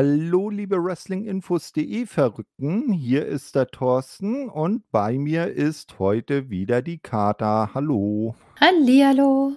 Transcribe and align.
Hallo, 0.00 0.48
liebe 0.48 0.76
Wrestlinginfos.de 0.76 2.06
Verrückten. 2.06 2.92
Hier 2.92 3.26
ist 3.26 3.56
der 3.56 3.66
Thorsten 3.66 4.48
und 4.48 4.88
bei 4.92 5.18
mir 5.18 5.52
ist 5.52 5.98
heute 5.98 6.50
wieder 6.50 6.82
die 6.82 6.98
Kater. 6.98 7.74
Hallo. 7.74 8.36
Hallihallo. 8.60 9.56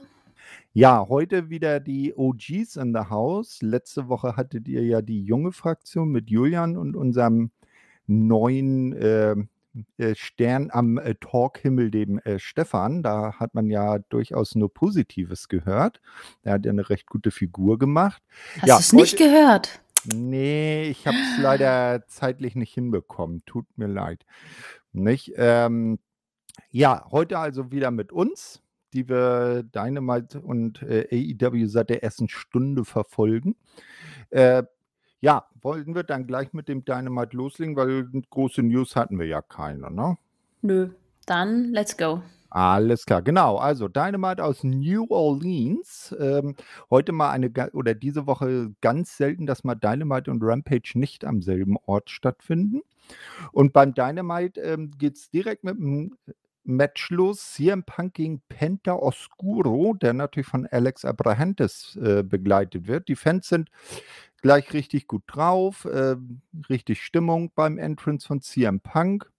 Ja, 0.74 1.06
heute 1.08 1.52
wieder 1.52 1.80
die 1.80 2.16
OGs 2.16 2.78
in 2.78 2.92
the 2.92 3.12
House. 3.12 3.62
Letzte 3.62 4.08
Woche 4.08 4.36
hattet 4.36 4.68
ihr 4.68 4.84
ja 4.84 5.04
die 5.04 5.24
junge 5.24 5.52
Fraktion 5.52 6.10
mit 6.10 6.32
Julian 6.32 6.76
und 6.76 6.96
unserem 6.96 7.52
neuen 8.08 8.94
äh, 8.94 9.36
äh, 10.00 10.16
Stern 10.16 10.70
am 10.72 10.98
äh, 10.98 11.14
Talkhimmel, 11.22 11.92
dem 11.92 12.18
äh, 12.18 12.40
Stefan. 12.40 13.04
Da 13.04 13.34
hat 13.34 13.54
man 13.54 13.70
ja 13.70 14.00
durchaus 14.10 14.56
nur 14.56 14.74
Positives 14.74 15.50
gehört. 15.50 16.02
Er 16.42 16.54
hat 16.54 16.66
ja 16.66 16.72
eine 16.72 16.90
recht 16.90 17.06
gute 17.06 17.30
Figur 17.30 17.78
gemacht. 17.78 18.24
Hast 18.56 18.68
Ja, 18.68 18.78
du 18.78 18.82
es 18.82 18.94
nicht 18.94 19.18
gehört? 19.18 19.84
Nee, 20.06 20.84
ich 20.90 21.08
habe 21.08 21.18
es 21.18 21.42
leider 21.42 22.08
zeitlich 22.08 22.56
nicht 22.56 22.74
hinbekommen. 22.74 23.44
Tut 23.46 23.66
mir 23.78 23.88
leid. 23.88 24.26
Nicht? 24.94 25.34
Ähm, 25.36 26.00
ja, 26.70 27.06
heute 27.12 27.40
also 27.40 27.72
wieder 27.72 27.92
mit 27.92 28.12
uns, 28.12 28.62
die 28.94 29.08
wir 29.08 29.64
Dynamite 29.64 30.40
und 30.42 30.82
äh, 30.84 31.08
AEW 31.12 31.68
seit 31.68 31.90
der 31.90 32.04
ersten 32.04 32.30
Stunde 32.30 32.86
verfolgen. 32.86 33.56
Äh, 34.30 34.64
ja, 35.22 35.46
wollen 35.62 35.94
wir 35.94 36.04
dann 36.04 36.26
gleich 36.26 36.52
mit 36.54 36.68
dem 36.68 36.84
Dynamite 36.84 37.38
loslegen, 37.38 37.76
weil 37.76 38.10
große 38.30 38.64
News 38.64 38.96
hatten 38.96 39.20
wir 39.20 39.28
ja 39.28 39.42
keine, 39.42 39.92
ne? 39.92 40.18
Nö. 40.62 40.90
Dann 41.26 41.72
let's 41.72 41.96
go. 41.96 42.22
Alles 42.54 43.06
klar, 43.06 43.22
genau. 43.22 43.56
Also 43.56 43.88
Dynamite 43.88 44.44
aus 44.44 44.66
New 44.66 45.06
Orleans. 45.10 46.14
Ähm, 46.20 46.56
heute 46.90 47.14
mal 47.14 47.32
eine, 47.32 47.50
oder 47.72 47.96
diese 47.96 48.28
Woche 48.28 48.74
ganz 48.82 49.16
selten, 49.16 49.46
dass 49.46 49.64
mal 49.64 49.76
Dynamite 49.76 50.30
und 50.30 50.44
Rampage 50.44 50.92
nicht 50.96 51.24
am 51.24 51.42
selben 51.42 51.78
Ort 51.86 52.10
stattfinden. 52.10 52.82
Und 53.54 53.72
beim 53.72 53.94
Dynamite 53.94 54.60
ähm, 54.60 54.92
geht 54.98 55.16
es 55.16 55.30
direkt 55.30 55.64
mit 55.64 55.78
dem 55.78 56.18
Match 56.66 57.10
los. 57.10 57.54
CM 57.54 57.84
Punk 57.86 58.16
gegen 58.16 58.42
Penta 58.50 58.96
Oscuro, 58.96 59.94
der 59.94 60.12
natürlich 60.12 60.48
von 60.48 60.68
Alex 60.68 61.06
Abrahantes 61.06 61.96
äh, 62.04 62.22
begleitet 62.22 62.86
wird. 62.86 63.08
Die 63.08 63.16
Fans 63.16 63.48
sind 63.48 63.70
gleich 64.42 64.74
richtig 64.74 65.08
gut 65.08 65.24
drauf, 65.26 65.86
äh, 65.86 66.18
richtig 66.70 67.02
Stimmung 67.02 67.54
beim 67.56 67.78
Entrance 67.78 68.28
von 68.28 68.42
CM 68.42 68.82
Punk. 68.82 69.32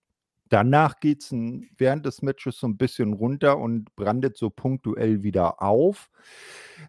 Danach 0.53 1.00
geht 1.00 1.22
es 1.22 1.31
während 1.78 2.05
des 2.05 2.20
Matches 2.20 2.58
so 2.58 2.67
ein 2.67 2.77
bisschen 2.77 3.14
runter 3.14 3.56
und 3.56 3.97
brandet 3.97 4.36
so 4.36 4.50
punktuell 4.50 5.22
wieder 5.22 5.62
auf. 5.62 6.11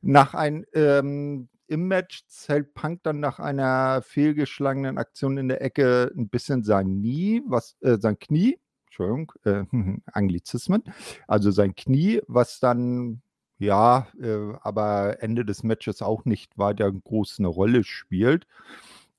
Nach 0.01 0.33
ein, 0.33 0.65
ähm, 0.73 1.47
Im 1.67 1.87
Match 1.87 2.27
zählt 2.27 2.73
Punk 2.73 3.03
dann 3.03 3.21
nach 3.21 3.39
einer 3.39 4.01
fehlgeschlagenen 4.01 4.97
Aktion 4.97 5.37
in 5.37 5.47
der 5.47 5.61
Ecke 5.61 6.11
ein 6.13 6.27
bisschen 6.27 6.63
sein 6.65 6.87
Knie, 6.87 7.41
was, 7.47 7.77
äh, 7.79 7.97
sein 8.01 8.19
Knie, 8.19 8.59
Entschuldigung, 8.87 9.31
äh, 9.45 9.63
Anglizismen, 10.11 10.83
also 11.29 11.49
sein 11.49 11.73
Knie, 11.73 12.19
was 12.27 12.59
dann, 12.59 13.21
ja, 13.59 14.09
äh, 14.21 14.55
aber 14.59 15.23
Ende 15.23 15.45
des 15.45 15.63
Matches 15.63 16.01
auch 16.01 16.25
nicht 16.25 16.57
weiter 16.57 16.91
groß 16.91 17.39
eine 17.39 17.47
Rolle 17.47 17.85
spielt. 17.85 18.45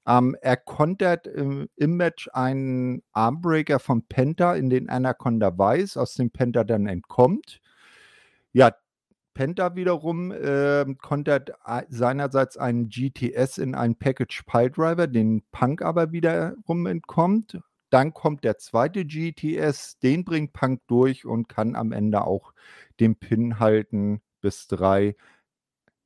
Ähm, 0.07 0.37
er 0.43 0.57
kontert 0.57 1.27
im, 1.27 1.69
im 1.77 1.97
Match 1.97 2.29
einen 2.33 3.03
Armbreaker 3.13 3.79
von 3.79 4.07
Penta, 4.07 4.55
in 4.55 4.71
den 4.71 4.89
Anaconda 4.89 5.57
weiß, 5.57 5.97
aus 5.97 6.15
dem 6.15 6.31
Penta 6.31 6.65
dann 6.65 6.87
entkommt. 6.87 7.61
Ja, 8.53 8.73
Penta 9.35 9.75
wiederum 9.75 10.33
ähm, 10.33 10.97
kontert 10.99 11.53
seinerseits 11.89 12.57
einen 12.57 12.89
GTS 12.89 13.59
in 13.59 13.75
einen 13.75 13.97
Package 13.97 14.45
Piledriver, 14.47 15.09
den 15.09 15.43
Punk 15.51 15.83
aber 15.83 16.13
wiederum 16.13 16.87
entkommt. 16.87 17.59
Dann 17.91 18.15
kommt 18.15 18.45
der 18.45 18.59
zweite 18.59 19.05
GTS, 19.05 19.99
den 19.99 20.25
bringt 20.25 20.53
Punk 20.53 20.83
durch 20.87 21.27
und 21.27 21.49
kann 21.49 21.75
am 21.75 21.93
Ende 21.93 22.25
auch 22.25 22.53
den 23.01 23.17
Pin 23.17 23.59
halten 23.59 24.21
bis 24.41 24.69
drei. 24.69 25.17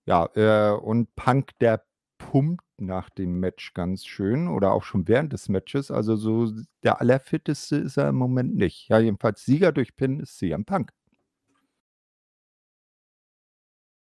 Ja, 0.07 0.29
äh, 0.35 0.73
und 0.75 1.15
Punk, 1.17 1.51
der 1.61 1.85
pumpt 2.19 2.65
nach 2.79 3.11
dem 3.11 3.41
Match 3.41 3.75
ganz 3.75 4.05
schön 4.05 4.49
oder 4.49 4.73
auch 4.73 4.85
schon 4.85 5.09
während 5.09 5.33
des 5.33 5.49
Matches. 5.49 5.91
Also 5.91 6.17
so 6.17 6.53
der 6.83 7.01
allerfitteste 7.01 7.77
ist 7.77 7.97
er 7.97 8.09
im 8.11 8.17
Moment 8.17 8.55
nicht. 8.57 8.89
Ja, 8.89 8.99
jedenfalls 8.99 9.45
Sieger 9.45 9.73
durch 9.73 9.97
Pin 9.97 10.21
ist 10.21 10.39
CM 10.39 10.65
Punk. 10.65 10.93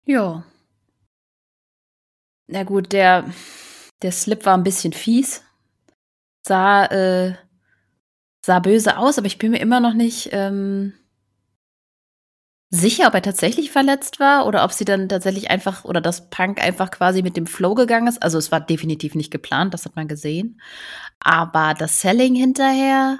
Ja. 0.05 0.43
Na 2.47 2.63
gut, 2.63 2.93
der, 2.93 3.29
der 4.01 4.11
Slip 4.11 4.45
war 4.45 4.57
ein 4.57 4.63
bisschen 4.63 4.93
fies. 4.93 5.43
Sah, 6.47 6.85
äh, 6.85 7.35
sah 8.45 8.59
böse 8.59 8.97
aus, 8.97 9.17
aber 9.17 9.27
ich 9.27 9.37
bin 9.37 9.51
mir 9.51 9.59
immer 9.59 9.81
noch 9.81 9.93
nicht 9.93 10.29
ähm, 10.31 10.93
sicher, 12.69 13.07
ob 13.07 13.13
er 13.13 13.21
tatsächlich 13.21 13.71
verletzt 13.71 14.19
war 14.19 14.45
oder 14.47 14.63
ob 14.63 14.71
sie 14.73 14.85
dann 14.85 15.09
tatsächlich 15.09 15.49
einfach 15.51 15.85
oder 15.85 16.01
dass 16.01 16.29
Punk 16.29 16.61
einfach 16.61 16.91
quasi 16.91 17.21
mit 17.23 17.37
dem 17.37 17.47
Flow 17.47 17.75
gegangen 17.75 18.07
ist. 18.07 18.21
Also 18.23 18.37
es 18.37 18.51
war 18.51 18.61
definitiv 18.61 19.15
nicht 19.15 19.31
geplant, 19.31 19.73
das 19.73 19.85
hat 19.85 19.95
man 19.95 20.07
gesehen. 20.07 20.59
Aber 21.19 21.73
das 21.75 22.01
Selling 22.01 22.35
hinterher, 22.35 23.19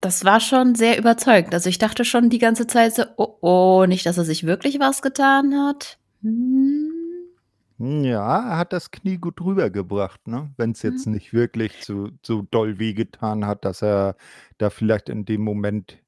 das 0.00 0.24
war 0.24 0.40
schon 0.40 0.74
sehr 0.74 0.98
überzeugend. 0.98 1.54
Also 1.54 1.68
ich 1.68 1.78
dachte 1.78 2.04
schon 2.04 2.30
die 2.30 2.38
ganze 2.38 2.66
Zeit 2.66 2.94
so, 2.94 3.04
oh 3.16 3.36
oh, 3.40 3.86
nicht, 3.86 4.06
dass 4.06 4.18
er 4.18 4.24
sich 4.24 4.44
wirklich 4.46 4.78
was 4.80 5.02
getan 5.02 5.54
hat. 5.56 5.98
Hm. 6.22 6.90
Ja, 7.80 8.38
er 8.50 8.56
hat 8.58 8.72
das 8.72 8.90
Knie 8.90 9.18
gut 9.18 9.40
rübergebracht, 9.40 10.26
ne? 10.26 10.52
Wenn 10.56 10.72
es 10.72 10.82
jetzt 10.82 11.06
Hm. 11.06 11.12
nicht 11.12 11.32
wirklich 11.32 11.84
so, 11.84 12.08
so 12.26 12.42
doll 12.50 12.78
wehgetan 12.80 13.46
hat, 13.46 13.64
dass 13.64 13.82
er 13.82 14.16
da 14.58 14.70
vielleicht 14.70 15.08
in 15.08 15.24
dem 15.24 15.42
Moment 15.42 15.98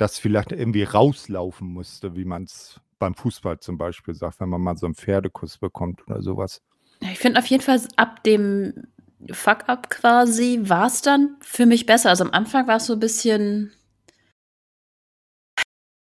das 0.00 0.18
vielleicht 0.18 0.52
irgendwie 0.52 0.82
rauslaufen 0.82 1.68
musste, 1.68 2.16
wie 2.16 2.24
man 2.24 2.44
es 2.44 2.80
beim 2.98 3.14
Fußball 3.14 3.60
zum 3.60 3.76
Beispiel 3.76 4.14
sagt, 4.14 4.40
wenn 4.40 4.48
man 4.48 4.60
mal 4.60 4.76
so 4.76 4.86
einen 4.86 4.94
Pferdekuss 4.94 5.58
bekommt 5.58 6.06
oder 6.06 6.22
sowas. 6.22 6.62
Ich 7.00 7.18
finde 7.18 7.38
auf 7.38 7.46
jeden 7.46 7.62
Fall 7.62 7.80
ab 7.96 8.22
dem 8.24 8.86
Fuck-up 9.30 9.90
quasi 9.90 10.60
war 10.62 10.86
es 10.86 11.02
dann 11.02 11.36
für 11.40 11.66
mich 11.66 11.84
besser. 11.84 12.08
Also 12.08 12.24
am 12.24 12.30
Anfang 12.30 12.66
war 12.66 12.76
es 12.76 12.86
so 12.86 12.94
ein 12.94 13.00
bisschen 13.00 13.72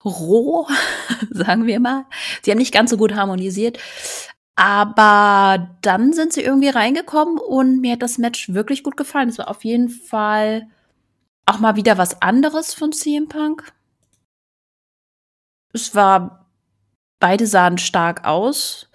roh, 0.05 0.69
sagen 1.31 1.67
wir 1.67 1.81
mal. 1.81 2.07
Sie 2.43 2.51
haben 2.53 2.59
nicht 2.59 2.75
ganz 2.75 2.91
so 2.91 2.97
gut 2.97 3.15
harmonisiert. 3.15 3.79
Aber 4.55 5.77
dann 5.83 6.13
sind 6.13 6.33
sie 6.33 6.43
irgendwie 6.43 6.69
reingekommen 6.69 7.39
und 7.39 7.81
mir 7.81 7.93
hat 7.93 8.03
das 8.03 8.19
Match 8.19 8.53
wirklich 8.53 8.85
gut 8.85 8.97
gefallen. 8.97 9.31
Es 9.31 9.39
war 9.39 9.49
auf 9.49 9.65
jeden 9.65 9.89
Fall 9.89 10.69
auch 11.47 11.59
mal 11.59 11.77
wieder 11.77 11.99
was 11.99 12.23
anderes 12.23 12.75
von 12.75 12.93
CM 12.93 13.29
Punk. 13.29 13.73
Es 15.73 15.95
war, 15.95 16.47
beide 17.21 17.47
sahen 17.47 17.79
stark 17.79 18.25
aus. 18.25 18.91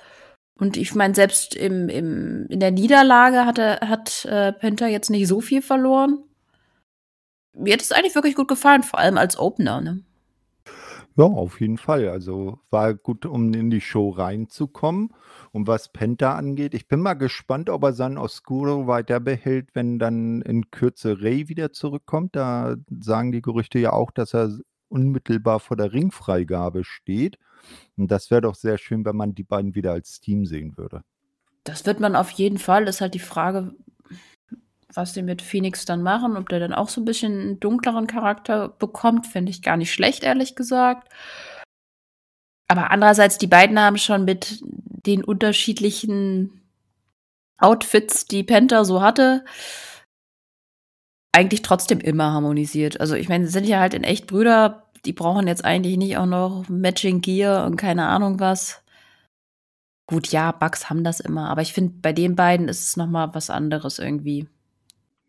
Und 0.58 0.78
ich 0.78 0.96
meine, 0.96 1.14
selbst 1.14 1.54
im, 1.54 1.90
im, 1.90 2.48
in 2.48 2.60
der 2.60 2.72
Niederlage 2.72 3.46
hat, 3.46 3.58
er, 3.58 3.90
hat 3.90 4.26
äh, 4.26 4.54
Penta 4.54 4.88
jetzt 4.88 5.10
nicht 5.10 5.28
so 5.28 5.42
viel 5.42 5.62
verloren. 5.62 6.24
Mir 7.54 7.74
hat 7.74 7.82
es 7.82 7.92
eigentlich 7.92 8.16
wirklich 8.16 8.36
gut 8.36 8.48
gefallen, 8.48 8.84
vor 8.84 9.00
allem 9.00 9.18
als 9.18 9.38
Opener. 9.38 9.82
Ne? 9.82 10.04
Ja, 11.18 11.24
auf 11.26 11.62
jeden 11.62 11.78
Fall. 11.78 12.10
Also 12.10 12.60
war 12.70 12.94
gut, 12.94 13.26
um 13.26 13.54
in 13.54 13.70
die 13.70 13.82
Show 13.82 14.10
reinzukommen. 14.10 15.14
Und 15.52 15.68
was 15.68 15.90
Penta 15.90 16.36
angeht, 16.36 16.74
ich 16.74 16.88
bin 16.90 17.00
mal 17.00 17.14
gespannt, 17.14 17.70
ob 17.70 17.84
er 17.84 17.94
seinen 17.94 18.18
Oscuro 18.18 18.88
weiter 18.88 19.22
behält, 19.22 19.70
wenn 19.74 20.00
dann 20.00 20.42
in 20.42 20.72
Kürze 20.72 21.22
Ray 21.22 21.48
wieder 21.48 21.72
zurückkommt. 21.72 22.36
Da 22.36 22.76
sagen 23.00 23.32
die 23.32 23.42
Gerüchte 23.42 23.80
ja 23.80 23.94
auch, 23.94 24.12
dass 24.12 24.34
er 24.34 24.58
unmittelbar 24.96 25.60
vor 25.60 25.76
der 25.76 25.92
Ringfreigabe 25.92 26.86
steht. 26.86 27.38
Und 27.98 28.10
das 28.10 28.32
wäre 28.32 28.42
doch 28.42 28.56
sehr 28.56 28.78
schön, 28.78 29.04
wenn 29.06 29.18
man 29.18 29.36
die 29.36 29.44
beiden 29.44 29.76
wieder 29.76 29.92
als 29.92 30.22
Team 30.22 30.46
sehen 30.46 30.78
würde. 30.78 31.02
Das 31.66 31.86
wird 31.86 32.00
man 32.00 32.16
auf 32.16 32.30
jeden 32.32 32.58
Fall. 32.58 32.88
Ist 32.88 33.02
halt 33.02 33.14
die 33.14 33.20
Frage, 33.20 33.76
was 34.94 35.14
die 35.14 35.24
mit 35.24 35.42
Phoenix 35.42 35.84
dann 35.86 36.02
machen, 36.02 36.38
ob 36.38 36.48
der 36.48 36.60
dann 36.60 36.74
auch 36.74 36.88
so 36.88 37.02
ein 37.02 37.06
bisschen 37.06 37.34
einen 37.40 37.60
dunkleren 37.60 38.08
Charakter 38.08 38.70
bekommt, 38.70 39.28
finde 39.28 39.50
ich 39.50 39.62
gar 39.62 39.76
nicht 39.76 39.92
schlecht, 39.92 40.24
ehrlich 40.24 40.56
gesagt. 40.56 41.12
Aber 42.68 42.92
andererseits, 42.92 43.38
die 43.38 43.48
beiden 43.48 43.80
haben 43.80 43.98
schon 43.98 44.26
mit 44.26 44.60
den 44.62 45.24
unterschiedlichen 45.24 46.62
Outfits, 47.58 48.26
die 48.26 48.44
Penta 48.44 48.86
so 48.86 49.02
hatte, 49.02 49.44
eigentlich 51.36 51.62
trotzdem 51.62 52.00
immer 52.00 52.32
harmonisiert. 52.32 53.00
Also 53.02 53.16
ich 53.16 53.28
meine, 53.28 53.46
sie 53.46 53.52
sind 53.52 53.66
ja 53.66 53.80
halt 53.80 53.94
in 53.94 54.04
echt 54.04 54.26
Brüder, 54.28 54.85
die 55.06 55.14
brauchen 55.14 55.48
jetzt 55.48 55.64
eigentlich 55.64 55.98
nicht 55.98 56.18
auch 56.18 56.26
noch 56.26 56.68
Matching 56.70 57.22
Gear 57.22 57.66
und 57.66 57.76
keine 57.76 58.08
Ahnung 58.08 58.40
was. 58.40 58.84
Gut, 60.08 60.28
ja, 60.28 60.52
Bugs 60.52 60.90
haben 60.90 61.04
das 61.04 61.20
immer, 61.20 61.50
aber 61.50 61.62
ich 61.62 61.74
finde, 61.74 61.96
bei 62.02 62.14
den 62.14 62.36
beiden 62.36 62.68
ist 62.68 62.88
es 62.88 62.98
noch 62.98 63.08
mal 63.08 63.34
was 63.34 63.50
anderes 63.50 63.98
irgendwie. 63.98 64.48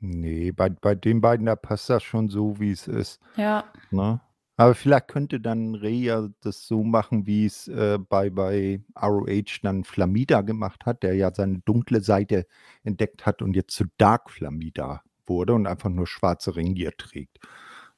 Nee, 0.00 0.52
bei, 0.52 0.69
bei 0.69 0.94
den 0.94 1.20
beiden, 1.20 1.46
da 1.46 1.56
passt 1.56 1.88
das 1.88 2.02
schon 2.02 2.28
so, 2.28 2.61
wie 2.61 2.70
es 2.70 2.87
ist. 2.87 3.20
Ja. 3.37 3.64
Ne? 3.90 4.20
Aber 4.58 4.75
vielleicht 4.75 5.08
könnte 5.08 5.40
dann 5.40 5.75
Rey 5.75 6.05
ja 6.05 6.29
das 6.40 6.67
so 6.67 6.82
machen, 6.82 7.26
wie 7.26 7.46
es 7.46 7.69
äh, 7.69 7.99
bei, 7.99 8.31
bei 8.31 8.81
ROH 9.00 9.61
dann 9.62 9.84
Flamida 9.84 10.43
gemacht 10.43 10.87
hat, 10.87 11.02
der 11.02 11.14
ja 11.14 11.32
seine 11.34 11.58
dunkle 11.61 12.00
Seite 12.00 12.46
entdeckt 12.82 13.26
hat 13.26 13.43
und 13.43 13.55
jetzt 13.55 13.75
zu 13.75 13.84
Dark 13.99 14.31
Flamida 14.31 15.02
wurde 15.26 15.55
und 15.55 15.67
einfach 15.67 15.90
nur 15.90 16.06
schwarze 16.06 16.56
Ringier 16.56 16.96
trägt. 16.96 17.38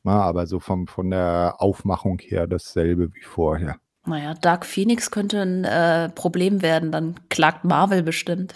Na, 0.08 0.22
aber 0.22 0.46
so 0.46 0.58
vom, 0.58 0.86
von 0.86 1.10
der 1.10 1.56
Aufmachung 1.58 2.18
her 2.18 2.46
dasselbe 2.46 3.12
wie 3.12 3.24
vorher. 3.24 3.76
Naja, 4.06 4.32
Dark 4.32 4.64
Phoenix 4.64 5.10
könnte 5.10 5.42
ein 5.42 5.64
äh, 5.64 6.08
Problem 6.08 6.62
werden, 6.62 6.90
dann 6.90 7.16
klagt 7.28 7.66
Marvel 7.66 8.02
bestimmt. 8.02 8.54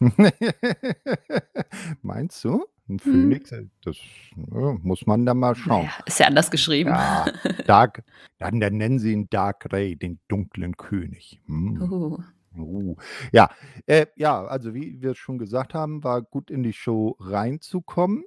Meinst 2.02 2.42
du? 2.42 2.64
Ein 2.88 2.98
Phoenix, 2.98 3.52
hm. 3.52 3.70
das 3.84 3.96
ja, 4.34 4.76
muss 4.82 5.06
man 5.06 5.24
da 5.24 5.34
mal 5.34 5.54
schauen. 5.54 5.84
Naja, 5.84 5.92
ist 6.04 6.18
ja 6.18 6.26
anders 6.26 6.50
geschrieben. 6.50 6.90
Ja, 6.90 7.26
Dark, 7.68 8.02
dann, 8.38 8.58
dann 8.58 8.76
nennen 8.76 8.98
sie 8.98 9.12
ihn 9.12 9.30
Dark 9.30 9.72
Ray, 9.72 9.94
den 9.94 10.18
dunklen 10.26 10.76
König. 10.76 11.40
Hm. 11.46 11.80
Uh. 11.80 12.18
Uh. 12.60 12.96
Ja, 13.30 13.50
äh, 13.86 14.06
ja, 14.16 14.44
also 14.46 14.74
wie 14.74 15.00
wir 15.00 15.14
schon 15.14 15.38
gesagt 15.38 15.74
haben, 15.74 16.02
war 16.02 16.22
gut 16.22 16.50
in 16.50 16.64
die 16.64 16.72
Show 16.72 17.14
reinzukommen. 17.20 18.24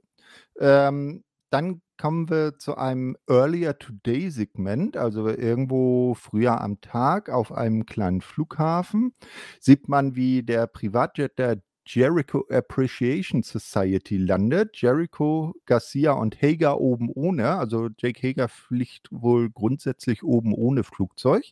Ähm, 0.58 1.26
dann 1.50 1.82
kommen 1.98 2.30
wir 2.30 2.58
zu 2.60 2.78
einem 2.78 3.16
Earlier 3.30 3.78
Today 3.78 4.30
Segment, 4.30 4.98
also 4.98 5.28
irgendwo 5.28 6.14
früher 6.14 6.62
am 6.62 6.82
Tag 6.82 7.30
auf 7.30 7.52
einem 7.52 7.86
kleinen 7.86 8.22
Flughafen. 8.22 9.14
Sieht 9.60 9.88
man, 9.88 10.16
wie 10.16 10.44
der 10.44 10.68
Privatjet 10.68 11.40
der 11.40 11.62
Jericho 11.86 12.46
Appreciation 12.50 13.44
Society 13.44 14.18
landet. 14.18 14.76
Jericho, 14.76 15.54
Garcia 15.66 16.14
und 16.14 16.42
Hager 16.42 16.82
oben 16.82 17.10
ohne. 17.14 17.58
Also 17.58 17.90
Jake 17.98 18.28
Hager 18.28 18.48
fliegt 18.48 19.08
wohl 19.12 19.50
grundsätzlich 19.52 20.24
oben 20.24 20.54
ohne 20.54 20.84
Flugzeug. 20.84 21.46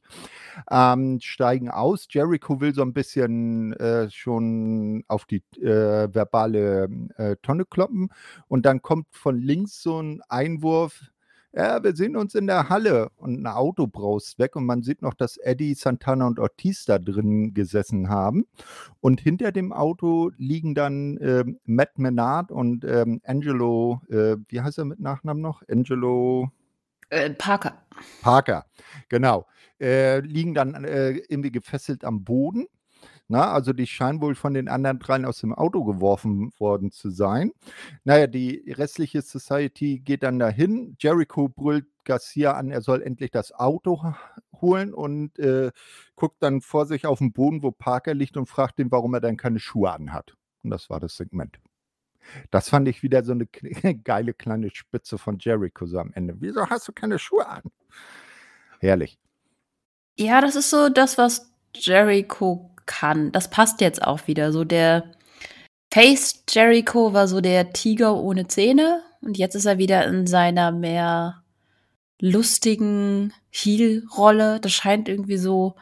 Ähm, 0.71 1.19
steigen 1.21 1.69
aus. 1.69 2.07
Jericho 2.09 2.59
will 2.59 2.74
so 2.74 2.81
ein 2.81 2.94
bisschen 2.94 3.74
äh, 3.74 4.09
schon 4.09 5.03
auf 5.07 5.25
die 5.25 5.44
äh, 5.62 6.13
verbale 6.13 6.89
äh, 7.18 7.36
Tonne 7.41 7.65
kloppen. 7.65 8.09
Und 8.47 8.65
dann 8.65 8.81
kommt 8.81 9.07
von 9.12 9.39
links 9.39 9.81
so 9.83 10.01
ein 10.01 10.21
Einwurf 10.29 11.12
ja, 11.55 11.83
wir 11.83 11.95
sehen 11.95 12.15
uns 12.15 12.33
in 12.33 12.47
der 12.47 12.69
Halle 12.69 13.09
und 13.15 13.41
ein 13.41 13.47
Auto 13.47 13.85
braust 13.85 14.39
weg 14.39 14.55
und 14.55 14.65
man 14.65 14.81
sieht 14.81 15.03
noch, 15.03 15.13
dass 15.13 15.38
Eddie, 15.38 15.75
Santana 15.75 16.25
und 16.25 16.39
Ortiz 16.39 16.85
da 16.85 16.97
drin 16.97 17.53
gesessen 17.53 18.09
haben. 18.09 18.45
Und 19.01 19.21
hinter 19.21 19.51
dem 19.51 19.71
Auto 19.71 20.31
liegen 20.38 20.73
dann 20.73 21.17
äh, 21.17 21.44
Matt 21.65 22.00
Menard 22.00 22.51
und 22.51 22.83
ähm, 22.85 23.21
Angelo, 23.23 24.01
äh, 24.09 24.38
wie 24.47 24.61
heißt 24.61 24.79
er 24.79 24.85
mit 24.85 25.00
Nachnamen 25.00 25.44
noch? 25.44 25.61
Angelo. 25.69 26.50
Äh, 27.09 27.29
Parker. 27.29 27.85
Parker, 28.21 28.65
genau. 29.09 29.45
Äh, 29.79 30.21
liegen 30.21 30.55
dann 30.55 30.83
äh, 30.83 31.11
irgendwie 31.29 31.51
gefesselt 31.51 32.03
am 32.03 32.23
Boden. 32.23 32.65
Na, 33.29 33.51
also 33.51 33.73
die 33.73 33.87
scheinen 33.87 34.21
wohl 34.21 34.35
von 34.35 34.53
den 34.53 34.67
anderen 34.67 34.99
dreien 34.99 35.25
aus 35.25 35.39
dem 35.39 35.53
Auto 35.53 35.83
geworfen 35.83 36.51
worden 36.59 36.91
zu 36.91 37.09
sein. 37.09 37.51
Naja, 38.03 38.27
die 38.27 38.71
restliche 38.75 39.21
Society 39.21 39.99
geht 39.99 40.23
dann 40.23 40.39
dahin. 40.39 40.95
Jericho 40.99 41.47
brüllt 41.47 41.85
Garcia 42.03 42.51
an, 42.53 42.71
er 42.71 42.81
soll 42.81 43.01
endlich 43.01 43.31
das 43.31 43.53
Auto 43.53 44.13
holen 44.61 44.93
und 44.93 45.39
äh, 45.39 45.71
guckt 46.15 46.43
dann 46.43 46.61
vor 46.61 46.85
sich 46.85 47.05
auf 47.05 47.19
den 47.19 47.31
Boden, 47.31 47.63
wo 47.63 47.71
Parker 47.71 48.13
liegt 48.13 48.35
und 48.35 48.47
fragt 48.47 48.79
ihn, 48.79 48.91
warum 48.91 49.13
er 49.13 49.21
dann 49.21 49.37
keine 49.37 49.59
Schuhe 49.59 49.91
anhat. 49.91 50.35
Und 50.63 50.71
das 50.71 50.89
war 50.89 50.99
das 50.99 51.15
Segment. 51.15 51.59
Das 52.51 52.69
fand 52.69 52.87
ich 52.87 53.03
wieder 53.03 53.23
so 53.23 53.33
eine 53.33 53.45
geile 54.03 54.33
kleine 54.33 54.69
Spitze 54.69 55.17
von 55.17 55.37
Jericho 55.39 55.85
so 55.85 55.99
am 55.99 56.11
Ende. 56.13 56.35
Wieso 56.39 56.69
hast 56.69 56.87
du 56.87 56.91
keine 56.91 57.19
Schuhe 57.19 57.47
an? 57.47 57.63
Herrlich. 58.79 59.17
Ja, 60.17 60.41
das 60.41 60.55
ist 60.55 60.69
so 60.69 60.89
das, 60.89 61.17
was 61.17 61.51
Jericho 61.73 62.72
kann. 62.85 63.31
Das 63.31 63.50
passt 63.50 63.81
jetzt 63.81 64.03
auch 64.03 64.27
wieder. 64.27 64.51
So 64.51 64.63
der 64.63 65.03
Face 65.91 66.44
Jericho 66.50 67.13
war 67.13 67.27
so 67.27 67.41
der 67.41 67.71
Tiger 67.74 68.15
ohne 68.15 68.47
Zähne 68.47 69.01
und 69.21 69.38
jetzt 69.38 69.56
ist 69.56 69.65
er 69.65 69.77
wieder 69.77 70.06
in 70.06 70.27
seiner 70.27 70.71
mehr 70.71 71.44
lustigen 72.19 73.33
Heel-Rolle. 73.51 74.59
Das 74.59 74.71
scheint 74.71 75.07
irgendwie 75.07 75.38
so 75.38 75.75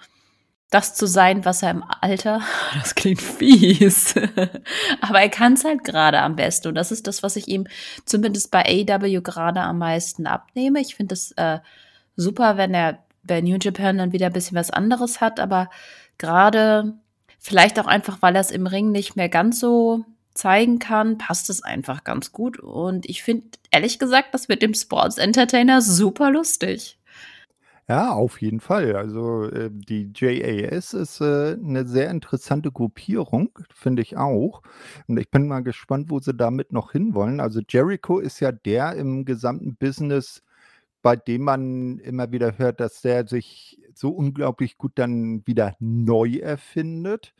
das 0.72 0.96
zu 0.96 1.06
sein, 1.06 1.46
was 1.46 1.62
er 1.62 1.72
im 1.72 1.84
Alter, 2.02 2.42
das 2.80 2.96
klingt 2.96 3.22
fies, 3.22 4.16
aber 5.02 5.22
er 5.22 5.30
kann 5.30 5.54
es 5.54 5.66
halt 5.66 5.84
gerade 5.84 6.20
am 6.20 6.36
besten 6.36 6.70
und 6.70 6.76
das 6.76 6.92
ist 6.92 7.08
das, 7.08 7.22
was 7.22 7.36
ich 7.36 7.48
ihm 7.48 7.68
zumindest 8.06 8.52
bei 8.52 8.64
AW 8.66 9.22
gerade 9.22 9.62
am 9.62 9.78
meisten 9.78 10.26
abnehme. 10.26 10.80
Ich 10.80 10.96
finde 10.96 11.14
es 11.14 11.34
äh, 11.34 11.60
super, 12.16 12.58
wenn 12.58 12.74
er 12.74 13.04
bei 13.24 13.42
New 13.42 13.58
Japan 13.62 13.98
dann 13.98 14.14
wieder 14.14 14.28
ein 14.28 14.34
bisschen 14.34 14.58
was 14.58 14.72
anderes 14.72 15.22
hat, 15.22 15.40
aber 15.40 15.70
gerade 16.22 16.94
vielleicht 17.40 17.80
auch 17.80 17.88
einfach, 17.88 18.22
weil 18.22 18.36
er 18.36 18.42
es 18.42 18.52
im 18.52 18.68
Ring 18.68 18.92
nicht 18.92 19.16
mehr 19.16 19.30
ganz 19.30 19.60
so 19.60 20.06
zeigen 20.34 20.80
kann, 20.80 21.18
passt 21.18 21.50
es 21.50 21.62
einfach 21.64 22.04
ganz 22.04 22.32
gut. 22.32 22.60
Und 22.60 23.06
ich 23.10 23.24
finde, 23.24 23.48
ehrlich 23.72 24.00
gesagt, 24.00 24.34
das 24.34 24.48
mit 24.48 24.62
dem 24.62 24.74
Sports 24.74 25.18
Entertainer 25.18 25.82
super 25.82 26.32
lustig. 26.32 26.98
Ja, 27.90 28.12
auf 28.14 28.42
jeden 28.42 28.62
Fall. 28.62 28.96
Also 28.96 29.50
äh, 29.50 29.70
die 29.70 30.14
JAS 30.16 30.94
ist 30.94 31.20
äh, 31.20 31.58
eine 31.62 31.86
sehr 31.86 32.10
interessante 32.10 32.72
Gruppierung, 32.72 33.50
finde 33.74 34.02
ich 34.02 34.16
auch. 34.16 34.62
Und 35.08 35.20
ich 35.20 35.30
bin 35.30 35.48
mal 35.48 35.62
gespannt, 35.62 36.10
wo 36.10 36.20
sie 36.20 36.34
damit 36.34 36.72
noch 36.72 36.94
hinwollen. 36.94 37.42
Also 37.42 37.60
Jericho 37.68 38.20
ist 38.20 38.40
ja 38.40 38.54
der 38.54 38.94
im 38.94 39.26
gesamten 39.26 39.76
Business, 39.76 40.42
bei 41.02 41.16
dem 41.16 41.44
man 41.44 42.00
immer 42.00 42.32
wieder 42.32 42.58
hört, 42.58 42.80
dass 42.80 43.02
der 43.02 43.28
sich 43.28 43.80
so 43.94 44.10
unglaublich 44.10 44.78
gut 44.78 44.94
dann 44.96 45.46
wieder 45.46 45.76
neu 45.80 46.38
erfindet, 46.38 47.34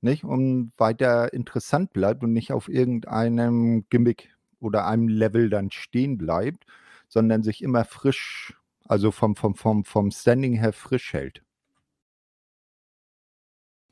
nicht? 0.00 0.24
Und 0.24 0.72
weiter 0.76 1.32
interessant 1.32 1.92
bleibt 1.92 2.24
und 2.24 2.32
nicht 2.32 2.52
auf 2.52 2.68
irgendeinem 2.68 3.86
Gimmick 3.88 4.34
oder 4.60 4.86
einem 4.86 5.08
Level 5.08 5.50
dann 5.50 5.70
stehen 5.70 6.18
bleibt, 6.18 6.64
sondern 7.08 7.42
sich 7.42 7.62
immer 7.62 7.84
frisch, 7.84 8.54
also 8.86 9.10
vom, 9.10 9.36
vom, 9.36 9.54
vom, 9.54 9.84
vom 9.84 10.10
Standing 10.10 10.54
her 10.54 10.72
frisch 10.72 11.12
hält. 11.12 11.42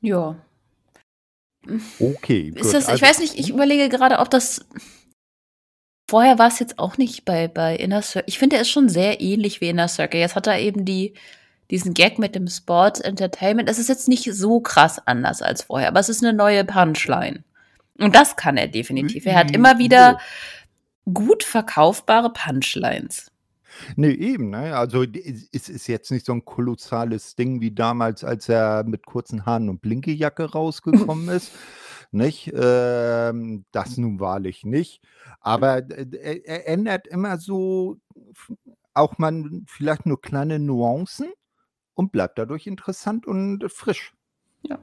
Ja. 0.01 0.35
Okay. 1.99 2.51
Ist 2.55 2.73
das, 2.73 2.85
ich 2.85 2.89
also, 2.89 3.05
weiß 3.05 3.19
nicht, 3.19 3.37
ich 3.37 3.49
überlege 3.51 3.87
gerade, 3.89 4.17
ob 4.19 4.29
das 4.31 4.65
Vorher 6.11 6.37
war 6.37 6.49
es 6.49 6.59
jetzt 6.59 6.77
auch 6.77 6.97
nicht 6.97 7.23
bei, 7.23 7.47
bei 7.47 7.73
Inner 7.73 8.01
Circle. 8.01 8.27
Ich 8.27 8.37
finde, 8.37 8.57
er 8.57 8.63
ist 8.63 8.69
schon 8.69 8.89
sehr 8.89 9.21
ähnlich 9.21 9.61
wie 9.61 9.69
Inner 9.69 9.87
Circle. 9.87 10.19
Jetzt 10.19 10.35
hat 10.35 10.45
er 10.45 10.59
eben 10.59 10.83
die, 10.83 11.13
diesen 11.69 11.93
Gag 11.93 12.19
mit 12.19 12.35
dem 12.35 12.49
Sports 12.49 12.99
Entertainment. 12.99 13.69
Es 13.69 13.79
ist 13.79 13.87
jetzt 13.87 14.09
nicht 14.09 14.25
so 14.33 14.59
krass 14.59 14.99
anders 15.07 15.41
als 15.41 15.61
vorher, 15.61 15.87
aber 15.87 16.01
es 16.01 16.09
ist 16.09 16.21
eine 16.21 16.33
neue 16.33 16.65
Punchline. 16.65 17.45
Und 17.97 18.13
das 18.13 18.35
kann 18.35 18.57
er 18.57 18.67
definitiv. 18.67 19.25
Er 19.25 19.35
hat 19.35 19.55
immer 19.55 19.77
wieder 19.77 20.19
gut 21.13 21.43
verkaufbare 21.43 22.33
Punchlines. 22.33 23.31
Nee, 23.95 24.11
eben, 24.11 24.49
ne? 24.49 24.75
Also 24.75 25.03
es 25.03 25.69
ist 25.69 25.87
jetzt 25.87 26.11
nicht 26.11 26.25
so 26.25 26.33
ein 26.33 26.43
kolossales 26.43 27.37
Ding 27.37 27.61
wie 27.61 27.71
damals, 27.71 28.25
als 28.25 28.49
er 28.49 28.83
mit 28.83 29.05
kurzen 29.05 29.45
Haaren 29.45 29.69
und 29.69 29.81
Blinkejacke 29.81 30.43
rausgekommen 30.43 31.29
ist. 31.33 31.53
Nicht? 32.11 32.51
Ähm, 32.53 33.65
das 33.71 33.97
nun 33.97 34.19
wahrlich 34.19 34.65
nicht. 34.65 35.01
Aber 35.39 35.89
er, 35.89 36.45
er 36.45 36.67
ändert 36.67 37.07
immer 37.07 37.37
so 37.37 37.97
auch 38.93 39.17
mal 39.17 39.43
vielleicht 39.67 40.05
nur 40.05 40.21
kleine 40.21 40.59
Nuancen 40.59 41.31
und 41.93 42.11
bleibt 42.11 42.37
dadurch 42.37 42.67
interessant 42.67 43.25
und 43.25 43.71
frisch. 43.71 44.13
Ja. 44.63 44.79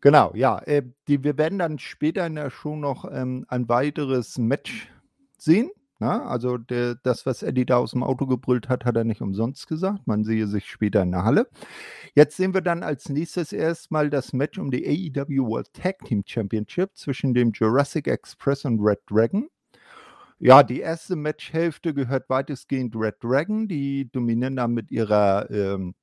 Genau, 0.00 0.32
ja. 0.34 0.58
Äh, 0.60 0.82
die, 1.08 1.22
wir 1.22 1.36
werden 1.36 1.58
dann 1.58 1.78
später 1.78 2.26
in 2.26 2.36
der 2.36 2.50
Show 2.50 2.76
noch 2.76 3.04
ähm, 3.10 3.44
ein 3.48 3.68
weiteres 3.68 4.38
Match 4.38 4.88
sehen. 5.36 5.70
Na, 6.00 6.16
ne? 6.16 6.26
also 6.26 6.56
der, 6.56 6.94
das, 6.94 7.26
was 7.26 7.42
Eddie 7.42 7.66
da 7.66 7.76
aus 7.76 7.90
dem 7.90 8.02
Auto 8.02 8.26
gebrüllt 8.26 8.70
hat, 8.70 8.86
hat 8.86 8.96
er 8.96 9.04
nicht 9.04 9.20
umsonst 9.20 9.68
gesagt. 9.68 10.06
Man 10.06 10.24
sehe 10.24 10.46
sich 10.46 10.66
später 10.66 11.02
in 11.02 11.12
der 11.12 11.24
Halle. 11.24 11.46
Jetzt 12.14 12.38
sehen 12.38 12.54
wir 12.54 12.62
dann 12.62 12.82
als 12.82 13.10
nächstes 13.10 13.52
erstmal 13.52 14.08
das 14.08 14.32
Match 14.32 14.58
um 14.58 14.70
die 14.70 14.86
AEW 14.86 15.46
World 15.46 15.74
Tag 15.74 15.98
Team 16.06 16.22
Championship 16.26 16.96
zwischen 16.96 17.34
dem 17.34 17.52
Jurassic 17.52 18.08
Express 18.08 18.64
und 18.64 18.80
Red 18.80 19.00
Dragon. 19.10 19.48
Ja, 20.38 20.62
die 20.62 20.80
erste 20.80 21.16
Matchhälfte 21.16 21.92
gehört 21.92 22.30
weitestgehend 22.30 22.96
Red 22.96 23.16
Dragon. 23.22 23.68
Die 23.68 24.10
dominieren 24.10 24.56
da 24.56 24.68
mit 24.68 24.90
ihrer 24.90 25.50
ähm, 25.50 25.94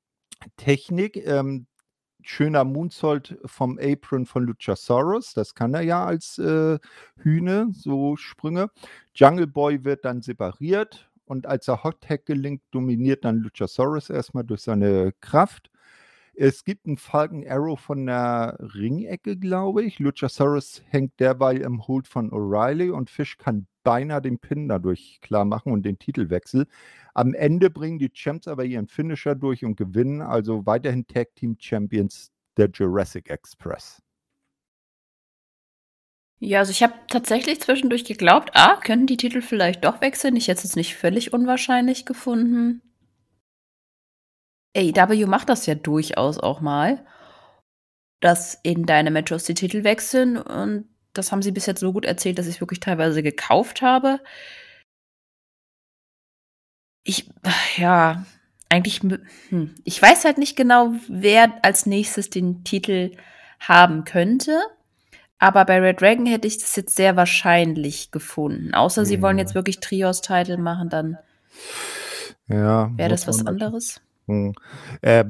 Technik. 0.56 1.16
Ähm, 1.26 1.66
schöner 2.28 2.62
Moonsault 2.64 3.38
vom 3.46 3.78
Apron 3.80 4.26
von 4.26 4.44
Luchasaurus. 4.44 5.32
Das 5.32 5.54
kann 5.54 5.72
er 5.72 5.80
ja 5.80 6.04
als 6.04 6.38
äh, 6.38 6.78
Hühne, 7.16 7.68
so 7.72 8.16
Sprünge. 8.16 8.70
Jungle 9.14 9.46
Boy 9.46 9.82
wird 9.84 10.04
dann 10.04 10.20
separiert 10.20 11.10
und 11.24 11.46
als 11.46 11.68
er 11.68 11.84
Hot 11.84 12.02
Tag 12.02 12.26
gelingt, 12.26 12.62
dominiert 12.70 13.24
dann 13.24 13.38
Luchasaurus 13.38 14.10
erstmal 14.10 14.44
durch 14.44 14.60
seine 14.60 15.12
Kraft. 15.22 15.70
Es 16.34 16.64
gibt 16.64 16.86
einen 16.86 16.98
Falcon 16.98 17.46
Arrow 17.48 17.80
von 17.80 18.04
der 18.04 18.58
Ringecke, 18.74 19.38
glaube 19.38 19.84
ich. 19.84 19.98
Luchasaurus 19.98 20.82
hängt 20.90 21.18
derweil 21.20 21.62
im 21.62 21.88
Hold 21.88 22.06
von 22.06 22.30
O'Reilly 22.30 22.90
und 22.90 23.08
Fish 23.08 23.38
kann 23.38 23.66
beinahe 23.88 24.20
den 24.20 24.38
Pin 24.38 24.68
dadurch 24.68 25.18
klar 25.22 25.46
machen 25.46 25.72
und 25.72 25.82
den 25.82 25.98
Titelwechsel. 25.98 26.66
Am 27.14 27.32
Ende 27.32 27.70
bringen 27.70 27.98
die 27.98 28.12
Champs 28.12 28.46
aber 28.46 28.66
ihren 28.66 28.86
Finisher 28.86 29.34
durch 29.34 29.64
und 29.64 29.76
gewinnen, 29.76 30.20
also 30.20 30.66
weiterhin 30.66 31.06
Tag 31.06 31.34
Team 31.36 31.56
Champions 31.58 32.30
der 32.58 32.68
Jurassic 32.68 33.30
Express. 33.30 34.02
Ja, 36.38 36.58
also 36.58 36.70
ich 36.70 36.82
habe 36.82 36.92
tatsächlich 37.08 37.62
zwischendurch 37.62 38.04
geglaubt, 38.04 38.50
ah, 38.52 38.76
könnten 38.76 39.06
die 39.06 39.16
Titel 39.16 39.40
vielleicht 39.40 39.86
doch 39.86 40.02
wechseln. 40.02 40.36
Ich 40.36 40.48
hätte 40.48 40.58
es 40.58 40.64
jetzt 40.64 40.76
nicht 40.76 40.94
völlig 40.94 41.32
unwahrscheinlich 41.32 42.04
gefunden. 42.04 42.82
AEW 44.76 45.26
macht 45.26 45.48
das 45.48 45.64
ja 45.64 45.76
durchaus 45.76 46.38
auch 46.38 46.60
mal, 46.60 47.06
dass 48.20 48.52
in 48.62 48.84
deine 48.84 49.10
Matches 49.10 49.44
die 49.44 49.54
Titel 49.54 49.82
wechseln 49.82 50.36
und 50.36 50.90
das 51.18 51.32
haben 51.32 51.42
sie 51.42 51.52
bis 51.52 51.66
jetzt 51.66 51.80
so 51.80 51.92
gut 51.92 52.04
erzählt, 52.04 52.38
dass 52.38 52.46
ich 52.46 52.56
es 52.56 52.60
wirklich 52.60 52.80
teilweise 52.80 53.22
gekauft 53.22 53.82
habe. 53.82 54.20
Ich, 57.04 57.28
ja, 57.76 58.24
eigentlich, 58.68 59.00
hm, 59.00 59.74
ich 59.84 60.00
weiß 60.00 60.24
halt 60.24 60.38
nicht 60.38 60.56
genau, 60.56 60.92
wer 61.08 61.52
als 61.62 61.86
nächstes 61.86 62.30
den 62.30 62.64
Titel 62.64 63.16
haben 63.60 64.04
könnte. 64.04 64.60
Aber 65.38 65.64
bei 65.64 65.80
Red 65.80 66.00
Dragon 66.00 66.26
hätte 66.26 66.48
ich 66.48 66.58
das 66.58 66.74
jetzt 66.76 66.96
sehr 66.96 67.16
wahrscheinlich 67.16 68.10
gefunden. 68.10 68.74
Außer 68.74 69.04
sie 69.04 69.22
wollen 69.22 69.38
jetzt 69.38 69.54
wirklich 69.54 69.78
Trios-Titel 69.78 70.56
machen, 70.56 70.88
dann 70.88 71.16
ja, 72.48 72.90
wäre 72.96 73.10
das 73.10 73.26
was 73.28 73.46
anderes. 73.46 74.00
Hm. 74.26 74.54
Äh, 75.00 75.24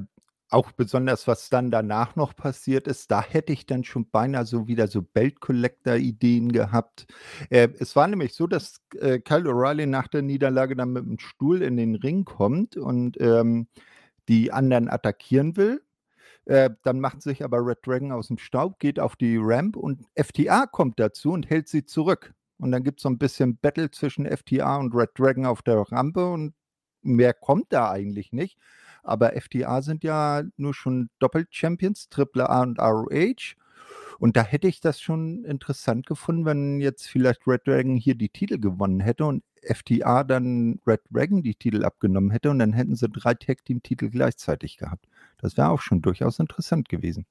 auch 0.50 0.72
besonders, 0.72 1.26
was 1.26 1.50
dann 1.50 1.70
danach 1.70 2.16
noch 2.16 2.34
passiert 2.34 2.86
ist, 2.86 3.10
da 3.10 3.22
hätte 3.22 3.52
ich 3.52 3.66
dann 3.66 3.84
schon 3.84 4.08
beinahe 4.10 4.46
so 4.46 4.66
wieder 4.66 4.88
so 4.88 5.02
Belt-Collector-Ideen 5.02 6.52
gehabt. 6.52 7.06
Äh, 7.50 7.68
es 7.78 7.94
war 7.96 8.08
nämlich 8.08 8.34
so, 8.34 8.46
dass 8.46 8.80
äh, 8.98 9.18
Kyle 9.18 9.50
O'Reilly 9.50 9.86
nach 9.86 10.08
der 10.08 10.22
Niederlage 10.22 10.74
dann 10.74 10.92
mit 10.92 11.04
dem 11.04 11.18
Stuhl 11.18 11.62
in 11.62 11.76
den 11.76 11.96
Ring 11.96 12.24
kommt 12.24 12.76
und 12.76 13.20
ähm, 13.20 13.68
die 14.28 14.52
anderen 14.52 14.88
attackieren 14.88 15.56
will. 15.56 15.82
Äh, 16.46 16.70
dann 16.82 17.00
macht 17.00 17.20
sich 17.20 17.44
aber 17.44 17.58
Red 17.58 17.86
Dragon 17.86 18.12
aus 18.12 18.28
dem 18.28 18.38
Staub, 18.38 18.78
geht 18.78 18.98
auf 18.98 19.16
die 19.16 19.36
Ramp 19.38 19.76
und 19.76 20.06
FTA 20.16 20.66
kommt 20.66 20.98
dazu 20.98 21.32
und 21.32 21.50
hält 21.50 21.68
sie 21.68 21.84
zurück. 21.84 22.34
Und 22.58 22.72
dann 22.72 22.82
gibt 22.84 23.00
es 23.00 23.02
so 23.02 23.10
ein 23.10 23.18
bisschen 23.18 23.58
Battle 23.58 23.90
zwischen 23.90 24.24
FTA 24.26 24.76
und 24.78 24.94
Red 24.94 25.10
Dragon 25.18 25.44
auf 25.44 25.60
der 25.62 25.76
Rampe 25.78 26.30
und 26.30 26.54
mehr 27.02 27.34
kommt 27.34 27.66
da 27.72 27.90
eigentlich 27.90 28.32
nicht. 28.32 28.58
Aber 29.08 29.32
FTA 29.40 29.82
sind 29.82 30.04
ja 30.04 30.42
nur 30.56 30.74
schon 30.74 31.10
Doppel-Champions, 31.18 32.08
AAA 32.14 32.62
und 32.62 32.78
ROH. 32.78 33.56
Und 34.18 34.36
da 34.36 34.42
hätte 34.42 34.68
ich 34.68 34.80
das 34.80 35.00
schon 35.00 35.44
interessant 35.44 36.06
gefunden, 36.06 36.44
wenn 36.44 36.80
jetzt 36.80 37.08
vielleicht 37.08 37.46
Red 37.46 37.66
Dragon 37.66 37.96
hier 37.96 38.16
die 38.16 38.28
Titel 38.28 38.58
gewonnen 38.58 39.00
hätte 39.00 39.24
und 39.24 39.44
FTA 39.62 40.24
dann 40.24 40.80
Red 40.86 41.00
Dragon 41.10 41.42
die 41.42 41.54
Titel 41.54 41.84
abgenommen 41.84 42.30
hätte 42.30 42.50
und 42.50 42.58
dann 42.58 42.72
hätten 42.72 42.96
sie 42.96 43.08
drei 43.08 43.34
Tag 43.34 43.64
Team 43.64 43.82
Titel 43.82 44.10
gleichzeitig 44.10 44.76
gehabt. 44.76 45.06
Das 45.38 45.56
wäre 45.56 45.70
auch 45.70 45.80
schon 45.80 46.02
durchaus 46.02 46.38
interessant 46.38 46.88
gewesen. 46.88 47.26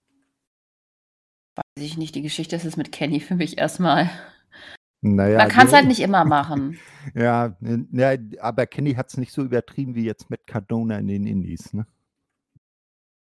Weiß 1.56 1.86
ich 1.86 1.98
nicht, 1.98 2.16
die 2.16 2.22
Geschichte 2.22 2.56
ist 2.56 2.66
es 2.66 2.78
mit 2.78 2.92
Kenny 2.92 3.20
für 3.20 3.36
mich 3.36 3.58
erstmal. 3.58 4.10
Naja, 5.02 5.38
Man 5.38 5.50
kann 5.50 5.68
es 5.68 5.74
halt 5.74 5.88
nicht 5.88 6.00
immer 6.00 6.26
machen. 6.26 6.78
ja, 7.14 7.56
ja, 7.92 8.14
aber 8.42 8.66
Kenny 8.66 8.94
hat 8.96 9.10
es 9.10 9.18
nicht 9.18 9.32
so 9.32 9.44
übertrieben 9.44 9.96
wie 9.96 10.06
jetzt 10.06 10.30
mit 10.30 10.48
Cardona 10.48 10.98
in 10.98 11.08
den 11.08 11.28
Indies, 11.28 11.74
ne? 11.74 11.86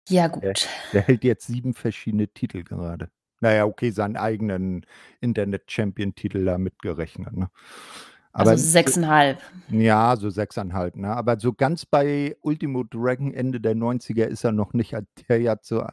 Ja, 0.09 0.29
Der, 0.29 0.53
gut. 0.53 0.69
der 0.93 1.03
hält 1.03 1.25
jetzt 1.25 1.47
sieben 1.47 1.75
verschiedene 1.75 2.29
Titel 2.29 2.63
gerade. 2.63 3.11
Naja, 3.41 3.65
okay, 3.67 3.91
seinen 3.91 4.17
eigenen 4.17 4.87
Internet-Champion-Titel 5.21 6.45
da 6.45 6.59
mitgerechnet, 6.59 7.37
ne? 7.37 7.51
Aber 8.33 8.51
Also 8.51 8.65
sechseinhalb. 8.65 9.39
ja, 9.69 10.17
so 10.17 10.29
sechseinhalb, 10.31 10.97
ne? 10.97 11.09
Aber 11.09 11.39
so 11.39 11.53
ganz 11.53 11.87
bei 11.87 12.37
Ultimo 12.43 12.85
Dragon 12.85 13.33
Ende 13.33 13.61
der 13.61 13.75
90er 13.77 14.25
ist 14.25 14.45
er 14.45 14.53
noch 14.53 14.73
nicht. 14.75 14.95
Der 15.29 15.41
ja 15.41 15.61
zu 15.61 15.85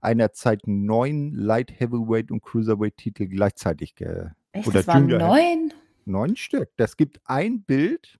einer 0.00 0.32
Zeit 0.32 0.62
neun 0.66 1.32
Light 1.34 1.72
Heavyweight 1.78 2.30
und 2.30 2.42
Cruiserweight 2.42 2.96
Titel 2.96 3.26
gleichzeitig 3.26 3.94
ge 3.94 4.28
Echt, 4.54 4.66
oder 4.68 4.78
das 4.78 4.86
waren 4.86 5.08
Heavy- 5.08 5.18
neun? 5.18 5.72
Neun 6.06 6.36
Stück. 6.36 6.70
Das 6.76 6.96
gibt 6.96 7.20
ein 7.24 7.62
Bild. 7.62 8.18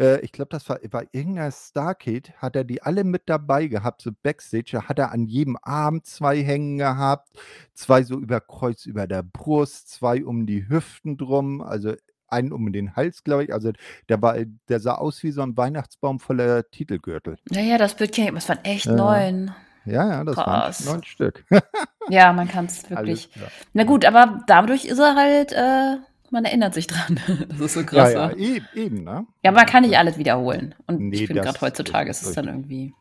Äh, 0.00 0.20
ich 0.20 0.30
glaube, 0.32 0.50
das 0.50 0.68
war 0.68 0.78
bei 0.90 1.08
irgendeiner 1.12 1.50
Starcade, 1.50 2.30
hat 2.36 2.54
er 2.54 2.64
die 2.64 2.82
alle 2.82 3.02
mit 3.04 3.22
dabei 3.26 3.66
gehabt, 3.66 4.02
so 4.02 4.10
Backstage. 4.22 4.70
Da 4.72 4.82
hat 4.88 4.98
er 4.98 5.10
an 5.12 5.24
jedem 5.26 5.56
Arm 5.62 6.02
zwei 6.04 6.42
hängen 6.42 6.78
gehabt, 6.78 7.30
zwei 7.74 8.02
so 8.02 8.18
über 8.18 8.40
Kreuz 8.40 8.84
über 8.86 9.06
der 9.06 9.22
Brust, 9.22 9.88
zwei 9.90 10.24
um 10.24 10.46
die 10.46 10.68
Hüften 10.68 11.16
drum, 11.16 11.60
also 11.62 11.94
einen 12.28 12.52
um 12.52 12.70
den 12.72 12.94
Hals, 12.94 13.24
glaube 13.24 13.44
ich. 13.44 13.52
Also 13.52 13.72
der 14.08 14.20
war, 14.20 14.36
der 14.68 14.80
sah 14.80 14.96
aus 14.96 15.22
wie 15.22 15.30
so 15.30 15.40
ein 15.42 15.56
Weihnachtsbaum 15.56 16.20
voller 16.20 16.68
Titelgürtel. 16.70 17.38
Ja, 17.50 17.62
ja, 17.62 17.78
das 17.78 17.96
Bild 17.96 18.12
kenne 18.12 18.30
ich. 18.30 18.36
Es 18.36 18.48
waren 18.48 18.64
echt 18.64 18.86
Ja. 18.86 18.92
neun. 18.92 19.50
Ja, 19.90 20.08
ja, 20.08 20.24
das 20.24 20.36
waren 20.36 20.44
Krass. 20.46 20.84
neun 20.86 21.04
Stück. 21.04 21.44
Ja, 22.10 22.32
man 22.32 22.48
kann 22.48 22.64
es 22.64 22.84
Alles 22.84 22.90
wirklich. 22.90 23.32
klar. 23.32 23.50
Na 23.74 23.84
gut, 23.84 24.06
aber 24.06 24.42
dadurch 24.46 24.86
ist 24.86 24.98
er 24.98 25.14
halt, 25.14 25.52
äh, 25.52 25.96
man 26.30 26.44
erinnert 26.46 26.72
sich 26.74 26.86
dran. 26.86 27.20
Das 27.50 27.60
ist 27.60 27.74
so 27.74 27.80
Ja, 27.80 27.86
krass. 27.86 28.12
ja, 28.14 28.30
Ja, 28.30 28.36
eben, 28.36 28.66
eben, 28.74 29.04
ne? 29.04 29.26
ja 29.44 29.52
man 29.52 29.66
kann 29.66 29.82
nicht 29.82 29.98
alles 29.98 30.16
wiederholen. 30.16 30.74
Und 30.86 31.00
Nee, 31.00 31.16
ich 31.16 31.26
finde, 31.26 31.42
gerade 31.42 31.60
heutzutage 31.60 32.08
ist 32.10 32.22
es 32.22 32.34
dann 32.34 32.48
irgendwie. 32.48 32.94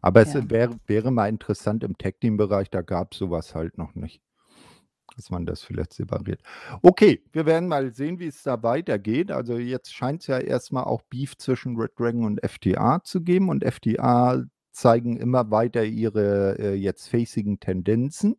Aber 0.00 0.20
es 0.22 0.32
Ja. 0.34 0.48
wäre, 0.50 0.76
wäre 0.86 1.10
mal 1.10 1.28
interessant 1.28 1.82
im 1.82 1.96
Tag-Team-Bereich, 1.98 2.70
da 2.70 2.82
gab 2.82 3.12
es 3.12 3.18
sowas 3.18 3.54
halt 3.54 3.78
noch 3.78 3.94
nicht. 3.94 4.20
Dass 5.16 5.30
man 5.30 5.46
das 5.46 5.62
vielleicht 5.62 5.92
separiert. 5.92 6.40
Okay, 6.82 7.22
wir 7.32 7.46
werden 7.46 7.68
mal 7.68 7.92
sehen, 7.94 8.18
wie 8.18 8.26
es 8.26 8.42
da 8.42 8.62
weitergeht. 8.62 9.30
Also 9.30 9.56
jetzt 9.58 9.94
scheint 9.94 10.22
es 10.22 10.26
ja 10.26 10.38
erstmal 10.38 10.84
auch 10.84 11.02
Beef 11.02 11.36
zwischen 11.38 11.76
Red 11.76 11.92
Dragon 11.98 12.24
und 12.24 12.40
FTA 12.44 13.00
zu 13.04 13.22
geben 13.22 13.48
und 13.48 13.64
FTA 13.64 14.42
zeigen 14.74 15.16
immer 15.16 15.50
weiter 15.50 15.84
ihre 15.84 16.58
äh, 16.58 16.74
jetzt 16.74 17.08
facigen 17.08 17.60
Tendenzen. 17.60 18.36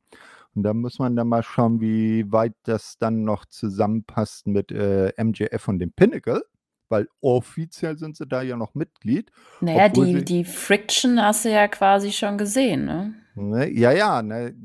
Und 0.54 0.64
da 0.64 0.74
muss 0.74 1.00
man 1.00 1.16
dann 1.16 1.28
mal 1.28 1.44
schauen, 1.44 1.82
wie 1.82 2.32
weit 2.32 2.54
das 2.64 2.98
dann 2.98 3.24
noch 3.24 3.46
zusammenpasst 3.46 4.48
mit 4.48 4.72
äh, 4.72 5.12
MJF 5.22 5.68
und 5.68 5.80
dem 5.80 5.92
Pinnacle, 5.92 6.44
weil 6.88 7.08
offiziell 7.22 7.98
sind 7.98 8.16
sie 8.16 8.26
da 8.26 8.42
ja 8.42 8.56
noch 8.56 8.74
Mitglied. 8.74 9.32
Naja, 9.60 9.90
die, 9.90 10.24
die 10.24 10.46
Friction 10.46 11.22
hast 11.22 11.46
du 11.46 11.52
ja 11.52 11.68
quasi 11.68 12.12
schon 12.12 12.38
gesehen, 12.38 12.86
ne? 12.86 13.16
Ne, 13.36 13.70
ja, 13.70 13.92
ja, 13.92 14.22
ne, 14.22 14.56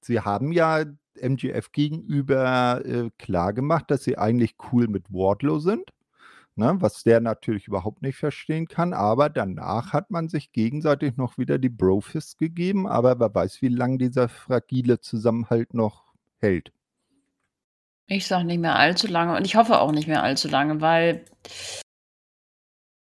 sie 0.00 0.20
haben 0.20 0.50
ja 0.50 0.84
MGF 1.14 1.70
gegenüber 1.70 2.84
äh, 2.84 3.10
klargemacht, 3.18 3.90
dass 3.92 4.02
sie 4.02 4.18
eigentlich 4.18 4.56
cool 4.72 4.88
mit 4.88 5.12
Wardlow 5.12 5.60
sind, 5.60 5.92
ne, 6.58 6.76
was 6.80 7.04
der 7.04 7.20
natürlich 7.20 7.68
überhaupt 7.68 8.02
nicht 8.02 8.16
verstehen 8.16 8.66
kann, 8.66 8.92
aber 8.92 9.30
danach 9.30 9.92
hat 9.92 10.10
man 10.10 10.28
sich 10.28 10.52
gegenseitig 10.52 11.16
noch 11.16 11.38
wieder 11.38 11.58
die 11.58 11.68
Brofist 11.68 12.38
gegeben, 12.38 12.86
aber 12.86 13.18
wer 13.20 13.34
weiß, 13.34 13.62
wie 13.62 13.68
lange 13.68 13.98
dieser 13.98 14.28
fragile 14.28 15.00
Zusammenhalt 15.00 15.72
noch 15.72 16.12
hält. 16.38 16.72
Ich 18.08 18.26
sag 18.26 18.44
nicht 18.44 18.60
mehr 18.60 18.76
allzu 18.76 19.06
lange 19.06 19.36
und 19.36 19.46
ich 19.46 19.56
hoffe 19.56 19.80
auch 19.80 19.92
nicht 19.92 20.08
mehr 20.08 20.22
allzu 20.22 20.48
lange, 20.48 20.80
weil 20.80 21.24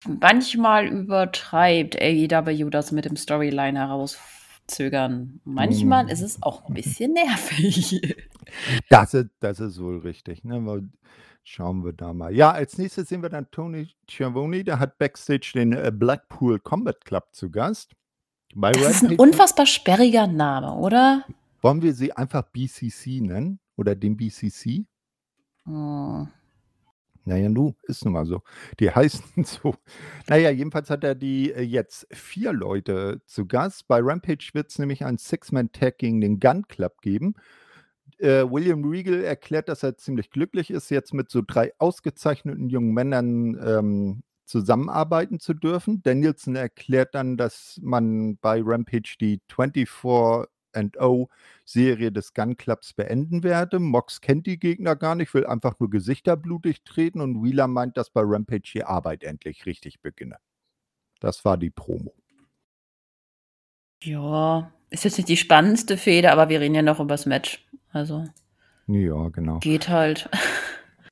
manchmal 0.07 0.87
übertreibt 0.87 2.01
AEW 2.01 2.69
das 2.69 2.91
mit 2.91 3.05
dem 3.05 3.15
Storyline 3.15 3.79
herauszögern. 3.79 5.39
Manchmal 5.43 6.09
ist 6.09 6.21
es 6.21 6.43
auch 6.43 6.67
ein 6.67 6.73
bisschen 6.73 7.13
nervig. 7.13 8.01
Das 8.89 9.13
ist, 9.13 9.29
das 9.41 9.59
ist 9.59 9.79
wohl 9.79 9.99
richtig. 9.99 10.43
Ne? 10.43 10.89
Schauen 11.43 11.83
wir 11.83 11.93
da 11.93 12.13
mal. 12.13 12.33
Ja, 12.35 12.51
als 12.51 12.77
nächstes 12.77 13.09
sehen 13.09 13.21
wir 13.23 13.29
dann 13.29 13.49
Tony 13.49 13.89
Schiavone, 14.07 14.63
der 14.63 14.79
hat 14.79 14.97
Backstage 14.99 15.51
den 15.55 15.73
äh, 15.73 15.91
Blackpool 15.93 16.59
Combat 16.59 17.03
Club 17.05 17.27
zu 17.31 17.49
Gast. 17.49 17.93
Bei 18.55 18.71
Das 18.71 18.81
ist 18.81 19.01
ein 19.03 19.07
Rampage- 19.11 19.21
unfassbar 19.21 19.65
sperriger 19.65 20.27
Name, 20.27 20.73
oder? 20.75 21.25
Wollen 21.61 21.81
wir 21.81 21.93
sie 21.93 22.11
einfach 22.13 22.43
BCC 22.51 23.21
nennen? 23.21 23.59
Oder 23.77 23.95
den 23.95 24.15
BCC? 24.17 24.85
Hm. 25.65 26.27
Naja, 27.25 27.47
nu, 27.49 27.75
ist 27.83 28.03
nun 28.05 28.13
mal 28.13 28.25
so. 28.25 28.41
Die 28.79 28.89
heißen 28.95 29.43
so. 29.43 29.75
Naja, 30.27 30.49
jedenfalls 30.49 30.89
hat 30.89 31.03
er 31.03 31.15
die 31.15 31.51
äh, 31.51 31.61
jetzt 31.61 32.07
vier 32.11 32.53
Leute 32.53 33.21
zu 33.25 33.45
Gast. 33.45 33.87
Bei 33.87 33.99
Rampage 34.01 34.49
wird 34.53 34.69
es 34.71 34.79
nämlich 34.79 35.05
einen 35.05 35.17
Six-Man-Tag 35.17 35.97
gegen 35.97 36.21
den 36.21 36.39
Gun 36.39 36.67
Club 36.67 37.01
geben. 37.01 37.35
Äh, 38.19 38.43
William 38.49 38.83
Regal 38.83 39.23
erklärt, 39.23 39.69
dass 39.69 39.83
er 39.83 39.97
ziemlich 39.97 40.29
glücklich 40.29 40.71
ist, 40.71 40.89
jetzt 40.91 41.13
mit 41.13 41.29
so 41.31 41.41
drei 41.45 41.71
ausgezeichneten 41.77 42.69
jungen 42.69 42.93
Männern 42.93 43.57
ähm, 43.65 44.23
zusammenarbeiten 44.45 45.39
zu 45.39 45.53
dürfen. 45.53 46.03
Danielson 46.03 46.55
erklärt 46.55 47.15
dann, 47.15 47.37
dass 47.37 47.79
man 47.81 48.37
bei 48.37 48.61
Rampage 48.63 49.15
die 49.21 49.39
24 49.47 49.87
0 50.73 51.27
Serie 51.65 52.11
des 52.11 52.33
Gun 52.33 52.57
Clubs 52.57 52.93
beenden 52.93 53.43
werde. 53.43 53.79
Mox 53.79 54.21
kennt 54.21 54.47
die 54.47 54.59
Gegner 54.59 54.95
gar 54.95 55.15
nicht, 55.15 55.33
will 55.33 55.45
einfach 55.45 55.79
nur 55.79 55.89
Gesichter 55.89 56.35
blutig 56.35 56.83
treten 56.83 57.21
und 57.21 57.43
Wheeler 57.43 57.67
meint, 57.67 57.95
dass 57.95 58.09
bei 58.09 58.21
Rampage 58.23 58.71
die 58.73 58.83
Arbeit 58.83 59.23
endlich 59.23 59.65
richtig 59.65 60.01
beginne. 60.01 60.37
Das 61.19 61.45
war 61.45 61.57
die 61.57 61.69
Promo. 61.69 62.13
Ja, 64.01 64.71
ist 64.89 65.05
jetzt 65.05 65.17
nicht 65.17 65.29
die 65.29 65.37
spannendste 65.37 65.97
Fehde, 65.97 66.31
aber 66.31 66.49
wir 66.49 66.59
reden 66.59 66.75
ja 66.75 66.81
noch 66.81 66.99
über 66.99 67.13
das 67.13 67.25
Match. 67.25 67.65
Also 67.91 68.25
Ja, 68.87 69.29
genau. 69.29 69.59
geht 69.59 69.89
halt. 69.89 70.29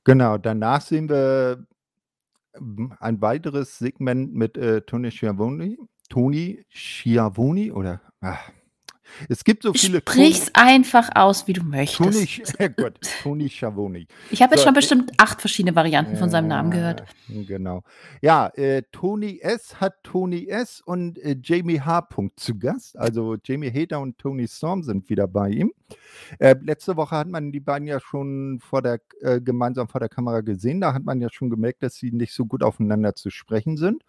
Genau, 0.03 0.37
danach 0.37 0.79
sehen 0.79 1.09
wir 1.09 1.65
hm, 2.55 2.93
ein 2.97 3.19
weiteres 3.19 3.77
Segment 3.77 4.33
mit, 4.33 4.57
äh, 4.57 4.79
Tony 4.83 5.11
Schiavone 5.11 5.75
Tony 6.07 6.65
Schiavone 6.69 7.73
oder 7.73 7.99
ah, 8.21 8.37
es 9.29 9.43
gibt 9.43 9.63
so 9.63 9.73
viele 9.73 9.99
Sprich's 9.99 10.51
einfach 10.53 11.09
aus, 11.15 11.47
wie 11.47 11.53
du 11.53 11.63
möchtest. 11.63 12.29
Sch 12.29 12.41
Gott, 12.77 12.99
Tony 13.23 13.49
Schiavone. 13.49 14.05
Ich 14.31 14.41
habe 14.41 14.53
jetzt 14.53 14.61
So, 14.61 14.65
schon 14.65 14.73
äh 14.73 14.75
bestimmt 14.75 15.11
8 15.17 15.41
verschiedene 15.41 15.75
Varianten 15.75 16.15
von 16.17 16.29
seinem 16.29 16.47
Namen 16.47 16.71
gehört. 16.71 17.03
Genau. 17.27 17.83
Ja, 18.21 18.47
äh, 18.55 18.83
Tony 18.91 19.39
S. 19.41 19.79
hat 19.79 20.03
Tony 20.03 20.47
S. 20.47 20.81
und, 20.85 21.17
äh, 21.19 21.35
Jamie 21.41 21.81
H. 21.81 22.07
zu 22.35 22.57
Gast. 22.57 22.97
Also, 22.97 23.35
Jamie 23.43 23.71
Hater 23.71 23.99
und 23.99 24.17
Tony 24.17 24.47
Storm 24.47 24.83
sind 24.83 25.09
wieder 25.09 25.27
bei 25.27 25.49
ihm. 25.49 25.73
Äh, 26.39 26.55
letzte 26.61 26.95
Woche 26.97 27.15
hat 27.15 27.27
man 27.27 27.51
die 27.51 27.59
beiden 27.59 27.87
ja 27.87 27.99
schon 27.99 28.59
vor 28.59 28.81
der 28.81 28.99
äh, 29.21 29.41
gemeinsam 29.41 29.87
vor 29.87 29.99
der 29.99 30.09
Kamera 30.09 30.41
gesehen. 30.41 30.81
Da 30.81 30.93
hat 30.93 31.03
man 31.03 31.21
ja 31.21 31.29
schon 31.31 31.49
gemerkt, 31.49 31.83
dass 31.83 31.95
sie 31.95 32.11
nicht 32.11 32.33
so 32.33 32.45
gut 32.45 32.63
aufeinander 32.63 33.15
zu 33.15 33.29
sprechen 33.29 33.77
sind. 33.77 34.03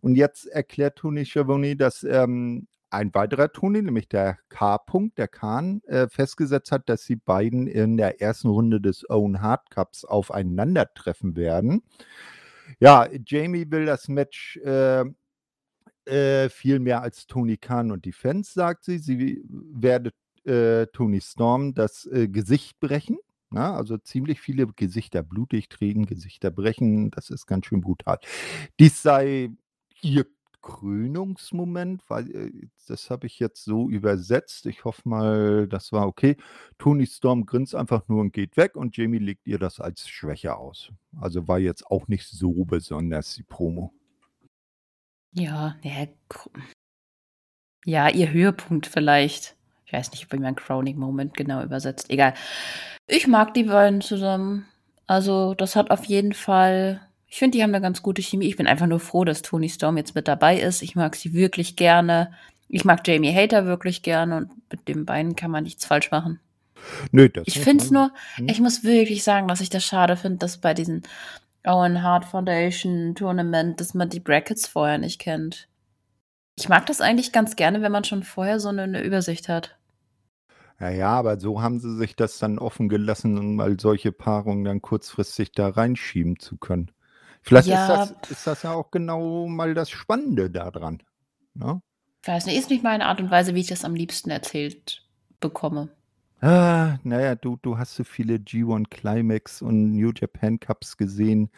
Und 0.00 0.16
jetzt 0.16 0.46
erklärt 0.46 0.96
Tony 0.96 1.24
Schiavone, 1.26 1.76
dass, 1.76 2.02
ähm, 2.04 2.66
ein 2.90 3.14
weiterer 3.14 3.52
Tony, 3.52 3.82
nämlich 3.82 4.08
der 4.08 4.38
K. 4.48 4.78
der 5.16 5.28
Kahn, 5.28 5.82
äh, 5.84 6.08
festgesetzt 6.08 6.72
hat, 6.72 6.88
dass 6.88 7.04
die 7.04 7.16
beiden 7.16 7.66
in 7.66 7.96
der 7.96 8.20
ersten 8.20 8.48
Runde 8.48 8.80
des 8.80 9.08
Owen 9.08 9.40
Hart 9.40 9.70
Cups 9.70 10.04
aufeinandertreffen 10.04 11.36
werden. 11.36 11.82
Ja, 12.78 13.08
Jamie 13.26 13.70
will 13.70 13.86
das 13.86 14.08
Match, 14.08 14.56
äh, 14.58 15.04
äh, 16.06 16.48
viel 16.48 16.80
mehr 16.80 17.02
als 17.02 17.26
Tony 17.26 17.56
Khan 17.56 17.92
und 17.92 18.04
die 18.04 18.12
Fans, 18.12 18.52
sagt 18.52 18.84
sie. 18.84 18.98
Sie 18.98 19.42
werde, 19.48 20.12
äh, 20.44 20.86
Tony 20.92 21.20
Storm 21.20 21.74
das, 21.74 22.06
äh, 22.06 22.28
Gesicht 22.28 22.80
brechen, 22.80 23.18
ne? 23.50 23.70
Also, 23.72 23.98
ziemlich 23.98 24.40
viele 24.40 24.66
Gesichter 24.66 25.22
blutig 25.22 25.68
kriegen, 25.68 26.06
Gesichter 26.06 26.50
brechen, 26.50 27.10
das 27.10 27.30
ist 27.30 27.46
ganz 27.46 27.66
schön 27.66 27.80
brutal. 27.82 28.18
Dies 28.78 29.02
sei 29.02 29.50
ihr 30.02 30.26
Krönungsmoment, 30.62 32.02
weil, 32.08 32.30
äh, 32.30 32.68
das 32.88 33.10
habe 33.10 33.26
ich 33.26 33.38
jetzt 33.38 33.64
so 33.64 33.88
übersetzt. 33.88 34.66
Ich 34.66 34.84
hoffe 34.84 35.08
mal, 35.08 35.68
das 35.68 35.92
war 35.92 36.06
okay. 36.06 36.36
Tony 36.78 37.06
Storm 37.06 37.46
grinst 37.46 37.74
einfach 37.74 38.08
nur 38.08 38.20
und 38.20 38.32
geht 38.32 38.56
weg 38.56 38.76
und 38.76 38.96
Jamie 38.96 39.18
legt 39.18 39.46
ihr 39.46 39.58
das 39.58 39.80
als 39.80 40.08
Schwäche 40.08 40.56
aus. 40.56 40.92
Also, 41.20 41.48
war 41.48 41.58
jetzt 41.58 41.86
auch 41.86 42.08
nicht 42.08 42.26
so 42.26 42.64
besonders 42.64 43.34
die 43.34 43.42
Promo. 43.42 43.92
Ja, 45.32 45.76
ja, 45.82 46.06
ja, 47.84 48.08
ihr 48.08 48.30
Höhepunkt 48.32 48.86
vielleicht. 48.86 49.56
Ich 49.86 49.92
weiß 49.92 50.12
nicht, 50.12 50.32
wie 50.32 50.38
man 50.38 50.54
Crowning 50.54 50.98
Moment 50.98 51.34
genau 51.36 51.62
übersetzt. 51.62 52.10
Egal. 52.10 52.34
Ich 53.06 53.26
mag 53.26 53.54
die 53.54 53.64
beiden 53.64 54.00
zusammen. 54.00 54.66
Also, 55.06 55.54
das 55.54 55.74
hat 55.76 55.90
auf 55.90 56.04
jeden 56.04 56.34
Fall 56.34 57.00
ich 57.30 57.38
finde, 57.38 57.56
die 57.58 57.62
haben 57.62 57.70
'ne 57.70 57.80
ganz 57.80 58.02
gute 58.02 58.22
Chemie. 58.22 58.48
Ich 58.48 58.56
bin 58.56 58.66
einfach 58.66 58.86
nur 58.88 59.00
froh, 59.00 59.24
dass 59.24 59.42
Tony 59.42 59.68
Storm 59.70 59.96
jetzt 59.96 60.14
mit 60.16 60.28
dabei 60.28 60.58
ist. 60.60 60.82
Ich 60.82 60.96
mag 60.96 61.16
sie 61.16 61.32
wirklich 61.34 61.76
gerne. 61.76 62.32
Ich 62.68 62.84
mag 62.84 63.06
Jamie 63.06 63.34
Hater 63.34 63.66
wirklich 63.66 64.02
gerne 64.02 64.36
und 64.38 64.50
mit 64.70 64.88
den 64.88 65.06
beiden 65.06 65.36
kann 65.36 65.50
man 65.50 65.64
nichts 65.64 65.84
falsch 65.86 66.10
machen. 66.10 66.40
Nö, 67.12 67.28
das 67.28 67.46
Ich 67.46 67.60
finde 67.60 67.84
es 67.84 67.90
nur 67.90 68.12
mhm. 68.36 68.48
ich 68.48 68.60
muss 68.60 68.84
wirklich 68.84 69.24
sagen, 69.24 69.48
dass 69.48 69.60
ich 69.60 69.70
das 69.70 69.84
schade 69.84 70.16
finde, 70.16 70.38
dass 70.38 70.58
bei 70.58 70.74
diesem 70.74 71.02
Owen 71.66 72.02
Hart 72.02 72.24
Foundation 72.26 73.14
Tournament, 73.14 73.80
dass 73.80 73.94
man 73.94 74.10
die 74.10 74.20
Brackets 74.20 74.66
vorher 74.68 74.98
nicht 74.98 75.20
kennt. 75.20 75.68
Ich 76.58 76.68
mag 76.68 76.86
das 76.86 77.00
eigentlich 77.02 77.32
ganz 77.32 77.56
gerne, 77.56 77.82
wenn 77.82 77.92
man 77.92 78.04
schon 78.04 78.22
vorher 78.24 78.60
so 78.60 78.72
'ne 78.72 78.88
'ne 78.88 79.02
Übersicht 79.02 79.48
hat. 79.48 79.76
Ja, 80.78 80.88
ja, 80.90 81.08
aber 81.10 81.38
so 81.38 81.60
haben 81.62 81.78
sie 81.80 81.94
sich 81.96 82.16
das 82.16 82.38
dann 82.38 82.58
offen 82.58 82.88
gelassen, 82.88 83.36
um 83.38 83.56
mal 83.56 83.78
solche 83.78 84.12
Paarungen 84.12 84.64
dann 84.64 84.80
kurzfristig 84.82 85.52
da 85.52 85.68
reinschieben 85.68 86.38
zu 86.38 86.56
können. 86.58 86.90
Vielleicht 87.42 87.68
ist 87.68 87.72
Ja, 87.72 87.96
das 87.96 88.30
ist 88.30 88.46
das 88.46 88.62
ja 88.62 88.72
auch 88.72 88.90
genau 88.90 89.46
mal 89.46 89.74
das 89.74 89.90
Spannende 89.90 90.50
da 90.50 90.70
dran, 90.70 91.02
ne? 91.54 91.80
Weiß 92.24 92.46
nicht, 92.46 92.58
ist 92.58 92.70
nicht 92.70 92.84
meine 92.84 93.06
Art 93.06 93.20
und 93.20 93.30
Weise, 93.30 93.54
wie 93.54 93.60
ich 93.60 93.68
das 93.68 93.84
am 93.84 93.94
liebsten 93.94 94.30
erzählt 94.30 95.06
bekomme. 95.40 95.88
Ah, 96.42 96.96
na 97.04 97.20
ja, 97.20 97.34
du 97.34 97.58
du 97.60 97.76
hast 97.76 97.94
so 97.96 98.02
viele 98.04 98.36
G1 98.38 98.88
Climax 98.88 99.60
und 99.60 99.92
New 99.92 100.10
Japan 100.18 100.58
Cups 100.58 100.96
gesehen. 100.96 101.50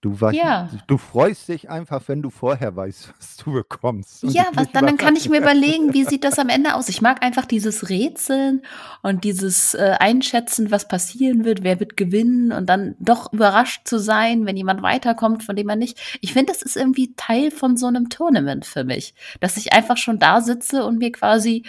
Du 0.00 0.18
weißt 0.20 0.34
Ja. 0.36 0.70
du 0.86 0.98
freust 0.98 1.48
dich 1.48 1.70
einfach, 1.70 2.02
wenn 2.08 2.22
du 2.22 2.30
vorher 2.30 2.74
weißt, 2.76 3.12
was 3.18 3.36
du 3.38 3.52
bekommst 3.52 4.22
Ja, 4.22 4.44
was 4.54 4.72
dann 4.72 4.86
dann 4.86 4.96
kann 4.96 5.16
ich 5.16 5.28
mir 5.28 5.38
überlegen, 5.40 5.92
wie 5.92 6.04
sieht 6.04 6.24
das 6.24 6.38
am 6.38 6.48
Ende 6.48 6.74
aus? 6.74 6.88
Ich 6.88 7.02
mag 7.02 7.22
einfach 7.22 7.44
dieses 7.44 7.90
Rätseln 7.90 8.62
und 9.02 9.24
dieses, 9.24 9.74
äh, 9.74 9.96
Einschätzen, 10.00 10.70
was 10.70 10.88
passieren 10.88 11.44
wird, 11.44 11.62
wer 11.62 11.78
wird 11.78 11.96
gewinnen 11.98 12.50
und 12.52 12.66
dann 12.68 12.96
doch 13.00 13.32
überrascht 13.32 13.86
zu 13.86 13.98
sein, 13.98 14.46
wenn 14.46 14.56
jemand 14.56 14.80
weiterkommt, 14.82 15.42
von 15.44 15.56
dem 15.56 15.66
man 15.66 15.78
nicht 15.78 15.98
ich 16.22 16.32
finde, 16.32 16.52
das 16.52 16.62
ist 16.62 16.76
irgendwie 16.76 17.14
Teil 17.16 17.50
von 17.50 17.76
so 17.76 17.90
'nem 17.90 18.08
Tournament 18.08 18.64
für 18.64 18.84
mich, 18.84 19.14
dass 19.40 19.56
ich 19.58 19.72
einfach 19.74 19.98
schon 19.98 20.18
da 20.18 20.40
sitze 20.40 20.84
und 20.86 20.98
mir 20.98 21.12
quasi, 21.12 21.64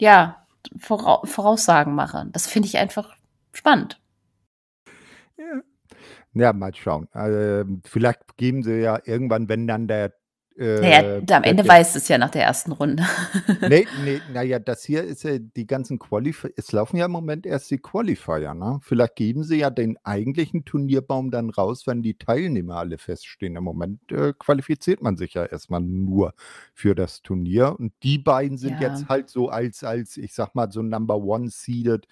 ja, 0.00 0.36
Vorau 0.76 1.24
Voraussagen 1.24 1.94
mache. 1.94 2.26
Das 2.32 2.46
finde 2.46 2.68
ich 2.68 2.78
einfach 2.78 3.16
spannend. 3.52 4.00
Ja. 5.36 5.62
Ja, 6.34 6.52
mal 6.52 6.74
schauen. 6.74 7.08
Ähm, 7.14 7.82
vielleicht 7.84 8.36
geben 8.36 8.62
sie 8.62 8.80
ja 8.80 9.00
irgendwann, 9.04 9.48
wenn 9.48 9.66
dann 9.66 9.88
der, 9.88 10.12
äh, 10.58 11.22
d 11.22 11.34
am 11.34 11.44
Ende 11.44 11.62
der 11.62 11.72
weißt 11.72 11.94
du's 11.96 12.08
ja 12.08 12.18
nach 12.18 12.30
der 12.30 12.42
ersten 12.44 12.72
Runde. 12.72 13.04
Ne, 13.64 13.84
ne, 14.04 14.20
na 14.32 14.42
ja, 14.42 14.58
das 14.58 14.84
hier 14.84 15.04
ist 15.04 15.22
ja 15.24 15.38
die 15.38 15.66
ganzen 15.66 15.98
Qualif 15.98 16.46
es 16.56 16.72
laufen 16.72 16.96
ja 16.96 17.06
im 17.06 17.12
Moment 17.12 17.46
erst 17.46 17.70
die 17.70 17.78
Qualifier, 17.78 18.54
ne? 18.54 18.78
Vielleicht 18.82 19.16
geben 19.16 19.44
sie 19.44 19.56
ja 19.58 19.70
den 19.70 19.98
eigentlichen 20.04 20.64
Turnierbaum 20.64 21.30
dann 21.30 21.50
raus, 21.50 21.86
wenn 21.86 22.02
die 22.02 22.18
Teilnehmer 22.18 22.76
alle 22.76 22.98
feststehen. 22.98 23.56
Im 23.56 23.64
Moment, 23.64 24.00
äh, 24.12 24.32
qualifiziert 24.38 25.02
man 25.02 25.16
sich 25.16 25.34
ja 25.34 25.44
erst 25.44 25.70
mal 25.70 25.80
nur 25.80 26.34
für 26.74 26.94
das 26.94 27.22
Turnier 27.22 27.76
und 27.78 27.92
die 28.02 28.18
beiden 28.18 28.58
sind 28.58 28.80
Ja. 28.80 28.88
jetzt 28.88 29.08
halt 29.08 29.28
so 29.30 29.48
als 29.48 29.84
als, 29.84 30.16
ich 30.16 30.34
sage 30.34 30.52
mal, 30.54 30.70
so 30.72 30.82
Number 30.82 31.16
One 31.18 31.50
seeded 31.50 32.06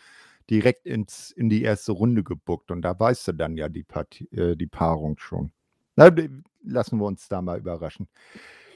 direkt 0.51 0.87
ins 0.87 1.31
in 1.33 1.49
die 1.49 1.63
erste 1.63 1.93
Runde 1.93 2.23
gebookt 2.23 2.71
und 2.71 2.83
da 2.83 2.99
weißt 2.99 3.29
du 3.29 3.33
dann 3.33 3.57
ja 3.57 3.69
die 3.69 3.83
Partie 3.85 4.29
äh, 4.33 4.57
die 4.57 4.67
Paarung 4.69 5.19
schon. 5.19 5.51
Na, 5.97 6.11
lassen 6.67 6.99
wir 6.99 7.07
uns 7.07 7.29
da 7.29 7.43
mal 7.43 7.59
überraschen. 7.59 8.09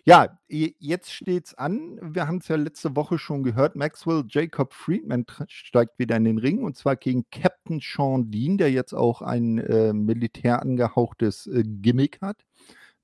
Ja, 0.04 0.38
jetzt 0.48 1.12
steht's 1.12 1.52
an. 1.54 1.98
Wir 2.00 2.26
haben's 2.26 2.48
ja 2.48 2.56
letzte 2.56 2.96
Woche 2.96 3.18
schon 3.18 3.42
gehört. 3.42 3.76
Maxwell 3.76 4.24
Jacob 4.26 4.72
Friedman 4.72 5.26
steigt 5.46 5.98
wieder 5.98 6.16
in 6.16 6.24
den 6.24 6.38
Ring 6.38 6.64
und 6.64 6.76
zwar 6.76 6.96
gegen 6.96 7.26
Captain 7.30 7.82
Shawn 7.82 8.30
Dean, 8.30 8.56
der 8.56 8.70
jetzt 8.70 8.94
auch 8.94 9.20
ein, 9.20 9.58
äh, 9.58 9.92
Militär 9.92 10.62
angehauchtes, 10.62 11.46
äh, 11.48 11.64
Gimmick 11.64 12.20
hat, 12.22 12.46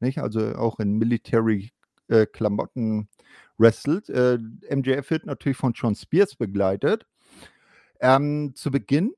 nicht? 0.00 0.18
Also, 0.18 0.54
auch 0.56 0.80
in 0.80 0.94
Military, 0.96 1.70
äh, 2.08 2.26
Klamotten 2.26 3.08
wrestelt. 3.58 4.08
Äh, 4.08 4.38
MJF 4.70 5.10
wird 5.10 5.26
natürlich 5.26 5.58
von 5.58 5.74
Shawn 5.74 5.94
Spears 5.94 6.36
begleitet. 6.36 7.06
Ähm, 8.00 8.52
zu 8.54 8.70
Beginn, 8.70 9.14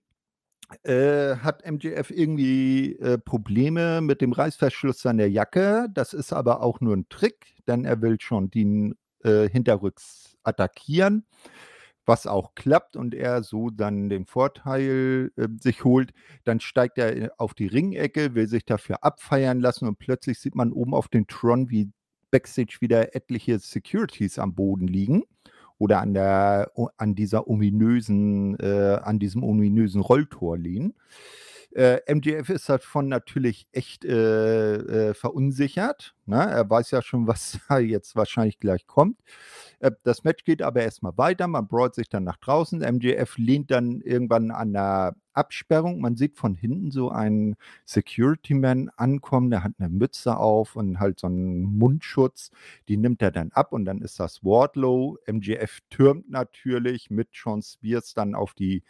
äh, 0.85 1.37
hat 1.37 1.65
MJF 1.71 2.11
irgendwie, 2.11 2.95
äh, 2.99 3.19
Probleme 3.19 4.01
mit 4.01 4.21
dem 4.21 4.33
Reißverschluss 4.33 5.01
seiner 5.01 5.27
Jacke. 5.27 5.89
Das 5.95 6.13
ist 6.15 6.33
aber 6.33 6.63
auch 6.63 6.81
nur 6.81 6.95
'n 6.95 7.07
Trick, 7.09 7.55
denn 7.67 7.85
er 7.85 8.03
will 8.03 8.19
Shawn 8.21 8.51
Dean, 8.51 8.95
äh, 9.25 9.49
hinterrücks 9.49 10.37
attackieren, 10.45 11.27
was 12.07 12.27
auch 12.27 12.55
klappt 12.55 12.97
und 12.97 13.15
er 13.15 13.43
so 13.43 13.71
dann 13.71 14.09
den 14.11 14.27
Vorteil, 14.27 15.31
äh, 15.37 15.49
sich 15.61 15.85
holt. 15.85 16.13
Dann 16.45 16.61
steigt 16.61 16.99
er, 16.99 17.17
äh, 17.17 17.29
auf 17.39 17.55
die 17.55 17.67
Ringecke, 17.67 18.35
will 18.35 18.49
sich 18.49 18.65
dafür 18.65 19.05
abfeiern 19.05 19.61
lassen 19.61 19.87
und 19.89 19.99
plötzlich 19.99 20.39
sieht 20.41 20.55
man 20.57 20.73
oben 20.73 20.95
auf 20.95 21.09
den 21.09 21.27
Tron, 21.27 21.71
wie 21.71 21.91
Backstage 22.31 22.79
wieder 22.81 23.15
etliche 23.17 23.59
Securities 23.59 24.39
am 24.39 24.55
Boden 24.55 24.87
liegen 24.89 25.25
oder 25.79 26.01
an 26.01 26.15
der 26.15 26.73
an 26.97 27.15
dieser 27.15 27.49
ominösen 27.49 28.59
äh, 28.59 28.99
an 29.03 29.19
diesem 29.19 29.43
ominösen 29.43 30.01
Rolltor 30.01 30.59
liegen. 30.59 30.95
Äh, 31.75 31.99
MJF 32.13 32.49
ist 32.49 32.69
davon 32.69 33.09
natürlich 33.09 33.67
echt, 33.73 34.05
äh, 34.05 34.77
äh, 35.11 35.15
verunsichert, 35.15 36.15
ne? 36.25 36.37
Er 36.51 36.69
weiß 36.69 36.91
ja 36.93 37.03
schon, 37.03 37.27
was 37.29 37.59
da 37.69 37.79
jetzt 37.79 38.17
wahrscheinlich 38.17 38.59
gleich 38.59 38.87
kommt. 38.87 39.21
Äh, 39.81 39.91
das 40.03 40.25
Match 40.25 40.45
geht 40.45 40.63
aber 40.63 40.83
erst 40.83 41.03
mal 41.03 41.17
weiter. 41.19 41.47
Man 41.47 41.69
brawlt 41.69 41.95
sich 41.95 42.09
dann 42.09 42.25
nach 42.25 42.39
draußen. 42.39 42.81
MJF 42.83 43.37
lehnt 43.37 43.71
dann 43.71 44.01
irgendwann 44.01 44.51
an 44.51 44.71
'ner 44.73 45.15
Absperrung. 45.35 46.01
Man 46.01 46.17
sieht 46.17 46.37
von 46.39 46.55
hinten 46.55 46.91
so 46.91 47.11
einen 47.11 47.57
Security-Man 47.85 48.91
ankommen, 48.97 49.51
der 49.51 49.63
hat 49.63 49.79
'ne 49.79 49.89
Mütze 49.91 50.37
auf 50.39 50.75
und 50.75 50.99
halt 51.01 51.21
so 51.21 51.27
'n 51.29 51.63
Mundschutz. 51.65 52.51
Die 52.89 52.97
nimmt 52.97 53.21
er 53.23 53.31
dann 53.31 53.53
ab 53.53 53.73
und 53.73 53.85
dann 53.85 54.01
ist 54.01 54.19
das 54.21 54.43
Wardlow. 54.43 55.19
MJF 55.27 55.81
türmt 55.91 56.31
natürlich 56.31 57.11
mit 57.11 57.29
Shawn 57.37 57.61
Spears 57.63 58.15
dann 58.15 58.35
auf 58.35 58.55
die 58.55 58.83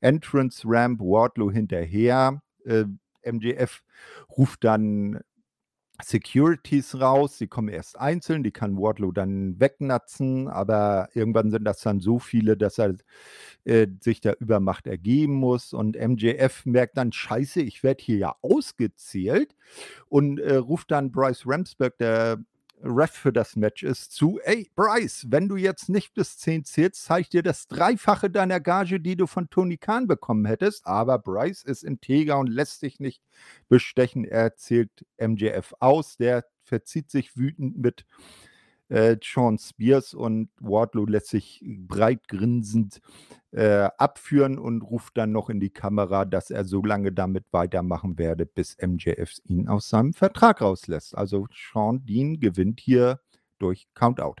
Entrance 0.00 0.62
Ramp, 0.64 1.00
Wardlow 1.00 1.50
hinterher. 1.50 2.42
Äh, 2.64 2.84
MJF 3.24 3.82
ruft 4.36 4.64
dann 4.64 5.20
Securities 6.02 7.00
raus. 7.00 7.38
Die 7.38 7.46
kommen 7.48 7.68
erst 7.68 7.98
einzeln, 7.98 8.42
die 8.42 8.52
kann 8.52 8.76
Wardlow 8.76 9.12
dann 9.12 9.58
wegnatzen, 9.58 10.48
aber 10.48 11.08
irgendwann 11.14 11.50
sind 11.50 11.64
das 11.64 11.80
dann 11.80 12.00
so 12.00 12.18
viele, 12.18 12.56
dass 12.56 12.78
er 12.78 12.94
äh, 13.64 13.86
sich 14.00 14.20
der 14.20 14.40
Übermacht 14.40 14.86
ergeben 14.86 15.34
muss. 15.34 15.72
Und 15.72 15.96
MJF 15.96 16.66
merkt 16.66 16.96
dann, 16.96 17.12
scheiße, 17.12 17.62
ich 17.62 17.82
werde 17.82 18.02
hier 18.02 18.18
ja 18.18 18.36
ausgezählt 18.42 19.56
und 20.08 20.38
äh, 20.38 20.56
ruft 20.56 20.90
dann 20.90 21.10
Bryce 21.10 21.44
Ramsberg, 21.46 21.96
der 21.98 22.38
Ref 22.82 23.10
für 23.10 23.32
das 23.32 23.56
Match 23.56 23.82
ist, 23.82 24.12
zu, 24.12 24.38
ey, 24.44 24.70
Bryce, 24.74 25.26
wenn 25.28 25.48
du 25.48 25.56
jetzt 25.56 25.88
nicht 25.88 26.14
bis 26.14 26.36
10 26.38 26.64
zählst, 26.64 27.04
zeig 27.04 27.30
dir 27.30 27.42
das 27.42 27.68
Dreifache 27.68 28.30
deiner 28.30 28.60
Gage, 28.60 29.00
die 29.00 29.16
du 29.16 29.26
von 29.26 29.48
Tony 29.50 29.78
Khan 29.78 30.06
bekommen 30.06 30.44
hättest. 30.44 30.86
Aber 30.86 31.18
Bryce 31.18 31.62
ist 31.62 31.84
integer 31.84 32.38
und 32.38 32.48
lässt 32.48 32.80
sich 32.80 33.00
nicht 33.00 33.22
bestechen. 33.68 34.24
Er 34.24 34.56
zählt 34.56 35.06
MJF 35.18 35.74
aus. 35.80 36.16
Der 36.16 36.44
verzieht 36.62 37.10
sich 37.10 37.36
wütend 37.36 37.78
mit 37.78 38.04
äh, 38.88 39.16
Sean 39.22 39.58
Spears 39.58 40.14
und 40.14 40.50
Wardlow 40.60 41.06
lässt 41.06 41.28
sich 41.28 41.62
breit 41.66 42.28
grinsend 42.28 43.00
äh, 43.52 43.88
abführen 43.98 44.58
und 44.58 44.82
ruft 44.82 45.16
dann 45.16 45.32
noch 45.32 45.48
in 45.50 45.60
die 45.60 45.70
Kamera, 45.70 46.24
dass 46.24 46.50
er 46.50 46.64
so 46.64 46.82
lange 46.82 47.12
damit 47.12 47.46
weitermachen 47.52 48.18
werde, 48.18 48.46
bis 48.46 48.76
MJF 48.80 49.32
ihn 49.44 49.68
aus 49.68 49.88
seinem 49.88 50.12
Vertrag 50.12 50.60
rauslässt. 50.60 51.16
Also 51.16 51.46
Sean 51.52 52.04
Dean 52.04 52.38
gewinnt 52.38 52.80
hier 52.80 53.20
durch 53.58 53.88
Countout. 53.94 54.36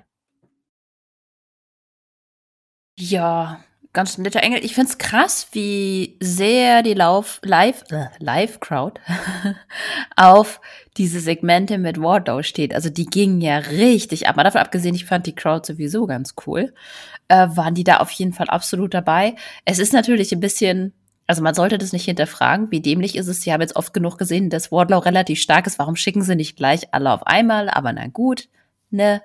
Ja, 2.98 3.60
ganz 3.96 4.18
netter 4.18 4.42
Engel. 4.42 4.62
Ich 4.62 4.74
finde 4.74 4.90
es 4.90 4.98
krass, 4.98 5.48
wie 5.52 6.18
sehr 6.20 6.82
die 6.82 6.92
Lauf 6.92 7.40
Live 7.42 7.82
äh, 7.90 8.08
Live 8.18 8.60
Crowd 8.60 9.00
auf 10.16 10.60
diese 10.98 11.18
Segmente 11.18 11.78
mit 11.78 11.98
Wardlow 11.98 12.42
steht. 12.42 12.74
Also 12.74 12.90
die 12.90 13.06
gingen 13.06 13.40
ja 13.40 13.56
richtig 13.56 14.28
ab. 14.28 14.36
Mal 14.36 14.44
davon 14.44 14.60
abgesehen, 14.60 14.94
ich 14.94 15.06
fand 15.06 15.26
die 15.26 15.34
Crowd 15.34 15.66
sowieso 15.66 16.06
ganz 16.06 16.34
cool. 16.46 16.74
Äh, 17.28 17.48
waren 17.54 17.74
die 17.74 17.84
da 17.84 17.96
auf 17.96 18.10
jeden 18.10 18.34
Fall 18.34 18.50
absolut 18.50 18.92
dabei. 18.92 19.34
Es 19.64 19.78
ist 19.78 19.94
natürlich 19.94 20.30
ein 20.32 20.40
bisschen 20.40 20.92
also 21.26 21.42
man 21.42 21.54
sollte 21.54 21.76
das 21.76 21.92
nicht 21.92 22.04
hinterfragen. 22.04 22.70
Wie 22.70 22.80
dämlich 22.80 23.16
ist 23.16 23.26
es? 23.26 23.42
Sie 23.42 23.52
haben 23.52 23.60
jetzt 23.60 23.74
oft 23.74 23.92
genug 23.92 24.16
gesehen, 24.16 24.48
dass 24.48 24.70
Wardlow 24.70 24.98
relativ 24.98 25.40
stark 25.40 25.66
ist. 25.66 25.78
Warum 25.78 25.96
schicken 25.96 26.22
sie 26.22 26.36
nicht 26.36 26.56
gleich 26.56 26.94
alle 26.94 27.10
auf 27.10 27.26
einmal? 27.26 27.68
Aber 27.68 27.92
na 27.92 28.06
gut, 28.06 28.48
ne? 28.90 29.22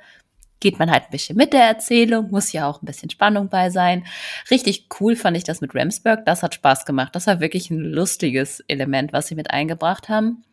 Geht 0.62 0.80
man 0.80 0.90
halt 0.90 1.06
ein 1.06 1.12
bisschen 1.12 1.36
mit 1.36 1.52
der 1.52 1.66
Erzählung, 1.66 2.32
muss 2.32 2.54
ja 2.54 2.70
auch 2.70 2.82
ein 2.82 2.86
bisschen 2.86 3.10
Spannung 3.10 3.50
bei 3.50 3.70
sein. 3.70 4.06
Richtig 4.50 4.88
cool 5.00 5.18
fand 5.18 5.36
ich 5.36 5.44
das 5.44 5.60
mit 5.60 5.76
Ramsburg, 5.76 6.26
das 6.26 6.44
hat 6.44 6.56
Spaß 6.56 6.86
gemacht. 6.86 7.16
Das 7.16 7.28
war 7.28 7.42
wirklich 7.42 7.70
ein 7.70 7.80
lustiges 7.80 8.62
Element, 8.68 9.12
was 9.12 9.28
sie 9.28 9.36
mit 9.36 9.52
eingebracht 9.52 10.08
haben. 10.08 10.44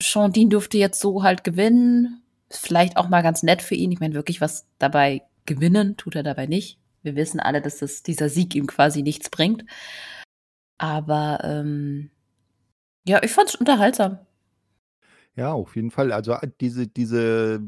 Dean 0.00 0.50
durfte 0.50 0.78
jetzt 0.78 1.00
so 1.00 1.22
halt 1.22 1.44
gewinnen. 1.44 2.22
Vielleicht 2.50 2.96
auch 2.96 3.08
mal 3.08 3.22
ganz 3.22 3.42
nett 3.42 3.62
für 3.62 3.74
ihn. 3.74 3.92
Ich 3.92 4.00
meine, 4.00 4.14
wirklich 4.14 4.40
was 4.40 4.66
dabei 4.78 5.22
gewinnen 5.46 5.96
tut 5.96 6.16
er 6.16 6.22
dabei 6.22 6.46
nicht. 6.46 6.78
Wir 7.02 7.16
wissen 7.16 7.40
alle, 7.40 7.62
dass 7.62 7.78
das, 7.78 8.02
dieser 8.02 8.28
Sieg 8.28 8.54
ihm 8.54 8.66
quasi 8.66 9.02
nichts 9.02 9.30
bringt. 9.30 9.64
Aber 10.78 11.40
ähm, 11.44 12.10
ja, 13.06 13.22
ich 13.22 13.30
fand 13.30 13.48
es 13.48 13.54
unterhaltsam. 13.54 14.18
Ja, 15.34 15.52
auf 15.52 15.76
jeden 15.76 15.90
Fall. 15.90 16.12
Also 16.12 16.36
diese, 16.60 16.86
diese 16.86 17.62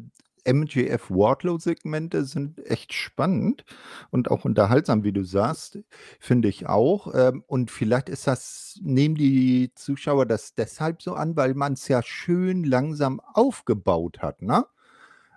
MJF 0.46 1.11
Wardlow-Segmente 1.11 2.24
sind 2.24 2.64
echt 2.66 2.92
spannend 2.92 3.64
und 4.11 4.31
auch 4.31 4.44
unterhaltsam, 4.44 5.05
wie 5.05 5.12
du 5.12 5.24
sagst, 5.24 5.79
finde 6.20 6.48
ich 6.48 6.66
auch. 6.66 7.12
Ähm, 7.14 7.44
und 7.46 7.70
vielleicht 7.70 8.09
ist 8.09 8.27
das, 8.27 8.79
nehmen 8.83 9.14
die 9.14 9.72
Zuschauer 9.74 10.27
das 10.27 10.55
deshalb 10.55 11.03
so 11.03 11.14
an, 11.14 11.37
weil 11.37 11.55
man 11.55 11.74
es 11.74 11.88
ja 11.88 12.03
schön 12.03 12.64
langsam 12.64 13.20
aufgebaut 13.35 14.18
hat, 14.20 14.42
ne? 14.42 14.64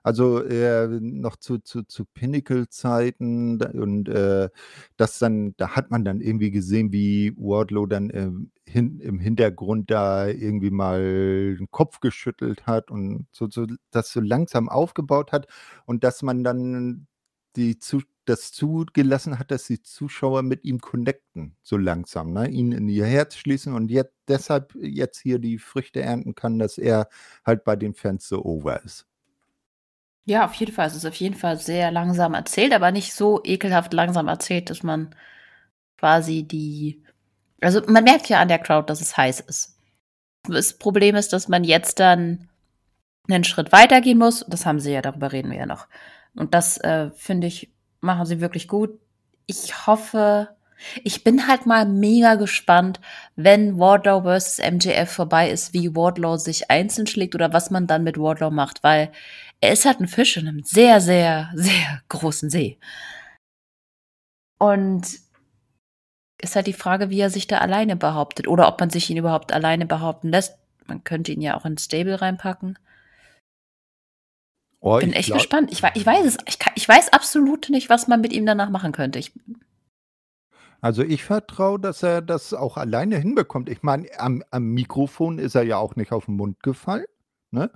Also, 0.03 0.43
äh, 0.43 0.87
noch 1.01 1.35
zu 1.37 1.59
zu 1.59 1.83
zu 1.83 2.05
Pinnacle-Zeiten 2.05 3.61
und, 3.61 4.09
äh, 4.09 4.49
das 4.97 5.19
dann 5.19 5.53
da 5.57 5.75
hat 5.75 5.91
man 5.91 6.03
dann 6.03 6.21
irgendwie 6.21 6.51
gesehen, 6.51 6.91
wie 6.91 7.33
Wardlow 7.37 7.85
dann, 7.85 8.09
ähm, 8.13 8.51
hin 8.67 8.99
im 8.99 9.19
Hintergrund 9.19 9.91
da 9.91 10.27
irgendwie 10.27 10.71
mal 10.71 11.55
den 11.57 11.69
Kopf 11.71 11.99
geschüttelt 11.99 12.65
hat 12.67 12.89
und 12.89 13.27
so 13.31 13.47
so 13.49 13.67
das 13.91 14.11
so 14.11 14.21
langsam 14.21 14.69
aufgebaut 14.69 15.31
hat 15.31 15.47
und 15.85 16.03
dass 16.03 16.23
man 16.23 16.43
dann 16.43 17.07
die 17.55 17.77
zu 17.79 18.01
das 18.25 18.51
zugelassen 18.51 19.39
hat, 19.39 19.51
dass 19.51 19.65
die 19.65 19.81
Zuschauer 19.81 20.43
mit 20.43 20.63
ihm 20.63 20.79
connecten, 20.79 21.55
so 21.63 21.75
langsam, 21.77 22.31
ne? 22.33 22.47
Ihn 22.49 22.71
in 22.71 22.87
ihr 22.87 23.05
Herz 23.05 23.35
schließen 23.35 23.73
und 23.73 23.89
jetzt 23.91 24.13
deshalb 24.27 24.73
jetzt 24.79 25.19
hier 25.19 25.39
die 25.39 25.57
Früchte 25.57 26.01
ernten 26.01 26.35
kann, 26.35 26.59
dass 26.59 26.77
er 26.77 27.07
halt 27.45 27.63
bei 27.65 27.75
den 27.75 27.93
Fans 27.95 28.27
so 28.27 28.43
over 28.45 28.83
ist. 28.83 29.05
Ja, 30.25 30.45
auf 30.45 30.53
jeden 30.53 30.71
Fall. 30.71 30.88
Es 30.88 30.95
ist 30.95 31.05
auf 31.05 31.15
jeden 31.15 31.36
Fall 31.36 31.57
sehr 31.57 31.91
langsam 31.91 32.34
erzählt, 32.34 32.73
aber 32.73 32.91
nicht 32.91 33.13
so 33.13 33.41
ekelhaft 33.43 33.93
langsam 33.93 34.27
erzählt, 34.27 34.69
dass 34.69 34.84
man 34.84 35.15
quasi 35.97 36.43
die. 36.43 37.03
Also 37.62 37.81
man 37.88 38.03
merkt 38.03 38.29
ja 38.29 38.39
an 38.41 38.47
der 38.47 38.60
Crowd, 38.60 38.88
dass 38.88 39.01
es 39.01 39.17
heiß 39.17 39.41
ist. 39.41 39.77
Das 40.47 40.77
Problem 40.77 41.15
ist, 41.15 41.34
dass 41.34 41.47
man 41.47 41.63
jetzt 41.63 41.99
dann 41.99 42.49
einen 43.29 43.43
Schritt 43.43 43.71
weitergehen 43.71 44.17
muss. 44.17 44.45
Das 44.47 44.65
haben 44.65 44.79
sie 44.79 44.91
ja, 44.93 45.01
darüber 45.01 45.31
reden 45.31 45.51
wir 45.51 45.60
ja 45.60 45.65
noch. 45.65 45.88
Und 46.36 46.53
das, 46.53 46.77
äh, 46.77 47.12
finde 47.12 47.47
ich, 47.47 47.71
machen 47.99 48.25
sie 48.25 48.41
wirklich 48.41 48.67
gut. 48.67 48.99
Ich 49.45 49.86
hoffe, 49.86 50.49
ich 51.03 51.23
bin 51.23 51.47
halt 51.47 51.65
mal 51.65 51.86
mega 51.86 52.36
gespannt, 52.36 52.99
wenn 53.36 53.77
Wardlow 53.77 54.23
vs. 54.23 54.60
MJF 54.60 55.12
vorbei 55.12 55.49
ist, 55.51 55.73
wie 55.73 55.95
Wardlow 55.95 56.38
sich 56.38 56.71
einzeln 56.71 57.07
schlägt 57.07 57.36
oder 57.36 57.53
was 57.53 57.69
man 57.71 57.88
dann 57.88 58.03
mit 58.03 58.17
Wardlow 58.17 58.49
macht, 58.49 58.84
weil 58.84 59.12
er 59.62 59.74
ist 59.74 59.86
halt 59.86 60.00
ein 60.00 60.08
Fisch 60.08 60.38
in 60.38 60.47
einem 60.47 60.63
sehr, 60.63 61.00
sehr, 61.00 61.52
sehr 61.54 62.02
großen 62.10 62.50
See. 62.50 62.80
Und 64.60 65.19
ist 66.41 66.56
halt 66.56 66.67
die 66.67 66.74
Frage, 66.74 67.12
wie 67.12 67.19
er 67.19 67.30
sich 67.30 67.47
da 67.47 67.60
alleine 67.60 67.95
behauptet 67.95 68.47
oder 68.47 68.67
ob 68.67 68.80
man 68.80 68.89
sich 68.89 69.10
ihn 69.10 69.17
überhaupt 69.17 69.54
alleine 69.54 69.86
behaupten 69.86 70.30
lässt. 70.30 70.58
Man 70.88 71.04
könnte 71.04 71.32
ihn 71.32 71.41
ja 71.41 71.56
auch 71.56 71.65
ins 71.65 71.86
Stable 71.86 72.19
reinpacken. 72.19 72.80
Oh, 74.80 74.97
Bin 74.97 75.13
echt 75.13 75.32
gespannt. 75.32 75.71
Ich, 75.71 75.84
ich, 75.93 76.06
weiß 76.06 76.26
es. 76.26 76.38
Ich, 76.47 76.58
kann, 76.58 76.74
ich 76.76 76.89
weiß 76.89 77.13
absolut 77.13 77.69
nicht, 77.69 77.89
was 77.89 78.08
man 78.08 78.19
mit 78.19 78.34
ihm 78.34 78.47
danach 78.47 78.71
machen 78.71 78.91
könnte. 78.91 79.19
Ich, 79.19 79.32
also 80.82 81.04
ich 81.04 81.24
vertraue, 81.24 81.80
dass 81.80 82.02
er 82.02 82.24
das 82.24 82.56
auch 82.56 82.78
alleine 82.78 83.17
hinbekommt. 83.17 83.69
Ich 83.69 83.84
meine, 83.84 84.08
am, 84.17 84.43
am 84.50 84.74
Mikrofon 84.74 85.38
ist 85.38 85.54
er 85.54 85.62
ja 85.62 85.78
auch 85.78 85.95
nicht 85.95 86.12
auf 86.12 86.26
den 86.26 86.36
Mund 86.36 86.63
gefallen. 86.63 87.06
Ne? 87.51 87.71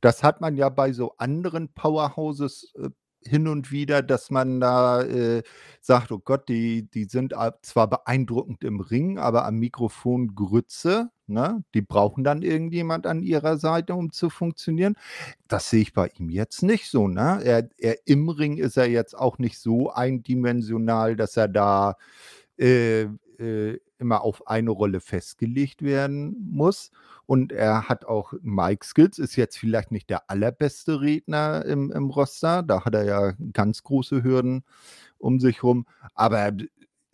Das 0.00 0.22
hat 0.22 0.40
man 0.40 0.56
ja 0.56 0.68
bei 0.68 0.92
so 0.92 1.14
anderen 1.18 1.68
Powerhouses 1.74 2.72
äh, 2.76 2.90
hin 3.24 3.48
und 3.48 3.70
wieder, 3.72 4.02
dass 4.02 4.30
man 4.30 4.60
da 4.60 5.02
äh, 5.02 5.42
sagt, 5.80 6.12
oh 6.12 6.18
Gott, 6.18 6.48
die, 6.48 6.88
die 6.90 7.04
sind 7.04 7.34
zwar 7.62 7.88
beeindruckend 7.88 8.64
im 8.64 8.80
Ring, 8.80 9.18
aber 9.18 9.44
am 9.44 9.56
Mikrofon 9.56 10.34
Grütze. 10.34 11.10
Ne? 11.26 11.62
Die 11.74 11.82
brauchen 11.82 12.24
dann 12.24 12.42
irgendjemand 12.42 13.06
an 13.06 13.22
ihrer 13.22 13.58
Seite, 13.58 13.94
um 13.94 14.12
zu 14.12 14.30
funktionieren. 14.30 14.94
Das 15.46 15.68
sehe 15.68 15.82
ich 15.82 15.92
bei 15.92 16.10
ihm 16.18 16.30
jetzt 16.30 16.62
nicht 16.62 16.90
so. 16.90 17.08
Ne? 17.08 17.40
Er, 17.44 17.68
er, 17.78 18.06
Im 18.06 18.28
Ring 18.28 18.56
ist 18.56 18.76
er 18.76 18.88
jetzt 18.88 19.16
auch 19.16 19.38
nicht 19.38 19.58
so 19.58 19.90
eindimensional, 19.90 21.16
dass 21.16 21.36
er 21.36 21.48
da 21.48 21.96
äh, 22.58 23.02
äh, 23.38 23.78
immer 23.98 24.22
auf 24.22 24.46
eine 24.46 24.70
Rolle 24.70 25.00
festgelegt 25.00 25.82
werden 25.82 26.36
muss. 26.50 26.90
Und 27.26 27.52
er 27.52 27.88
hat 27.88 28.04
auch 28.04 28.32
Mike 28.40 28.86
Skills, 28.86 29.18
ist 29.18 29.36
jetzt 29.36 29.58
vielleicht 29.58 29.90
nicht 29.90 30.10
der 30.10 30.30
allerbeste 30.30 31.00
Redner 31.00 31.64
im, 31.64 31.92
im 31.92 32.10
Roster. 32.10 32.62
Da 32.62 32.84
hat 32.84 32.94
er 32.94 33.04
ja 33.04 33.32
ganz 33.52 33.82
große 33.82 34.22
Hürden 34.22 34.64
um 35.18 35.40
sich 35.40 35.62
rum. 35.62 35.86
Aber 36.14 36.52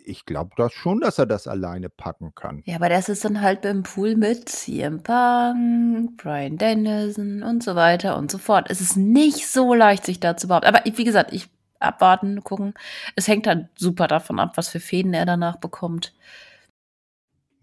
ich 0.07 0.27
glaube 0.27 0.51
das 0.57 0.73
schon, 0.73 1.01
dass 1.01 1.18
er 1.18 1.27
das 1.27 1.47
alleine 1.47 1.88
packen 1.88 2.35
kann. 2.35 2.62
Ja, 2.66 2.77
aber 2.77 2.88
das 2.88 3.09
ist 3.09 3.25
dann 3.25 3.40
halt 3.40 3.64
im 3.64 3.83
Pool 3.83 4.16
mit 4.16 4.49
CM 4.49 5.03
Punk, 5.03 6.16
Brian 6.18 6.59
Dennison 6.59 7.42
und 7.42 7.62
so 7.62 7.75
weiter 7.75 8.16
und 8.16 8.31
so 8.31 8.38
fort. 8.38 8.66
Es 8.70 8.81
ist 8.81 8.97
nicht 8.97 9.49
so 9.49 9.75
leicht, 9.75 10.05
sich 10.05 10.20
da 10.20 10.37
zu 10.37 10.49
behaupten. 10.49 10.68
Aber 10.68 10.83
wie 10.85 11.05
gesagt, 11.05 11.33
ich 11.33 11.49
abwarten, 11.81 12.42
gucken. 12.44 12.75
Es 13.16 13.29
hängt 13.29 13.47
halt 13.47 13.68
super 13.77 14.09
davon 14.09 14.40
ab, 14.40 14.53
was 14.57 14.68
für 14.68 14.81
Fäden 14.81 15.14
er 15.14 15.27
danach 15.27 15.57
bekommt. 15.57 16.14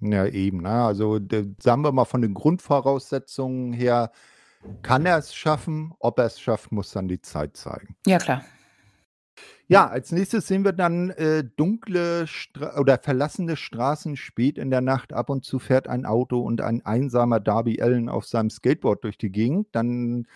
Ja, 0.02 0.26
eben. 0.26 0.62
Ne? 0.62 0.70
Also 0.70 1.20
sagen 1.60 1.84
wir 1.84 1.92
mal 1.92 2.06
von 2.06 2.22
den 2.22 2.34
Grundvoraussetzungen 2.34 3.72
her, 3.72 4.12
kann 4.82 5.06
er 5.06 5.18
es 5.18 5.34
schaffen? 5.34 5.94
Ob 6.00 6.20
er 6.20 6.26
es 6.26 6.40
schafft, 6.40 6.72
muss 6.72 6.92
dann 6.92 7.08
die 7.08 7.22
Zeit 7.22 7.56
zeigen. 7.58 7.96
Ja, 8.06 8.18
klar. 8.18 8.44
Ja, 9.68 9.88
als 9.88 10.12
nächstes 10.12 10.48
sehen 10.48 10.66
wir 10.66 10.74
dann 10.74 11.12
äh, 11.12 11.46
dunkle 11.56 12.28
Stra 12.28 12.78
oder 12.78 12.98
verlassene 12.98 13.56
Straßen 13.56 14.18
spät 14.18 14.58
in 14.58 14.70
der 14.70 14.82
Nacht. 14.82 15.14
Ab 15.14 15.30
und 15.30 15.46
zu 15.46 15.60
fährt 15.60 15.88
ein 15.88 16.06
Auto 16.06 16.42
und 16.42 16.60
ein 16.60 16.86
einsamer 16.86 17.40
Darby 17.40 17.82
Allen 17.82 18.10
auf 18.10 18.26
seinem 18.26 18.50
Skateboard 18.50 19.04
durch 19.04 19.18
die 19.18 19.32
Gegend. 19.32 19.68
Dann 19.72 20.28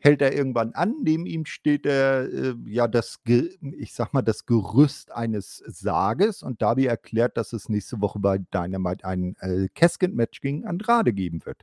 hält 0.00 0.22
er 0.22 0.32
irgendwann 0.34 0.72
an. 0.74 0.94
Neben 1.02 1.26
ihm 1.26 1.44
steht 1.46 1.86
er, 1.86 2.24
äh, 2.32 2.54
ja, 2.66 2.88
das, 2.88 3.22
Ge 3.24 3.50
ich 3.78 3.92
sag 3.94 4.12
mal, 4.14 4.22
das 4.22 4.46
Gerüst 4.46 5.12
eines 5.12 5.62
Sarges 5.66 6.42
und 6.42 6.62
Darby 6.62 6.86
erklärt, 6.86 7.36
dass 7.36 7.52
es 7.52 7.68
nächste 7.68 8.00
Woche 8.00 8.18
bei 8.20 8.38
Dynamite 8.38 9.04
ein 9.04 9.36
äh, 9.40 9.68
Casket-Match 9.74 10.40
gegen 10.40 10.66
Andrade 10.66 11.12
geben 11.12 11.44
wird. 11.46 11.62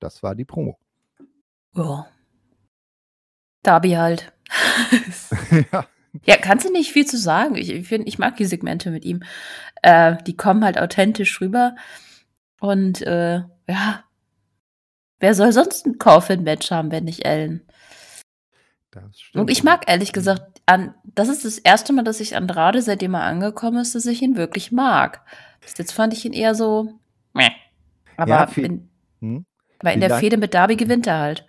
Das 0.00 0.22
war 0.22 0.34
die 0.34 0.44
Promo. 0.44 0.78
Ja. 1.74 2.08
Darby 3.64 3.90
halt. 3.92 4.32
Ja. 5.72 5.86
Ja, 6.26 6.36
kannst 6.38 6.66
du 6.66 6.72
nicht 6.72 6.90
viel 6.92 7.06
zu 7.06 7.18
sagen. 7.18 7.54
Ich 7.56 7.70
ich 7.70 7.86
finde 7.86 8.08
ich 8.08 8.18
mag 8.18 8.36
die 8.36 8.46
Segmente 8.46 8.90
mit 8.90 9.04
ihm. 9.04 9.22
Äh, 9.82 10.16
die 10.26 10.36
kommen 10.36 10.64
halt 10.64 10.78
authentisch 10.78 11.40
rüber 11.40 11.76
und, 12.60 13.02
äh, 13.02 13.42
ja. 13.68 14.04
Wer 15.20 15.34
soll 15.34 15.52
sonst 15.52 15.84
'n 15.86 15.98
Call-Fin-Match 15.98 16.70
haben, 16.70 16.92
wenn 16.92 17.04
nicht 17.04 17.24
Ellen? 17.24 17.62
Das 18.90 19.20
Und 19.34 19.50
stimmt. 19.50 19.50
ich 19.50 19.64
mag 19.64 19.84
ehrlich 19.88 20.12
Mhm. 20.12 20.12
gesagt 20.12 20.62
an 20.66 20.94
das 21.04 21.28
ist 21.28 21.44
das 21.44 21.58
erste 21.58 21.92
Mal, 21.92 22.04
dass 22.04 22.20
ich 22.20 22.36
Andrade, 22.36 22.82
seitdem 22.82 23.14
er 23.14 23.22
angekommen 23.24 23.78
ist 23.78 23.94
dass 23.94 24.06
ich 24.06 24.22
ihn 24.22 24.36
wirklich 24.36 24.72
mag. 24.72 25.24
Bis 25.60 25.76
jetzt 25.78 25.92
fand 25.92 26.12
ich 26.14 26.24
ihn 26.24 26.32
eher 26.32 26.54
so, 26.54 26.98
meh. 27.34 27.50
Ja, 28.24 28.46
Aber 28.46 28.56
vi 28.56 28.62
in 28.62 28.90
mhm. 29.20 29.46
weil 29.82 29.94
in 29.94 30.00
der 30.00 30.10
Fehde 30.18 30.36
mit 30.38 30.54
Darby 30.54 30.76
gewinnt 30.76 31.06
er 31.06 31.18
halt. 31.18 31.46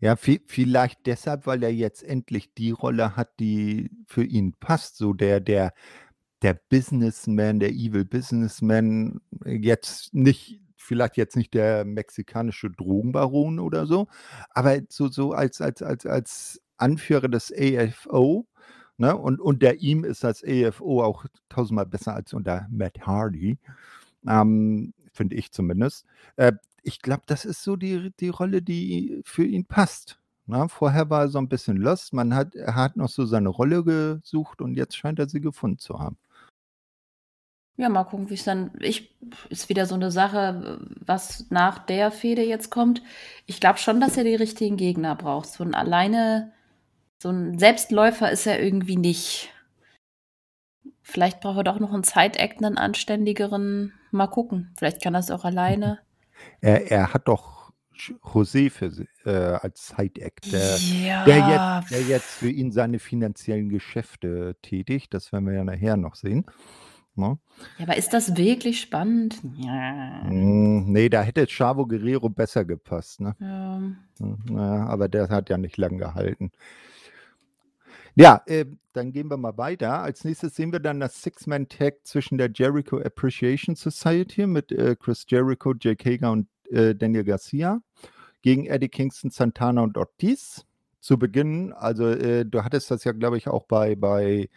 Ja, 0.00 0.14
vi 0.20 0.40
vielleicht 0.46 1.06
deshalb, 1.06 1.46
weil 1.46 1.62
er 1.64 1.72
jetzt 1.74 2.02
endlich 2.04 2.54
die 2.54 2.70
Rolle 2.70 3.16
hat, 3.16 3.30
die 3.40 3.90
für 4.06 4.24
ihn 4.24 4.54
passt, 4.60 4.96
so 4.96 5.12
der 5.12 5.40
der 5.40 5.72
der 6.42 6.54
Businessman, 6.54 7.58
der 7.60 7.70
Evil 7.72 8.04
Businessman, 8.04 9.20
jetzt 9.44 10.14
nicht 10.14 10.60
vielleicht 10.88 11.16
jetzt 11.18 11.36
nicht 11.36 11.54
der 11.54 11.84
mexikanische 11.86 12.70
Drogenbaron 12.72 13.60
oder 13.60 13.86
so, 13.86 14.08
aber 14.50 14.78
so 14.90 15.08
so 15.08 15.32
als 15.32 15.60
als 15.62 15.82
als 15.82 16.06
als 16.06 16.62
Anführer 16.78 17.28
des 17.28 17.52
AFO, 17.52 18.46
ne? 18.98 19.16
Und 19.16 19.40
unter 19.40 19.76
ihm 19.76 20.04
ist 20.04 20.24
das 20.24 20.44
AFO 20.44 21.02
auch 21.04 21.26
tausendmal 21.50 21.86
besser 21.86 22.14
als 22.16 22.34
unter 22.34 22.66
Matt 22.70 23.00
Hardy, 23.06 23.58
ähm, 24.28 24.94
finde 25.12 25.36
ich 25.36 25.52
zumindest. 25.52 26.06
Äh, 26.36 26.52
ich 26.84 27.02
glaube, 27.02 27.22
das 27.26 27.44
ist 27.46 27.62
so 27.64 27.76
die 27.76 28.12
die 28.20 28.28
Rolle, 28.30 28.62
die 28.62 29.22
für 29.24 29.44
ihn 29.46 29.66
passt, 29.66 30.20
ne? 30.46 30.68
Vorher 30.70 31.10
war 31.10 31.22
er 31.24 31.28
so 31.30 31.38
'n 31.40 31.48
bisschen 31.50 31.76
lost. 31.78 32.12
Man 32.14 32.34
hat 32.34 32.54
er 32.56 32.74
hat 32.76 32.96
noch 32.96 33.08
so 33.10 33.26
seine 33.26 33.50
Rolle 33.50 33.84
gesucht 33.84 34.62
und 34.62 34.74
jetzt 34.76 34.96
scheint 34.96 35.18
er 35.20 35.28
sie 35.28 35.40
gefunden 35.42 35.78
zu 35.80 35.98
haben. 36.00 36.18
Ja, 37.80 37.88
mal 37.88 38.02
gucken, 38.02 38.28
wie's 38.28 38.42
dann 38.42 38.72
ich 38.80 39.14
ist 39.50 39.68
wieder 39.68 39.86
so 39.86 39.96
'ne 39.96 40.10
Sache, 40.10 40.80
was 41.06 41.46
nach 41.50 41.78
der 41.78 42.10
Fehde 42.10 42.42
jetzt 42.42 42.70
kommt. 42.70 43.02
Ich 43.46 43.60
glaube 43.60 43.78
schon, 43.78 44.00
dass 44.00 44.16
er 44.16 44.24
die 44.24 44.34
richtigen 44.34 44.76
Gegner 44.76 45.14
braucht. 45.14 45.48
So 45.48 45.62
'n 45.62 45.74
alleine 45.76 46.50
so 47.22 47.30
'n 47.30 47.58
Selbstläufer 47.58 48.30
ist 48.32 48.46
er 48.46 48.62
irgendwie 48.62 48.96
nicht. 48.96 49.50
Vielleicht 51.04 51.40
braucht 51.40 51.58
er 51.58 51.64
doch 51.64 51.78
noch 51.80 51.92
'n 51.92 52.02
Side-Act, 52.02 52.60
'nen 52.60 52.76
anständigeren. 52.78 53.92
Mal 54.10 54.26
gucken. 54.26 54.72
Vielleicht 54.76 55.02
kann 55.02 55.14
er's 55.14 55.30
auch 55.30 55.44
alleine. 55.44 55.98
Er 56.62 56.90
er 56.90 57.14
hat 57.14 57.28
doch 57.28 57.72
José 58.22 58.70
für 58.70 58.92
äh, 59.24 59.30
als 59.60 59.88
Side-Act, 59.88 60.52
der 60.52 60.82
der 61.26 61.40
Ja. 61.40 61.42
jetzt 61.42 61.90
der 61.90 62.04
jetzt 62.04 62.36
für 62.36 62.50
ihn 62.50 62.72
seine 62.72 62.98
finanziellen 62.98 63.68
Geschäfte 63.70 64.56
tätigt. 64.62 65.14
Das 65.14 65.32
werden 65.32 65.46
wir 65.46 65.54
ja 65.54 65.64
nachher 65.64 65.96
noch 65.96 66.14
sehen, 66.16 66.46
ne? 67.18 67.38
Ja, 67.78 67.84
aber 67.84 67.96
ist 67.96 68.12
das 68.12 68.36
wirklich 68.36 68.80
spannend? 68.80 69.40
Ja. 69.56 70.22
Hm, 70.22 70.90
ne, 70.90 71.10
da 71.10 71.22
hätte 71.22 71.46
Chavo 71.46 71.86
Guerrero 71.86 72.28
besser 72.28 72.64
gepasst, 72.64 73.20
ne? 73.20 73.36
Ja. 73.40 73.82
Hm, 74.18 74.38
ja, 74.50 74.86
aber 74.86 75.08
der 75.08 75.28
hat 75.28 75.50
ja 75.50 75.58
nicht 75.58 75.76
lang 75.76 75.98
gehalten. 75.98 76.50
Ja, 78.14 78.42
äh, 78.46 78.64
dann 78.94 79.12
gehen 79.12 79.30
wir 79.30 79.36
mal 79.36 79.56
weiter. 79.58 80.02
Als 80.02 80.24
Nächstes 80.24 80.56
sehen 80.56 80.72
wir 80.72 80.80
dann 80.80 80.98
das 80.98 81.22
Six-Man-Tag 81.22 81.98
zwischen 82.02 82.36
der 82.36 82.50
Jericho 82.52 82.98
Appreciation 82.98 83.76
Society 83.76 84.46
mit, 84.46 84.72
äh, 84.72 84.96
Chris 84.98 85.24
Jericho, 85.28 85.72
Jake 85.78 86.08
Hager 86.10 86.32
und, 86.32 86.48
äh, 86.70 86.96
Daniel 86.96 87.22
Garcia 87.24 87.80
gegen 88.42 88.66
Eddie 88.66 88.88
Kingston, 88.88 89.30
Santana 89.30 89.82
und 89.82 89.96
Ortiz. 89.96 90.64
Zu 91.00 91.16
Beginn 91.16 91.72
also, 91.72 92.08
äh, 92.08 92.44
du 92.44 92.64
hattest 92.64 92.90
das 92.90 93.04
ja, 93.04 93.12
glaube 93.12 93.36
ich, 93.38 93.46
auch 93.46 93.64
bei 93.66 93.94
bei, 93.94 94.48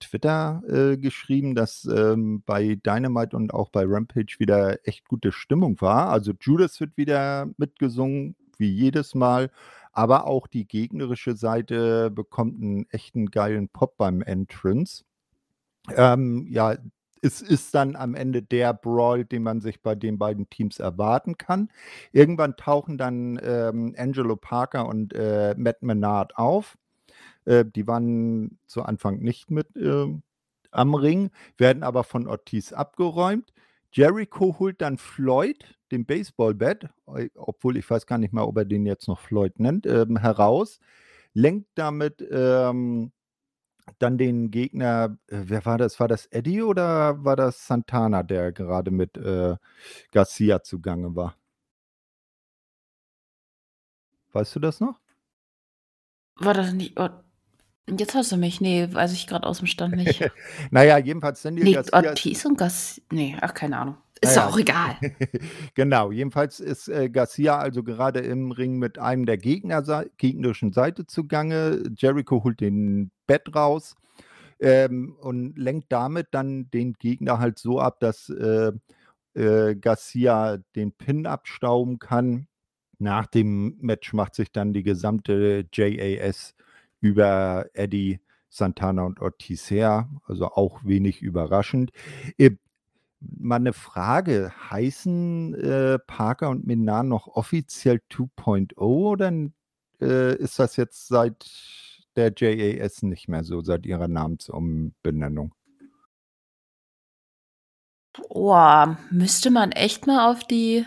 Twitter, 0.00 0.62
äh, 0.68 0.96
geschrieben, 0.98 1.54
dass, 1.54 1.84
ähm, 1.86 2.42
bei 2.46 2.76
Dynamite 2.76 3.36
und 3.36 3.52
auch 3.54 3.70
bei 3.70 3.84
Rampage 3.86 4.36
wieder 4.38 4.78
echt 4.86 5.08
gute 5.08 5.32
Stimmung 5.32 5.80
war. 5.80 6.10
Also, 6.10 6.32
Judas 6.40 6.80
wird 6.80 6.96
wieder 6.96 7.48
mitgesungen, 7.58 8.36
wie 8.58 8.70
jedes 8.70 9.14
Mal, 9.14 9.50
aber 9.92 10.26
auch 10.26 10.46
die 10.46 10.66
gegnerische 10.66 11.36
Seite 11.36 12.10
bekommt 12.10 12.60
'n 12.60 12.86
echten 12.90 13.26
geilen 13.30 13.68
Pop 13.68 13.96
beim 13.96 14.22
Entrance. 14.22 15.04
Ähm, 15.96 16.46
ja, 16.50 16.76
es 17.22 17.42
ist 17.42 17.74
dann 17.74 17.96
am 17.96 18.14
Ende 18.14 18.42
der 18.42 18.74
Brawl, 18.74 19.24
den 19.24 19.42
man 19.44 19.60
sich 19.60 19.82
bei 19.82 19.94
den 19.96 20.18
beiden 20.18 20.50
Teams 20.50 20.78
erwarten 20.80 21.38
kann. 21.38 21.70
Irgendwann 22.12 22.56
tauchen 22.56 22.98
dann, 22.98 23.40
ähm, 23.42 23.94
Angelo 23.98 24.36
Parker 24.36 24.86
und, 24.88 25.12
äh, 25.14 25.54
Matt 25.58 25.82
Menard 25.82 26.36
auf. 26.38 26.76
Äh, 27.44 27.64
die 27.64 27.86
waren 27.86 28.58
zu 28.66 28.82
Anfang 28.82 29.18
nicht 29.18 29.50
mit, 29.50 29.68
ähm, 29.76 30.22
am 30.70 30.94
Ring, 30.94 31.30
werden 31.58 31.82
aber 31.82 32.04
von 32.04 32.26
Ortiz 32.26 32.72
abgeräumt. 32.72 33.52
Jericho 33.92 34.56
holt 34.58 34.80
dann 34.80 34.98
Floyd, 34.98 35.78
den 35.90 36.06
Baseball-Bat, 36.06 36.88
äh, 37.14 37.28
obwohl 37.34 37.76
ich 37.76 37.88
weiß 37.90 38.06
gar 38.06 38.18
nicht 38.18 38.32
mal, 38.32 38.42
ob 38.44 38.56
er 38.56 38.64
den 38.64 38.86
jetzt 38.86 39.08
noch 39.08 39.20
Floyd 39.20 39.60
nennt, 39.60 39.86
ähm, 39.86 40.16
heraus, 40.16 40.78
lenkt 41.34 41.68
damit, 41.74 42.26
ähm, 42.30 43.12
dann 43.98 44.18
den 44.18 44.50
Gegner 44.50 45.18
äh, 45.28 45.42
wer 45.46 45.64
war 45.66 45.78
das? 45.78 46.00
War 46.00 46.08
das 46.08 46.26
Eddie 46.26 46.62
oder 46.62 47.24
war 47.24 47.36
das 47.36 47.66
Santana, 47.66 48.22
der 48.22 48.52
gerade 48.52 48.90
mit, 48.90 49.16
äh, 49.16 49.56
Garcia 50.12 50.62
zugange 50.62 51.14
war? 51.16 51.36
Weißt 54.32 54.54
du 54.56 54.60
das 54.60 54.80
noch? 54.80 55.00
War 56.36 56.54
das 56.54 56.72
nicht 56.72 56.98
Ort 56.98 57.24
jetzt 57.88 58.14
hast 58.14 58.32
du 58.32 58.36
mich. 58.36 58.60
Ne, 58.60 58.92
weiß 58.92 59.12
ich 59.12 59.26
grad 59.26 59.44
aus'm 59.44 59.66
Stand 59.66 59.96
nicht. 59.96 60.30
Na 60.70 60.84
ja, 60.84 60.98
jedenfalls 60.98 61.42
Daniel 61.42 61.64
Ne, 61.64 61.72
Garcia 61.72 61.96
Ortiz 61.96 62.44
und 62.44 62.58
Gas 62.58 63.00
ne, 63.10 63.36
ach, 63.40 63.54
keine 63.54 63.78
Ahnung. 63.78 63.96
Ist 64.20 64.36
ja. 64.36 64.46
doch 64.46 64.52
auch 64.52 64.58
egal. 64.58 64.96
Genau, 65.74 66.12
jedenfalls 66.12 66.60
ist, 66.60 66.88
äh, 66.88 67.10
Garcia 67.10 67.58
also 67.58 67.82
gerade 67.82 68.20
im 68.20 68.52
Ring 68.52 68.78
mit 68.78 68.98
einem 68.98 69.26
der 69.26 69.36
Gegnersei 69.36 70.06
gegnerischen 70.16 70.72
Seite 70.72 71.06
zugange. 71.06 71.82
Jericho 71.96 72.44
holt 72.44 72.60
den 72.60 73.10
Bat 73.26 73.54
raus, 73.54 73.96
ähm, 74.62 75.16
und 75.20 75.58
lenkt 75.58 75.90
damit 75.90 76.28
dann 76.30 76.70
den 76.70 76.94
Gegner 76.94 77.40
halt 77.40 77.58
so 77.58 77.80
ab, 77.80 77.98
dass, 78.00 78.28
äh, 78.30 78.72
äh, 79.34 79.74
Garcia 79.74 80.58
den 80.76 80.92
Pin 80.92 81.26
abstauben 81.26 81.98
kann. 81.98 82.46
Nach 82.98 83.26
dem 83.26 83.76
Match 83.80 84.12
macht 84.12 84.36
sich 84.36 84.52
dann 84.52 84.72
die 84.72 84.84
gesamte 84.84 85.66
JAS 85.72 86.54
über 87.02 87.66
Eddie, 87.74 88.20
Santana 88.50 89.04
und 89.04 89.20
Ortiz 89.22 89.70
her, 89.70 90.10
also 90.26 90.46
auch 90.48 90.84
wenig 90.84 91.22
überraschend. 91.22 91.92
Äh, 92.38 92.52
mal 93.20 93.60
'ne 93.60 93.72
Frage, 93.74 94.52
heißen, 94.70 95.54
äh, 95.56 95.98
Parker 96.00 96.50
und 96.50 96.66
Menard 96.66 97.06
noch 97.08 97.28
offiziell 97.28 98.00
2.0 98.10 98.74
oder 98.78 99.32
äh, 100.02 100.36
ist 100.38 100.58
das 100.60 100.76
jetzt 100.76 101.08
seit 101.08 101.46
der 102.16 102.32
JAS 102.36 103.02
nicht 103.02 103.28
mehr 103.28 103.44
so, 103.44 103.62
seit 103.62 103.86
ihrer 103.86 104.08
Namensumbenennung? 104.08 105.54
Boah, 108.28 108.98
müsste 109.10 109.50
man 109.50 109.72
echt 109.72 110.06
mal 110.06 110.30
auf 110.30 110.44
die 110.44 110.84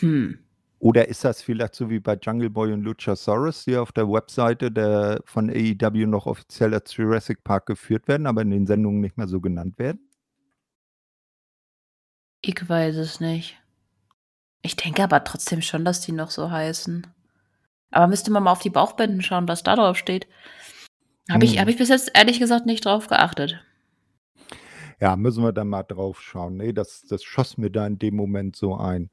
Hm. 0.00 0.43
Oder 0.84 1.08
ist 1.08 1.24
das 1.24 1.40
vielleicht 1.40 1.74
so 1.74 1.88
wie 1.88 1.98
bei 1.98 2.14
Jungle 2.20 2.50
Boy 2.50 2.70
und 2.74 2.82
Luchasaurus, 2.82 3.64
die 3.64 3.74
auf 3.78 3.90
der 3.92 4.06
Webseite 4.06 4.70
der 4.70 5.18
von 5.24 5.48
AEW 5.48 6.06
noch 6.06 6.26
offiziell 6.26 6.74
als 6.74 6.94
Jurassic 6.94 7.42
Park 7.42 7.64
geführt 7.66 8.06
werden, 8.06 8.26
aber 8.26 8.42
in 8.42 8.50
den 8.50 8.66
Sendungen 8.66 9.00
nicht 9.00 9.16
mehr 9.16 9.26
so 9.26 9.40
genannt 9.40 9.78
werden? 9.78 10.06
Ich 12.42 12.68
weiß 12.68 12.94
es 12.96 13.18
nicht. 13.18 13.58
Ich 14.62 14.76
denke 14.76 15.02
aber 15.04 15.24
trotzdem 15.24 15.62
schon, 15.62 15.84
dass 15.84 16.00
die 16.00 16.12
noch 16.12 16.30
so 16.30 16.50
heißen. 16.50 17.06
Aber 17.92 18.06
müsste 18.08 18.30
man 18.32 18.42
mal 18.44 18.52
auf 18.52 18.60
die 18.62 18.70
Bauchbinden 18.70 19.22
schauen, 19.22 19.48
was 19.48 19.62
da 19.64 19.76
drauf 19.76 19.96
steht. 19.98 20.28
Habe 21.30 21.44
ich 21.44 21.58
habe 21.58 21.70
Mhm. 21.70 21.72
ich 21.72 21.76
bis 21.78 21.90
jetzt 21.90 22.10
ehrlich 22.14 22.38
gesagt 22.38 22.66
nicht 22.66 22.84
drauf 22.86 23.08
geachtet. 23.08 23.62
Ja, 25.00 25.16
müssen 25.16 25.42
wir 25.42 25.52
dann 25.52 25.68
mal 25.68 25.82
drauf 25.82 26.20
schauen. 26.20 26.56
Ne, 26.56 26.72
das 26.72 27.02
das 27.08 27.22
schoss 27.24 27.56
mir 27.58 27.70
da 27.70 27.86
in 27.86 27.98
dem 27.98 28.16
Moment 28.16 28.56
so 28.56 28.76
ein. 28.76 29.10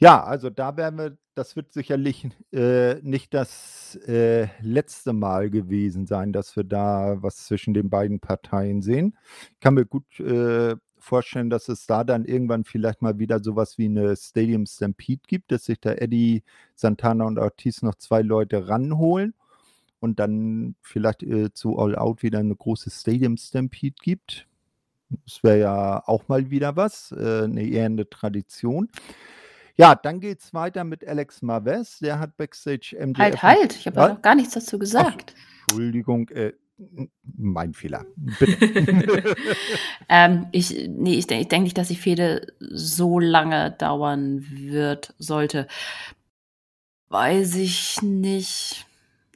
Ja, 0.00 0.22
also 0.24 0.50
da 0.50 0.76
werden 0.76 0.98
wir 0.98 1.16
das 1.36 1.56
wird 1.56 1.72
sicherlich, 1.72 2.28
äh, 2.52 3.00
nicht 3.02 3.34
das, 3.34 3.96
äh, 4.06 4.46
letzte 4.60 5.12
Mal 5.12 5.50
gewesen 5.50 6.06
sein, 6.06 6.32
dass 6.32 6.54
wir 6.54 6.62
da 6.62 7.16
was 7.22 7.46
zwischen 7.46 7.74
den 7.74 7.90
beiden 7.90 8.20
Parteien 8.20 8.82
sehen. 8.82 9.16
Kann 9.60 9.74
mir 9.74 9.84
gut, 9.84 10.04
äh, 10.20 10.76
vorstellen, 10.98 11.50
dass 11.50 11.68
es 11.68 11.86
da 11.86 12.04
dann 12.04 12.24
irgendwann 12.24 12.62
vielleicht 12.64 13.02
mal 13.02 13.18
wieder 13.18 13.40
so 13.42 13.56
was 13.56 13.78
wie 13.78 13.88
'ne 13.88 14.14
Stadium 14.16 14.64
Stampede 14.66 15.22
gibt, 15.26 15.50
dass 15.52 15.64
sich 15.64 15.80
da 15.80 15.92
Eddie, 15.92 16.44
Santana 16.76 17.24
und 17.24 17.38
Ortiz 17.38 17.82
noch 17.82 17.96
2 17.96 18.22
Leute 18.22 18.68
ranholen 18.68 19.34
und 20.00 20.20
dann 20.20 20.76
vielleicht, 20.82 21.22
äh, 21.24 21.52
zu 21.54 21.78
All 21.78 21.96
Out 21.96 22.22
wieder 22.22 22.42
'ne 22.42 22.56
große 22.56 22.90
Stadium 22.90 23.36
Stampede 23.38 23.96
gibt. 24.02 24.46
Das 25.26 25.42
wäre 25.44 25.60
ja 25.60 26.02
auch 26.08 26.28
mal 26.28 26.50
wieder 26.50 26.76
was, 26.76 27.12
äh, 27.12 27.48
'ne 27.48 27.68
eher 27.68 27.88
'ne 27.90 28.08
Tradition. 28.10 28.88
Ja, 29.76 29.94
dann 29.94 30.20
geht's 30.20 30.54
weiter 30.54 30.84
mit 30.84 31.06
Alex 31.06 31.42
Marvez. 31.42 31.98
Der 31.98 32.18
hat 32.18 32.36
Backstage 32.36 32.96
Halt, 32.98 33.08
MJF 33.08 33.32
und 33.32 33.42
halt, 33.42 33.76
ich 33.76 33.86
habe 33.86 34.00
ja 34.00 34.08
noch 34.08 34.22
gar 34.22 34.34
nichts 34.34 34.54
dazu 34.54 34.76
Ach, 34.76 34.80
gesagt. 34.80 35.34
Entschuldigung, 35.66 36.28
äh, 36.28 36.52
mein 37.36 37.74
Fehler. 37.74 38.04
Bitte. 38.16 39.34
Ähm, 40.06 40.48
ich 40.52 40.70
ne, 40.88 41.14
ich 41.14 41.26
denke 41.26 41.42
ich 41.42 41.48
denke 41.48 41.64
nicht, 41.64 41.78
dass 41.78 41.88
die 41.88 41.96
Fehde 41.96 42.52
so 42.60 43.18
lange 43.18 43.70
dauern 43.70 44.44
wird 44.50 45.14
sollte. 45.18 45.66
Weiß 47.08 47.54
ich 47.56 48.02
nicht. 48.02 48.86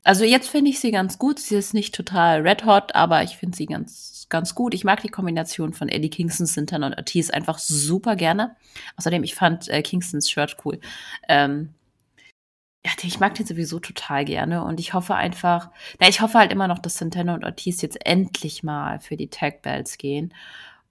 Also, 0.09 0.25
jetzt 0.25 0.49
finde 0.49 0.71
ich 0.71 0.81
sie 0.81 0.91
ganz 0.91 1.19
gut. 1.19 1.39
Sie 1.39 1.55
ist 1.55 1.75
nicht 1.75 1.95
total 1.95 2.41
red 2.41 2.65
hot, 2.65 2.95
aber 2.95 3.23
ich 3.25 3.37
finde 3.37 3.55
sie 3.55 3.67
ganz 3.67 4.27
ganz 4.31 4.55
gut. 4.55 4.73
Ich 4.73 4.83
mag 4.83 5.03
die 5.03 5.11
Kombination 5.11 5.75
von 5.75 5.91
Eddie 5.91 6.09
Kingston, 6.09 6.47
Santana 6.47 6.87
und 6.87 6.97
Ortiz 6.97 7.29
einfach 7.29 7.59
super 7.59 8.17
gerne. 8.17 8.57
Außerdem, 8.97 9.23
ich 9.23 9.35
fand, 9.35 9.69
äh, 9.69 9.83
Kingstons 9.83 10.31
Shirt 10.31 10.57
cool. 10.65 10.81
Ähm, 11.29 11.75
ja, 12.87 12.93
ich 13.03 13.21
mag 13.21 13.35
den 13.35 13.45
sowieso 13.45 13.81
total 13.81 14.25
gerne 14.25 14.65
und 14.65 14.81
ich 14.81 14.95
hoffe 14.95 15.15
einfach 15.15 15.71
na, 16.01 16.09
ich 16.09 16.23
hoffe 16.23 16.39
halt 16.39 16.53
immer 16.53 16.69
noch, 16.69 16.79
dass 16.79 16.97
Santana 16.97 17.35
und 17.35 17.45
Ortiz 17.45 17.83
jetzt 17.83 18.07
endlich 18.07 18.63
mal 18.63 19.01
für 19.01 19.19
die 19.19 19.29
Tag 19.29 19.61
Belts 19.61 19.99
gehen 19.99 20.33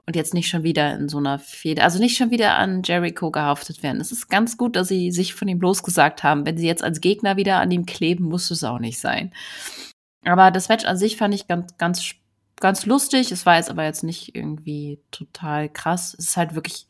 und 0.08 0.16
jetzt 0.16 0.34
nicht 0.34 0.50
schon 0.50 0.64
wieder 0.64 0.96
in 0.96 1.10
so 1.10 1.20
'ner 1.20 1.40
Fehde 1.40 1.84
also, 1.84 2.00
nicht 2.00 2.18
schon 2.18 2.32
wieder 2.32 2.58
an 2.58 2.82
Jericho 2.84 3.32
gehaftet 3.32 3.84
werden. 3.84 4.02
Es 4.02 4.12
ist 4.14 4.30
ganz 4.30 4.58
gut, 4.58 4.76
dass 4.78 4.88
sie 4.90 5.12
sich 5.12 5.34
von 5.36 5.48
ihm 5.50 5.60
losgesagt 5.62 6.24
haben. 6.24 6.46
Wenn 6.46 6.58
sie 6.58 6.68
jetzt 6.68 6.84
als 6.84 7.02
Gegner 7.02 7.38
wieder 7.38 7.60
an 7.60 7.72
ihm 7.72 7.86
kleben, 7.86 8.26
muss 8.26 8.52
es 8.52 8.64
auch 8.64 8.80
nicht 8.80 9.00
sein. 9.00 9.34
Aber 10.26 10.52
das 10.52 10.70
Match 10.70 10.86
an 10.86 10.98
sich 10.98 11.18
fand 11.18 11.34
ich 11.36 11.48
ganz 11.48 11.78
ganz 11.78 12.16
ganz 12.60 12.86
lustig. 12.88 13.32
Es 13.32 13.46
war 13.46 13.58
jetzt 13.58 13.70
aber 13.72 13.84
jetzt 13.86 14.04
nicht 14.04 14.36
irgendwie 14.36 15.00
total 15.12 15.70
krass. 15.70 16.16
Es 16.20 16.30
ist 16.30 16.38
halt 16.38 16.56
wirklich 16.56 16.88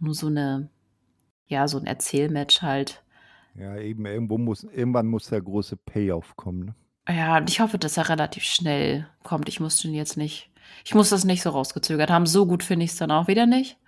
nur 0.00 0.14
so 0.14 0.28
'ne 0.30 0.70
ja, 1.48 1.68
so 1.68 1.78
'n 1.78 1.86
Erzählmatch 1.86 2.62
halt. 2.62 3.02
Ja, 3.54 3.76
eben, 3.78 4.04
irgendwo 4.06 4.38
muss 4.38 4.64
irgendwann 4.64 5.06
muss 5.06 5.28
der 5.28 5.40
große 5.40 5.76
Payoff 5.76 6.36
kommen, 6.36 6.66
ne? 6.66 6.74
Ja, 7.08 7.36
und 7.38 7.48
ich 7.48 7.60
hoffe, 7.60 7.78
dass 7.78 7.96
er 7.96 8.08
relativ 8.08 8.42
schnell 8.44 9.06
kommt. 9.22 9.48
Ich 9.48 9.60
muss 9.60 9.78
den 9.80 9.94
jetzt 9.94 10.16
nicht 10.16 10.50
ich 10.84 10.94
muss 10.94 11.10
das 11.10 11.24
nicht 11.24 11.42
so 11.42 11.50
rausgezögert 11.50 12.10
haben. 12.10 12.26
So 12.26 12.46
gut 12.46 12.62
finde 12.62 12.84
ich's 12.84 12.96
dann 12.96 13.10
auch 13.10 13.28
wieder 13.28 13.46
nicht. 13.46 13.78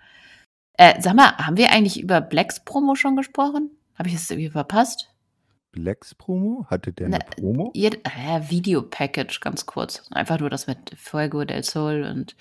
Äh, 0.77 1.01
sag 1.01 1.15
mal, 1.15 1.37
haben 1.37 1.57
wir 1.57 1.71
eigentlich 1.71 1.99
über 2.01 2.21
Blacks 2.21 2.63
Promo 2.63 2.95
schon 2.95 3.15
gesprochen? 3.15 3.71
Habe 3.95 4.09
ich 4.09 4.15
das 4.15 4.29
irgendwie 4.31 4.49
verpasst? 4.49 5.13
Blacks 5.71 6.15
Promo? 6.15 6.65
Hatte 6.69 6.93
der 6.93 7.09
Ne, 7.09 7.19
'ne 7.19 7.25
Promo? 7.25 7.71
ja, 7.75 7.89
äh, 8.03 8.49
Video-Package, 8.49 9.39
ganz 9.41 9.65
kurz. 9.65 10.03
Einfach 10.11 10.39
nur 10.39 10.49
das 10.49 10.67
mit 10.67 10.91
Fuego 10.97 11.43
del 11.45 11.63
Sol 11.63 12.03
und, 12.03 12.35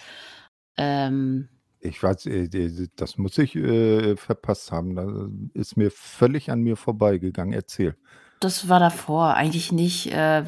ähm 0.76 1.48
Ich 1.80 2.02
weiß, 2.02 2.26
äh, 2.26 2.48
das 2.96 3.18
muss 3.18 3.38
ich, 3.38 3.54
äh, 3.56 4.16
verpasst 4.16 4.72
haben. 4.72 4.94
Da 4.96 5.28
ist 5.54 5.76
mir 5.76 5.90
völlig 5.90 6.50
an 6.50 6.60
mir 6.62 6.76
vorbeigegangen. 6.76 7.52
Erzähl. 7.54 7.96
Das 8.40 8.68
war 8.68 8.80
davor, 8.80 9.34
eigentlich 9.34 9.72
nicht. 9.72 10.12
Äh, 10.12 10.44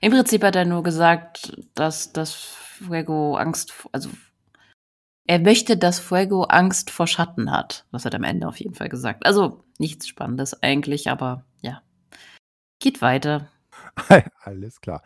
im 0.00 0.12
Prinzip 0.12 0.42
hat 0.42 0.56
er 0.56 0.64
nur 0.64 0.82
gesagt, 0.82 1.56
dass 1.74 2.12
dass 2.12 2.32
Fuego 2.82 3.36
Angst 3.36 3.72
also 3.92 4.10
er 5.26 5.38
möchte, 5.38 5.76
dass 5.76 6.00
Fuego 6.00 6.42
Angst 6.44 6.90
vor 6.90 7.06
Schatten 7.06 7.50
hat. 7.50 7.86
Das 7.92 8.04
hat 8.04 8.12
er 8.12 8.18
am 8.18 8.24
Ende 8.24 8.46
auf 8.46 8.58
jeden 8.58 8.74
Fall 8.74 8.90
gesagt. 8.90 9.24
Also, 9.24 9.64
nichts 9.78 10.06
Spannendes 10.06 10.62
eigentlich, 10.62 11.08
aber 11.08 11.46
ja. 11.62 11.82
Geht 12.78 13.00
weiter. 13.00 13.48
Alles 14.42 14.80
klar. 14.82 15.02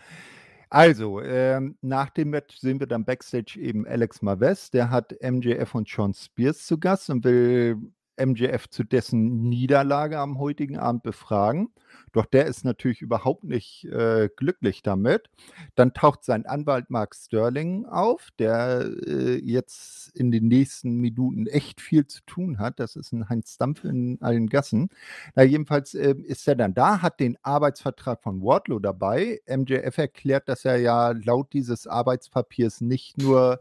Also, 0.71 1.23
ähm, 1.23 1.79
nach 1.83 2.11
dem 2.11 2.31
Match 2.31 2.59
sehen 2.59 2.81
wir 2.81 2.89
dann 2.89 3.05
backstage 3.05 3.59
eben 3.59 3.87
Alex 3.87 4.21
Marvez. 4.21 4.71
Der 4.71 4.91
hat 4.91 5.15
MJF 5.23 5.75
und 5.75 5.89
Shawn 5.89 6.13
Spears 6.13 6.67
zu 6.67 6.79
Gast 6.79 7.11
und 7.11 7.25
will 7.25 7.77
MJF 8.19 8.69
zu 8.69 8.85
dessen 8.85 9.43
Niederlage 9.49 10.19
am 10.19 10.39
heutigen 10.39 10.79
Abend 10.79 11.03
befragen. 11.03 11.71
Doch 12.13 12.27
der 12.27 12.47
ist 12.47 12.65
natürlich 12.65 13.03
überhaupt 13.03 13.45
nicht, 13.45 13.85
äh, 13.87 14.29
glücklich 14.37 14.83
damit. 14.83 15.31
Dann 15.75 15.95
taucht 15.95 16.25
sein 16.25 16.47
Anwalt 16.47 16.91
Mark 16.91 17.15
Sterling 17.15 17.87
auf, 17.87 18.29
der, 18.39 18.91
äh, 19.07 19.37
jetzt 19.39 20.11
in 20.17 20.31
den 20.31 20.49
nächsten 20.49 20.97
Minuten 20.97 21.47
echt 21.47 21.81
viel 21.81 22.07
zu 22.07 22.21
tun 22.27 22.59
hat. 22.59 22.81
Das 22.81 22.97
ist 22.97 23.13
'n 23.13 23.29
Heinz 23.29 23.57
Dampf 23.59 23.85
in 23.85 24.19
allen 24.21 24.49
Gassen. 24.49 24.89
Na, 25.35 25.43
jedenfalls, 25.43 25.95
äh, 25.95 26.15
ist 26.25 26.47
er 26.49 26.57
dann 26.57 26.75
da, 26.75 27.03
hat 27.03 27.21
den 27.21 27.37
Arbeitsvertrag 27.43 28.23
von 28.23 28.43
Wardlow 28.43 28.79
dabei. 28.79 29.41
MJF 29.47 29.99
erklärt, 29.99 30.49
dass 30.49 30.65
er 30.65 30.77
ja 30.79 31.13
laut 31.13 31.53
dieses 31.53 31.87
Arbeitspapiers 31.87 32.81
nicht 32.81 33.19
nur 33.19 33.61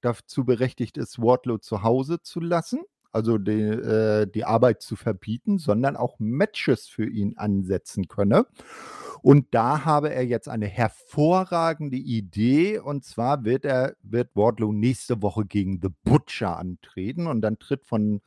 dazu 0.00 0.44
berechtigt 0.44 0.96
ist, 0.96 1.18
Wardlow 1.20 1.58
zu 1.58 1.82
Hause 1.82 2.20
zu 2.22 2.40
lassen, 2.40 2.80
also 3.12 3.38
de 3.38 4.22
äh, 4.22 4.26
die 4.26 4.44
Arbeit 4.44 4.82
zu 4.82 4.96
verbieten, 4.96 5.58
sondern 5.58 5.96
auch 5.96 6.16
Matches 6.18 6.86
für 6.86 7.08
ihn 7.08 7.36
ansetzen 7.36 8.08
könne. 8.08 8.46
Und 9.22 9.46
da 9.52 9.84
habe 9.84 10.12
er 10.12 10.24
jetzt 10.24 10.48
eine 10.48 10.66
hervorragende 10.66 11.96
Idee, 11.96 12.78
und 12.78 13.04
zwar 13.04 13.44
wird 13.44 13.64
er 13.64 13.96
wird 14.02 14.30
Wardlow 14.34 14.72
nächste 14.72 15.22
Woche 15.22 15.44
gegen 15.44 15.80
The 15.82 15.88
Butcher 16.04 16.56
antreten 16.56 17.26
und 17.26 17.40
dann 17.40 17.58
tritt 17.58 17.84
von 17.84 18.20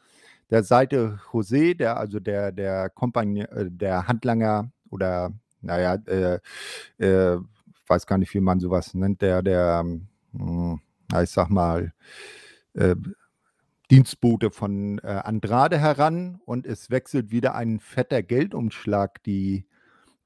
der 0.49 0.63
Seite 0.63 1.19
José, 1.31 1.75
der 1.75 1.97
also 1.97 2.19
der 2.19 2.51
der 2.51 2.89
Kompagn 2.89 3.37
äh, 3.37 3.71
der 3.71 4.07
Handlanger 4.07 4.71
oder 4.89 5.31
na 5.61 5.79
ja, 5.79 5.95
äh, 6.07 6.39
äh, 6.97 7.39
weiß 7.87 8.05
gar 8.07 8.17
nicht, 8.17 8.33
wie 8.33 8.41
man 8.41 8.59
so 8.59 8.69
was 8.71 8.93
nennt, 8.93 9.21
der 9.21 9.41
der, 9.43 9.83
hm, 10.33 10.81
na, 11.11 11.23
ich 11.23 11.29
sage 11.29 11.53
mal, 11.53 11.93
äh, 12.73 12.95
Dienstbote 13.91 14.51
von, 14.51 14.99
äh, 14.99 15.07
Andrade 15.07 15.77
heran 15.77 16.39
und 16.45 16.65
es 16.65 16.89
wechselt 16.89 17.29
wieder 17.31 17.55
ein 17.55 17.79
fetter 17.81 18.23
Geldumschlag 18.23 19.21
die 19.23 19.65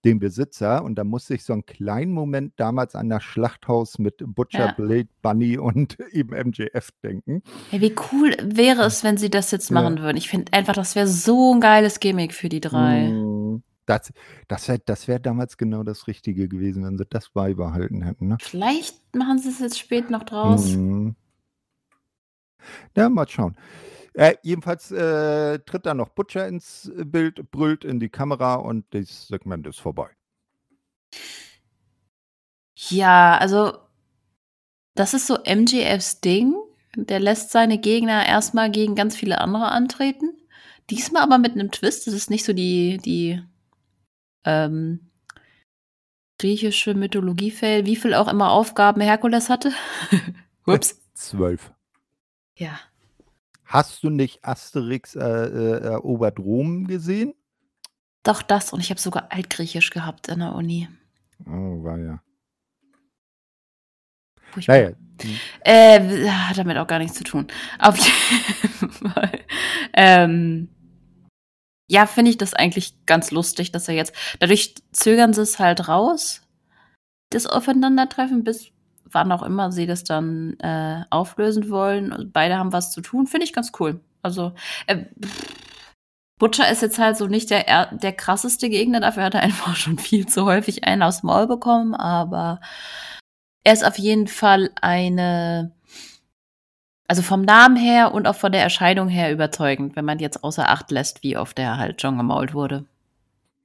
den 0.06 0.20
Besitzer 0.20 0.84
und 0.84 0.96
da 0.96 1.04
musste 1.04 1.34
ich 1.34 1.44
so 1.44 1.54
'n 1.54 1.66
kleinen 1.66 2.12
Moment 2.14 2.54
damals 2.58 2.96
an 2.96 3.10
das 3.10 3.24
Schlachthaus 3.24 3.98
mit 4.00 4.18
Butcher, 4.24 4.68
Ja. 4.68 4.68
Blade, 4.68 5.10
Bunny 5.24 5.58
und 5.58 5.98
eben 6.14 6.34
MJF 6.36 6.92
denken. 7.04 7.42
Hey, 7.72 7.82
wie 7.82 7.96
cool 8.12 8.36
wäre 8.44 8.84
es, 8.84 9.04
wenn 9.04 9.18
sie 9.18 9.32
das 9.32 9.50
jetzt 9.52 9.72
Ja. 9.72 9.76
machen 9.82 10.00
würden? 10.00 10.18
Ich 10.18 10.30
finde 10.30 10.54
einfach, 10.54 10.74
das 10.74 10.96
wäre 10.96 11.08
so 11.08 11.52
'n 11.54 11.60
geiles 11.60 12.00
Gimmick 12.00 12.34
für 12.36 12.50
die 12.50 12.60
3. 12.62 13.10
Mhm. 13.10 13.64
Das 13.88 14.12
das 14.48 14.68
wäre 14.68 14.80
das 14.86 15.08
wäre 15.08 15.20
damals 15.20 15.58
genau 15.58 15.84
das 15.84 16.08
Richtige 16.08 16.48
gewesen, 16.48 16.84
wenn 16.86 16.98
sie 16.98 17.06
das 17.10 17.30
beibehalten 17.32 18.04
hätten, 18.04 18.28
ne? 18.28 18.38
Vielleicht 18.42 19.16
machen 19.16 19.40
sie's 19.40 19.60
jetzt 19.60 19.80
spät 19.80 20.10
noch 20.12 20.24
draus. 20.24 20.78
Mhm. 20.78 21.16
Ja, 22.96 23.10
mal 23.10 23.28
schauen. 23.28 23.56
Äh, 24.14 24.36
jedenfalls, 24.44 24.92
äh, 24.92 25.60
tritt 25.60 25.86
dann 25.86 25.98
noch 25.98 26.10
Butcher 26.10 26.48
ins 26.48 26.92
Bild, 26.96 27.52
brüllt 27.52 27.86
in 27.86 28.00
die 28.00 28.10
Kamera 28.10 28.56
und 28.56 28.86
das 28.94 29.28
Segment 29.28 29.68
ist 29.68 29.80
vorbei. 29.82 30.10
Ja, 32.78 33.38
also 33.40 33.74
das 34.98 35.14
ist 35.14 35.28
so 35.28 35.38
MJFs 35.44 36.22
Ding. 36.22 36.56
Der 36.96 37.20
lässt 37.20 37.52
seine 37.52 37.78
Gegner 37.78 38.26
erst 38.26 38.54
mal 38.54 38.72
gegen 38.72 38.96
ganz 38.96 39.16
viele 39.16 39.40
andere 39.42 39.68
antreten. 39.72 40.30
Diesmal 40.90 41.24
aber 41.24 41.38
mit 41.38 41.56
'nem 41.56 41.72
Twist. 41.72 42.08
Das 42.08 42.14
ist 42.14 42.30
nicht 42.30 42.46
so 42.46 42.54
die 42.54 42.98
die, 43.04 43.42
ähm, 44.46 45.12
griechische 46.40 46.94
Mythologie-Fail, 46.94 47.86
wie 47.86 47.96
viel 47.96 48.14
auch 48.14 48.28
immer 48.28 48.52
Aufgaben 48.52 49.02
Herkules 49.02 49.50
hatte. 49.50 49.72
Ups. 50.66 51.00
12. 51.14 51.75
Ja. 52.56 52.80
Hast 53.66 54.04
du 54.04 54.10
nicht 54.10 54.46
Asterix, 54.46 55.16
äh, 55.16 55.20
äh, 55.20 55.82
erobert 55.82 56.40
Rom 56.40 56.88
gesehen? 56.88 57.34
Doch 58.24 58.42
das 58.42 58.74
und 58.74 58.80
ich 58.80 58.90
habe 58.90 59.00
sogar 59.00 59.32
Altgriechisch 59.32 59.90
gehabt 59.90 60.28
in 60.30 60.40
der 60.40 60.56
Uni. 60.56 60.88
Oh. 61.46 61.84
Furchtbar. 64.52 64.76
Na 64.76 64.82
ja. 64.82 64.90
Mhm. 64.90 65.40
Äh, 65.62 66.30
hat 66.30 66.58
damit 66.58 66.78
auch 66.78 66.88
gar 66.88 67.00
nichts 67.00 67.18
zu 67.18 67.24
tun. 67.24 67.48
Auf 67.80 67.98
jeden 67.98 68.92
Fall. 68.92 69.40
Ähm, 69.94 70.70
ja, 71.88 72.08
finde 72.08 72.32
ich 72.32 72.38
das 72.38 72.54
eigentlich 72.54 73.06
ganz 73.06 73.32
lustig, 73.32 73.72
dass 73.72 73.88
er 73.88 73.96
jetzt 73.96 74.16
dadurch 74.40 74.76
zögern 74.92 75.34
sie's 75.34 75.60
halt 75.60 75.88
raus, 75.88 76.42
das 77.30 77.46
Aufeinandertreffen, 77.46 78.44
bis 78.44 78.72
wann 79.16 79.32
auch 79.32 79.42
immer 79.44 79.72
sie 79.72 79.88
das 79.88 80.04
dann, 80.04 80.60
äh, 80.60 81.04
auflösen 81.10 81.70
wollen. 81.72 82.30
Beide 82.32 82.58
haben 82.58 82.74
was 82.74 82.92
zu 82.92 83.02
tun, 83.02 83.26
finde 83.28 83.46
ich 83.46 83.54
ganz 83.54 83.72
cool. 83.80 84.00
Also, 84.22 84.54
äh, 84.88 85.06
Butcher 86.38 86.70
ist 86.70 86.82
jetzt 86.82 87.00
halt 87.00 87.18
so 87.18 87.28
nicht 87.28 87.50
der 87.50 87.68
er 87.68 87.96
der 87.96 88.12
krasseste 88.12 88.70
Gegner, 88.70 89.00
dafür 89.00 89.24
hat 89.24 89.36
er 89.36 89.42
einfach 89.42 89.76
schon 89.78 89.98
viel 89.98 90.28
zu 90.28 90.46
häufig 90.46 90.84
einen 90.84 91.02
aufs 91.02 91.24
Maul 91.24 91.48
bekommen, 91.48 91.96
aber 91.96 92.60
er 93.64 93.74
ist 93.74 93.86
auf 93.86 93.98
jeden 93.98 94.28
Fall 94.28 94.70
eine 94.82 95.72
also 97.08 97.22
vom 97.22 97.44
Namen 97.44 97.76
her 97.76 98.14
und 98.14 98.28
auch 98.28 98.36
von 98.36 98.52
der 98.52 98.64
Erscheinung 98.64 99.08
her 99.10 99.32
überzeugend, 99.32 99.96
wenn 99.96 100.06
man 100.06 100.20
jetzt 100.20 100.44
außer 100.44 100.70
Acht 100.70 100.92
lässt, 100.92 101.24
wie 101.24 101.38
oft 101.38 101.60
er 101.60 101.78
halt 101.78 102.02
schon 102.02 102.18
gemault 102.18 102.54
wurde. 102.54 102.86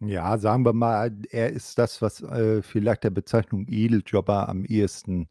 Ja, 0.01 0.38
sagen 0.38 0.64
wir 0.64 0.72
mal, 0.72 1.12
er 1.30 1.51
ist 1.51 1.78
das, 1.78 2.01
was, 2.01 2.22
äh, 2.22 2.62
vielleicht 2.62 3.05
der 3.05 3.11
Bezeichnung 3.11 3.66
Edeljobber 3.68 4.48
am 4.48 4.64
ehesten 4.64 5.28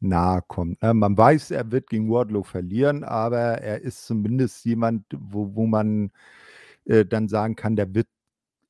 nahe 0.00 0.42
kommt, 0.46 0.82
ne? 0.82 0.94
Man 0.94 1.16
weiß, 1.16 1.50
er 1.50 1.70
wird 1.70 1.88
gegen 1.90 2.10
Wardlow 2.10 2.42
verlieren, 2.42 3.04
aber 3.04 3.38
er 3.38 3.80
ist 3.80 4.06
zumindest 4.06 4.64
jemand, 4.64 5.04
wo 5.12 5.54
wo 5.54 5.66
man, 5.66 6.10
äh, 6.84 7.04
dann 7.04 7.28
sagen 7.28 7.56
kann, 7.56 7.76
der 7.76 7.94
wird 7.94 8.08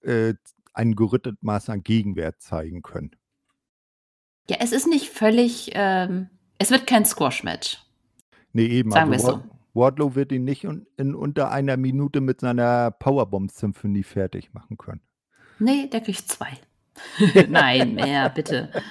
äh, 0.03 0.35
ein 0.73 0.95
gerüttet 0.95 1.43
Maß 1.43 1.71
an 1.71 1.83
Gegenwert 1.83 2.41
zeigen 2.41 2.83
können. 2.83 3.11
Ja, 4.49 4.57
es 4.61 4.73
ist 4.73 4.87
nicht 4.87 5.11
völlig, 5.11 5.71
ähm, 5.75 6.29
es 6.59 6.71
wird 6.71 6.87
kein 6.87 7.05
Squash-Match. 7.05 7.85
Nee, 8.53 8.67
eben. 8.67 8.91
Sagen 8.91 9.13
also 9.13 9.29
wir 9.29 9.37
es 9.37 9.43
so. 9.43 9.59
Wardlow 9.75 10.15
wird 10.15 10.33
ihn 10.33 10.45
nicht 10.45 10.65
in, 10.65 10.87
in 10.97 11.15
unter 11.15 11.51
einer 11.51 11.77
Minute 11.77 12.21
mit 12.21 12.41
seiner 12.41 12.91
Powerbomb-Symphonie 12.91 14.03
fertig 14.03 14.53
machen 14.55 14.79
können. 14.79 15.03
Nee, 15.59 15.89
der 15.89 16.01
kriegt 16.01 16.29
zwei. 16.29 16.59
Nein, 17.49 17.95
mehr, 17.95 18.29
bitte. 18.31 18.71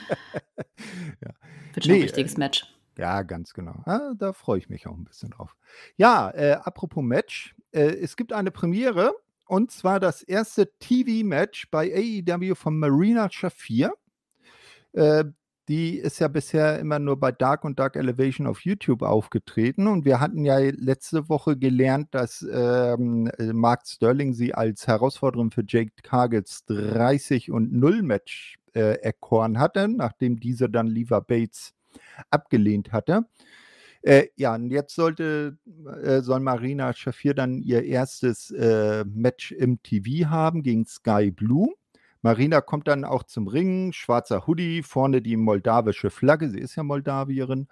Ja. 1.21 1.31
Wird 1.73 1.85
schon 1.85 1.93
ein 1.93 1.97
Nee, 1.97 2.03
richtiges 2.03 2.35
äh, 2.35 2.39
Match. 2.39 2.65
Ja, 2.97 3.21
ganz 3.23 3.53
genau. 3.53 3.81
Ah, 3.85 4.13
da 4.15 4.33
freue 4.33 4.59
ich 4.59 4.69
mich 4.69 4.87
auch 4.87 4.95
ein 4.95 5.05
bisschen 5.05 5.31
drauf. 5.31 5.55
Ja, 5.95 6.29
äh, 6.31 6.53
apropos 6.53 7.03
Match. 7.03 7.55
Äh, 7.71 7.95
es 7.95 8.15
gibt 8.15 8.33
eine 8.33 8.51
Premiere 8.51 9.15
und 9.47 9.71
zwar 9.71 9.99
das 9.99 10.23
erste 10.23 10.71
TV-Match 10.79 11.69
bei 11.71 11.93
AEW 11.93 12.55
von 12.55 12.77
Marina 12.77 13.29
Shafir. 13.29 13.93
Die 15.67 15.97
ist 15.97 16.19
ja 16.19 16.29
bisher 16.29 16.79
immer 16.79 16.97
nur 16.97 17.19
bei 17.19 17.33
Dark 17.33 17.65
und 17.65 17.77
Dark 17.77 17.97
Elevation 17.97 18.47
auf 18.47 18.61
YouTube 18.61 19.01
aufgetreten 19.01 19.87
und 19.87 20.05
wir 20.05 20.21
hatten 20.21 20.45
ja 20.45 20.57
letzte 20.59 21.27
Woche 21.27 21.57
gelernt, 21.57 22.07
dass 22.11 22.41
ähm, 22.49 23.29
äh, 23.37 23.51
Mark 23.51 23.85
Sterling 23.85 24.33
sie 24.33 24.53
als 24.53 24.87
Herausforderin 24.87 25.51
für 25.51 25.65
Jake 25.67 25.91
Cargills 26.03 26.63
30 26.67 27.51
und 27.51 27.73
0 27.73 28.01
Match 28.01 28.59
äh, 28.73 29.01
erkoren 29.01 29.59
hatte, 29.59 29.89
nachdem 29.89 30.39
diese 30.39 30.69
dann 30.69 30.87
Lever 30.87 31.19
Bates 31.19 31.73
abgelehnt 32.29 32.93
hatte. 32.93 33.25
Äh, 34.03 34.27
ja, 34.37 34.55
und 34.55 34.69
jetzt 34.69 34.95
sollte, 34.95 35.57
äh, 36.01 36.21
soll 36.21 36.39
Marina 36.39 36.93
Shafir 36.93 37.33
dann 37.33 37.57
ihr 37.61 37.83
erstes 37.83 38.51
äh, 38.51 39.03
Match 39.05 39.51
im 39.51 39.83
TV 39.83 40.29
haben 40.29 40.63
gegen 40.63 40.85
Sky 40.85 41.31
Blue. 41.31 41.73
Marina 42.27 42.59
kommt 42.59 42.89
dann 42.89 43.05
auch 43.05 43.23
zum 43.23 43.47
Ring, 43.47 43.93
schwarzer 43.93 44.47
Hoodie, 44.47 44.83
vorne 44.83 45.21
die 45.21 45.37
moldawische 45.37 46.09
Flagge, 46.09 46.49
sie 46.49 46.59
ist 46.59 46.75
ja 46.75 46.83
Moldawierin, 46.83 47.69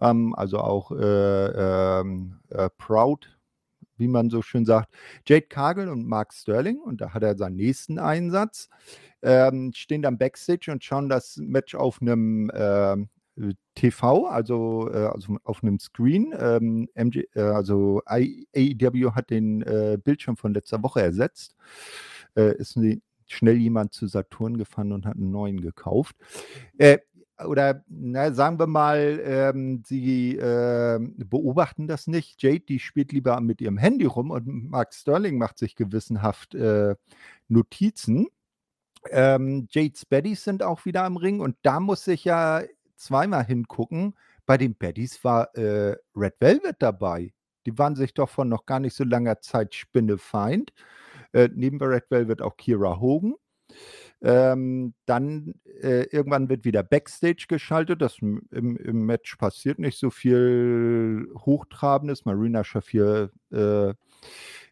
ähm, 0.00 0.36
also 0.36 0.58
auch 0.60 0.92
äh, 0.92 1.00
ähm, 1.00 2.38
äh, 2.48 2.70
proud, 2.78 3.36
wie 3.96 4.06
man 4.06 4.30
so 4.30 4.40
schön 4.40 4.64
sagt. 4.64 4.94
Jade 5.26 5.48
Cargill 5.48 5.88
und 5.88 6.06
Mark 6.06 6.32
Sterling, 6.32 6.78
und 6.78 7.00
da 7.00 7.12
hat 7.12 7.24
er 7.24 7.36
seinen 7.36 7.56
nächsten 7.56 7.98
Einsatz, 7.98 8.68
ähm, 9.20 9.72
stehen 9.74 10.02
dann 10.02 10.16
Backstage 10.16 10.70
und 10.70 10.84
schauen 10.84 11.08
das 11.08 11.36
Match 11.38 11.74
auf 11.74 12.00
einem 12.00 12.52
ähm, 12.54 13.08
TV, 13.74 14.26
also, 14.28 14.88
äh, 14.92 15.06
also 15.06 15.38
auf 15.42 15.64
einem 15.64 15.80
Screen. 15.80 16.32
Ähm, 16.38 16.88
MG, 16.94 17.24
äh, 17.34 17.40
also 17.40 18.00
AEW 18.06 19.10
hat 19.16 19.30
den 19.30 19.62
äh, 19.62 19.98
Bildschirm 20.00 20.36
von 20.36 20.54
letzter 20.54 20.84
Woche 20.84 21.02
ersetzt. 21.02 21.56
Äh, 22.36 22.54
ist 22.58 22.76
nie- 22.76 23.02
schnell 23.32 23.56
jemand 23.56 23.92
zu 23.92 24.06
Saturn 24.06 24.56
gefahren 24.56 24.92
und 24.92 25.06
hat 25.06 25.16
einen 25.16 25.30
neuen 25.30 25.60
gekauft. 25.60 26.16
Äh, 26.78 26.98
oder 27.44 27.84
na, 27.88 28.32
sagen 28.32 28.58
wir 28.58 28.66
mal, 28.66 29.20
ähm, 29.22 29.82
sie 29.86 30.36
äh, 30.36 30.98
beobachten 31.16 31.86
das 31.86 32.08
nicht. 32.08 32.42
Jade, 32.42 32.60
die 32.60 32.80
spielt 32.80 33.12
lieber 33.12 33.40
mit 33.40 33.60
ihrem 33.60 33.78
Handy 33.78 34.06
rum 34.06 34.30
und 34.30 34.70
Mark 34.70 34.92
Sterling 34.92 35.38
macht 35.38 35.58
sich 35.58 35.76
gewissenhaft 35.76 36.54
äh, 36.54 36.96
Notizen. 37.48 38.26
Ähm, 39.10 39.68
Jades 39.70 40.04
Baddies 40.04 40.42
sind 40.42 40.62
auch 40.62 40.84
wieder 40.84 41.04
am 41.04 41.16
Ring 41.16 41.40
und 41.40 41.56
da 41.62 41.78
muss 41.78 42.06
ich 42.08 42.24
ja 42.24 42.62
zweimal 42.96 43.44
hingucken. 43.44 44.14
Bei 44.44 44.56
den 44.56 44.74
Baddies 44.74 45.22
war 45.22 45.54
äh, 45.56 45.96
Red 46.16 46.34
Velvet 46.40 46.76
dabei. 46.80 47.32
Die 47.66 47.78
waren 47.78 47.94
sich 47.94 48.14
doch 48.14 48.28
von 48.28 48.48
noch 48.48 48.66
gar 48.66 48.80
nicht 48.80 48.94
so 48.94 49.04
langer 49.04 49.40
Zeit 49.40 49.74
Spinnefeind. 49.74 50.72
Neben 51.32 51.82
Red 51.82 52.10
Velvet 52.10 52.42
auch 52.42 52.56
Kira 52.56 53.00
Hogan. 53.00 53.34
Ähm, 54.20 54.94
dann 55.06 55.54
äh, 55.80 56.04
irgendwann 56.10 56.48
wird 56.48 56.64
wieder 56.64 56.82
Backstage 56.82 57.46
geschaltet. 57.48 58.02
Das 58.02 58.18
im, 58.18 58.42
im 58.50 59.06
Match 59.06 59.36
passiert 59.36 59.78
nicht 59.78 59.98
so 59.98 60.10
viel 60.10 61.28
Hochtrabendes. 61.36 62.24
Marina 62.24 62.64
Shafir 62.64 63.30
äh, 63.52 63.94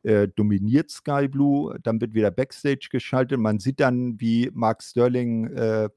äh, 0.02 0.28
dominiert 0.34 0.90
Sky 0.90 1.28
Blue. 1.28 1.78
Dann 1.82 2.00
wird 2.00 2.14
wieder 2.14 2.32
Backstage 2.32 2.88
geschaltet. 2.90 3.38
Man 3.38 3.60
sieht 3.60 3.78
dann, 3.78 4.20
wie 4.20 4.50
Mark 4.52 4.82
Sterling 4.82 5.46
äh, 5.48 5.90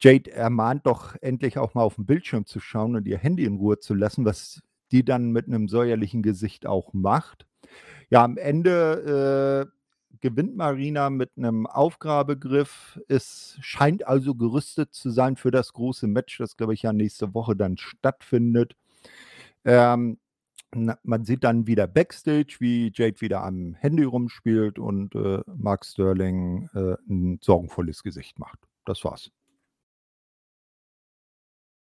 Jade 0.00 0.30
ermahnt, 0.30 0.86
doch 0.86 1.16
endlich 1.22 1.58
auch 1.58 1.74
mal 1.74 1.82
auf 1.82 1.96
den 1.96 2.06
Bildschirm 2.06 2.46
zu 2.46 2.60
schauen 2.60 2.96
und 2.96 3.06
ihr 3.06 3.18
Handy 3.18 3.44
in 3.44 3.56
Ruhe 3.56 3.78
zu 3.78 3.94
lassen, 3.94 4.24
was 4.24 4.60
die 4.90 5.04
dann 5.04 5.30
mit 5.30 5.46
einem 5.46 5.68
säuerlichen 5.68 6.22
Gesicht 6.22 6.66
auch 6.66 6.92
macht. 6.92 7.46
Ja, 8.10 8.24
am 8.24 8.36
Ende 8.36 9.70
äh, 9.70 10.18
gewinnt 10.20 10.56
Marina 10.56 11.10
mit 11.10 11.32
einem 11.36 11.66
Aufgrabegriff. 11.66 12.98
Es 13.08 13.58
scheint 13.60 14.06
also 14.06 14.34
gerüstet 14.34 14.94
zu 14.94 15.10
sein 15.10 15.36
für 15.36 15.50
das 15.50 15.72
große 15.72 16.06
Match, 16.06 16.38
das, 16.38 16.56
glaube 16.56 16.74
ich, 16.74 16.82
ja 16.82 16.92
nächste 16.92 17.34
Woche 17.34 17.56
dann 17.56 17.76
stattfindet. 17.76 18.74
Ähm, 19.64 20.18
man 20.74 21.24
sieht 21.24 21.44
dann 21.44 21.66
wieder 21.66 21.86
Backstage, 21.86 22.56
wie 22.58 22.90
Jade 22.94 23.20
wieder 23.20 23.44
am 23.44 23.74
Handy 23.74 24.02
rumspielt 24.04 24.78
und 24.78 25.14
äh, 25.14 25.42
Mark 25.46 25.84
Sterling 25.84 26.68
äh, 26.74 26.96
ein 27.08 27.38
sorgenvolles 27.42 28.02
Gesicht 28.02 28.38
macht. 28.38 28.58
Das 28.84 29.04
war's. 29.04 29.30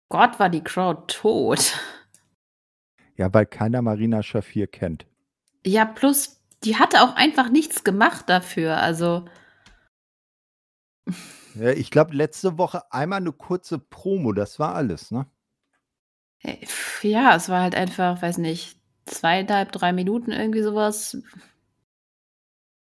Gott, 0.08 0.38
war 0.38 0.48
die 0.48 0.62
Crowd 0.62 1.02
tot. 1.08 1.78
Ja, 3.16 3.32
weil 3.32 3.46
keiner 3.46 3.80
Marina 3.82 4.22
Shafir 4.22 4.66
kennt. 4.66 5.06
Ja, 5.66 5.84
plus, 5.84 6.40
die 6.64 6.76
hatte 6.76 7.02
auch 7.02 7.16
einfach 7.16 7.48
nichts 7.50 7.84
gemacht 7.84 8.28
dafür. 8.28 8.78
Also, 8.80 9.24
Ja, 11.54 11.70
ich 11.70 11.90
glaube, 11.90 12.14
letzte 12.14 12.58
Woche 12.58 12.82
einmal 12.92 13.20
eine 13.20 13.32
kurze 13.32 13.78
Promo, 13.78 14.32
das 14.32 14.58
war 14.58 14.74
alles, 14.74 15.10
ne? 15.10 15.26
äh, 16.42 16.56
ja, 17.02 17.34
es 17.36 17.48
war 17.48 17.62
halt 17.62 17.74
einfach, 17.74 18.20
weiß 18.22 18.38
nicht, 18.38 18.78
zweieinhalb, 19.06 19.72
drei 19.72 19.92
Minuten 19.92 20.30
irgendwie 20.32 20.62
sowas. 20.62 21.16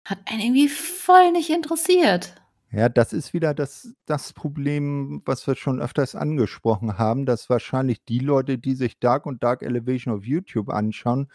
Hat 0.04 0.18
einen 0.26 0.40
irgendwie 0.40 0.68
voll 0.68 1.30
nicht 1.30 1.50
interessiert. 1.50 2.34
Ja, 2.70 2.90
das 2.90 3.14
ist 3.14 3.32
wieder 3.32 3.54
das, 3.54 3.94
das 4.04 4.34
Problem, 4.34 5.22
was 5.24 5.46
wir 5.46 5.56
schon 5.56 5.80
öfters 5.80 6.14
angesprochen 6.14 6.98
haben, 6.98 7.24
dass 7.24 7.48
wahrscheinlich 7.48 8.04
die 8.04 8.18
Leute, 8.18 8.58
die 8.58 8.74
sich 8.74 8.98
Dark 8.98 9.24
und 9.24 9.42
Dark 9.42 9.62
Elevation 9.62 10.14
auf 10.14 10.24
YouTube 10.24 10.68
anschauen, 10.68 11.28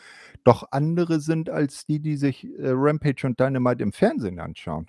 doch 0.44 0.68
andere 0.72 1.20
sind 1.20 1.50
als 1.50 1.86
die, 1.88 2.00
die 2.00 2.18
sich 2.18 2.46
äh, 2.60 2.70
Rampage 2.70 3.26
und 3.26 3.40
Dynamite 3.40 3.82
im 3.82 3.94
Fernsehen 3.94 4.40
anschauen. 4.40 4.88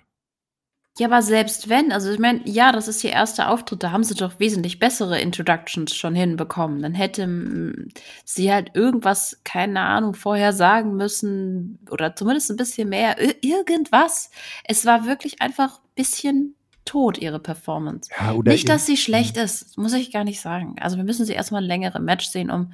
Ja, 0.97 1.07
aber 1.07 1.21
selbst 1.21 1.67
wenn, 1.67 1.91
also 1.91 2.09
ich 2.09 2.19
meine, 2.19 2.39
ja, 2.45 2.71
das 2.71 2.87
ist 2.87 3.03
ihr 3.03 3.11
erster 3.11 3.49
Auftritt, 3.49 3.83
da 3.83 3.91
haben 3.91 4.05
sie 4.05 4.15
doch 4.15 4.39
wesentlich 4.39 4.79
bessere 4.79 5.19
Introductions 5.19 5.93
schon 5.93 6.15
hinbekommen. 6.15 6.81
Dann 6.81 6.93
hätte 6.93 7.27
mm, 7.27 7.89
sie 8.23 8.53
halt 8.53 8.71
irgendwas, 8.75 9.41
keine 9.43 9.81
Ahnung, 9.81 10.13
vorher 10.13 10.53
sagen 10.53 10.95
müssen 10.95 11.79
oder 11.91 12.15
zumindest 12.15 12.49
ein 12.49 12.55
bisschen 12.55 12.87
mehr, 12.87 13.17
ir- 13.19 13.35
irgendwas. 13.41 14.29
Es 14.63 14.85
war 14.85 15.05
wirklich 15.05 15.41
einfach 15.41 15.79
ein 15.79 15.89
bisschen 15.95 16.55
tot, 16.85 17.17
ihre 17.17 17.39
Performance. 17.39 18.09
Ja, 18.17 18.31
oder 18.33 18.53
Nicht, 18.53 18.69
dass 18.69 18.85
sie 18.85 18.95
schlecht 18.95 19.35
ist, 19.35 19.77
muss 19.77 19.91
ich 19.91 20.13
gar 20.13 20.23
nicht 20.23 20.39
sagen. 20.39 20.75
Also 20.79 20.95
wir 20.95 21.03
müssen 21.03 21.25
sie 21.25 21.33
erstmal 21.33 21.61
ein 21.61 21.67
längeres 21.67 22.01
Match 22.01 22.27
sehen, 22.27 22.49
um 22.49 22.71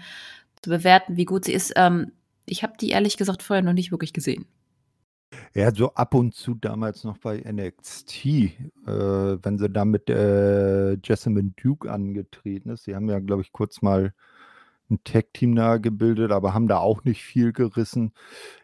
zu 0.61 0.69
bewerten, 0.69 1.17
wie 1.17 1.25
gut 1.25 1.45
sie 1.45 1.53
ist. 1.53 1.73
Ähm, 1.75 2.11
ich 2.45 2.61
habe 2.61 2.73
die 2.79 2.89
ehrlich 2.89 3.17
gesagt 3.17 3.41
vorher 3.41 3.63
noch 3.63 3.73
nicht 3.73 3.89
wirklich 3.91 4.13
gesehen. 4.13 4.45
Ja, 5.53 5.73
so 5.73 5.93
ab 5.95 6.13
und 6.13 6.33
zu 6.33 6.55
damals 6.55 7.03
noch 7.03 7.17
bei 7.17 7.37
NXT, 7.39 8.25
äh, 8.25 8.53
wenn 8.87 9.57
sie 9.57 9.69
da 9.69 9.85
mit 9.85 10.09
äh, 10.09 10.93
Jessamine 11.03 11.51
Duke 11.61 11.91
angetreten 11.91 12.69
ist. 12.69 12.83
Sie 12.85 12.95
haben 12.95 13.09
ja, 13.09 13.19
glaube 13.19 13.41
ich, 13.41 13.51
kurz 13.51 13.81
mal 13.81 14.13
ein 14.91 15.03
Tag-Team 15.03 15.55
da 15.55 15.77
gebildet, 15.77 16.31
aber 16.31 16.53
haben 16.53 16.67
da 16.67 16.77
auch 16.77 17.03
nicht 17.03 17.23
viel 17.23 17.53
gerissen. 17.53 18.13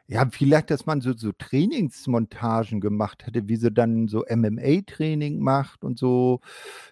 Ja, 0.08 0.28
vielleicht, 0.30 0.70
dass 0.72 0.86
man 0.86 1.02
so, 1.02 1.14
so 1.14 1.32
Trainingsmontagen 1.32 2.80
gemacht 2.82 3.26
hätte, 3.26 3.48
wie 3.50 3.58
sie 3.58 3.72
dann 3.72 4.08
so 4.08 4.24
MMA-Training 4.30 5.40
macht 5.40 5.84
und 5.84 5.98
so. 5.98 6.42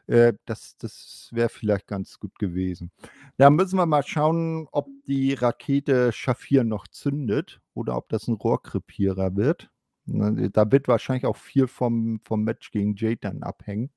Äh, 0.07 0.33
das 0.45 0.77
das 0.77 1.29
wäre 1.31 1.49
vielleicht 1.49 1.87
ganz 1.87 2.19
gut 2.19 2.37
gewesen. 2.39 2.91
Da 3.37 3.49
müssen 3.49 3.77
wir 3.77 3.85
mal 3.85 4.03
schauen, 4.03 4.67
ob 4.71 4.87
die 5.07 5.33
Rakete 5.33 6.11
Schafir 6.11 6.63
noch 6.63 6.87
zündet 6.87 7.61
oder 7.73 7.95
ob 7.97 8.09
das 8.09 8.27
ein 8.27 8.33
Rohrkrepierer 8.33 9.35
wird. 9.35 9.69
Da 10.07 10.71
wird 10.71 10.87
wahrscheinlich 10.87 11.25
auch 11.25 11.37
viel 11.37 11.67
vom, 11.67 12.19
vom 12.23 12.43
Match 12.43 12.71
gegen 12.71 12.95
Jade 12.95 13.17
dann 13.21 13.43
abhängen. 13.43 13.89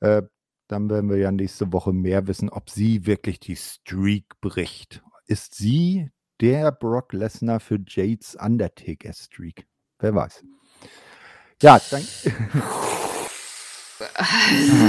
Äh, 0.00 0.22
dann 0.72 0.88
werden 0.90 1.10
wir 1.10 1.18
ja 1.18 1.30
nächste 1.30 1.72
Woche 1.72 1.92
mehr 1.92 2.26
wissen, 2.26 2.48
ob 2.48 2.70
sie 2.70 3.06
wirklich 3.06 3.38
die 3.40 3.56
Streak 3.56 4.40
bricht. 4.40 5.02
Ist 5.26 5.54
sie 5.54 6.10
der 6.40 6.72
Brock 6.72 7.12
Lesnar 7.12 7.60
für 7.60 7.78
Jades 7.86 8.34
Undertaker-Streak? 8.36 9.66
Wer 10.00 10.14
weiß. 10.14 10.42
Ja, 11.62 11.80
dann 11.90 12.02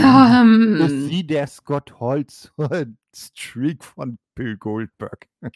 Ähm, 0.03 0.81
ist 0.81 1.09
sie 1.09 1.27
der 1.27 1.45
Scott 1.47 1.93
zur 2.27 2.85
Streak 3.15 3.83
von 3.83 4.17
Bill 4.35 4.57
Goldberg. 4.57 5.27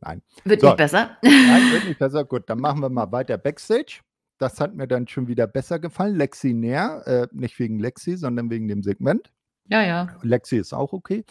Nein. 0.00 0.22
Wird 0.44 0.60
So. 0.60 0.66
nicht 0.66 0.76
besser. 0.76 1.16
Nein, 1.22 1.72
wird 1.72 1.84
nicht 1.88 1.98
besser. 1.98 2.24
Gut, 2.24 2.42
dann 2.50 2.58
machen 2.60 2.80
wir 2.80 2.90
mal 2.90 3.10
weiter 3.12 3.38
Backstage. 3.38 4.00
Das 4.38 4.60
hat 4.60 4.74
mir 4.74 4.88
dann 4.88 5.06
schon 5.08 5.28
wieder 5.28 5.46
besser 5.46 5.78
gefallen. 5.78 6.16
Lexi 6.16 6.54
Nair, 6.54 7.02
äh, 7.06 7.26
nicht 7.32 7.58
wegen 7.58 7.78
Lexi, 7.78 8.16
sondern 8.16 8.50
wegen 8.50 8.68
dem 8.68 8.82
Segment. 8.82 9.32
Ja, 9.66 9.82
ja. 9.82 10.08
Lexi 10.22 10.56
ist 10.58 10.74
auch 10.74 10.92
okay. 10.92 11.24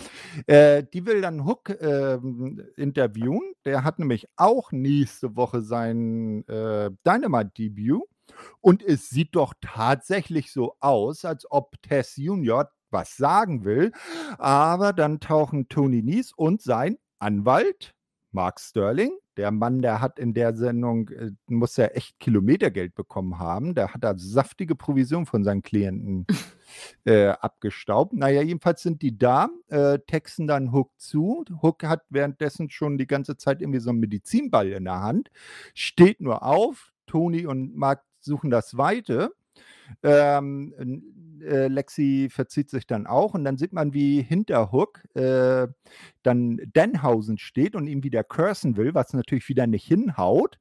Äh, 0.47 0.83
die 0.91 1.05
will 1.05 1.21
dann 1.21 1.45
Hook 1.45 1.69
ähm, 1.81 2.65
interviewen. 2.77 3.53
Der 3.65 3.83
hat 3.83 3.99
nämlich 3.99 4.27
auch 4.37 4.71
nächste 4.71 5.35
Woche 5.35 5.61
sein 5.61 6.47
äh, 6.47 6.89
Dynamite-Debüt. 7.05 8.01
Und 8.61 8.81
es 8.81 9.09
sieht 9.09 9.35
doch 9.35 9.53
tatsächlich 9.61 10.51
so 10.51 10.75
aus, 10.79 11.25
als 11.25 11.45
ob 11.51 11.79
Tess 11.83 12.15
Junior 12.15 12.71
was 12.89 13.17
sagen 13.17 13.65
will. 13.65 13.91
Aber 14.37 14.93
dann 14.93 15.19
tauchen 15.19 15.67
Tony 15.67 16.01
Nies 16.01 16.31
und 16.31 16.61
sein 16.61 16.97
Anwalt, 17.19 17.93
Mark 18.33 18.59
Sterling, 18.59 19.11
der 19.37 19.51
Mann, 19.51 19.81
der 19.81 20.01
hat 20.01 20.19
in 20.19 20.33
der 20.33 20.53
Sendung, 20.53 21.09
äh, 21.09 21.31
muss 21.47 21.77
ja 21.77 21.85
echt 21.87 22.19
Kilometergeld 22.19 22.95
bekommen 22.95 23.39
haben. 23.39 23.75
Der 23.75 23.93
hat 23.93 24.03
da 24.03 24.13
saftige 24.17 24.75
Provision 24.75 25.25
von 25.25 25.43
seinen 25.43 25.61
Klienten 25.61 26.25
äh, 27.05 27.27
abgestaubt. 27.27 28.13
Naja, 28.13 28.41
jedenfalls 28.41 28.81
sind 28.81 29.01
die 29.01 29.17
da, 29.17 29.49
äh, 29.67 29.99
texten 30.07 30.47
dann 30.47 30.71
Hook 30.71 30.91
zu. 30.97 31.45
Hook 31.61 31.83
hat 31.83 32.03
währenddessen 32.09 32.69
schon 32.69 32.97
die 32.97 33.07
ganze 33.07 33.37
Zeit 33.37 33.61
irgendwie 33.61 33.79
so 33.79 33.89
einen 33.89 33.99
Medizinball 33.99 34.71
in 34.71 34.85
der 34.85 35.01
Hand, 35.01 35.29
steht 35.73 36.21
nur 36.21 36.43
auf. 36.43 36.91
Tony 37.05 37.45
und 37.45 37.75
Mark 37.75 38.03
suchen 38.21 38.49
das 38.49 38.77
Weite. 38.77 39.33
Ähm, 40.01 40.73
äh, 41.43 41.67
Lexi 41.67 42.29
verzieht 42.31 42.69
sich 42.69 42.87
dann 42.87 43.07
auch 43.07 43.33
und 43.33 43.43
dann 43.43 43.57
sieht 43.57 43.73
man, 43.73 43.93
wie 43.93 44.21
hinter 44.21 44.71
Hook 44.71 45.03
äh, 45.15 45.67
dann 46.23 46.57
Denhausen 46.75 47.37
steht 47.37 47.75
und 47.75 47.87
ihm 47.87 48.03
wieder 48.03 48.23
cursen 48.23 48.77
will, 48.77 48.93
was 48.93 49.13
natürlich 49.13 49.47
wieder 49.49 49.67
nicht 49.67 49.85
hinhaut 49.85 50.59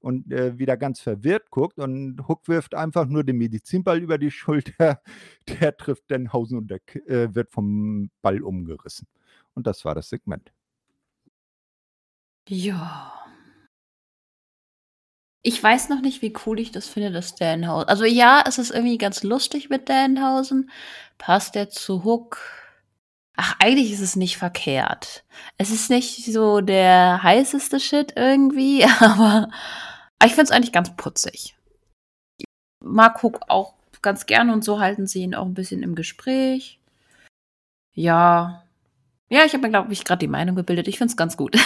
und 0.00 0.32
äh, 0.32 0.58
wieder 0.58 0.76
ganz 0.76 1.00
verwirrt 1.00 1.50
guckt 1.50 1.78
und 1.78 2.26
Hook 2.28 2.48
wirft 2.48 2.74
einfach 2.74 3.06
nur 3.06 3.24
den 3.24 3.38
Medizinball 3.38 4.00
über 4.02 4.18
die 4.18 4.30
Schulter, 4.30 5.00
der 5.48 5.76
trifft 5.76 6.10
Denhausen 6.10 6.58
und 6.58 6.70
der 6.70 6.80
äh, 7.06 7.34
wird 7.34 7.50
vom 7.50 8.10
Ball 8.20 8.42
umgerissen. 8.42 9.06
Und 9.54 9.66
das 9.66 9.84
war 9.84 9.94
das 9.94 10.08
Segment. 10.08 10.52
Ja. 12.48 13.21
Ich 15.44 15.60
weiß 15.60 15.88
noch 15.88 16.00
nicht, 16.00 16.22
wie 16.22 16.32
cool 16.46 16.60
ich 16.60 16.70
das 16.70 16.88
finde, 16.88 17.10
dass 17.10 17.34
Danhausen. 17.34 17.88
Also 17.88 18.04
ja, 18.04 18.44
es 18.46 18.58
ist 18.58 18.70
irgendwie 18.70 18.98
ganz 18.98 19.24
lustig 19.24 19.70
mit 19.70 19.88
Danhausen. 19.88 20.70
Passt 21.18 21.56
der 21.56 21.68
zu 21.68 22.04
Hook? 22.04 22.38
Ach, 23.36 23.56
eigentlich 23.58 23.92
ist 23.92 24.00
es 24.00 24.14
nicht 24.14 24.36
verkehrt. 24.36 25.24
Es 25.58 25.70
ist 25.70 25.90
nicht 25.90 26.24
so 26.26 26.60
der 26.60 27.22
heißeste 27.22 27.80
Shit 27.80 28.12
irgendwie, 28.16 28.84
aber 29.00 29.48
ich 30.24 30.32
finde 30.32 30.44
es 30.44 30.50
eigentlich 30.52 30.72
ganz 30.72 30.94
putzig. 30.96 31.56
Ich 32.38 32.46
mag 32.80 33.22
Hook 33.22 33.40
auch 33.48 33.74
ganz 34.02 34.26
gerne 34.26 34.52
und 34.52 34.64
so 34.64 34.80
halten 34.80 35.06
sie 35.06 35.22
ihn 35.22 35.34
auch 35.34 35.46
ein 35.46 35.54
bisschen 35.54 35.82
im 35.82 35.94
Gespräch. 35.94 36.78
Ja. 37.94 38.61
Ja, 39.32 39.46
ich 39.46 39.54
habe 39.54 39.62
mir, 39.62 39.70
glaube 39.70 39.90
ich, 39.94 40.04
gerade 40.04 40.18
die 40.18 40.28
Meinung 40.28 40.56
gebildet. 40.56 40.88
Ich 40.88 40.98
finde 40.98 41.12
es 41.12 41.16
ganz 41.16 41.38
gut. 41.38 41.56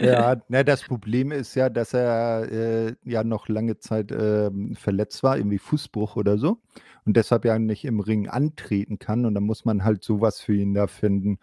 Ja, 0.00 0.36
ne, 0.48 0.64
das 0.64 0.82
Problem 0.82 1.30
ist 1.30 1.54
ja, 1.54 1.68
dass 1.68 1.92
er 1.92 2.50
äh, 2.50 2.94
ja 3.04 3.22
noch 3.22 3.50
lange 3.50 3.78
Zeit 3.78 4.10
ähm, 4.12 4.74
verletzt 4.76 5.22
war, 5.22 5.36
irgendwie 5.36 5.58
Fußbruch 5.58 6.16
oder 6.16 6.38
so. 6.38 6.56
Und 7.04 7.18
deshalb 7.18 7.44
ja 7.44 7.58
nicht 7.58 7.84
im 7.84 8.00
Ring 8.00 8.30
antreten 8.30 8.98
kann. 8.98 9.26
Und 9.26 9.34
dann 9.34 9.42
muss 9.42 9.66
man 9.66 9.84
halt 9.84 10.04
sowas 10.04 10.40
für 10.40 10.54
ihn 10.54 10.72
da 10.72 10.86
finden. 10.86 11.38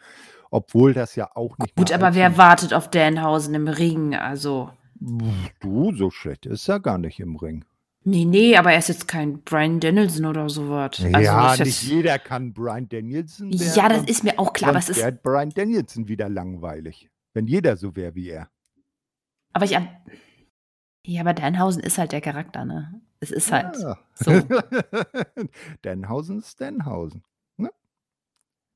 Obwohl 0.50 0.96
das 0.96 1.16
ja 1.16 1.30
auch 1.36 1.56
nicht. 1.60 1.76
Gut, 1.76 1.92
aber 1.92 2.16
wer 2.16 2.36
wartet 2.36 2.74
auf 2.74 2.90
Danhausen 2.90 3.54
im 3.54 3.68
Ring? 3.68 4.16
Also. 4.16 4.72
Du, 5.00 5.94
so 5.94 6.10
schlecht 6.10 6.48
ist 6.48 6.68
er 6.68 6.80
gar 6.80 6.98
nicht 6.98 7.20
im 7.20 7.36
Ring. 7.36 7.64
Nee, 8.06 8.26
nee, 8.26 8.58
aber 8.58 8.74
er 8.74 8.80
ist 8.80 8.90
jetzt 8.90 9.08
kein 9.08 9.42
Brian 9.44 9.80
Danielson 9.80 10.26
oder 10.26 10.50
sowas. 10.50 11.00
Also 11.00 11.18
ja, 11.20 11.56
nicht 11.58 11.84
jeder 11.84 12.20
kann 12.20 12.54
Brian 12.54 12.90
Danielson 12.90 13.52
werden. 13.52 13.74
ja, 13.76 13.90
das 13.90 14.04
ist 14.04 14.24
mir 14.24 14.38
auch 14.40 14.52
klar, 14.52 14.72
aber 14.72 14.80
es 14.80 14.90
ist. 14.90 14.98
wäre 14.98 15.14
Brian 15.14 15.52
Danielson 15.52 16.08
wieder 16.08 16.28
langweilig. 16.28 17.10
Wenn 17.34 17.48
jeder 17.48 17.78
so 17.78 17.96
wäre 17.96 18.14
wie 18.16 18.30
er. 18.30 18.50
Aber 19.54 19.66
ich. 19.66 19.78
Ja, 21.06 21.22
aber 21.22 21.34
Danhausen 21.34 21.82
ist 21.82 21.98
halt 21.98 22.12
der 22.12 22.22
Charakter, 22.22 22.66
ne? 22.66 23.02
Es 23.20 23.32
ist 23.32 23.52
halt. 23.52 23.78
Ja. 23.80 23.98
so. 24.16 24.32
Denhausen 25.84 26.40
ist 26.40 26.60
Denhausen. 26.60 27.24
Ne? 27.56 27.70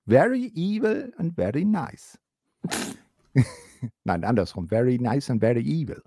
Very 0.05 0.51
evil 0.55 1.13
and 1.17 1.35
very 1.35 1.65
nice. 1.65 2.17
Nein, 4.03 4.23
andersrum. 4.23 4.67
Very 4.67 4.97
nice 4.97 5.29
and 5.29 5.41
very 5.41 5.61
evil. 5.61 6.01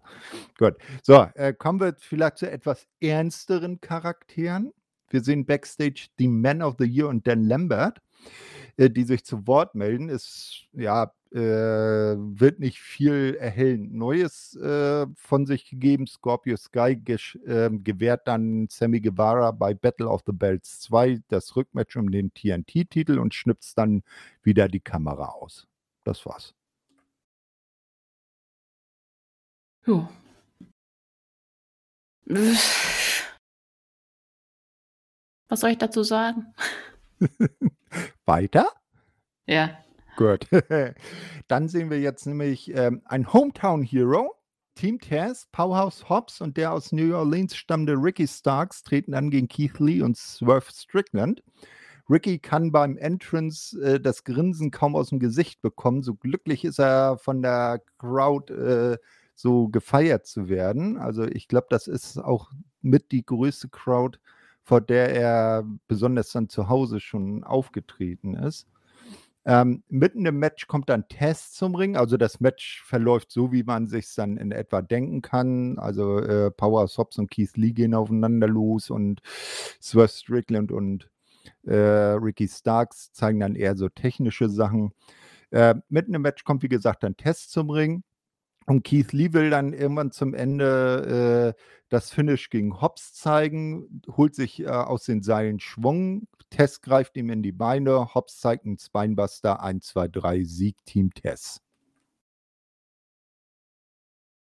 Gut. 0.59 0.77
So, 1.03 1.27
äh, 1.35 1.53
kommen 1.53 1.81
wir 1.81 1.95
vielleicht 1.99 2.39
zu 2.39 2.51
etwas 2.51 2.87
ernsteren 3.01 3.81
Charakteren. 3.81 4.73
Wir 5.09 5.23
sehen 5.23 5.45
backstage 5.45 6.07
die 6.19 6.29
Man 6.29 6.63
of 6.63 6.77
the 6.79 6.85
Year 6.85 7.09
und 7.09 7.27
Dan 7.27 7.45
Lambert, 7.45 8.01
äh, 8.77 8.91
die 8.91 9.05
sich 9.05 9.25
zu 9.25 9.47
Wort 9.47 9.75
melden. 9.75 10.09
Es 10.09 10.65
ja, 10.73 11.13
äh, 11.33 11.39
wird 11.39 12.61
nicht 12.61 12.81
viel 12.81 13.37
erhellend 13.39 13.93
Neues 13.93 14.57
äh, 14.57 15.07
von 15.15 15.47
sich 15.47 15.69
gegeben. 15.69 16.07
Scorpio 16.07 16.57
Sky 16.57 17.01
ähm, 17.47 17.85
gewährt 17.85 18.27
dann 18.27 18.69
Sammy 18.69 19.01
Guevara 19.01 19.51
bei 19.51 19.75
Battle 19.75 20.09
of 20.09 20.23
the 20.27 20.33
Belts 20.33 20.81
2 20.81 21.21
das 21.29 21.57
Rückmatch 21.57 21.97
um 21.97 22.11
den 22.11 22.33
TNT-Titel 22.33 23.19
und 23.19 23.35
schnipst 23.35 23.79
dann 23.79 24.03
wieder 24.43 24.69
die 24.69 24.81
Kamera 24.81 25.27
aus. 25.27 25.67
Das 26.05 26.25
war's. 26.25 26.55
Jo. 29.87 30.09
Was 35.49 35.61
soll 35.61 35.71
ich 35.71 35.79
dazu 35.79 36.03
sagen? 36.03 36.55
Weiter? 38.25 38.69
Ja. 39.47 39.79
Gut. 40.17 40.47
Dann 41.49 41.69
sehen 41.69 41.91
wir 41.91 42.01
jetzt 42.01 42.27
nämlich 42.27 42.75
ähm, 42.75 43.03
ein 43.07 43.33
Hometown 43.33 43.83
Hero. 43.83 44.35
Team 44.77 44.99
Taz, 44.99 45.49
Powerhouse 45.51 46.09
Hobbs 46.09 46.41
und 46.41 46.57
der 46.57 46.73
aus 46.73 46.93
New 46.93 47.15
Orleans 47.15 47.57
stammende 47.57 47.95
Ricky 47.95 48.27
Starks 48.27 48.83
treten 48.83 49.15
an 49.15 49.31
gegen 49.31 49.49
Keith 49.49 49.79
Lee 49.79 50.01
und 50.01 50.17
Swerve 50.17 50.71
Strickland. 50.73 51.43
Ricky 52.09 52.39
kann 52.39 52.73
beim 52.73 52.97
Entrance 52.97 53.79
äh, 53.83 54.01
das 54.01 54.25
Grinsen 54.25 54.71
kaum 54.71 54.97
aus 54.97 55.11
dem 55.11 55.19
Gesicht 55.19 55.61
bekommen. 55.63 56.03
So 56.03 56.15
glücklich 56.15 56.65
ist 56.65 56.79
er 56.79 57.19
von 57.19 57.43
der 57.43 57.83
Crowd 57.99 58.53
äh, 58.53 58.99
so 59.41 59.69
gefeiert 59.69 60.27
zu 60.27 60.49
werden. 60.49 60.99
Also 60.99 61.25
ich 61.25 61.49
glaube, 61.49 61.67
das 61.71 61.87
ist 61.87 62.19
auch 62.19 62.51
mit 62.83 63.13
die 63.13 63.25
größte 63.25 63.69
Crowd, 63.69 64.19
vor 64.63 64.81
der 64.81 65.15
er 65.15 65.65
besonders 65.89 66.33
dann 66.33 66.49
zu 66.49 66.69
Hause 66.69 67.01
schon 67.01 67.45
aufgetreten 67.45 68.35
ist. 68.35 68.67
Ähm, 69.47 69.83
mitten 69.89 70.27
im 70.27 70.39
Match 70.39 70.67
kommt 70.67 70.91
dann 70.91 71.09
Test 71.09 71.57
zum 71.57 71.75
Ring. 71.75 71.97
Also 71.97 72.19
das 72.19 72.41
Match 72.41 72.83
verläuft 72.85 73.33
so, 73.33 73.53
wie 73.53 73.63
man 73.63 73.87
sich 73.87 74.15
dann 74.15 74.37
in 74.37 74.53
etwa 74.53 74.83
denken 74.83 75.23
kann. 75.23 75.79
Also 75.79 76.19
äh, 76.19 76.51
Power 76.51 76.87
Hobbs 76.87 77.19
und 77.19 77.31
Keith 77.31 77.57
Lee 77.57 77.73
gehen 77.73 77.95
aufeinander 77.95 78.49
los 78.49 78.91
und 78.91 79.23
Swerve 79.81 80.09
Strickland 80.09 80.71
und 80.71 81.11
äh, 81.65 81.75
Ricky 81.75 82.49
Starks 82.49 83.13
zeigen 83.13 83.41
dann 83.41 83.55
eher 83.55 83.77
so 83.77 83.89
technische 83.89 84.51
Sachen. 84.51 84.93
Äh, 85.51 85.77
mitten 85.89 86.15
im 86.15 86.23
Match 86.23 86.45
kommt, 86.45 86.63
wie 86.63 86.69
gesagt, 86.69 87.03
dann 87.03 87.17
Test 87.17 87.51
zum 87.51 87.71
Ring. 87.71 88.03
Und 88.71 88.85
Keith 88.85 89.11
Lee 89.11 89.33
will 89.33 89.51
dann 89.51 89.73
irgendwann 89.73 90.13
zum 90.13 90.33
Ende 90.33 91.57
äh, 91.59 91.63
das 91.89 92.13
Finish 92.13 92.51
gegen 92.51 92.81
Hobbs 92.81 93.13
zeigen, 93.15 94.01
holt 94.17 94.37
sich 94.37 94.61
äh, 94.61 94.69
aus 94.69 95.03
den 95.03 95.25
Seilen 95.25 95.59
Schwung. 95.59 96.29
Tess 96.51 96.81
greift 96.81 97.17
ihm 97.17 97.31
in 97.31 97.43
die 97.43 97.51
Beine. 97.51 98.15
Hobbs 98.15 98.39
zeigt 98.39 98.67
einen 98.67 98.79
Spinebuster. 98.79 99.61
1, 99.61 99.89
2, 99.89 100.07
3, 100.07 100.45
Sieg 100.45 100.77
Team 100.85 101.13
Tess. 101.13 101.61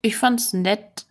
Ich 0.01 0.17
fand's 0.17 0.51
nett, 0.51 1.05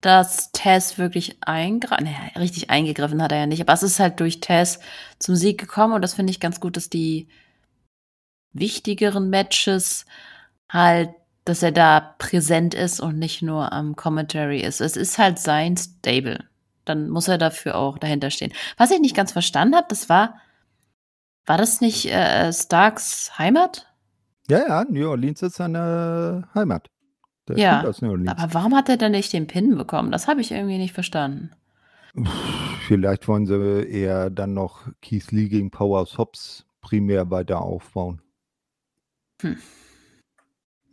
dass 0.00 0.52
Tess 0.52 0.96
wirklich 0.96 1.38
eingreift. 1.40 2.02
Naja, 2.02 2.20
richtig 2.36 2.70
eingegriffen 2.70 3.20
hat 3.20 3.32
er 3.32 3.38
ja 3.38 3.46
nicht, 3.46 3.62
aber 3.62 3.72
es 3.72 3.82
ist 3.82 3.98
halt 3.98 4.20
durch 4.20 4.38
Tess 4.38 4.78
zum 5.18 5.34
Sieg 5.34 5.58
gekommen 5.58 5.94
und 5.94 6.02
das 6.02 6.14
finde 6.14 6.30
ich 6.30 6.38
ganz 6.38 6.60
gut, 6.60 6.76
dass 6.76 6.88
die 6.88 7.26
wichtigeren 8.52 9.28
Matches 9.28 10.06
halt, 10.70 11.10
dass 11.48 11.62
er 11.62 11.72
da 11.72 12.14
präsent 12.18 12.74
ist 12.74 13.00
und 13.00 13.18
nicht 13.18 13.42
nur 13.42 13.72
am 13.72 13.96
Commentary 13.96 14.60
ist. 14.60 14.80
Es 14.80 14.96
ist 14.96 15.18
halt 15.18 15.38
sein 15.38 15.76
Stable. 15.76 16.44
Dann 16.84 17.08
muss 17.08 17.28
er 17.28 17.38
dafür 17.38 17.76
auch 17.76 17.98
dahinter 17.98 18.30
stehen. 18.30 18.52
Was 18.76 18.90
ich 18.90 19.00
nicht 19.00 19.16
ganz 19.16 19.32
verstanden 19.32 19.74
habe, 19.74 19.86
das 19.88 20.08
war, 20.08 20.36
war 21.46 21.56
das 21.56 21.80
nicht 21.80 22.06
äh, 22.06 22.52
Starks 22.52 23.38
Heimat? 23.38 23.86
Ja, 24.50 24.66
ja, 24.66 24.84
New 24.88 25.08
Orleans 25.08 25.42
ist 25.42 25.56
seine 25.56 26.48
Heimat. 26.54 26.90
Der 27.48 27.58
Ja. 27.58 27.82
Aber 28.26 28.54
warum 28.54 28.74
hat 28.74 28.88
er 28.88 28.96
denn 28.96 29.12
nicht 29.12 29.32
den 29.32 29.46
Pin 29.46 29.76
bekommen? 29.76 30.10
Das 30.10 30.28
habe 30.28 30.40
ich 30.40 30.50
irgendwie 30.50 30.78
nicht 30.78 30.92
verstanden. 30.92 31.50
Vielleicht 32.86 33.28
wollen 33.28 33.46
sie 33.46 33.86
eher 33.86 34.30
dann 34.30 34.54
noch 34.54 34.88
Keith 35.02 35.30
Lee 35.30 35.48
gegen 35.48 35.70
Powerhouse 35.70 36.18
Hobbs 36.18 36.66
primär 36.80 37.30
weiter 37.30 37.60
aufbauen. 37.60 38.22
Hm. 39.42 39.56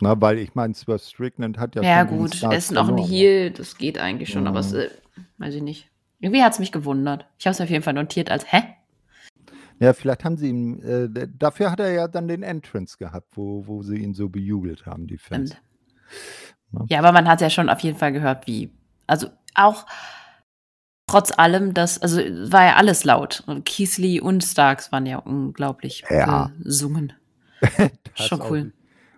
Na, 0.02 0.20
weil 0.20 0.40
ich 0.40 0.56
meine, 0.56 0.74
Swerve 0.74 1.00
Strickland 1.00 1.58
hat 1.58 1.76
ja 1.76 1.82
Ja, 1.82 2.00
schon 2.00 2.08
gegen 2.08 2.20
gut, 2.20 2.32
er 2.32 2.38
Starks 2.38 2.58
ist 2.58 2.72
noch 2.72 2.90
ein. 2.90 2.98
Heel, 2.98 3.52
das 3.52 3.78
geht 3.78 3.98
eigentlich 3.98 4.30
schon, 4.30 4.48
aber 4.48 4.60
es, 4.60 4.74
äh, 4.74 4.90
weiß 5.38 5.54
ich 5.56 5.62
nicht. 5.62 5.90
Irgendwie 6.20 6.44
hat 6.44 6.54
es 6.54 6.60
mich 6.60 6.72
gewundert. 6.72 7.28
Ich 7.38 7.46
habe 7.46 7.54
es 7.54 7.62
auf 7.62 7.70
jeden 7.70 7.84
Fall 7.84 7.94
notiert 7.94 8.30
als, 8.30 8.52
hä? 8.52 8.64
Ja, 9.80 9.94
vielleicht 9.94 10.24
haben 10.24 10.38
sie 10.38 10.50
ihm, 10.50 10.82
äh, 10.84 11.28
dafür 11.38 11.72
hat 11.72 11.80
er 11.80 11.92
ja 11.92 12.08
dann 12.08 12.28
den 12.28 12.44
Entrance 12.44 12.98
gehabt, 12.98 13.36
wo, 13.36 13.68
wo 13.68 13.84
sie 13.84 13.98
ihn 13.98 14.14
so 14.14 14.30
bejubelt 14.30 14.86
haben, 14.86 15.08
die 15.08 15.18
Fans. 15.18 15.52
Ja. 16.72 16.86
Ja, 16.88 17.00
aber 17.00 17.12
man 17.12 17.28
hat 17.28 17.42
ja 17.42 17.50
schon 17.50 17.70
auf 17.70 17.80
jeden 17.82 17.98
Fall 17.98 18.12
gehört, 18.12 18.48
wie. 18.48 18.72
Also 19.08 19.28
auch 19.54 19.86
trotz 21.08 21.32
allem, 21.38 21.74
das, 21.74 22.02
also 22.02 22.18
war 22.20 22.66
ja 22.66 22.76
alles 22.76 23.04
laut. 23.06 23.44
Keithley 23.66 24.20
und 24.20 24.44
Starks 24.44 24.92
waren 24.92 25.06
ja 25.06 25.18
unglaublich 25.18 26.04
Ja. 26.10 26.52
gesungen. 26.64 27.14
Schon 28.16 28.42
cool. 28.42 28.74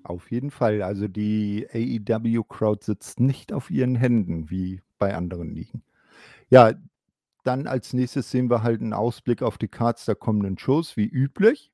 Auf 0.08 0.32
jeden 0.32 0.52
Fall. 0.52 0.82
Also 0.84 1.10
die 1.10 1.68
AEW-Crowd 1.74 2.84
sitzt 2.86 3.20
nicht 3.20 3.52
auf 3.52 3.70
ihren 3.70 3.96
Händen, 3.96 4.50
wie 4.50 4.82
bei 4.98 5.14
anderen 5.14 5.54
Ligen. 5.54 5.84
Ja, 6.50 6.72
dann 7.44 7.68
als 7.68 7.92
nächstes 7.92 8.32
sehen 8.32 8.50
wir 8.50 8.64
halt 8.64 8.80
einen 8.80 8.94
Ausblick 8.94 9.42
auf 9.42 9.58
die 9.58 9.68
Cards 9.68 10.06
der 10.06 10.16
kommenden 10.16 10.58
Shows, 10.58 10.96
wie 10.96 11.08
üblich. 11.08 11.74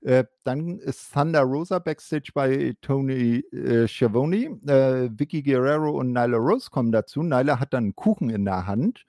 Äh, 0.00 0.24
dann 0.44 0.78
ist 0.78 1.12
Thunder 1.12 1.42
Rosa 1.42 1.78
backstage 1.78 2.30
bei 2.32 2.74
Tony 2.80 3.40
äh, 3.52 3.86
Schiavone. 3.86 4.58
Äh, 4.66 5.10
Vicky 5.18 5.42
Guerrero 5.42 5.90
und 5.90 6.12
Nyla 6.12 6.38
Rose 6.38 6.70
kommen 6.70 6.92
dazu. 6.92 7.22
Nyla 7.22 7.60
hat 7.60 7.74
dann 7.74 7.84
einen 7.84 7.96
Kuchen 7.96 8.30
in 8.30 8.46
der 8.46 8.66
Hand 8.66 9.04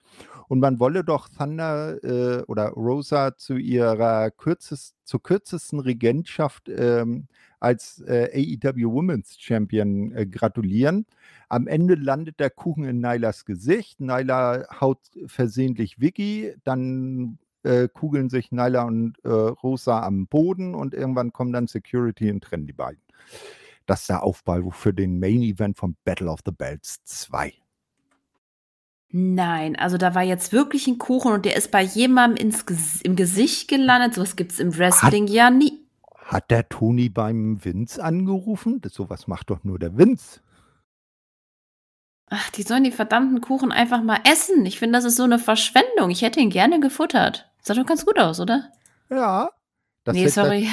und 0.48 0.60
man 0.60 0.78
wolle 0.78 1.04
doch 1.04 1.30
Thunder 1.30 2.04
äh, 2.04 2.42
oder 2.42 2.68
Rosa 2.68 3.34
zu 3.38 3.56
ihrer 3.56 4.30
kürzest, 4.30 4.94
zur 5.04 5.22
kürzesten 5.22 5.80
Regentschaft 5.80 6.68
ähm, 6.68 7.28
als 7.62 8.02
äh, 8.06 8.58
AEW 8.62 8.92
Women's 8.92 9.36
Champion 9.38 10.12
äh, 10.12 10.26
gratulieren. 10.26 11.06
Am 11.48 11.68
Ende 11.68 11.94
landet 11.94 12.40
der 12.40 12.50
Kuchen 12.50 12.84
in 12.84 13.00
Nylas 13.00 13.44
Gesicht. 13.44 14.00
Nyla 14.00 14.66
haut 14.80 14.98
versehentlich 15.26 16.00
Vicky, 16.00 16.54
dann 16.64 17.38
äh, 17.62 17.86
kugeln 17.88 18.30
sich 18.30 18.50
Nyla 18.50 18.82
und 18.82 19.14
äh, 19.24 19.28
Rosa 19.28 20.02
am 20.02 20.26
Boden 20.26 20.74
und 20.74 20.92
irgendwann 20.92 21.32
kommen 21.32 21.52
dann 21.52 21.68
Security 21.68 22.30
und 22.30 22.42
trennen 22.42 22.66
die 22.66 22.72
beiden. 22.72 23.02
Das 23.86 24.02
ist 24.02 24.08
der 24.08 24.24
Aufbau 24.24 24.70
für 24.70 24.92
den 24.92 25.20
Main 25.20 25.42
Event 25.42 25.76
von 25.76 25.96
Battle 26.04 26.30
of 26.30 26.40
the 26.44 26.52
Belts 26.52 27.04
2. 27.04 27.52
Nein, 29.14 29.76
also 29.76 29.98
da 29.98 30.14
war 30.14 30.22
jetzt 30.22 30.52
wirklich 30.52 30.88
ein 30.88 30.98
Kuchen 30.98 31.32
und 31.32 31.44
der 31.44 31.54
ist 31.54 31.70
bei 31.70 31.82
jemandem 31.82 32.48
ins 32.48 33.02
im 33.02 33.14
Gesicht 33.14 33.68
gelandet. 33.68 34.14
Sowas 34.14 34.34
gibt 34.36 34.52
es 34.52 34.58
im 34.58 34.76
Wrestling 34.76 35.26
ja 35.26 35.50
nie. 35.50 35.81
Hat 36.24 36.50
der 36.50 36.68
Tony 36.68 37.08
beim 37.08 37.64
Vince 37.64 38.02
angerufen? 38.02 38.80
Das, 38.80 38.94
sowas 38.94 39.26
macht 39.26 39.50
doch 39.50 39.64
nur 39.64 39.78
der 39.78 39.96
Vince. 39.98 40.40
Ach, 42.30 42.50
die 42.50 42.62
sollen 42.62 42.84
die 42.84 42.92
verdammten 42.92 43.40
Kuchen 43.42 43.72
einfach 43.72 44.02
mal 44.02 44.20
essen. 44.26 44.64
Ich 44.64 44.78
finde, 44.78 44.96
das 44.98 45.04
ist 45.04 45.16
so 45.16 45.24
eine 45.24 45.38
Verschwendung. 45.38 46.10
Ich 46.10 46.22
hätte 46.22 46.40
ihn 46.40 46.48
gerne 46.50 46.80
gefuttert. 46.80 47.50
Sah 47.60 47.74
doch 47.74 47.84
ganz 47.84 48.06
gut 48.06 48.18
aus, 48.18 48.40
oder? 48.40 48.72
Ja. 49.10 49.50
Das 50.04 50.14
nee, 50.14 50.28
sorry. 50.28 50.68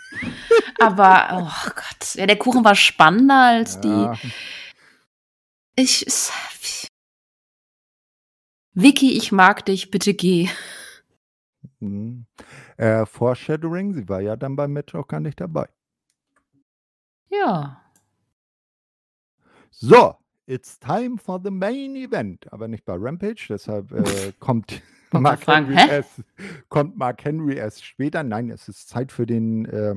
Aber, 0.80 1.28
oh 1.32 1.70
Gott. 1.74 2.14
Ja, 2.14 2.26
der 2.26 2.38
Kuchen 2.38 2.64
war 2.64 2.74
spannender 2.76 3.42
als 3.46 3.80
die. 3.80 3.88
Ja, 3.88 4.14
Ich. 5.74 6.06
es- 6.06 6.32
Vicky, 8.78 9.16
ich 9.16 9.32
mag 9.32 9.64
dich, 9.64 9.90
bitte 9.90 10.12
geh. 10.14 10.48
mhm. 11.80 12.26
Äh, 12.76 13.06
Foreshadowing, 13.06 13.94
sie 13.94 14.08
war 14.08 14.20
ja 14.20 14.36
dann 14.36 14.56
beim 14.56 14.72
Match 14.72 14.94
auch 14.94 15.08
gar 15.08 15.20
nicht 15.20 15.40
dabei. 15.40 15.68
Ja. 17.28 17.80
So, 19.70 20.16
it's 20.46 20.78
time 20.78 21.18
for 21.18 21.40
the 21.42 21.50
main 21.50 21.96
event. 21.96 22.50
Aber 22.52 22.68
nicht 22.68 22.84
bei 22.84 22.94
Rampage, 22.96 23.46
deshalb 23.48 23.92
äh, 23.92 24.32
kommt, 24.40 24.82
Mark 25.10 25.42
fragen, 25.42 25.66
Henry 25.66 25.76
hä? 25.76 25.96
erst, 25.96 26.24
kommt 26.68 26.96
Mark 26.96 27.24
Henry 27.24 27.56
erst 27.56 27.84
später. 27.84 28.22
Nein, 28.22 28.50
es 28.50 28.68
ist 28.68 28.88
Zeit 28.88 29.12
für 29.12 29.26
den 29.26 29.66
äh, 29.66 29.94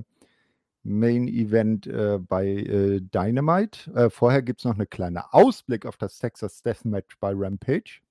Main 0.83 1.27
Event 1.27 1.87
äh, 1.87 2.19
bei 2.19 2.47
äh, 2.47 3.01
Dynamite. 3.01 3.93
Äh, 3.93 4.09
vorher 4.09 4.41
gibt 4.41 4.61
es 4.61 4.65
noch 4.65 4.75
eine 4.75 4.87
kleine 4.87 5.33
Ausblick 5.33 5.85
auf 5.85 5.97
das 5.97 6.17
Texas 6.17 6.61
Deathmatch 6.61 7.17
bei 7.19 7.31
Rampage. 7.33 8.01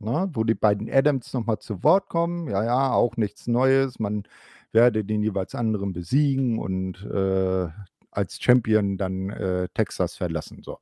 Na, 0.00 0.28
wo 0.32 0.44
die 0.44 0.54
beiden 0.54 0.88
Adams 0.90 1.32
nochmal 1.32 1.58
zu 1.58 1.82
Wort 1.82 2.08
kommen. 2.08 2.48
Ja, 2.48 2.64
ja, 2.64 2.92
auch 2.92 3.16
nichts 3.16 3.46
Neues. 3.48 3.98
Man 3.98 4.24
werde 4.72 5.04
den 5.04 5.22
jeweils 5.22 5.54
anderen 5.54 5.92
besiegen 5.92 6.58
und 6.58 7.04
äh, 7.04 7.68
als 8.10 8.40
Champion 8.40 8.96
dann 8.96 9.30
äh, 9.30 9.68
Texas 9.74 10.16
verlassen. 10.16 10.62
So. 10.62 10.78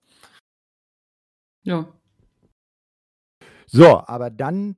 Ja. 1.62 1.87
So, 3.67 4.07
aber 4.07 4.31
dann 4.31 4.77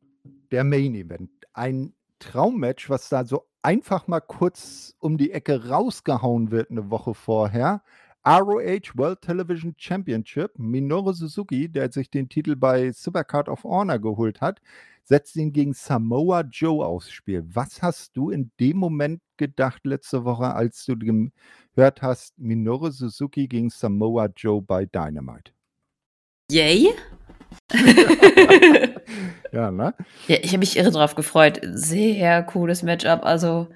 der 0.50 0.64
Main 0.64 0.94
Event. 0.94 1.30
Ein 1.52 1.94
Traummatch, 2.18 2.88
was 2.88 3.08
da 3.08 3.24
so 3.24 3.46
einfach 3.62 4.06
mal 4.06 4.20
kurz 4.20 4.94
um 4.98 5.18
die 5.18 5.32
Ecke 5.32 5.68
rausgehauen 5.68 6.50
wird 6.50 6.70
eine 6.70 6.90
Woche 6.90 7.14
vorher. 7.14 7.82
ROH 8.28 8.94
World 8.94 9.22
Television 9.22 9.74
Championship. 9.78 10.52
Minoru 10.58 11.14
Suzuki, 11.14 11.66
der 11.66 11.90
sich 11.90 12.10
den 12.10 12.28
Titel 12.28 12.56
bei 12.56 12.92
Supercard 12.92 13.48
of 13.48 13.64
Honor 13.64 13.98
geholt 13.98 14.42
hat, 14.42 14.60
setzt 15.02 15.34
ihn 15.36 15.50
gegen 15.50 15.72
Samoa 15.72 16.42
Joe 16.42 16.84
aufs 16.84 17.10
Spiel. 17.10 17.42
Was 17.54 17.80
hast 17.80 18.14
du 18.18 18.28
in 18.28 18.50
dem 18.60 18.76
Moment 18.76 19.22
gedacht 19.38 19.86
letzte 19.86 20.26
Woche, 20.26 20.54
als 20.54 20.84
du 20.84 20.98
gehört 20.98 22.02
hast, 22.02 22.38
Minoru 22.38 22.90
Suzuki 22.90 23.48
gegen 23.48 23.70
Samoa 23.70 24.28
Joe 24.36 24.60
bei 24.60 24.84
Dynamite? 24.84 25.52
Yay? 26.50 26.90
Ja, 29.50 29.70
ne? 29.70 29.94
Ja, 30.26 30.36
ich 30.42 30.48
habe 30.48 30.58
mich 30.58 30.76
irre 30.76 30.90
drauf 30.90 31.14
gefreut. 31.14 31.60
Sehr 31.62 32.42
cooles 32.42 32.82
Matchup. 32.82 33.24
Also, 33.24 33.68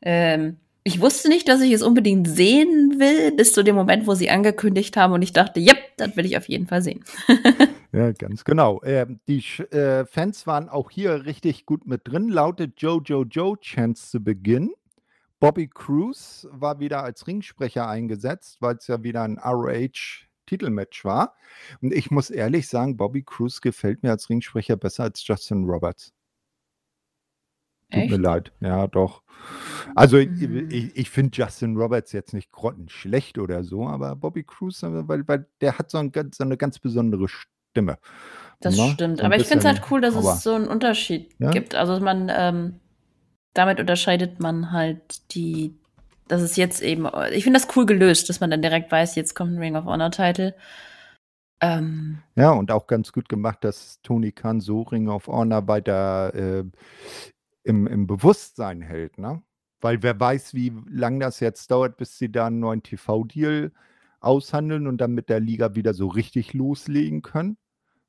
ähm, 0.00 0.58
ich 0.86 1.00
wusste 1.00 1.28
nicht, 1.28 1.48
dass 1.48 1.60
ich 1.60 1.72
es 1.72 1.82
unbedingt 1.82 2.28
sehen 2.28 3.00
will, 3.00 3.32
bis 3.32 3.52
zu 3.52 3.64
dem 3.64 3.74
Moment, 3.74 4.06
wo 4.06 4.14
sie 4.14 4.30
angekündigt 4.30 4.96
haben 4.96 5.12
und 5.12 5.22
ich 5.22 5.32
dachte, 5.32 5.58
yep, 5.58 5.78
das 5.96 6.16
will 6.16 6.24
ich 6.24 6.36
auf 6.36 6.48
jeden 6.48 6.66
Fall 6.66 6.82
sehen. 6.82 7.04
Ja, 7.92 8.12
ganz 8.12 8.44
genau. 8.44 8.82
Ähm, 8.84 9.20
die 9.26 9.42
äh, 9.70 10.04
Fans 10.04 10.46
waren 10.46 10.68
auch 10.68 10.90
hier 10.90 11.24
richtig 11.24 11.64
gut 11.64 11.86
mit 11.86 12.02
drin. 12.04 12.28
Lautet 12.28 12.74
Joe 12.76 13.00
Joe 13.00 13.58
Chance 13.58 14.10
zu 14.10 14.20
Beginn. 14.20 14.74
Bobby 15.40 15.66
Cruz 15.68 16.46
war 16.50 16.78
wieder 16.78 17.04
als 17.04 17.26
Ringsprecher 17.26 17.88
eingesetzt, 17.88 18.58
weil 18.60 18.76
es 18.76 18.86
ja 18.88 19.02
wieder 19.02 19.22
ein 19.22 19.38
ROH-Titelmatch 19.38 21.06
war. 21.06 21.36
Und 21.80 21.94
ich 21.94 22.10
muss 22.10 22.28
ehrlich 22.28 22.68
sagen, 22.68 22.98
Bobby 22.98 23.22
Cruz 23.22 23.62
gefällt 23.62 24.02
mir 24.02 24.10
als 24.10 24.28
Ringsprecher 24.28 24.76
besser 24.76 25.04
als 25.04 25.26
Justin 25.26 25.64
Roberts. 25.64 26.12
Tut 27.92 28.10
mir 28.10 28.16
Echt? 28.16 28.18
leid. 28.18 28.52
Ja, 28.60 28.86
doch. 28.86 29.22
Also 29.94 30.18
ich, 30.18 30.28
Mhm. 30.28 30.68
ich, 30.70 30.96
ich 30.96 31.10
finde 31.10 31.36
Justin 31.36 31.76
Roberts 31.76 32.12
jetzt 32.12 32.34
nicht 32.34 32.50
grottenschlecht 32.50 33.38
oder 33.38 33.62
so, 33.64 33.86
aber 33.86 34.16
Bobby 34.16 34.42
Cruz, 34.44 34.82
äh, 34.82 35.08
weil, 35.08 35.26
weil 35.28 35.46
der 35.60 35.78
hat 35.78 35.90
so, 35.90 35.98
ein, 35.98 36.12
so 36.34 36.44
eine 36.44 36.56
ganz 36.56 36.78
besondere 36.78 37.28
Stimme. 37.28 37.98
Das 38.60 38.74
Ne? 38.76 38.92
stimmt. 38.94 39.18
So 39.18 39.24
Aber 39.24 39.36
ich 39.36 39.44
finde 39.44 39.60
es 39.60 39.64
halt 39.66 39.90
cool, 39.90 40.00
dass 40.00 40.14
Power. 40.14 40.34
es 40.34 40.42
so 40.42 40.54
einen 40.54 40.68
Unterschied 40.68 41.30
Ja? 41.38 41.50
gibt. 41.52 41.74
Also 41.74 42.00
man, 42.00 42.30
ähm, 42.34 42.80
damit 43.54 43.80
unterscheidet 43.80 44.40
man 44.40 44.72
halt 44.72 45.34
die, 45.34 45.74
das 46.28 46.42
ist 46.42 46.56
jetzt 46.56 46.82
eben, 46.82 47.06
ich 47.32 47.44
finde 47.44 47.60
das 47.60 47.68
cool 47.76 47.86
gelöst, 47.86 48.28
dass 48.28 48.40
man 48.40 48.50
dann 48.50 48.62
direkt 48.62 48.90
weiß, 48.90 49.14
jetzt 49.14 49.34
kommt 49.34 49.52
ein 49.52 49.58
Ring 49.58 49.76
of 49.76 49.84
Honor 49.84 50.10
Title. 50.10 50.54
Ähm, 51.60 52.18
Ja, 52.36 52.50
und 52.50 52.70
auch 52.70 52.86
ganz 52.86 53.12
gut 53.12 53.28
gemacht, 53.28 53.64
dass 53.64 54.00
Tony 54.02 54.32
Khan 54.32 54.60
so 54.60 54.82
Ring 54.82 55.08
of 55.08 55.26
Honor 55.26 55.66
weiter 55.68 56.34
äh, 56.34 56.64
im, 57.66 57.86
im 57.86 58.06
Bewusstsein 58.06 58.80
hält, 58.80 59.18
ne? 59.18 59.42
Weil 59.80 60.02
wer 60.02 60.18
weiß, 60.18 60.54
wie 60.54 60.72
lang 60.88 61.20
das 61.20 61.40
jetzt 61.40 61.70
dauert, 61.70 61.96
bis 61.98 62.18
sie 62.18 62.32
da 62.32 62.46
einen 62.46 62.60
neuen 62.60 62.82
TV-Deal 62.82 63.72
aushandeln 64.20 64.86
und 64.86 64.98
dann 64.98 65.12
mit 65.12 65.28
der 65.28 65.40
Liga 65.40 65.74
wieder 65.74 65.92
so 65.94 66.08
richtig 66.08 66.54
loslegen 66.54 67.22
können. 67.22 67.58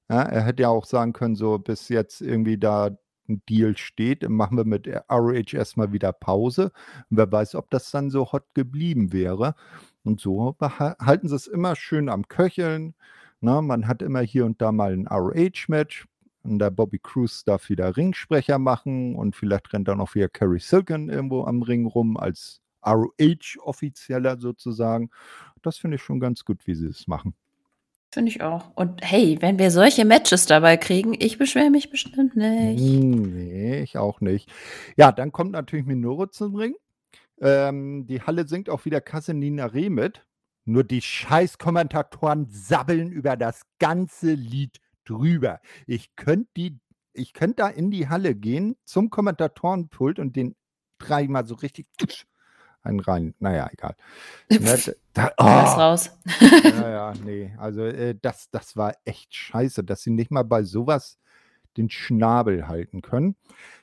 Ja, 0.10 0.22
er 0.22 0.44
hätte 0.44 0.64
ja 0.64 0.70
auch 0.70 0.86
sagen 0.86 1.14
können, 1.14 1.36
so 1.36 1.60
bis 1.60 1.90
jetzt 1.90 2.22
irgendwie 2.22 2.58
da 2.58 2.98
ein 3.28 3.42
Deal 3.50 3.76
steht, 3.78 4.28
machen 4.30 4.58
wir 4.58 4.66
mit 4.66 4.88
ROH 5.12 5.54
erstmal 5.54 5.92
wieder 5.92 6.14
Pause. 6.14 6.72
Und 7.10 7.18
wer 7.18 7.32
weiß, 7.32 7.56
ob 7.56 7.70
das 7.70 7.92
dann 7.92 8.10
so 8.10 8.32
hot 8.32 8.46
geblieben 8.54 9.12
wäre. 9.12 9.56
Und 10.04 10.22
so 10.22 10.56
halten 10.60 11.28
sie 11.28 11.36
es 11.36 11.48
immer 11.48 11.76
schön 11.76 12.08
am 12.10 12.28
Köcheln. 12.30 12.96
Na, 13.42 13.62
man 13.62 13.88
hat 13.88 14.02
immer 14.02 14.22
hier 14.22 14.46
und 14.46 14.62
da 14.62 14.72
mal 14.72 14.94
ein 14.94 15.08
ROH-Match. 15.08 16.08
Und 16.48 16.60
der 16.60 16.72
Bobby 16.72 17.00
Cruz 17.00 17.44
darf 17.44 17.70
wieder 17.70 17.96
Ringsprecher 17.98 18.60
machen 18.60 19.16
und 19.16 19.36
vielleicht 19.36 19.72
rennt 19.74 19.88
dann 19.88 20.02
auch 20.02 20.16
wieder 20.16 20.30
Kerry 20.30 20.60
Silken 20.60 21.10
irgendwo 21.10 21.44
am 21.46 21.62
Ring 21.62 21.86
rum 21.86 22.18
als 22.18 22.62
ROH-Offizieller 22.86 24.40
sozusagen. 24.40 25.10
Das 25.62 25.78
finde 25.78 25.96
ich 25.96 26.04
schon 26.04 26.20
ganz 26.20 26.46
gut, 26.46 26.66
wie 26.68 26.76
sie 26.76 26.88
es 26.88 27.08
machen. 27.08 27.34
finde 28.14 28.32
ich 28.32 28.42
auch. 28.42 28.72
Und 28.76 29.02
hey, 29.04 29.38
wenn 29.42 29.60
wir 29.60 29.72
solche 29.72 30.06
Matches 30.06 30.46
dabei 30.46 30.78
kriegen, 30.78 31.14
ich 31.20 31.38
beschwere 31.38 31.70
mich 31.70 31.90
bestimmt 31.90 32.36
nicht. 32.36 32.80
Hm, 32.80 33.34
Nee, 33.34 33.82
ich 33.82 33.98
auch 33.98 34.22
nicht. 34.22 34.50
Ja, 34.96 35.12
dann 35.12 35.32
kommt 35.32 35.52
natürlich 35.52 35.86
Minoru 35.86 36.28
zum 36.28 36.56
Ring. 36.56 36.76
Ähm, 37.42 38.08
die 38.08 38.22
Halle 38.22 38.48
singt 38.48 38.70
auch 38.70 38.86
wieder 38.86 39.02
Kasenina 39.02 39.66
Reh 39.68 39.90
mit. 39.90 40.26
Nur 40.66 40.84
die 40.84 41.02
Scheiß-Kommentatoren 41.02 42.48
sabbeln 42.50 43.12
über 43.12 43.38
das 43.38 43.62
ganze 43.80 44.34
Lied 44.34 44.78
drüber. 45.08 45.60
Ich 45.86 46.16
könnte 46.16 46.50
die, 46.58 46.80
ich 47.14 47.34
könnte 47.34 47.56
da 47.58 47.68
in 47.68 47.92
die 47.92 48.10
Halle 48.10 48.36
gehen 48.36 48.76
zum 48.86 49.10
Kommentatorenpult 49.10 50.20
und 50.20 50.36
den 50.36 50.56
dreimal 51.00 51.46
so 51.46 51.56
richtig 51.56 51.88
einen 52.88 53.00
rein. 53.00 53.36
Naja, 53.40 53.70
egal. 53.72 53.96
Ne, 54.50 54.96
da, 55.14 55.32
oh. 55.38 55.44
raus. 55.44 56.12
naja, 56.40 57.14
nee. 57.24 57.54
Also 57.58 57.84
äh, 57.84 58.16
das, 58.22 58.50
das 58.52 58.76
war 58.76 58.94
echt 59.06 59.36
scheiße, 59.36 59.84
dass 59.84 60.04
sie 60.04 60.12
nicht 60.12 60.32
mal 60.32 60.44
bei 60.44 60.64
sowas 60.64 61.18
den 61.76 61.90
Schnabel 61.90 62.68
halten 62.68 63.02
können. 63.02 63.36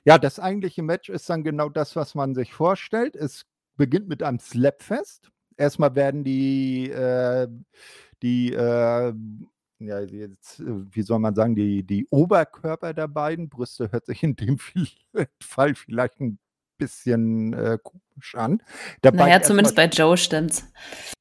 Ja, 0.04 0.18
das 0.18 0.40
eigentliche 0.40 0.82
Match 0.82 1.08
ist 1.08 1.30
dann 1.30 1.44
genau 1.44 1.68
das, 1.68 1.94
was 1.96 2.14
man 2.14 2.34
sich 2.34 2.52
vorstellt. 2.52 3.14
Es 3.14 3.46
beginnt 3.76 4.08
mit 4.08 4.22
einem 4.22 4.40
Slapfest. 4.40 5.30
Erstmal 5.56 5.94
werden 5.94 6.24
die, 6.24 6.90
äh, 6.90 7.46
die 8.22 8.52
äh, 8.52 9.12
ja, 9.78 10.00
jetzt, 10.00 10.62
wie 10.64 11.02
soll 11.02 11.18
man 11.18 11.34
sagen, 11.34 11.54
die, 11.54 11.82
die 11.82 12.06
Oberkörper 12.10 12.94
der 12.94 13.08
beiden, 13.08 13.48
Brüste 13.48 13.90
hört 13.92 14.06
sich 14.06 14.22
in 14.22 14.36
dem 14.36 14.58
Fall 15.42 15.74
vielleicht 15.74 16.20
ein 16.20 16.38
bisschen 16.78 17.52
äh, 17.52 17.78
komisch 17.82 18.34
an. 18.34 18.62
Dabei 19.02 19.26
naja, 19.26 19.42
zumindest 19.42 19.76
bei 19.76 19.86
Joe 19.86 20.16
stimmt's. 20.16 20.64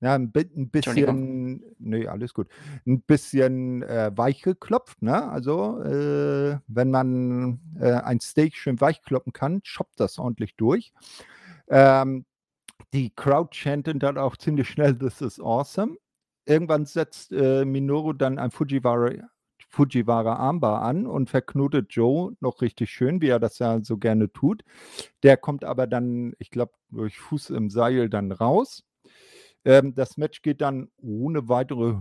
Ja, 0.02 0.16
ein, 0.16 0.32
ein 0.36 0.70
bisschen, 0.70 1.64
nee, 1.80 2.08
alles 2.08 2.34
gut. 2.34 2.48
Ein 2.86 3.02
bisschen 3.02 3.84
äh, 3.84 4.12
weich 4.16 4.42
geklopft, 4.42 5.02
ne? 5.02 5.30
Also, 5.30 5.82
äh, 5.84 6.58
wenn 6.68 6.92
man 6.92 7.60
äh, 7.80 7.94
ein 7.94 8.20
Steak 8.20 8.56
schön 8.56 8.80
weich 8.82 9.02
kloppen 9.04 9.34
kann, 9.34 9.62
choppt 9.64 10.00
das 10.00 10.18
ordentlich 10.20 10.56
durch. 10.56 10.94
Ähm, 11.68 12.26
die 12.94 13.12
Crowd 13.16 13.56
chantet 13.56 14.04
dann 14.04 14.18
auch 14.18 14.38
ziemlich 14.38 14.70
schnell, 14.70 14.98
this 14.98 15.22
is 15.22 15.40
awesome. 15.40 15.98
Irgendwann 16.46 16.86
setzt 16.86 17.32
äh, 17.32 17.66
Minoru 17.66 18.14
dann 18.14 18.38
ein 18.38 18.52
Fujiwara, 18.52 19.12
Fujiwara 19.70 20.36
Armbar 20.36 20.82
an 20.82 21.08
und 21.08 21.30
verknotet 21.30 21.94
Joe 21.94 22.36
noch 22.42 22.62
richtig 22.62 22.92
schön, 22.92 23.22
wie 23.22 23.30
er 23.30 23.40
das 23.40 23.60
ja 23.60 23.82
so 23.82 23.98
gerne 23.98 24.32
tut. 24.32 24.64
Der 25.24 25.38
kommt 25.38 25.64
aber 25.64 25.88
dann, 25.88 26.34
ich 26.38 26.52
glaube, 26.52 26.74
durch 26.90 27.18
Fuß 27.18 27.50
im 27.52 27.70
Seil 27.70 28.10
dann 28.10 28.32
raus. 28.32 28.84
Ähm, 29.66 29.96
das 29.96 30.18
Match 30.18 30.42
geht 30.42 30.62
dann 30.62 30.90
ohne 31.02 31.48
weitere 31.50 31.96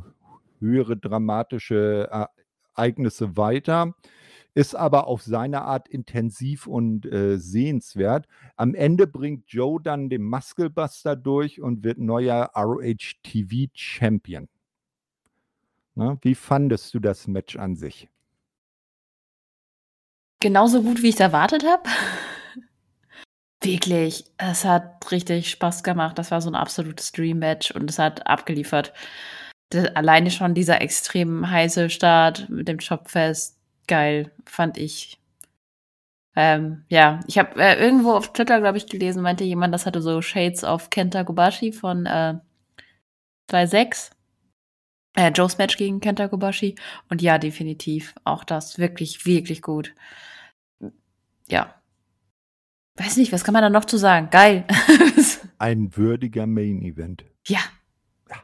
höhere 0.59 0.97
dramatische 0.97 2.09
äh, 2.11 2.27
Ereignisse 2.75 3.37
weiter 3.37 3.95
ist 4.55 4.75
aber 4.75 5.07
auf 5.07 5.23
seine 5.23 5.63
Art 5.63 5.89
intensiv 5.89 6.67
und 6.67 7.07
äh, 7.07 7.39
sehenswert. 7.39 8.27
Am 8.57 8.75
Ende 8.75 9.07
bringt 9.07 9.49
Joe 9.49 9.81
dann 9.83 10.11
den 10.11 10.23
Musclebuster 10.25 11.17
durch 11.17 11.61
und 11.61 11.85
wird 11.85 11.99
neuer 11.99 12.51
ROH 12.55 13.23
TV 13.23 13.71
Champion. 13.75 14.49
Na, 15.95 16.19
wie 16.23 16.35
fandest 16.35 16.95
du 16.95 17.01
das 17.01 17.27
Match 17.27 17.57
an 17.57 17.77
sich? 17.77 18.09
Genauso 20.41 20.83
gut, 20.83 21.03
wie 21.03 21.09
ich 21.09 21.15
es 21.15 21.21
erwartet 21.21 21.65
habe. 21.65 21.89
Wirklich, 23.63 24.25
es 24.39 24.65
hat 24.65 25.11
richtig 25.13 25.49
Spaß 25.51 25.85
gemacht. 25.85 26.19
Das 26.19 26.33
war 26.33 26.41
so 26.41 26.51
ein 26.51 26.57
absolutes 26.57 27.13
Dream-Match 27.13 27.71
und 27.71 27.89
es 27.89 27.99
hat 27.99 28.27
abgeliefert. 28.27 28.93
Das, 29.71 29.95
alleine 29.95 30.31
schon 30.33 30.55
dieser 30.55 30.81
extrem 30.81 31.49
heiße 31.49 31.91
Start 31.91 32.49
mit 32.51 32.67
dem 32.67 32.81
Shopfest, 32.81 33.62
geil, 33.87 34.33
fand 34.47 34.79
ich. 34.79 35.19
Ähm, 36.35 36.85
ja, 36.89 37.21
ich 37.27 37.39
habe 37.39 37.61
äh, 37.61 37.79
irgendwo 37.83 38.13
auf 38.13 38.33
Twitter, 38.33 38.61
glaube 38.61 38.79
ich, 38.79 38.87
gelesen, 38.87 39.23
meinte 39.23 39.45
jemand, 39.45 39.75
das 39.75 39.85
hatte 39.85 40.01
so 40.01 40.23
Shades 40.23 40.65
of 40.65 40.89
Kenta 40.91 41.25
Kobashi 41.25 41.73
von 41.73 42.07
äh, 42.07 42.39
3.6. 43.51 44.13
Äh, 45.15 45.31
Joe's 45.31 45.59
Match 45.59 45.77
gegen 45.77 46.01
Kenta 46.01 46.29
Kobashi. 46.29 46.75
Und 47.11 47.21
ja, 47.21 47.37
definitiv. 47.39 48.15
Auch 48.25 48.45
das 48.45 48.79
wirklich, 48.79 49.27
wirklich 49.27 49.61
gut. 49.61 49.95
Ja. 51.49 51.75
Weiß 52.97 53.17
nicht, 53.19 53.33
was 53.33 53.45
kann 53.45 53.53
man 53.53 53.63
da 53.63 53.71
noch 53.71 53.85
zu 53.85 53.99
sagen? 53.99 54.31
Geil. 54.31 54.65
Ein 55.59 55.95
würdiger 55.97 56.47
Main 56.47 56.83
Event. 56.83 57.25
Ja. 57.47 57.61
ja. 58.31 58.37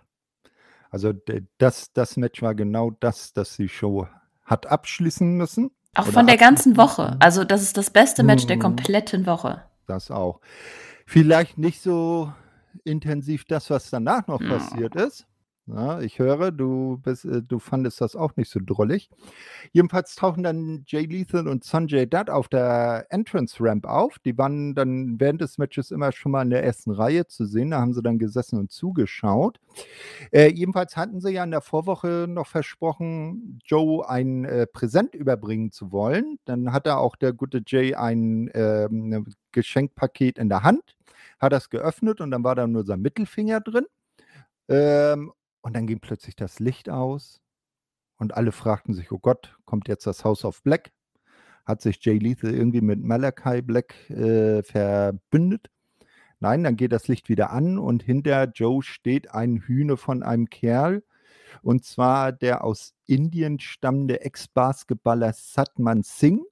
Also 0.90 1.14
das, 1.56 1.92
das 1.92 2.16
Match 2.18 2.42
war 2.42 2.54
genau 2.54 2.90
das, 2.90 3.32
das 3.32 3.56
die 3.56 3.68
Show 3.68 4.06
hat 4.48 4.66
abschließen 4.66 5.36
müssen. 5.36 5.70
Auch 5.94 6.06
von 6.06 6.26
der 6.26 6.36
ganzen 6.36 6.76
Woche. 6.76 7.16
Also 7.20 7.44
das 7.44 7.62
ist 7.62 7.76
das 7.76 7.90
beste 7.90 8.22
Match 8.22 8.46
der 8.46 8.56
mhm. 8.56 8.62
kompletten 8.62 9.26
Woche. 9.26 9.62
Das 9.86 10.10
auch. 10.10 10.40
Vielleicht 11.06 11.58
nicht 11.58 11.80
so 11.80 12.32
intensiv 12.84 13.44
das, 13.44 13.70
was 13.70 13.90
danach 13.90 14.26
noch 14.26 14.40
ja. 14.40 14.48
passiert 14.48 14.94
ist. 14.96 15.26
Ja, 15.70 16.00
ich 16.00 16.18
höre, 16.18 16.50
du, 16.50 16.96
bist, 17.02 17.26
äh, 17.26 17.42
du 17.42 17.58
fandest 17.58 18.00
das 18.00 18.16
auch 18.16 18.34
nicht 18.36 18.50
so 18.50 18.58
drollig. 18.64 19.10
Jedenfalls 19.72 20.14
tauchen 20.14 20.42
dann 20.42 20.84
Jay 20.86 21.04
Lethal 21.04 21.46
und 21.46 21.62
Sanjay 21.62 22.06
Dutt 22.06 22.30
auf 22.30 22.48
der 22.48 23.06
Entrance 23.10 23.56
Ramp 23.60 23.84
auf. 23.86 24.18
Die 24.20 24.38
waren 24.38 24.74
dann 24.74 25.20
während 25.20 25.42
des 25.42 25.58
Matches 25.58 25.90
immer 25.90 26.10
schon 26.12 26.32
mal 26.32 26.40
in 26.42 26.48
der 26.50 26.64
ersten 26.64 26.90
Reihe 26.90 27.26
zu 27.26 27.44
sehen. 27.44 27.72
Da 27.72 27.80
haben 27.80 27.92
sie 27.92 28.00
dann 28.02 28.18
gesessen 28.18 28.58
und 28.58 28.72
zugeschaut. 28.72 29.60
Äh, 30.32 30.48
jedenfalls 30.52 30.96
hatten 30.96 31.20
sie 31.20 31.32
ja 31.32 31.44
in 31.44 31.50
der 31.50 31.60
Vorwoche 31.60 32.24
noch 32.28 32.46
versprochen, 32.46 33.58
Joe 33.64 34.08
ein 34.08 34.46
äh, 34.46 34.66
Präsent 34.66 35.14
überbringen 35.14 35.70
zu 35.70 35.92
wollen. 35.92 36.38
Dann 36.46 36.72
hat 36.72 36.86
er 36.86 36.98
auch 36.98 37.14
der 37.14 37.34
gute 37.34 37.62
Jay 37.66 37.94
ein 37.94 38.48
äh, 38.48 38.88
Geschenkpaket 39.52 40.38
in 40.38 40.48
der 40.48 40.62
Hand, 40.62 40.96
hat 41.38 41.52
das 41.52 41.68
geöffnet 41.68 42.22
und 42.22 42.30
dann 42.30 42.42
war 42.42 42.54
da 42.54 42.66
nur 42.66 42.84
sein 42.86 43.00
Mittelfinger 43.02 43.60
drin. 43.60 43.84
Ähm, 44.68 45.32
und 45.60 45.74
dann 45.74 45.86
ging 45.86 46.00
plötzlich 46.00 46.36
das 46.36 46.60
Licht 46.60 46.88
aus 46.88 47.40
und 48.18 48.34
alle 48.34 48.52
fragten 48.52 48.94
sich, 48.94 49.12
oh 49.12 49.18
Gott, 49.18 49.56
kommt 49.64 49.88
jetzt 49.88 50.06
das 50.06 50.24
House 50.24 50.44
of 50.44 50.62
Black? 50.62 50.92
Hat 51.64 51.82
sich 51.82 52.04
Jay 52.04 52.18
Lethal 52.18 52.54
irgendwie 52.54 52.80
mit 52.80 53.00
Malachi 53.00 53.62
Black 53.62 54.08
äh, 54.10 54.62
verbündet? 54.62 55.70
Nein, 56.40 56.64
dann 56.64 56.76
geht 56.76 56.92
das 56.92 57.08
Licht 57.08 57.28
wieder 57.28 57.50
an 57.50 57.78
und 57.78 58.02
hinter 58.02 58.44
Joe 58.44 58.82
steht 58.82 59.32
ein 59.32 59.58
Hühne 59.58 59.96
von 59.96 60.22
einem 60.22 60.48
Kerl. 60.48 61.02
Und 61.62 61.84
zwar 61.84 62.32
der 62.32 62.64
aus 62.64 62.94
Indien 63.06 63.58
stammende 63.58 64.20
Ex-Basketballer 64.20 65.32
Satman 65.32 66.02
Singh 66.02 66.44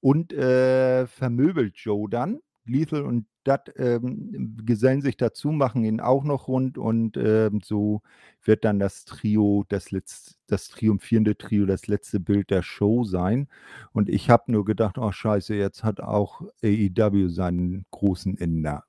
und 0.00 0.32
äh, 0.32 1.06
vermöbelt 1.06 1.76
Joe 1.76 2.08
dann. 2.08 2.40
Lethal 2.64 3.02
und 3.02 3.26
dat, 3.44 3.72
ähm, 3.76 4.56
gesellen 4.64 5.02
sich 5.02 5.16
dazu, 5.16 5.50
machen 5.50 5.84
ihn 5.84 6.00
auch 6.00 6.24
noch 6.24 6.48
rund 6.48 6.78
und 6.78 7.16
ähm, 7.16 7.60
so 7.62 8.02
wird 8.44 8.64
dann 8.64 8.78
das 8.78 9.04
Trio, 9.04 9.64
das, 9.68 9.90
letzt, 9.90 10.38
das 10.46 10.68
triumphierende 10.68 11.36
Trio, 11.36 11.66
das 11.66 11.86
letzte 11.86 12.20
Bild 12.20 12.50
der 12.50 12.62
Show 12.62 13.04
sein. 13.04 13.48
Und 13.92 14.08
ich 14.08 14.30
habe 14.30 14.50
nur 14.52 14.64
gedacht, 14.64 14.98
oh 14.98 15.12
scheiße, 15.12 15.54
jetzt 15.54 15.84
hat 15.84 16.00
auch 16.00 16.42
AEW 16.62 17.28
seinen 17.28 17.86
großen 17.90 18.36
Inder. 18.36 18.84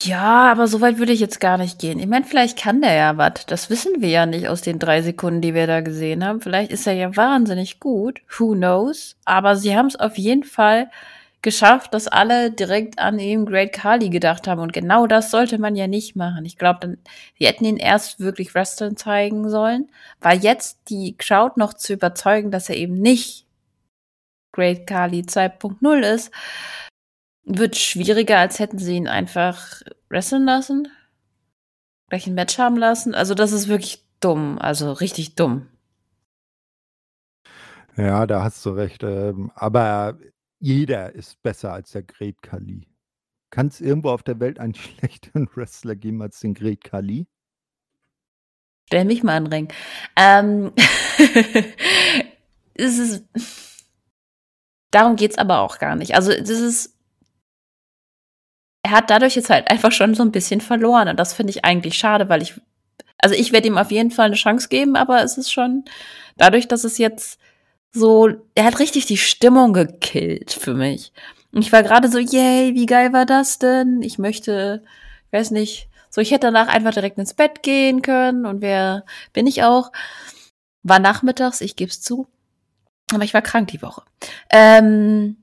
Ja, 0.00 0.52
aber 0.52 0.68
so 0.68 0.80
weit 0.80 0.98
würde 0.98 1.12
ich 1.12 1.18
jetzt 1.18 1.40
gar 1.40 1.58
nicht 1.58 1.80
gehen. 1.80 1.98
Ich 1.98 2.06
meine, 2.06 2.24
vielleicht 2.24 2.56
kann 2.56 2.80
der 2.80 2.94
ja 2.94 3.16
was. 3.16 3.46
Das 3.46 3.68
wissen 3.68 4.00
wir 4.00 4.08
ja 4.08 4.26
nicht 4.26 4.48
aus 4.48 4.60
den 4.62 4.78
drei 4.78 5.02
Sekunden, 5.02 5.40
die 5.40 5.54
wir 5.54 5.66
da 5.66 5.80
gesehen 5.80 6.24
haben. 6.24 6.40
Vielleicht 6.40 6.70
ist 6.70 6.86
er 6.86 6.92
ja 6.92 7.16
wahnsinnig 7.16 7.80
gut. 7.80 8.20
Who 8.38 8.52
knows? 8.54 9.16
Aber 9.24 9.56
sie 9.56 9.76
haben 9.76 9.88
es 9.88 9.96
auf 9.96 10.16
jeden 10.16 10.44
Fall 10.44 10.88
geschafft, 11.42 11.94
dass 11.94 12.08
alle 12.08 12.50
direkt 12.50 12.98
an 12.98 13.18
ihm 13.18 13.46
Great 13.46 13.72
Kali 13.72 14.10
gedacht 14.10 14.48
haben. 14.48 14.60
Und 14.60 14.72
genau 14.72 15.06
das 15.06 15.30
sollte 15.30 15.58
man 15.58 15.76
ja 15.76 15.86
nicht 15.86 16.16
machen. 16.16 16.44
Ich 16.44 16.58
glaube, 16.58 16.80
dann, 16.80 16.98
sie 17.38 17.46
hätten 17.46 17.64
ihn 17.64 17.76
erst 17.76 18.18
wirklich 18.20 18.54
Wrestling 18.54 18.96
zeigen 18.96 19.48
sollen, 19.48 19.90
weil 20.20 20.38
jetzt 20.40 20.80
die 20.88 21.16
Crowd 21.16 21.54
noch 21.56 21.74
zu 21.74 21.92
überzeugen, 21.92 22.50
dass 22.50 22.68
er 22.68 22.76
eben 22.76 22.94
nicht 22.94 23.46
Great 24.52 24.86
Kali 24.86 25.20
2.0 25.20 26.00
ist, 26.00 26.32
wird 27.44 27.76
schwieriger, 27.76 28.38
als 28.38 28.58
hätten 28.58 28.78
sie 28.78 28.96
ihn 28.96 29.08
einfach 29.08 29.82
wresteln 30.08 30.44
lassen. 30.44 30.88
Gleich 32.08 32.26
ein 32.26 32.34
Match 32.34 32.58
haben 32.58 32.76
lassen. 32.76 33.14
Also, 33.14 33.34
das 33.34 33.52
ist 33.52 33.68
wirklich 33.68 34.04
dumm. 34.20 34.58
Also, 34.58 34.92
richtig 34.92 35.34
dumm. 35.36 35.68
Ja, 37.96 38.26
da 38.26 38.42
hast 38.42 38.64
du 38.66 38.70
recht. 38.70 39.02
Ähm, 39.02 39.52
aber 39.54 40.18
jeder 40.60 41.12
ist 41.14 41.42
besser 41.42 41.72
als 41.72 41.92
der 41.92 42.02
Great 42.02 42.42
Kali. 42.42 42.86
Kann 43.50 43.68
es 43.68 43.80
irgendwo 43.80 44.10
auf 44.10 44.22
der 44.22 44.40
Welt 44.40 44.58
einen 44.58 44.74
schlechteren 44.74 45.48
Wrestler 45.54 45.96
geben 45.96 46.22
als 46.22 46.40
den 46.40 46.54
Great 46.54 46.84
Kali? 46.84 47.26
Stell 48.86 49.04
mich 49.04 49.22
mal 49.22 49.36
an 49.36 49.44
den 49.44 49.52
Ring. 49.52 49.68
Ähm, 50.16 50.72
es 52.74 52.98
ist, 52.98 53.24
darum 54.90 55.16
geht's 55.16 55.36
aber 55.36 55.60
auch 55.60 55.78
gar 55.78 55.94
nicht. 55.94 56.14
Also, 56.14 56.30
das 56.30 56.48
ist, 56.48 56.96
er 58.82 58.92
hat 58.92 59.10
dadurch 59.10 59.36
jetzt 59.36 59.50
halt 59.50 59.70
einfach 59.70 59.92
schon 59.92 60.14
so 60.14 60.22
ein 60.22 60.32
bisschen 60.32 60.62
verloren. 60.62 61.08
Und 61.08 61.18
das 61.18 61.34
finde 61.34 61.50
ich 61.50 61.66
eigentlich 61.66 61.98
schade, 61.98 62.30
weil 62.30 62.40
ich, 62.40 62.58
also 63.18 63.34
ich 63.34 63.52
werde 63.52 63.68
ihm 63.68 63.76
auf 63.76 63.90
jeden 63.90 64.10
Fall 64.10 64.26
eine 64.26 64.36
Chance 64.36 64.68
geben, 64.68 64.96
aber 64.96 65.22
es 65.22 65.36
ist 65.36 65.52
schon 65.52 65.84
dadurch, 66.38 66.66
dass 66.66 66.84
es 66.84 66.96
jetzt 66.96 67.38
so, 67.92 68.28
er 68.54 68.64
hat 68.64 68.78
richtig 68.78 69.06
die 69.06 69.16
Stimmung 69.16 69.72
gekillt 69.72 70.52
für 70.52 70.74
mich. 70.74 71.12
Und 71.52 71.62
ich 71.62 71.72
war 71.72 71.82
gerade 71.82 72.08
so, 72.10 72.18
yay, 72.18 72.74
wie 72.74 72.86
geil 72.86 73.12
war 73.12 73.26
das 73.26 73.58
denn? 73.58 74.02
Ich 74.02 74.18
möchte, 74.18 74.82
ich 75.26 75.32
weiß 75.32 75.50
nicht, 75.50 75.88
So, 76.10 76.20
ich 76.20 76.30
hätte 76.30 76.46
danach 76.46 76.68
einfach 76.68 76.92
direkt 76.92 77.18
ins 77.18 77.34
Bett 77.34 77.62
gehen 77.62 78.02
können 78.02 78.46
und 78.46 78.60
wer 78.62 79.04
bin 79.32 79.46
ich 79.46 79.62
auch? 79.62 79.92
War 80.82 80.98
nachmittags, 80.98 81.60
ich 81.60 81.76
gebe 81.76 81.90
es 81.90 82.00
zu. 82.00 82.26
Aber 83.12 83.24
ich 83.24 83.34
war 83.34 83.42
krank 83.42 83.68
die 83.68 83.82
Woche. 83.82 84.02
Ähm, 84.50 85.36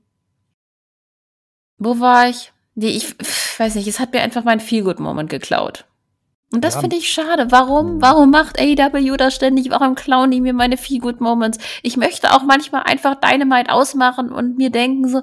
wo 1.78 2.00
war 2.00 2.28
ich? 2.28 2.52
Nee, 2.74 2.90
ich 2.90 3.14
weiß 3.58 3.74
nicht, 3.76 3.88
es 3.88 4.00
hat 4.00 4.12
mir 4.12 4.20
einfach 4.22 4.44
mein 4.44 4.60
Feel-Good-Moment 4.60 5.30
geklaut. 5.30 5.86
Und 6.52 6.64
das 6.64 6.74
Ja. 6.74 6.80
finde 6.80 6.96
ich 6.96 7.08
schade. 7.08 7.48
Warum? 7.50 7.94
Hm. 7.94 8.02
Warum 8.02 8.30
macht 8.30 8.58
AEW 8.60 9.16
das 9.16 9.34
ständig? 9.34 9.70
Warum 9.70 9.94
klauen 9.94 10.30
die 10.30 10.40
mir 10.40 10.52
meine 10.52 10.76
Feel-Good-Moments? 10.76 11.58
Ich 11.82 11.96
möchte 11.96 12.32
auch 12.32 12.42
manchmal 12.44 12.84
einfach 12.84 13.16
Dynamite 13.16 13.72
ausmachen 13.72 14.30
und 14.30 14.56
mir 14.56 14.70
denken 14.70 15.08
so, 15.08 15.22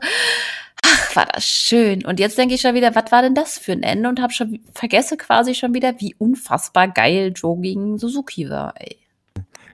ach, 0.84 1.16
war 1.16 1.26
das 1.26 1.46
schön. 1.46 2.06
Und 2.06 2.20
jetzt 2.20 2.38
denke 2.38 2.56
ich 2.56 2.62
schon 2.62 2.76
wieder, 2.76 2.94
was 2.94 3.12
war 3.12 3.22
denn 3.22 3.36
das 3.36 3.58
für 3.58 3.72
ein 3.72 3.84
Ende? 3.84 4.10
Und 4.10 4.22
habe 4.22 4.34
schon 4.34 4.60
vergesse 4.74 5.16
quasi 5.18 5.56
schon 5.56 5.74
wieder, 5.74 6.00
wie 6.02 6.14
unfassbar 6.18 6.90
geil 6.90 7.32
Joe 7.36 7.60
gegen 7.62 7.98
Suzuki 7.98 8.50
war. 8.50 8.74
Ey. 8.78 8.98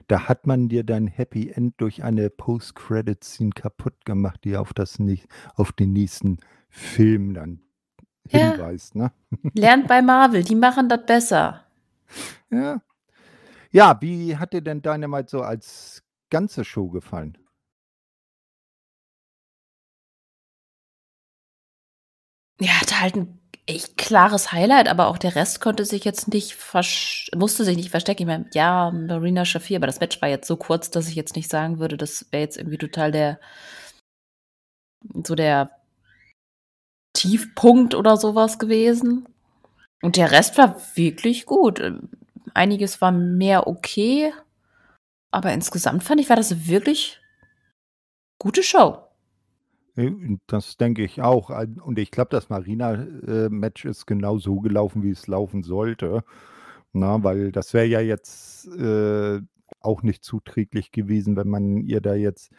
Da 0.06 0.28
hat 0.28 0.46
man 0.46 0.68
dir 0.68 0.82
dein 0.84 1.06
Happy 1.08 1.50
End 1.50 1.74
durch 1.78 2.02
eine 2.04 2.30
Post-Credit-Scene 2.30 3.50
kaputt 3.50 4.04
gemacht, 4.04 4.40
die 4.44 4.56
auf, 4.56 4.72
das, 4.72 4.98
näch- 4.98 5.26
auf 5.56 5.72
den 5.72 5.92
nächsten 5.92 6.38
Film 6.68 7.34
dann 7.34 7.60
Ja. 8.28 8.52
hinweist. 8.52 8.94
Ne? 8.94 9.12
Lernt 9.54 9.88
bei 9.88 10.02
Marvel, 10.02 10.44
die 10.44 10.54
machen 10.54 10.88
das 10.88 11.04
besser. 11.06 11.64
Ja. 12.50 12.80
ja, 13.70 14.00
wie 14.00 14.36
hat 14.36 14.52
dir 14.52 14.62
denn 14.62 14.82
Dynamite 14.82 15.30
so 15.30 15.42
als 15.42 16.02
ganze 16.30 16.64
Show 16.64 16.88
gefallen? 16.88 17.38
Ja, 22.60 22.80
hatte 22.80 23.00
halt 23.00 23.16
ein 23.16 23.40
echt 23.66 23.96
klares 23.96 24.52
Highlight, 24.52 24.88
aber 24.88 25.06
auch 25.06 25.16
der 25.18 25.34
Rest 25.36 25.60
konnte 25.60 25.84
sich 25.84 26.04
jetzt 26.04 26.28
nicht 26.28 26.56
musste 27.36 27.64
sich 27.64 27.76
nicht 27.76 27.90
verstecken. 27.90 28.22
Ich 28.22 28.26
meine, 28.26 28.50
ja, 28.52 28.90
Marina 28.90 29.44
Shafir, 29.44 29.76
aber 29.78 29.86
das 29.86 30.00
Match 30.00 30.20
war 30.20 30.28
jetzt 30.28 30.46
so 30.46 30.56
kurz, 30.56 30.90
dass 30.90 31.08
ich 31.08 31.14
jetzt 31.14 31.36
nicht 31.36 31.50
sagen 31.50 31.78
würde, 31.78 31.96
das 31.96 32.26
wäre 32.32 32.42
jetzt 32.42 32.56
irgendwie 32.58 32.78
total 32.78 33.12
der 33.12 33.40
so 35.24 35.34
der 35.34 35.70
Tiefpunkt 37.12 37.94
oder 37.94 38.16
sowas 38.16 38.58
gewesen. 38.58 39.26
Und 40.02 40.16
der 40.16 40.30
Rest 40.30 40.58
war 40.58 40.76
wirklich 40.94 41.46
gut. 41.46 41.80
Ähm, 41.80 42.08
Einiges 42.54 43.00
war 43.00 43.12
mehr 43.12 43.68
okay, 43.68 44.32
aber 45.30 45.52
insgesamt 45.52 46.02
fand 46.02 46.20
ich, 46.20 46.28
war 46.28 46.36
das 46.36 46.68
wirklich 46.68 47.20
gute 48.38 48.62
Show. 48.62 48.98
Äh, 49.96 50.10
Das 50.46 50.76
denke 50.76 51.04
ich 51.04 51.22
auch. 51.22 51.50
Und 51.50 51.98
ich 51.98 52.10
glaube, 52.10 52.30
das 52.30 52.48
Marina-Match 52.48 53.84
ist 53.84 54.06
genau 54.06 54.38
so 54.38 54.60
gelaufen, 54.60 55.02
wie 55.02 55.10
es 55.10 55.26
laufen 55.26 55.62
sollte. 55.62 56.24
Na, 56.92 57.22
weil 57.22 57.52
das 57.52 57.72
wäre 57.72 57.86
ja 57.86 58.00
jetzt 58.00 58.66
äh, 58.66 59.40
auch 59.80 60.02
nicht 60.02 60.24
zuträglich 60.24 60.90
gewesen, 60.90 61.36
wenn 61.36 61.48
man 61.48 61.76
ihr 61.78 62.00
da 62.00 62.14
jetzt 62.14 62.50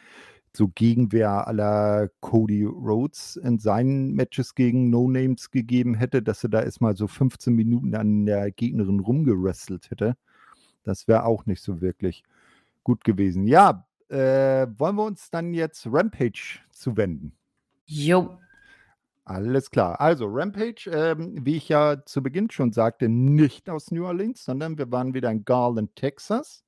so 0.56 0.68
Gegenwehr 0.68 1.48
aller 1.48 2.10
Cody 2.20 2.64
Rhodes 2.64 3.38
in 3.38 3.58
seinen 3.60 4.14
Matches 4.14 4.56
gegen 4.56 4.90
No 4.90 5.10
Names 5.10 5.52
gegeben 5.52 5.96
hätte, 5.96 6.22
dass 6.22 6.42
sie 6.42 6.50
da 6.50 6.62
erstmal 6.62 6.98
so 6.98 7.08
15 7.08 7.54
Minuten 7.54 7.96
an 7.96 8.26
der 8.26 8.52
Gegnerin 8.52 9.00
rumgerestelt 9.00 9.90
hätte. 9.92 10.18
Das 10.84 11.08
wäre 11.08 11.26
auch 11.26 11.46
nicht 11.46 11.62
so 11.62 11.82
wirklich 11.82 12.24
gut 12.84 13.04
gewesen. 13.04 13.48
Ja, 13.48 13.88
äh, 14.10 14.68
wollen 14.78 14.96
wir 14.96 15.06
uns 15.06 15.30
dann 15.30 15.54
jetzt 15.54 15.88
Rampage 15.90 16.60
zuwenden? 16.72 17.34
Jo. 17.86 18.38
Alles 19.24 19.70
klar. 19.70 20.02
Also 20.02 20.26
Rampage, 20.28 20.90
ähm, 20.92 21.46
wie 21.46 21.56
ich 21.56 21.70
ja 21.70 22.04
zu 22.06 22.22
Beginn 22.22 22.50
schon 22.50 22.74
sagte, 22.74 23.08
nicht 23.08 23.70
aus 23.70 23.92
New 23.92 24.06
Orleans, 24.06 24.44
sondern 24.44 24.78
wir 24.78 24.92
waren 24.92 25.14
wieder 25.14 25.32
in 25.32 25.46
Garland, 25.46 25.96
Texas. 25.96 26.64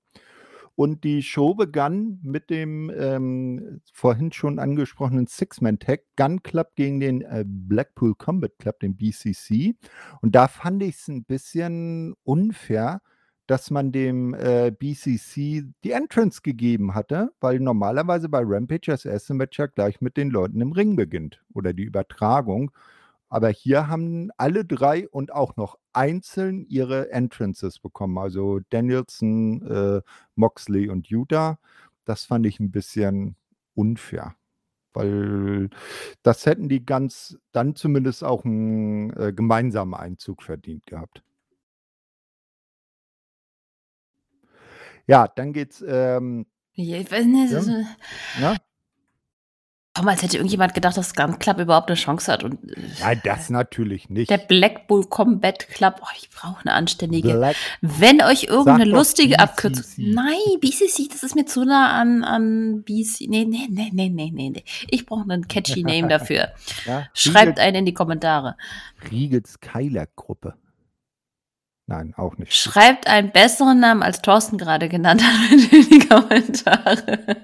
Und 0.76 1.03
die 1.03 1.21
Show 1.21 1.53
begann 1.53 2.19
mit 2.24 2.49
dem 2.49 2.91
ähm, 2.97 3.82
vorhin 3.93 4.32
schon 4.32 4.57
angesprochenen 4.57 5.28
Six-Man-Tag 5.28 6.01
Gun 6.15 6.41
Club 6.41 6.71
gegen 6.76 6.99
den 6.99 7.21
äh, 7.21 7.43
Blackpool 7.45 8.15
Combat 8.15 8.57
Club, 8.57 8.80
den 8.80 8.95
BCC. 8.95 9.76
Und 10.21 10.34
da 10.34 10.47
fand 10.47 10.82
ich 10.82 10.95
es 10.95 11.07
ein 11.07 11.26
bisschen 11.26 12.15
unfair, 12.24 13.01
dass 13.45 13.71
man 13.71 13.91
dem 13.91 14.34
äh, 14.34 14.71
BCC 14.71 15.65
die 15.84 15.91
Entrance 15.91 16.41
gegeben 16.41 16.95
hatte, 16.95 17.32
weil 17.39 17.59
normalerweise 17.59 18.30
bei 18.30 18.41
Rampage 18.43 18.88
das 18.88 19.05
erste 19.05 19.34
Match 19.34 19.59
ja 19.59 19.67
gleich 19.67 20.01
mit 20.01 20.17
den 20.17 20.30
Leuten 20.30 20.61
im 20.61 20.71
Ring 20.71 20.95
beginnt 20.95 21.43
oder 21.53 21.74
die 21.74 21.84
Übertragung. 21.84 22.71
Aber 23.34 23.49
hier 23.49 23.88
haben 23.88 24.29
alle 24.38 24.63
drei 24.63 25.09
und 25.09 25.34
auch 25.34 25.55
noch 25.55 25.79
einzeln 25.91 26.67
ihre 26.69 27.09
Entrances 27.11 27.79
bekommen. 27.79 28.19
Also 28.19 28.59
Danielson, 28.69 29.65
äh, 29.65 30.01
Moxley 30.36 30.88
und 30.88 31.07
Utah. 31.07 31.57
Das 32.05 32.25
fand 32.25 32.45
ich 32.45 32.59
ein 32.59 32.69
bisschen 32.69 33.36
unfair. 33.73 34.36
Weil 34.93 35.71
das 36.21 36.45
hätten 36.45 36.69
die 36.69 36.86
ganz 36.86 37.36
dann 37.51 37.75
zumindest 37.75 38.23
auch 38.23 38.45
einen 38.45 39.09
äh, 39.17 39.34
gemeinsamen 39.34 39.95
Einzug 39.95 40.43
verdient 40.43 40.86
gehabt. 40.86 41.23
Ja, 45.07 45.27
dann 45.27 45.53
geht's, 45.53 45.84
ähm, 45.88 46.45
Ja, 46.75 46.97
ich 46.97 47.11
weiß 47.11 47.25
nicht, 47.25 47.51
Ja. 47.51 47.57
ist- 47.59 47.71
na? 48.39 48.57
Komm, 49.95 50.07
als 50.07 50.23
hätte 50.23 50.37
irgendjemand 50.37 50.73
gedacht, 50.73 50.97
dass 50.97 51.13
Gun 51.13 51.37
Club 51.37 51.59
überhaupt 51.59 51.87
eine 51.87 51.95
Chance 51.95 52.31
hat. 52.31 52.43
Und 52.43 52.55
äh, 52.71 52.81
Nein, 52.99 53.21
das 53.23 53.51
natürlich 53.51 54.09
nicht. 54.09 54.27
der 54.27 54.39
Black 54.39 54.87
Bull 54.87 55.05
Combat 55.05 55.67
Club, 55.69 56.01
oh, 56.01 56.07
ich 56.17 56.31
brauche 56.31 56.61
eine 56.61 56.73
anständige. 56.73 57.33
Black, 57.33 57.55
Wenn 57.81 58.19
euch 58.23 58.45
irgendeine 58.45 58.85
lustige. 58.85 59.37
Abkürzung. 59.37 59.83
Nein, 59.97 60.59
BCC, 60.59 61.09
das 61.11 61.21
ist 61.21 61.35
mir 61.35 61.45
zu 61.45 61.63
nah 61.63 61.99
an, 62.01 62.23
an 62.23 62.81
BC. 62.81 63.27
Nee, 63.29 63.45
nee, 63.45 63.67
nee, 63.69 63.91
nee, 63.93 64.09
nee, 64.09 64.31
nee. 64.33 64.49
nee. 64.49 64.63
Ich 64.89 65.05
brauche 65.05 65.29
einen 65.31 65.47
catchy 65.47 65.83
Name 65.83 66.07
dafür. 66.07 66.49
ja, 66.85 67.07
Schreibt 67.13 67.59
einen 67.59 67.75
in 67.77 67.85
die 67.85 67.93
Kommentare. 67.93 68.57
Riegels 69.11 69.59
Keiler 69.59 70.07
Gruppe. 70.15 70.55
Nein, 71.86 72.13
auch 72.15 72.38
nicht. 72.38 72.53
Schreibt 72.55 73.07
einen 73.07 73.31
besseren 73.31 73.79
Namen, 73.79 74.03
als 74.03 74.21
Thorsten 74.21 74.57
gerade 74.57 74.88
genannt 74.88 75.21
hat, 75.21 75.51
in 75.71 75.89
die 75.89 75.99
Kommentare. 76.07 77.43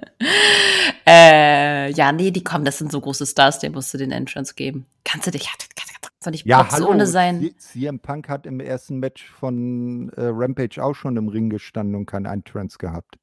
äh, 1.05 1.91
ja, 1.91 2.11
nee, 2.13 2.31
die 2.31 2.43
kommen, 2.43 2.63
das 2.63 2.77
sind 2.77 2.91
so 2.91 3.01
große 3.01 3.25
Stars, 3.25 3.59
denen 3.59 3.75
musst 3.75 3.93
du 3.93 3.97
den 3.97 4.11
Entrance 4.11 4.53
geben. 4.55 4.85
Kannst 5.03 5.27
du 5.27 5.31
dich, 5.31 5.49
kannst 5.75 6.25
du 6.25 6.29
nicht 6.31 6.45
Ja, 6.45 6.69
hallo. 6.71 6.87
ohne 6.89 7.05
sein? 7.05 7.53
CM 7.57 7.99
Punk 7.99 8.29
hat 8.29 8.45
im 8.45 8.61
ersten 8.61 8.99
Match 8.99 9.29
von 9.29 10.09
äh, 10.15 10.27
Rampage 10.27 10.81
auch 10.81 10.93
schon 10.95 11.17
im 11.17 11.27
Ring 11.27 11.49
gestanden 11.49 11.95
und 11.95 12.05
kein 12.05 12.25
Entrance 12.25 12.77
gehabt. 12.77 13.17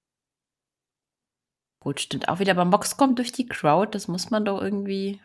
Gut, 1.81 2.01
stimmt 2.01 2.29
auch 2.29 2.41
wieder. 2.41 2.51
Aber 2.53 2.65
Mox 2.65 2.97
kommt 2.97 3.19
durch 3.19 3.33
die 3.33 3.47
Crowd, 3.47 3.91
das 3.93 4.09
muss 4.09 4.31
man 4.31 4.45
doch 4.45 4.61
irgendwie. 4.61 5.21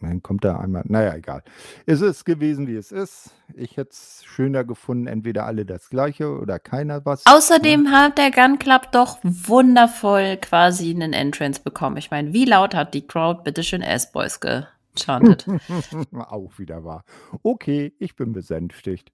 Dann 0.00 0.22
kommt 0.22 0.44
da 0.44 0.58
einmal. 0.58 0.82
Naja, 0.86 1.14
egal. 1.14 1.42
Es 1.86 2.00
ist 2.00 2.24
gewesen, 2.24 2.66
wie 2.66 2.76
es 2.76 2.92
ist. 2.92 3.30
Ich 3.54 3.76
hätte 3.76 3.90
es 3.90 4.22
schöner 4.24 4.64
gefunden, 4.64 5.06
entweder 5.06 5.46
alle 5.46 5.66
das 5.66 5.90
gleiche 5.90 6.38
oder 6.38 6.58
keiner 6.58 7.04
was. 7.04 7.26
Außerdem 7.26 7.90
hat 7.90 8.18
der 8.18 8.30
Gun 8.30 8.58
Club 8.58 8.92
doch 8.92 9.18
wundervoll 9.22 10.36
quasi 10.38 10.90
einen 10.90 11.12
Entrance 11.12 11.60
bekommen. 11.62 11.96
Ich 11.96 12.10
meine, 12.10 12.32
wie 12.32 12.44
laut 12.44 12.74
hat 12.74 12.94
die 12.94 13.06
Crowd 13.06 13.42
bitteschön 13.44 13.82
S-Boys 13.82 14.40
gechantet? 14.40 15.46
Auch 16.12 16.58
wieder 16.58 16.84
wahr. 16.84 17.04
Okay, 17.42 17.92
ich 17.98 18.16
bin 18.16 18.32
besänftigt. 18.32 19.12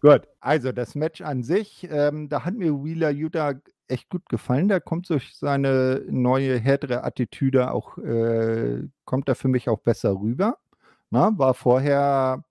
Gut, 0.00 0.22
also 0.40 0.72
das 0.72 0.94
Match 0.94 1.20
an 1.20 1.42
sich, 1.42 1.86
ähm, 1.90 2.28
da 2.28 2.44
hat 2.44 2.54
mir 2.54 2.84
Wheeler 2.84 3.10
Utah 3.10 3.54
echt 3.88 4.08
gut 4.10 4.28
gefallen. 4.28 4.68
Da 4.68 4.80
kommt 4.80 5.08
durch 5.10 5.36
seine 5.36 6.04
neue, 6.08 6.58
härtere 6.58 7.04
Attitüde 7.04 7.72
auch, 7.72 7.98
äh, 7.98 8.82
kommt 9.04 9.28
er 9.28 9.34
für 9.34 9.48
mich 9.48 9.68
auch 9.68 9.80
besser 9.80 10.20
rüber. 10.20 10.58
Na, 11.10 11.36
war 11.38 11.54
vorher 11.54 12.44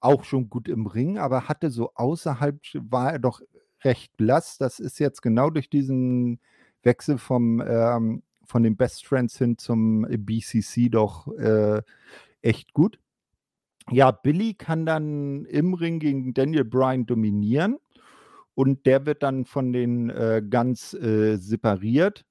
auch 0.00 0.24
schon 0.24 0.50
gut 0.50 0.68
im 0.68 0.86
Ring, 0.86 1.18
aber 1.18 1.48
hatte 1.48 1.70
so 1.70 1.92
außerhalb, 1.94 2.60
war 2.74 3.12
er 3.12 3.18
doch 3.18 3.40
recht 3.82 4.16
blass. 4.16 4.58
Das 4.58 4.80
ist 4.80 4.98
jetzt 4.98 5.22
genau 5.22 5.50
durch 5.50 5.70
diesen 5.70 6.40
Wechsel 6.82 7.18
vom, 7.18 7.62
ähm, 7.66 8.22
von 8.44 8.62
den 8.62 8.76
Best 8.76 9.06
Friends 9.06 9.38
hin 9.38 9.58
zum 9.58 10.06
BCC 10.08 10.88
doch 10.90 11.28
äh, 11.38 11.82
echt 12.42 12.72
gut. 12.72 12.98
Ja, 13.90 14.10
Billy 14.10 14.54
kann 14.54 14.84
dann 14.84 15.44
im 15.44 15.74
Ring 15.74 16.00
gegen 16.00 16.34
Daniel 16.34 16.64
Bryan 16.64 17.06
dominieren 17.06 17.78
und 18.56 18.86
der 18.86 19.04
wird 19.04 19.22
dann 19.22 19.44
von 19.44 19.72
den 19.72 20.08
äh, 20.10 20.42
Guns 20.48 20.94
äh, 20.94 21.36
separiert. 21.36 22.24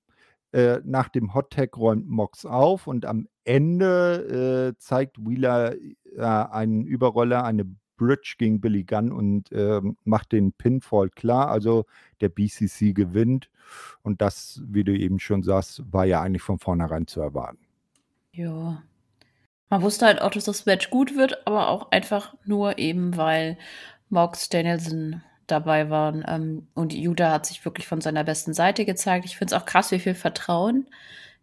Äh, 0.51 0.79
nach 0.83 1.07
dem 1.07 1.33
Hot 1.35 1.51
Tag 1.51 1.77
räumt 1.77 2.09
Mox 2.09 2.45
auf 2.45 2.87
und 2.87 3.05
am 3.05 3.27
Ende 3.43 4.73
äh, 4.73 4.77
zeigt 4.79 5.19
Wheeler 5.19 5.75
äh, 5.75 6.21
einen 6.21 6.83
Überroller, 6.83 7.45
eine 7.45 7.65
Bridge 7.95 8.35
gegen 8.39 8.59
Billy 8.59 8.83
Gunn 8.83 9.11
und 9.11 9.51
ähm, 9.51 9.97
macht 10.03 10.31
den 10.31 10.51
Pinfall 10.51 11.09
klar. 11.09 11.49
Also 11.49 11.85
der 12.21 12.29
BCC 12.29 12.93
gewinnt 12.93 13.51
und 14.01 14.19
das, 14.19 14.61
wie 14.65 14.83
du 14.83 14.97
eben 14.97 15.19
schon 15.19 15.43
sagst, 15.43 15.83
war 15.93 16.05
ja 16.05 16.21
eigentlich 16.21 16.41
von 16.41 16.57
vornherein 16.57 17.05
zu 17.07 17.21
erwarten. 17.21 17.59
ja. 18.31 18.81
Man 19.69 19.81
wusste 19.81 20.05
halt 20.05 20.21
auch, 20.21 20.29
dass 20.31 20.45
das 20.45 20.65
Match 20.67 20.91
gut 20.91 21.17
wird, 21.17 21.45
aber 21.47 21.69
auch 21.69 21.91
einfach 21.91 22.35
nur 22.45 22.77
eben, 22.77 23.17
weil 23.17 23.57
Mox 24.09 24.47
Danielson 24.47 25.23
dabei 25.47 25.89
waren. 25.89 26.23
Ähm, 26.27 26.67
und 26.73 26.93
Yuta 26.93 27.31
hat 27.31 27.45
sich 27.45 27.63
wirklich 27.65 27.87
von 27.87 28.01
seiner 28.01 28.23
besten 28.23 28.53
Seite 28.53 28.85
gezeigt. 28.85 29.25
Ich 29.25 29.37
finde 29.37 29.55
es 29.55 29.61
auch 29.61 29.65
krass, 29.65 29.91
wie 29.91 29.99
viel 29.99 30.15
Vertrauen 30.15 30.87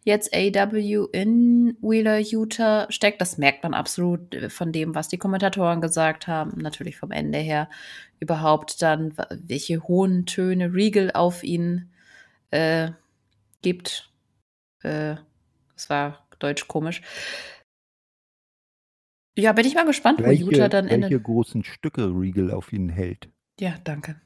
jetzt 0.03 0.33
AW 0.35 1.07
in 1.11 1.77
Wheeler 1.81 2.19
Utah 2.19 2.87
steckt. 2.89 3.21
Das 3.21 3.37
merkt 3.37 3.63
man 3.63 3.73
absolut 3.73 4.33
äh, 4.33 4.49
von 4.49 4.71
dem, 4.71 4.95
was 4.95 5.07
die 5.07 5.17
Kommentatoren 5.17 5.81
gesagt 5.81 6.27
haben. 6.27 6.59
Natürlich 6.61 6.97
vom 6.97 7.11
Ende 7.11 7.39
her 7.39 7.69
überhaupt 8.19 8.81
dann, 8.81 9.13
welche 9.29 9.83
hohen 9.83 10.25
Töne 10.25 10.73
Regal 10.73 11.11
auf 11.13 11.43
ihn 11.43 11.89
äh, 12.51 12.91
gibt. 13.61 14.11
Äh, 14.81 15.15
das 15.73 15.89
war 15.89 16.27
deutsch 16.39 16.67
komisch. 16.67 17.01
Ja, 19.35 19.51
bin 19.53 19.65
ich 19.65 19.73
mal 19.73 19.85
gespannt, 19.85 20.21
welche, 20.21 20.45
wo 20.45 20.51
Utah 20.51 20.69
dann 20.69 20.85
welche 20.85 21.01
Welche 21.01 21.19
großen 21.19 21.63
Stücke 21.63 22.05
Regal 22.05 22.51
auf 22.51 22.71
ihn 22.71 22.89
hält. 22.89 23.29
Ja, 23.63 23.75
danke. 23.85 24.17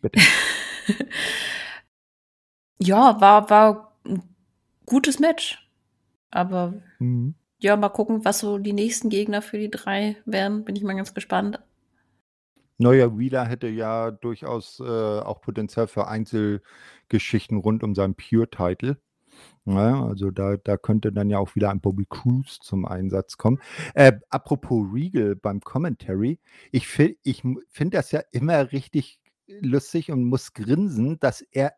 Bitte. 0.00 0.20
ja, 2.80 3.20
war, 3.20 3.50
war 3.50 3.98
ein 4.04 4.22
gutes 4.86 5.18
Match. 5.18 5.68
Aber 6.30 6.80
mhm. 7.00 7.34
ja, 7.58 7.76
mal 7.76 7.88
gucken, 7.88 8.24
was 8.24 8.38
so 8.38 8.56
die 8.58 8.72
nächsten 8.72 9.08
Gegner 9.08 9.42
für 9.42 9.58
die 9.58 9.68
drei 9.68 10.16
werden. 10.26 10.64
Bin 10.64 10.76
ich 10.76 10.84
mal 10.84 10.94
ganz 10.94 11.12
gespannt. 11.12 11.58
Neuer 12.76 13.18
Wheeler 13.18 13.46
hätte 13.46 13.66
ja 13.66 14.12
durchaus 14.12 14.78
äh, 14.78 14.84
auch 14.84 15.40
Potenzial 15.40 15.88
für 15.88 16.06
Einzelgeschichten 16.06 17.58
rund 17.58 17.82
um 17.82 17.96
seinen 17.96 18.14
Pure-Title. 18.14 18.96
Ja, 19.64 20.04
also 20.04 20.30
da, 20.30 20.56
da 20.56 20.76
könnte 20.76 21.12
dann 21.12 21.28
ja 21.28 21.38
auch 21.38 21.54
wieder 21.54 21.70
ein 21.70 21.80
Bobby 21.80 22.06
Cruz 22.08 22.58
zum 22.60 22.86
Einsatz 22.86 23.36
kommen. 23.36 23.58
Äh, 23.94 24.12
apropos 24.30 24.86
Regal 24.92 25.36
beim 25.36 25.60
Commentary, 25.60 26.38
ich, 26.72 26.98
ich 27.22 27.42
finde 27.68 27.96
das 27.98 28.10
ja 28.12 28.22
immer 28.32 28.72
richtig 28.72 29.20
lustig 29.46 30.10
und 30.10 30.24
muss 30.24 30.54
grinsen, 30.54 31.18
dass 31.20 31.42
er 31.52 31.74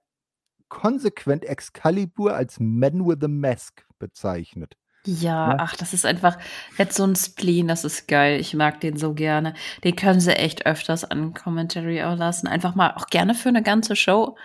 konsequent 0.68 1.44
Excalibur 1.44 2.34
als 2.34 2.60
Man 2.60 3.06
with 3.06 3.22
a 3.22 3.28
Mask 3.28 3.84
bezeichnet. 3.98 4.76
Ja, 5.06 5.52
ja, 5.52 5.56
ach, 5.58 5.76
das 5.76 5.94
ist 5.94 6.04
einfach 6.04 6.36
jetzt 6.76 6.96
so 6.96 7.04
ein 7.04 7.16
Spleen, 7.16 7.68
das 7.68 7.84
ist 7.84 8.06
geil. 8.06 8.38
Ich 8.38 8.52
mag 8.54 8.80
den 8.80 8.96
so 8.98 9.14
gerne. 9.14 9.54
Den 9.82 9.96
können 9.96 10.20
sie 10.20 10.36
echt 10.36 10.66
öfters 10.66 11.04
an 11.04 11.32
Commentary 11.32 12.02
auch 12.02 12.16
lassen. 12.16 12.46
Einfach 12.46 12.74
mal 12.74 12.92
auch 12.94 13.06
gerne 13.06 13.34
für 13.34 13.48
eine 13.48 13.62
ganze 13.62 13.96
Show. 13.96 14.36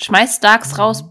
Schmeiß 0.00 0.36
Starks 0.36 0.78
raus, 0.78 1.04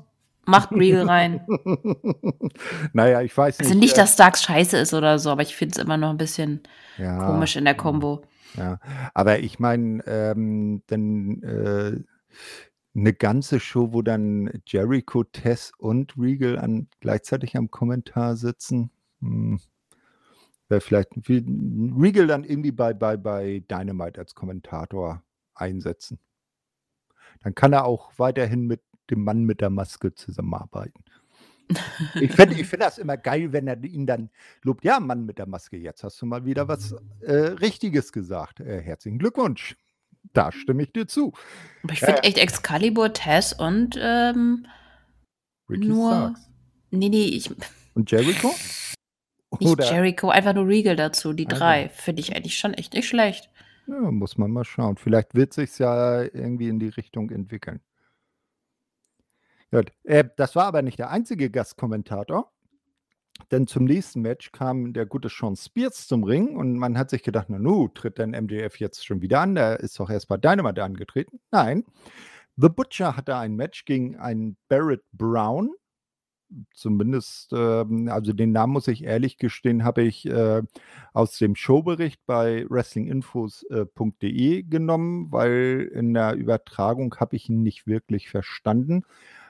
macht 0.45 0.71
Regal 0.71 1.07
rein. 1.07 1.45
naja, 2.93 3.21
ich 3.21 3.35
weiß 3.35 3.59
nicht. 3.59 3.67
Also 3.67 3.79
nicht, 3.79 3.93
äh 3.93 4.01
dass 4.01 4.13
Starks 4.13 4.43
scheiße 4.43 4.77
ist 4.77 4.93
oder 4.93 5.19
so, 5.19 5.31
aber 5.31 5.41
ich 5.41 5.55
finde 5.55 5.73
es 5.73 5.83
immer 5.83 5.97
noch 5.97 6.09
ein 6.09 6.17
bisschen 6.17 6.61
ja, 6.97 7.25
komisch 7.25 7.55
in 7.55 7.65
der 7.65 7.75
Combo. 7.75 8.23
Ja, 8.55 8.79
aber 9.13 9.39
ich 9.39 9.59
meine, 9.59 10.03
ähm, 10.07 10.81
dann 10.87 11.41
äh, 11.43 11.99
eine 12.95 13.13
ganze 13.13 13.59
Show, 13.59 13.91
wo 13.91 14.01
dann 14.01 14.49
Jericho, 14.65 15.23
Tess 15.23 15.71
und 15.77 16.13
Regal 16.17 16.57
an, 16.57 16.87
gleichzeitig 17.01 17.57
am 17.57 17.69
Kommentar 17.69 18.37
sitzen. 18.37 18.91
Hm. 19.21 19.59
Wäre 20.69 20.81
vielleicht 20.81 21.09
Regal 21.27 22.27
dann 22.27 22.43
irgendwie 22.43 22.71
bei, 22.71 22.93
bei, 22.93 23.17
bei 23.17 23.63
Dynamite 23.69 24.19
als 24.19 24.33
Kommentator 24.33 25.21
einsetzen. 25.53 26.19
Dann 27.41 27.55
kann 27.55 27.73
er 27.73 27.85
auch 27.85 28.11
weiterhin 28.17 28.67
mit 28.67 28.81
dem 29.09 29.23
Mann 29.23 29.43
mit 29.43 29.61
der 29.61 29.69
Maske 29.69 30.13
zusammenarbeiten. 30.13 31.03
Ich 32.19 32.31
finde 32.31 32.59
ich 32.59 32.67
find 32.67 32.83
das 32.83 32.97
immer 32.97 33.17
geil, 33.17 33.51
wenn 33.51 33.67
er 33.67 33.83
ihn 33.83 34.05
dann 34.05 34.29
lobt. 34.61 34.83
Ja, 34.83 34.99
Mann 34.99 35.25
mit 35.25 35.39
der 35.39 35.47
Maske, 35.47 35.77
jetzt 35.77 36.03
hast 36.03 36.21
du 36.21 36.25
mal 36.25 36.45
wieder 36.45 36.67
was 36.67 36.95
äh, 37.21 37.33
Richtiges 37.33 38.11
gesagt. 38.11 38.59
Äh, 38.59 38.81
herzlichen 38.81 39.17
Glückwunsch. 39.17 39.75
Da 40.33 40.51
stimme 40.51 40.83
ich 40.83 40.91
dir 40.91 41.07
zu. 41.07 41.33
Aber 41.83 41.93
ich 41.93 41.99
finde 41.99 42.23
äh, 42.23 42.27
echt 42.27 42.37
Excalibur, 42.37 43.13
Tess 43.13 43.53
und 43.53 43.97
ähm, 43.99 44.67
Ricky 45.69 45.87
nur. 45.87 46.11
Starks. 46.11 46.49
Nee, 46.91 47.09
nee, 47.09 47.25
ich. 47.25 47.49
Und 47.93 48.11
Jericho? 48.11 48.53
Nicht 49.59 49.71
Oder? 49.71 49.91
Jericho, 49.91 50.29
einfach 50.29 50.53
nur 50.53 50.67
Regal 50.67 50.95
dazu, 50.95 51.33
die 51.33 51.47
also. 51.47 51.57
drei. 51.57 51.89
Finde 51.89 52.21
ich 52.21 52.35
eigentlich 52.35 52.57
schon 52.57 52.73
echt 52.73 52.93
nicht 52.93 53.07
schlecht. 53.07 53.49
Ja, 53.87 54.11
muss 54.11 54.37
man 54.37 54.51
mal 54.51 54.63
schauen. 54.63 54.97
Vielleicht 54.97 55.35
wird 55.35 55.53
sich 55.53 55.77
ja 55.77 56.23
irgendwie 56.23 56.69
in 56.69 56.79
die 56.79 56.89
Richtung 56.89 57.29
entwickeln. 57.29 57.81
Gut. 59.71 59.91
Äh, 60.03 60.25
das 60.37 60.55
war 60.55 60.65
aber 60.65 60.81
nicht 60.81 60.99
der 60.99 61.09
einzige 61.11 61.49
Gastkommentator. 61.49 62.51
Denn 63.51 63.67
zum 63.67 63.83
nächsten 63.83 64.21
Match 64.21 64.51
kam 64.53 64.93
der 64.93 65.05
gute 65.05 65.27
Sean 65.29 65.55
Spears 65.55 66.07
zum 66.07 66.23
Ring 66.23 66.55
und 66.55 66.77
man 66.77 66.97
hat 66.97 67.09
sich 67.09 67.21
gedacht, 67.21 67.47
na 67.49 67.59
nu, 67.59 67.89
tritt 67.89 68.17
denn 68.17 68.31
MJF 68.31 68.79
jetzt 68.79 69.05
schon 69.05 69.21
wieder 69.21 69.41
an? 69.41 69.55
Der 69.55 69.81
ist 69.81 69.99
doch 69.99 70.09
erst 70.09 70.29
bei 70.29 70.37
Dynamite 70.37 70.83
angetreten. 70.83 71.39
Nein. 71.51 71.83
The 72.55 72.69
Butcher 72.69 73.17
hatte 73.17 73.35
ein 73.35 73.55
Match 73.55 73.83
gegen 73.83 74.15
einen 74.15 74.55
Barrett 74.69 75.03
Brown. 75.11 75.71
Zumindest, 76.73 77.53
äh, 77.53 77.85
also 78.09 78.33
den 78.33 78.51
Namen 78.51 78.73
muss 78.73 78.87
ich 78.87 79.03
ehrlich 79.03 79.37
gestehen, 79.37 79.83
habe 79.83 80.03
ich 80.03 80.25
äh, 80.25 80.61
aus 81.13 81.37
dem 81.37 81.55
Showbericht 81.55 82.25
bei 82.25 82.65
wrestlinginfos.de 82.69 84.59
äh, 84.59 84.63
genommen, 84.63 85.31
weil 85.31 85.89
in 85.93 86.13
der 86.13 86.35
Übertragung 86.35 87.15
habe 87.19 87.35
ich 87.35 87.49
ihn 87.49 87.63
nicht 87.63 87.87
wirklich 87.87 88.29
verstanden. 88.29 89.03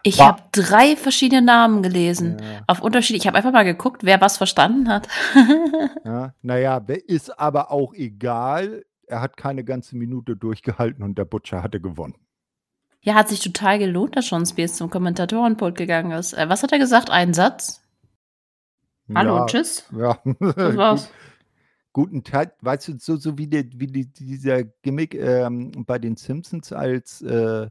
Ich 0.08 0.22
habe 0.22 0.44
drei 0.52 0.96
verschiedene 0.96 1.42
Namen 1.42 1.82
gelesen. 1.82 2.38
Ja. 2.40 2.62
Auf 2.68 2.82
Unterschied. 2.82 3.16
Ich 3.16 3.26
habe 3.26 3.38
einfach 3.38 3.52
mal 3.52 3.64
geguckt, 3.64 4.04
wer 4.04 4.22
was 4.22 4.38
verstanden 4.38 4.88
hat. 4.88 5.08
ja, 6.06 6.36
naja, 6.44 6.78
ist 7.08 7.40
aber 7.40 7.72
auch 7.72 7.92
egal. 7.96 8.86
Er 9.08 9.22
hat 9.22 9.36
keine 9.36 9.64
ganze 9.64 9.98
Minute 9.98 10.36
durchgehalten 10.36 11.04
und 11.04 11.18
der 11.18 11.26
Butcher 11.26 11.64
hatte 11.64 11.82
gewonnen. 11.82 12.14
Ja, 13.06 13.14
hat 13.14 13.30
sich 13.30 13.40
total 13.40 13.78
gelohnt, 13.78 14.16
dass 14.16 14.30
Sean 14.30 14.48
Spears 14.48 14.78
zum 14.78 14.90
Kommentatorenpult 14.90 15.78
gegangen 15.78 16.12
ist. 16.12 16.34
Äh, 16.34 16.50
was 16.50 16.64
hat 16.64 16.72
er 16.72 16.80
gesagt? 16.80 17.12
Einen 17.12 17.36
Satz? 17.36 17.84
Hallo, 19.14 19.38
ja, 19.38 19.46
tschüss. 19.46 19.88
Ja. 19.96 20.18
Das 20.40 20.56
war's. 20.76 21.12
Guten 21.94 22.24
Tag. 22.24 22.56
Weißt 22.62 22.88
du, 22.88 22.98
so, 22.98 23.16
so 23.16 23.38
wie, 23.38 23.46
die, 23.46 23.70
wie 23.76 23.86
die, 23.86 24.12
dieser 24.12 24.64
Gimmick 24.64 25.14
ähm, 25.14 25.86
bei 25.86 26.00
den 26.00 26.16
Simpsons 26.16 26.74
als 26.74 27.22
äh, 27.22 27.68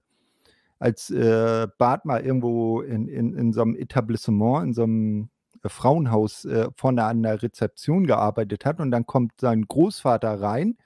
als 0.78 1.10
äh, 1.10 1.66
Bart 1.78 2.04
mal 2.04 2.24
irgendwo 2.24 2.80
in, 2.82 3.08
in, 3.08 3.34
in 3.34 3.52
so 3.52 3.62
einem 3.62 3.74
Etablissement, 3.74 4.64
in 4.64 4.74
so 4.74 4.82
einem 4.84 5.30
äh, 5.62 5.68
Frauenhaus 5.68 6.44
äh, 6.44 6.68
vorne 6.76 7.04
an 7.04 7.22
der 7.24 7.42
Rezeption 7.42 8.06
gearbeitet 8.06 8.64
hat 8.64 8.78
und 8.80 8.92
dann 8.92 9.06
kommt 9.06 9.32
sein 9.40 9.62
Großvater 9.66 10.40
rein, 10.40 10.76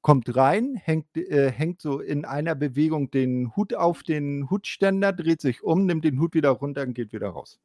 kommt 0.00 0.34
rein, 0.36 0.76
hängt, 0.76 1.16
äh, 1.16 1.50
hängt 1.50 1.80
so 1.80 2.00
in 2.00 2.24
einer 2.24 2.54
Bewegung 2.54 3.10
den 3.10 3.54
Hut 3.56 3.74
auf 3.74 4.02
den 4.02 4.48
Hutständer, 4.50 5.12
dreht 5.12 5.40
sich 5.40 5.62
um, 5.62 5.86
nimmt 5.86 6.04
den 6.04 6.20
Hut 6.20 6.34
wieder 6.34 6.50
runter 6.50 6.82
und 6.82 6.94
geht 6.94 7.12
wieder 7.12 7.28
raus. 7.28 7.58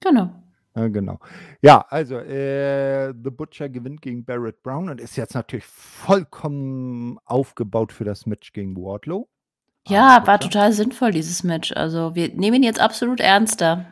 Genau. 0.00 0.30
Ja, 0.74 0.88
genau. 0.88 1.18
Ja, 1.60 1.84
also 1.88 2.16
äh, 2.16 3.12
The 3.12 3.30
Butcher 3.30 3.68
gewinnt 3.68 4.00
gegen 4.00 4.24
Barrett 4.24 4.62
Brown 4.62 4.88
und 4.88 5.00
ist 5.00 5.16
jetzt 5.16 5.34
natürlich 5.34 5.66
vollkommen 5.66 7.18
aufgebaut 7.24 7.92
für 7.92 8.04
das 8.04 8.24
Match 8.24 8.52
gegen 8.52 8.76
Wardlow. 8.76 9.28
Ja, 9.86 10.26
war 10.26 10.38
total 10.40 10.72
sinnvoll, 10.72 11.10
dieses 11.10 11.42
Match. 11.44 11.72
Also 11.72 12.14
wir 12.14 12.32
nehmen 12.34 12.58
ihn 12.58 12.62
jetzt 12.62 12.80
absolut 12.80 13.20
ernster. 13.20 13.86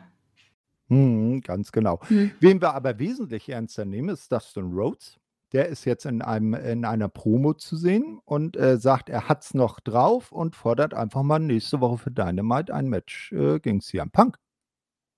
Mhm, 0.87 1.41
ganz 1.41 1.71
genau. 1.71 1.99
Mhm. 2.09 2.31
Wen 2.39 2.61
wir 2.61 2.73
aber 2.73 2.97
wesentlich 2.97 3.47
ernster 3.49 3.85
nehmen, 3.85 4.09
ist 4.09 4.31
Dustin 4.31 4.71
Rhodes. 4.71 5.20
Der 5.51 5.67
ist 5.67 5.85
jetzt 5.85 6.05
in, 6.05 6.21
einem, 6.21 6.53
in 6.53 6.85
einer 6.85 7.09
Promo 7.09 7.53
zu 7.53 7.75
sehen 7.75 8.19
und 8.23 8.55
äh, 8.55 8.77
sagt, 8.77 9.09
er 9.09 9.27
hat 9.27 9.43
es 9.43 9.53
noch 9.53 9.79
drauf 9.79 10.31
und 10.31 10.55
fordert 10.55 10.93
einfach 10.93 11.23
mal 11.23 11.39
nächste 11.39 11.81
Woche 11.81 11.97
für 11.97 12.11
Dynamite 12.11 12.73
ein 12.73 12.87
Match 12.87 13.31
äh, 13.33 13.59
gegen 13.59 13.81
CM 13.81 14.11
Punk. 14.11 14.37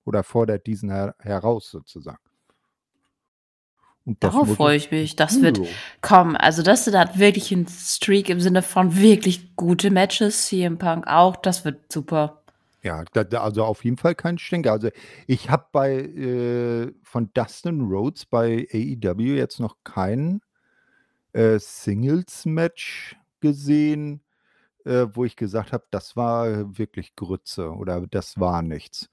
Oder 0.04 0.22
fordert 0.22 0.66
diesen 0.66 0.90
her 0.90 1.14
heraus 1.20 1.70
sozusagen. 1.70 2.18
Darauf 4.06 4.54
freue 4.54 4.76
ich 4.76 4.90
mich. 4.90 5.16
Das 5.16 5.40
wird 5.40 5.60
kommen. 6.02 6.36
Also, 6.36 6.62
das 6.62 6.86
hat 6.92 7.18
wirklich 7.18 7.52
einen 7.52 7.66
Streak 7.66 8.28
im 8.28 8.38
Sinne 8.38 8.60
von 8.60 8.96
wirklich 8.96 9.56
gute 9.56 9.90
Matches. 9.90 10.46
CM 10.46 10.76
Punk 10.76 11.06
auch. 11.06 11.36
Das 11.36 11.64
wird 11.64 11.90
super. 11.90 12.43
Ja, 12.84 13.02
da, 13.14 13.40
also 13.42 13.64
auf 13.64 13.82
jeden 13.84 13.96
Fall 13.96 14.14
kein 14.14 14.36
Stinker. 14.38 14.72
Also 14.72 14.90
ich 15.26 15.48
habe 15.48 15.66
bei 15.72 15.94
äh, 16.00 16.92
von 17.02 17.30
Dustin 17.32 17.80
Rhodes 17.80 18.26
bei 18.26 18.68
AEW 18.70 19.36
jetzt 19.36 19.58
noch 19.58 19.76
kein 19.84 20.42
äh, 21.34 21.58
Singles-Match 21.58 23.16
gesehen, 23.40 24.22
äh, 24.84 25.06
wo 25.14 25.24
ich 25.24 25.36
gesagt 25.36 25.72
habe, 25.72 25.84
das 25.92 26.16
war 26.16 26.78
wirklich 26.78 27.16
Grütze 27.16 27.70
oder 27.72 28.06
das 28.08 28.40
war 28.40 28.62
nichts. 28.62 29.10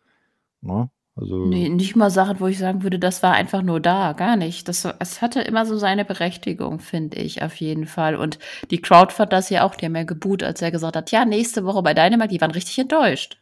Ne? 0.61 0.91
Also 1.15 1.47
Ne, 1.47 1.69
nicht 1.69 1.95
mal 1.95 2.11
Sachen, 2.11 2.39
wo 2.39 2.47
ich 2.47 2.59
sagen 2.59 2.83
würde, 2.83 2.99
das 2.99 3.23
war 3.23 3.33
einfach 3.33 3.63
nur 3.63 3.79
da, 3.79 4.13
gar 4.13 4.35
nicht. 4.35 4.67
Das 4.67 4.85
es 4.99 5.21
hatte 5.23 5.41
immer 5.41 5.65
so 5.65 5.75
seine 5.77 6.05
Berechtigung, 6.05 6.79
finde 6.79 7.17
ich 7.17 7.41
auf 7.41 7.55
jeden 7.55 7.87
Fall. 7.87 8.15
Und 8.15 8.37
die 8.69 8.79
Crowd 8.81 9.11
fand 9.13 9.33
das 9.33 9.49
ja 9.49 9.63
auch, 9.65 9.75
die 9.75 9.85
haben 9.85 9.95
ja 9.95 10.03
geboot, 10.03 10.43
als 10.43 10.61
er 10.61 10.69
gesagt 10.71 10.95
hat: 10.95 11.11
„Ja, 11.11 11.25
nächste 11.25 11.65
Woche 11.65 11.81
bei 11.81 11.93
Dynamite“, 11.95 12.29
die 12.29 12.41
waren 12.41 12.51
richtig 12.51 12.77
enttäuscht. 12.79 13.40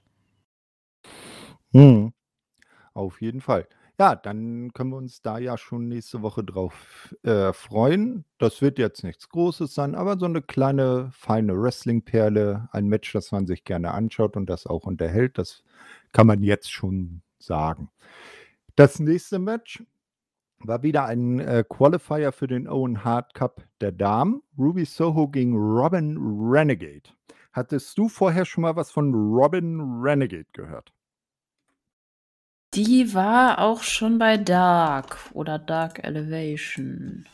Mhm. 1.74 2.14
Auf 2.94 3.22
jeden 3.22 3.42
Fall. 3.42 3.68
Ja, 4.00 4.16
dann 4.16 4.72
können 4.74 4.92
wir 4.92 4.98
uns 4.98 5.22
da 5.22 5.38
ja 5.40 5.58
schon 5.58 5.90
nächste 5.90 6.22
Woche 6.22 6.44
drauf 6.44 7.14
äh, 7.24 7.52
freuen. 7.52 8.24
Das 8.38 8.62
wird 8.62 8.80
jetzt 8.80 9.04
nichts 9.04 9.28
Großes 9.30 9.74
sein, 9.74 9.94
aber 9.94 10.18
so 10.18 10.26
eine 10.26 10.42
kleine, 10.42 11.10
feine 11.12 11.62
Wrestling-Perle. 11.62 12.70
Ein 12.72 12.88
Match, 12.88 13.12
das 13.12 13.34
man 13.34 13.46
sich 13.46 13.66
gerne 13.66 13.94
anschaut 13.94 14.38
und 14.38 14.50
das 14.50 14.68
auch 14.68 14.86
unterhält. 14.86 15.38
Das 15.38 15.64
kann 16.14 16.28
man 16.28 16.44
jetzt 16.44 16.72
schon 16.72 17.22
sagen. 17.40 17.90
Das 18.78 19.00
nächste 19.00 19.40
Match 19.40 19.84
war 20.60 20.84
wieder 20.84 21.06
ein 21.06 21.40
äh, 21.40 21.66
Qualifier 21.68 22.32
für 22.32 22.48
den 22.48 22.70
Owen 22.70 23.04
Hart 23.04 23.34
Cup 23.34 23.64
der 23.82 23.92
Damen. 23.92 24.42
Ruby 24.58 24.86
Soho 24.86 25.28
gegen 25.28 25.56
Robin 25.58 26.18
Renegade. 26.18 27.10
Hattest 27.52 27.98
du 27.98 28.08
vorher 28.08 28.46
schon 28.46 28.62
mal 28.62 28.76
was 28.78 28.92
von 28.92 29.14
Robin 29.14 29.82
Renegade 30.02 30.48
gehört? 30.54 30.94
Die 32.76 33.14
war 33.14 33.60
auch 33.60 33.82
schon 33.82 34.20
bei 34.20 34.38
Dark 34.38 35.18
oder 35.34 35.58
Dark 35.58 36.04
Elevation. 36.04 37.26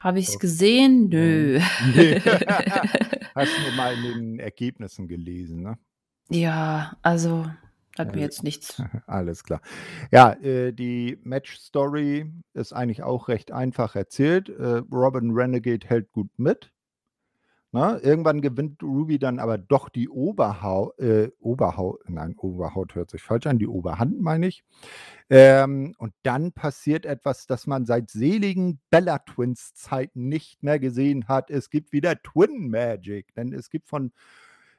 Habe 0.00 0.18
ich 0.18 0.28
es 0.28 0.38
gesehen? 0.38 1.08
Nö. 1.08 1.60
Nee. 1.94 2.20
Hast 3.34 3.52
du 3.56 3.76
mal 3.76 3.94
in 3.94 4.02
den 4.02 4.38
Ergebnissen 4.38 5.08
gelesen, 5.08 5.62
ne? 5.62 5.78
Ja, 6.30 6.96
also 7.02 7.46
hat 7.98 8.14
mir 8.14 8.22
jetzt 8.22 8.42
nichts. 8.42 8.82
Alles 9.06 9.44
klar. 9.44 9.60
Ja, 10.10 10.32
äh, 10.32 10.72
die 10.72 11.18
Match-Story 11.22 12.32
ist 12.52 12.72
eigentlich 12.72 13.02
auch 13.02 13.28
recht 13.28 13.52
einfach 13.52 13.94
erzählt. 13.94 14.48
Äh, 14.48 14.82
Robin 14.90 15.30
Renegade 15.30 15.86
hält 15.86 16.10
gut 16.12 16.30
mit. 16.36 16.72
Ne? 17.74 17.98
Irgendwann 18.04 18.40
gewinnt 18.40 18.84
Ruby 18.84 19.18
dann 19.18 19.40
aber 19.40 19.58
doch 19.58 19.88
die 19.88 20.08
Oberhaut, 20.08 20.96
äh, 21.00 21.32
Oberhaut, 21.40 22.08
nein, 22.08 22.36
Oberhaut 22.38 22.94
hört 22.94 23.10
sich 23.10 23.20
falsch 23.20 23.48
an, 23.48 23.58
die 23.58 23.66
Oberhand 23.66 24.20
meine 24.20 24.46
ich. 24.46 24.62
Ähm, 25.28 25.92
und 25.98 26.14
dann 26.22 26.52
passiert 26.52 27.04
etwas, 27.04 27.48
das 27.48 27.66
man 27.66 27.84
seit 27.84 28.12
seligen 28.12 28.78
Bella 28.90 29.18
Twins 29.18 29.74
Zeiten 29.74 30.28
nicht 30.28 30.62
mehr 30.62 30.78
gesehen 30.78 31.26
hat. 31.26 31.50
Es 31.50 31.68
gibt 31.68 31.90
wieder 31.90 32.22
Twin 32.22 32.70
Magic, 32.70 33.34
denn 33.34 33.52
es 33.52 33.70
gibt 33.70 33.88
von 33.88 34.12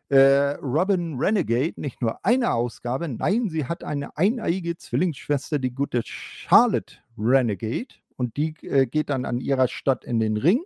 äh, 0.08 0.52
Robin 0.62 1.16
Renegade 1.20 1.74
nicht 1.76 2.02
nur 2.02 2.26
eine 2.26 2.54
Ausgabe, 2.54 3.10
nein, 3.10 3.50
sie 3.50 3.66
hat 3.66 3.84
eine 3.84 4.16
eineige 4.16 4.78
Zwillingsschwester, 4.78 5.60
die 5.60 5.76
gute 5.76 6.00
Charlotte 6.06 7.00
Renegade. 7.18 7.94
Und 8.16 8.38
die 8.38 8.56
äh, 8.62 8.86
geht 8.86 9.10
dann 9.10 9.26
an 9.26 9.42
ihrer 9.42 9.68
Stadt 9.68 10.06
in 10.06 10.22
den 10.22 10.38
Ring 10.38 10.64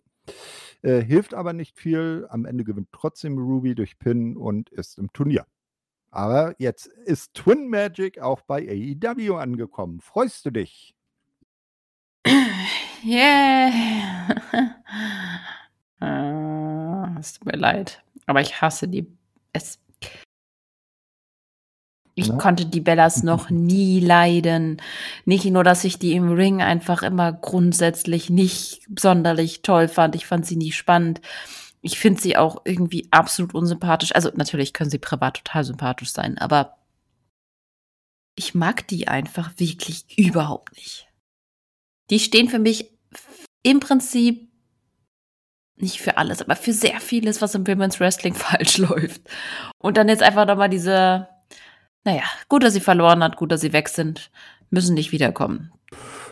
äh, 0.82 1.02
hilft 1.02 1.34
aber 1.34 1.54
nicht 1.54 1.78
viel. 1.78 2.28
Am 2.30 2.46
Ende 2.46 2.64
gewinnt 2.64 2.90
trotzdem 2.92 3.38
Ruby 3.38 3.76
durch 3.76 4.00
Pin 4.00 4.38
und 4.38 4.70
ist 4.70 4.98
im 4.98 5.12
Turnier. 5.14 5.46
Aber 6.12 6.56
jetzt 6.58 6.88
ist 6.88 7.34
Twin 7.34 7.70
Magic 7.70 8.20
auch 8.20 8.42
bei 8.42 8.68
AEW 8.68 9.36
angekommen. 9.36 10.02
Freust 10.02 10.46
du 10.46 10.52
dich? 10.52 10.96
Yeah. 13.02 13.70
äh, 16.02 17.16
es 17.20 17.36
tut 17.36 17.46
mir 17.46 17.58
leid. 17.58 18.04
Aber 18.26 18.42
ich 18.42 18.62
hasse 18.62 18.90
die. 18.90 19.08
Es, 19.54 19.80
ich 22.20 22.28
ja. 22.28 22.36
konnte 22.36 22.66
die 22.66 22.82
Bellas 22.82 23.24
noch 23.24 23.50
nie 23.50 24.00
leiden. 24.00 24.82
Nicht 25.26 25.46
nur, 25.46 25.64
dass 25.64 25.84
ich 25.84 25.98
die 25.98 26.14
im 26.14 26.32
Ring 26.32 26.62
einfach 26.62 27.02
immer 27.02 27.32
grundsätzlich 27.32 28.30
nicht 28.30 28.82
sonderlich 29.00 29.62
toll 29.62 29.88
fand. 29.88 30.16
Ich 30.16 30.26
fand 30.26 30.46
sie 30.46 30.58
nie 30.58 30.74
spannend. 30.74 31.22
Ich 31.82 31.98
finde 31.98 32.22
sie 32.22 32.36
auch 32.36 32.62
irgendwie 32.66 33.08
absolut 33.12 33.56
unsympathisch. 33.56 34.14
Also 34.14 34.32
natürlich 34.36 34.74
können 34.74 34.90
sie 34.90 34.98
privat 34.98 35.38
total 35.38 35.64
sympathisch 35.64 36.12
sein, 36.12 36.38
aber 36.38 36.78
ich 38.36 38.54
mag 38.54 38.88
die 38.88 39.08
einfach 39.08 39.52
wirklich 39.58 40.18
überhaupt 40.18 40.76
nicht. 40.76 41.08
Die 42.10 42.20
stehen 42.20 42.50
für 42.50 42.60
mich 42.60 42.92
im 43.64 43.80
Prinzip 43.80 44.50
nicht 45.78 46.02
für 46.02 46.18
alles, 46.18 46.42
aber 46.42 46.58
für 46.58 46.74
sehr 46.74 47.00
vieles, 47.00 47.42
was 47.42 47.56
im 47.56 47.66
Women's 47.66 48.02
Wrestling 48.02 48.34
falsch 48.36 48.78
läuft. 48.78 49.22
Und 49.78 49.96
dann 49.96 50.10
jetzt 50.10 50.24
einfach 50.24 50.46
nochmal 50.46 50.70
diese 50.70 51.30
naja, 52.10 52.24
gut, 52.47 52.64
dass 52.64 52.74
sie 52.74 52.80
verloren 52.80 53.24
hat, 53.24 53.36
gut, 53.36 53.51
dass 53.51 53.62
sie 53.62 53.74
weg 53.74 53.88
sind. 53.88 54.32
Müssen 54.72 54.95
nicht 54.95 55.12
wiederkommen. 55.12 55.72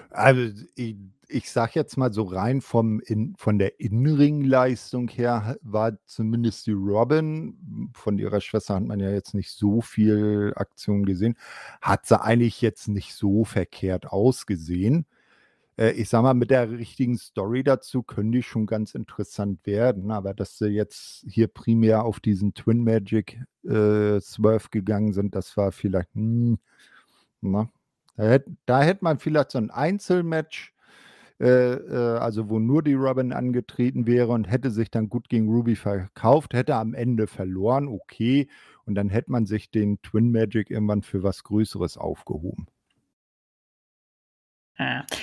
Also, 0.09 0.51
ich, 0.75 0.95
ich 1.27 1.51
sag 1.51 1.75
jetzt 1.75 1.97
mal 1.97 2.11
so 2.11 2.23
rein 2.23 2.61
vom 2.61 2.99
in, 2.99 3.35
von 3.37 3.59
der 3.59 3.79
Innenringleistung 3.79 5.07
her 5.09 5.57
war 5.61 5.93
zumindest 6.05 6.65
die 6.65 6.71
Robin, 6.71 7.91
von 7.93 8.17
ihrer 8.17 8.41
Schwester 8.41 8.75
hat 8.75 8.85
man 8.85 8.99
ja 8.99 9.11
jetzt 9.11 9.35
nicht 9.35 9.51
so 9.51 9.81
viel 9.81 10.53
Aktion 10.55 11.05
gesehen, 11.05 11.37
hat 11.81 12.07
sie 12.07 12.19
eigentlich 12.19 12.61
jetzt 12.61 12.87
nicht 12.87 13.13
so 13.13 13.43
verkehrt 13.43 14.07
ausgesehen. 14.07 15.05
Äh, 15.77 15.91
ich 15.91 16.09
sag 16.09 16.23
mal, 16.23 16.33
mit 16.33 16.51
der 16.51 16.71
richtigen 16.71 17.17
Story 17.17 17.63
dazu 17.63 18.03
können 18.03 18.31
die 18.31 18.43
schon 18.43 18.65
ganz 18.65 18.95
interessant 18.95 19.65
werden. 19.65 20.11
Aber 20.11 20.33
dass 20.33 20.57
sie 20.57 20.67
jetzt 20.67 21.25
hier 21.29 21.47
primär 21.47 22.03
auf 22.05 22.19
diesen 22.19 22.53
Twin 22.53 22.83
Magic 22.83 23.39
äh, 23.63 24.19
Swerve 24.19 24.69
gegangen 24.71 25.13
sind, 25.13 25.35
das 25.35 25.55
war 25.57 25.71
vielleicht, 25.71 26.13
hm, 26.15 26.59
na, 27.41 27.69
da, 28.17 28.23
hätte, 28.25 28.57
da 28.65 28.81
hätte 28.83 29.03
man 29.03 29.19
vielleicht 29.19 29.51
so 29.51 29.59
ein 29.59 29.71
Einzelmatch, 29.71 30.73
äh, 31.39 31.73
äh, 31.75 32.17
also 32.19 32.49
wo 32.49 32.59
nur 32.59 32.83
die 32.83 32.95
Robin 32.95 33.33
angetreten 33.33 34.07
wäre 34.07 34.29
und 34.33 34.45
hätte 34.49 34.71
sich 34.71 34.91
dann 34.91 35.09
gut 35.09 35.29
gegen 35.29 35.49
Ruby 35.49 35.75
verkauft, 35.75 36.53
hätte 36.53 36.75
am 36.75 36.93
Ende 36.95 37.27
verloren, 37.27 37.87
okay. 37.87 38.49
Und 38.85 38.95
dann 38.95 39.09
hätte 39.09 39.31
man 39.31 39.45
sich 39.45 39.69
den 39.71 40.01
Twin 40.01 40.31
Magic 40.31 40.71
irgendwann 40.71 41.03
für 41.03 41.23
was 41.23 41.43
Größeres 41.43 41.97
aufgehoben. 41.97 42.67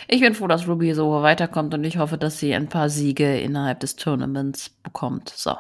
Ich 0.09 0.21
bin 0.21 0.35
froh, 0.35 0.49
dass 0.49 0.67
Ruby 0.67 0.95
so 0.95 1.23
weiterkommt 1.23 1.75
und 1.75 1.85
ich 1.85 1.99
hoffe, 1.99 2.19
dass 2.19 2.39
sie 2.39 2.55
ein 2.55 2.69
paar 2.69 2.89
Siege 2.89 3.39
innerhalb 3.39 3.81
des 3.81 3.97
Tournaments 3.97 4.69
bekommt. 4.69 5.29
So. 5.29 5.57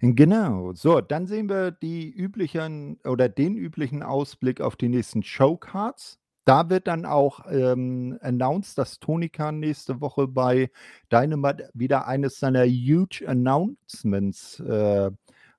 Genau. 0.00 0.72
So, 0.74 1.00
dann 1.00 1.26
sehen 1.26 1.48
wir 1.48 1.70
die 1.70 2.10
üblichen 2.10 2.98
oder 3.04 3.28
den 3.28 3.56
üblichen 3.56 4.02
Ausblick 4.02 4.60
auf 4.60 4.76
die 4.76 4.88
nächsten 4.88 5.22
Showcards. 5.22 6.18
Da 6.44 6.70
wird 6.70 6.86
dann 6.86 7.04
auch 7.04 7.40
ähm, 7.50 8.18
announced, 8.22 8.78
dass 8.78 9.00
Tony 9.00 9.28
Khan 9.28 9.60
nächste 9.60 10.00
Woche 10.00 10.26
bei 10.26 10.70
Dynamite 11.12 11.68
wieder 11.74 12.06
eines 12.06 12.40
seiner 12.40 12.64
huge 12.64 13.22
Announcements 13.26 14.58
äh, 14.60 15.10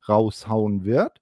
raushauen 0.07 0.85
wird. 0.85 1.18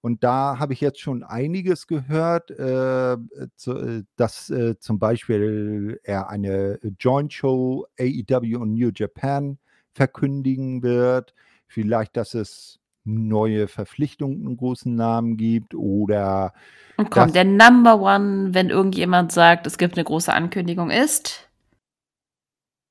Und 0.00 0.24
da 0.24 0.58
habe 0.58 0.72
ich 0.72 0.80
jetzt 0.80 1.00
schon 1.00 1.22
einiges 1.22 1.86
gehört, 1.86 2.50
äh, 2.50 3.16
zu, 3.56 4.04
dass 4.16 4.50
äh, 4.50 4.78
zum 4.78 4.98
Beispiel 4.98 6.00
er 6.02 6.28
eine 6.28 6.78
Joint 6.98 7.32
Show 7.32 7.86
AEW 7.98 8.58
und 8.58 8.74
New 8.74 8.90
Japan 8.94 9.58
verkündigen 9.92 10.82
wird. 10.82 11.34
Vielleicht, 11.66 12.16
dass 12.16 12.34
es 12.34 12.80
neue 13.04 13.68
Verpflichtungen 13.68 14.46
einen 14.46 14.56
großen 14.56 14.94
Namen 14.94 15.36
gibt 15.36 15.74
oder. 15.74 16.52
Und 16.96 17.10
kommt 17.10 17.34
der 17.34 17.44
Number 17.44 18.00
One, 18.00 18.54
wenn 18.54 18.70
irgendjemand 18.70 19.32
sagt, 19.32 19.66
es 19.66 19.78
gibt 19.78 19.96
eine 19.96 20.04
große 20.04 20.32
Ankündigung, 20.32 20.90
ist? 20.90 21.48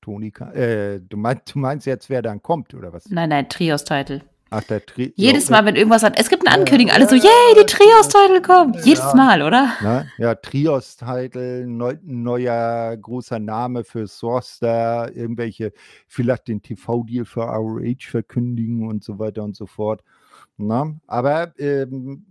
Tony, 0.00 0.32
äh, 0.52 1.00
du, 1.00 1.16
meinst, 1.16 1.54
du 1.54 1.58
meinst 1.58 1.86
jetzt, 1.86 2.10
wer 2.10 2.20
dann 2.20 2.42
kommt, 2.42 2.74
oder 2.74 2.92
was? 2.92 3.08
Nein, 3.08 3.30
nein, 3.30 3.48
Trios-Title. 3.48 4.22
Ach, 4.56 4.62
der 4.62 4.86
Tri 4.86 5.12
Jedes 5.16 5.50
Mal, 5.50 5.64
wenn 5.64 5.74
irgendwas 5.74 6.04
hat, 6.04 6.16
es 6.16 6.28
gibt 6.28 6.46
eine 6.46 6.56
Ankündigung, 6.56 6.94
alle 6.94 7.08
so, 7.08 7.16
yay, 7.16 7.54
die 7.58 7.66
Trios-Title 7.66 8.40
kommt. 8.40 8.86
Jedes 8.86 9.12
Mal, 9.12 9.42
oder? 9.42 9.72
Na, 9.82 10.06
ja, 10.16 10.36
Trios-Title, 10.36 11.66
neu, 11.66 11.96
neuer 12.04 12.96
großer 12.96 13.40
Name 13.40 13.82
für 13.82 14.06
Sourster, 14.06 15.10
irgendwelche, 15.12 15.72
vielleicht 16.06 16.46
den 16.46 16.62
TV-Deal 16.62 17.24
für 17.24 17.42
ROH 17.42 18.06
verkündigen 18.08 18.86
und 18.86 19.02
so 19.02 19.18
weiter 19.18 19.42
und 19.42 19.56
so 19.56 19.66
fort. 19.66 20.04
Na, 20.56 20.94
aber 21.08 21.52
ähm, 21.58 22.24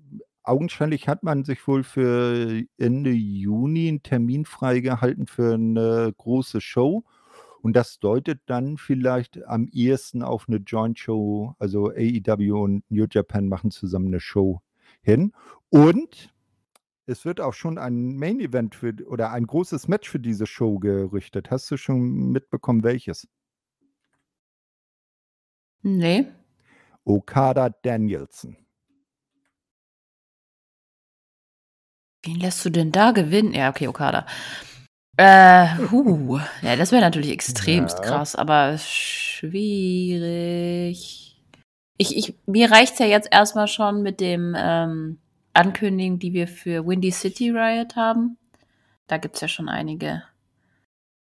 augenscheinlich 0.44 1.10
hat 1.10 1.24
man 1.24 1.44
sich 1.44 1.68
wohl 1.68 1.84
für 1.84 2.64
Ende 2.78 3.12
Juni 3.12 3.90
einen 3.90 4.02
Termin 4.02 4.46
freigehalten 4.46 5.28
für 5.28 5.56
eine 5.56 6.14
große 6.18 6.62
Show. 6.62 7.04
Und 7.64 7.78
das 7.78 7.98
deutet 8.00 8.42
dann 8.46 8.78
vielleicht 8.78 9.42
am 9.46 9.70
ehesten 9.72 10.22
auf 10.22 10.50
eine 10.50 10.58
Joint 10.58 11.00
Show, 11.00 11.56
also 11.60 11.92
AEW 11.92 12.62
und 12.62 12.84
New 12.92 13.08
Japan 13.10 13.48
machen 13.48 13.72
zusammen 13.72 14.08
eine 14.08 14.20
Show 14.20 14.62
hin. 15.02 15.32
Und 15.70 16.34
es 17.06 17.24
wird 17.24 17.40
auch 17.40 17.54
schon 17.54 17.78
ein 17.78 18.18
Main 18.18 18.42
Event 18.42 18.76
für, 18.76 18.94
oder 19.08 19.32
ein 19.32 19.48
großes 19.48 19.88
Match 19.88 20.10
für 20.10 20.20
diese 20.20 20.46
Show 20.46 20.78
gerüchtet. 20.78 21.52
Hast 21.52 21.72
du 21.72 21.78
schon 21.78 22.34
mitbekommen, 22.34 22.84
welches? 22.84 23.30
Nee. 25.84 26.28
Okada 27.06 27.70
Danielson. 27.70 28.58
Wen 32.24 32.40
lässt 32.42 32.66
du 32.66 32.70
denn 32.70 32.92
da 32.92 33.12
gewinnen? 33.12 33.54
Ja, 33.54 33.70
okay, 33.70 33.88
Okada. 33.88 34.26
Äh, 35.18 35.68
huh. 35.92 36.40
Ja, 36.62 36.76
das 36.76 36.92
wäre 36.92 37.02
natürlich 37.02 37.32
extremst 37.32 38.00
ja. 38.00 38.06
krass, 38.06 38.36
aber 38.36 38.78
schwierig. 38.80 39.54
Ich, 41.98 42.18
ich, 42.18 42.36
mir 42.48 42.72
reicht's 42.72 42.98
ja 43.00 43.06
jetzt 43.06 43.30
erstmal 43.32 43.68
schon 43.68 44.02
mit 44.02 44.20
dem 44.20 44.56
ähm, 44.58 45.20
Ankündigung, 45.54 46.18
die 46.18 46.34
wir 46.34 46.48
für 46.48 46.88
Windy 46.88 47.12
City 47.12 47.52
Riot 47.52 47.96
haben. 47.96 48.38
Da 49.08 49.18
gibt 49.18 49.36
es 49.36 49.42
ja 49.42 49.48
schon 49.48 49.70
einige 49.70 50.24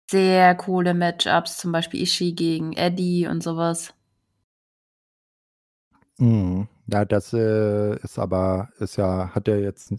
sehr 0.10 0.56
coole 0.56 0.94
Matchups, 0.94 1.58
zum 1.58 1.72
Beispiel 1.72 2.02
Ishii 2.02 2.34
gegen 2.34 2.74
Eddie 2.74 3.28
und 3.28 3.44
sowas. 3.44 3.94
Mhm. 6.18 6.68
Ja, 6.88 7.06
das 7.06 7.34
äh, 7.34 7.98
ist 8.02 8.18
aber, 8.18 8.70
ist 8.80 8.96
ja, 8.98 9.34
hat 9.36 9.48
er 9.48 9.60
jetzt 9.60 9.94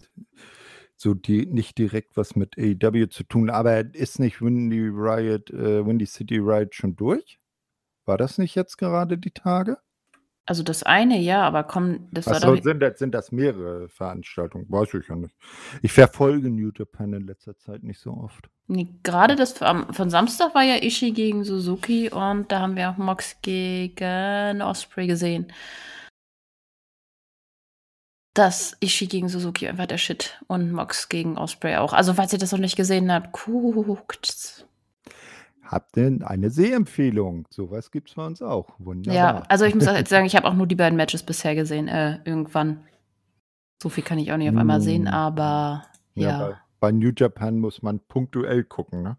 so 0.99 1.13
die, 1.13 1.45
nicht 1.45 1.77
direkt 1.77 2.17
was 2.17 2.35
mit 2.35 2.57
AEW 2.57 3.07
zu 3.07 3.23
tun, 3.23 3.49
aber 3.49 3.95
ist 3.95 4.19
nicht 4.19 4.41
Windy 4.41 4.89
Riot, 4.89 5.49
äh, 5.49 5.85
Windy 5.85 6.05
City 6.05 6.39
Riot 6.39 6.75
schon 6.75 6.95
durch? 6.95 7.39
War 8.05 8.17
das 8.17 8.37
nicht 8.37 8.55
jetzt 8.55 8.77
gerade 8.77 9.17
die 9.17 9.31
Tage? 9.31 9.77
Also 10.45 10.63
das 10.63 10.83
eine, 10.83 11.19
ja, 11.19 11.43
aber 11.43 11.63
komm, 11.63 12.09
das 12.11 12.27
Ach 12.27 12.31
war 12.33 12.39
so, 12.41 12.55
doch. 12.55 12.63
sind, 12.63 12.79
das, 12.81 12.99
sind 12.99 13.13
das 13.13 13.31
mehrere 13.31 13.87
Veranstaltungen? 13.87 14.65
Weiß 14.67 14.93
ich 14.95 15.07
ja 15.07 15.15
nicht. 15.15 15.35
Ich 15.83 15.93
verfolge 15.93 16.49
New 16.49 16.71
Japan 16.75 17.13
in 17.13 17.27
letzter 17.27 17.55
Zeit 17.55 17.83
nicht 17.83 17.99
so 17.99 18.11
oft. 18.11 18.49
Nee, 18.67 18.89
gerade 19.03 19.35
das 19.35 19.53
von 19.53 19.93
von 19.93 20.09
Samstag 20.09 20.53
war 20.53 20.63
ja 20.63 20.83
Ishii 20.83 21.11
gegen 21.11 21.43
Suzuki 21.43 22.09
und 22.09 22.51
da 22.51 22.59
haben 22.59 22.75
wir 22.75 22.89
auch 22.89 22.97
Mox 22.97 23.37
gegen 23.41 24.61
Osprey 24.61 25.07
gesehen. 25.07 25.53
Das 28.33 28.77
Ishii 28.79 29.07
gegen 29.07 29.27
Suzuki 29.27 29.67
einfach 29.67 29.87
der 29.87 29.97
Shit 29.97 30.39
und 30.47 30.71
Mox 30.71 31.09
gegen 31.09 31.37
Osprey 31.37 31.75
auch. 31.77 31.93
Also 31.93 32.13
falls 32.13 32.31
ihr 32.31 32.39
das 32.39 32.51
noch 32.51 32.59
nicht 32.59 32.75
gesehen 32.77 33.11
habt, 33.11 33.31
guckt's. 33.33 34.65
Habt 35.63 35.95
denn 35.95 36.23
eine 36.23 36.49
Sehempfehlung? 36.49 37.45
Sowas 37.51 37.91
gibt 37.91 38.09
es 38.09 38.15
bei 38.15 38.25
uns 38.25 38.41
auch. 38.41 38.69
Ja, 38.69 38.85
Wunderbar. 38.85 39.43
also 39.49 39.65
ich 39.65 39.75
muss 39.75 39.87
auch 39.87 39.95
jetzt 39.95 40.09
sagen, 40.09 40.25
ich 40.25 40.35
habe 40.35 40.47
auch 40.47 40.53
nur 40.53 40.67
die 40.67 40.75
beiden 40.75 40.95
Matches 40.97 41.21
bisher 41.23 41.53
gesehen, 41.55 41.87
äh, 41.87 42.19
irgendwann. 42.23 42.83
So 43.81 43.89
viel 43.89 44.03
kann 44.03 44.17
ich 44.19 44.31
auch 44.31 44.37
nicht 44.37 44.49
auf 44.49 44.57
einmal 44.57 44.81
sehen, 44.81 45.07
Hm. 45.07 45.13
aber 45.13 45.85
Ja, 46.15 46.29
ja. 46.29 46.39
bei, 46.39 46.55
bei 46.79 46.91
New 46.91 47.11
Japan 47.15 47.59
muss 47.59 47.81
man 47.81 47.99
punktuell 47.99 48.63
gucken, 48.63 49.03
ne? 49.03 49.17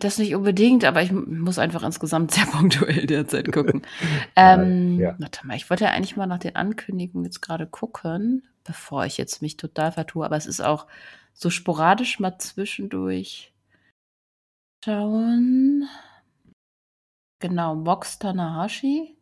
Das 0.00 0.16
nicht 0.16 0.34
unbedingt, 0.34 0.84
aber 0.84 1.02
ich 1.02 1.12
muss 1.12 1.58
einfach 1.58 1.82
insgesamt 1.82 2.30
sehr 2.32 2.46
punktuell 2.46 3.06
derzeit 3.06 3.52
gucken. 3.52 3.82
Ähm, 4.38 4.98
ja. 4.98 5.14
Warte 5.18 5.46
mal, 5.46 5.56
ich 5.56 5.68
wollte 5.70 5.84
ja 5.84 5.90
eigentlich 5.90 6.16
mal 6.16 6.26
nach 6.26 6.38
den 6.38 6.56
Ankündigungen 6.56 7.24
jetzt 7.24 7.40
gerade 7.40 7.66
gucken, 7.66 8.46
bevor 8.64 9.06
ich 9.06 9.16
jetzt 9.16 9.40
mich 9.40 9.56
total 9.56 9.92
vertue, 9.92 10.26
aber 10.26 10.36
es 10.36 10.46
ist 10.46 10.60
auch 10.60 10.86
so 11.32 11.48
sporadisch 11.48 12.18
mal 12.18 12.38
zwischendurch 12.38 13.54
schauen. 14.84 15.88
Genau, 17.40 17.74
Mox 17.74 18.18
Tanahashi. 18.18 19.16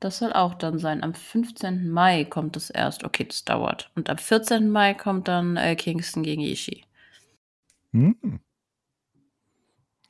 Das 0.00 0.18
soll 0.18 0.32
auch 0.32 0.54
dann 0.54 0.78
sein. 0.78 1.02
Am 1.02 1.14
15. 1.14 1.90
Mai 1.90 2.24
kommt 2.24 2.56
es 2.56 2.70
erst. 2.70 3.04
Okay, 3.04 3.24
das 3.24 3.44
dauert. 3.44 3.90
Und 3.94 4.10
am 4.10 4.18
14. 4.18 4.70
Mai 4.70 4.94
kommt 4.94 5.28
dann 5.28 5.56
äh, 5.56 5.76
Kingston 5.76 6.22
gegen 6.22 6.42
Ishii. 6.42 6.84
Hm. 7.92 8.40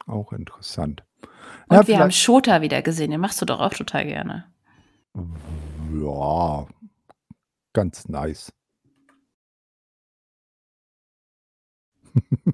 Auch 0.07 0.33
interessant. 0.33 1.05
Und 1.69 1.77
Ja, 1.77 1.87
wir 1.87 1.99
haben 1.99 2.11
Shota 2.11 2.61
wieder 2.61 2.83
gesehen. 2.83 3.11
Den 3.11 3.20
machst 3.20 3.41
du 3.41 3.47
doch 3.47 3.61
auch 3.61 3.73
total 3.74 4.05
gerne. 4.05 4.45
Ja, 5.95 6.66
ganz 7.73 8.09
nice. 8.09 8.53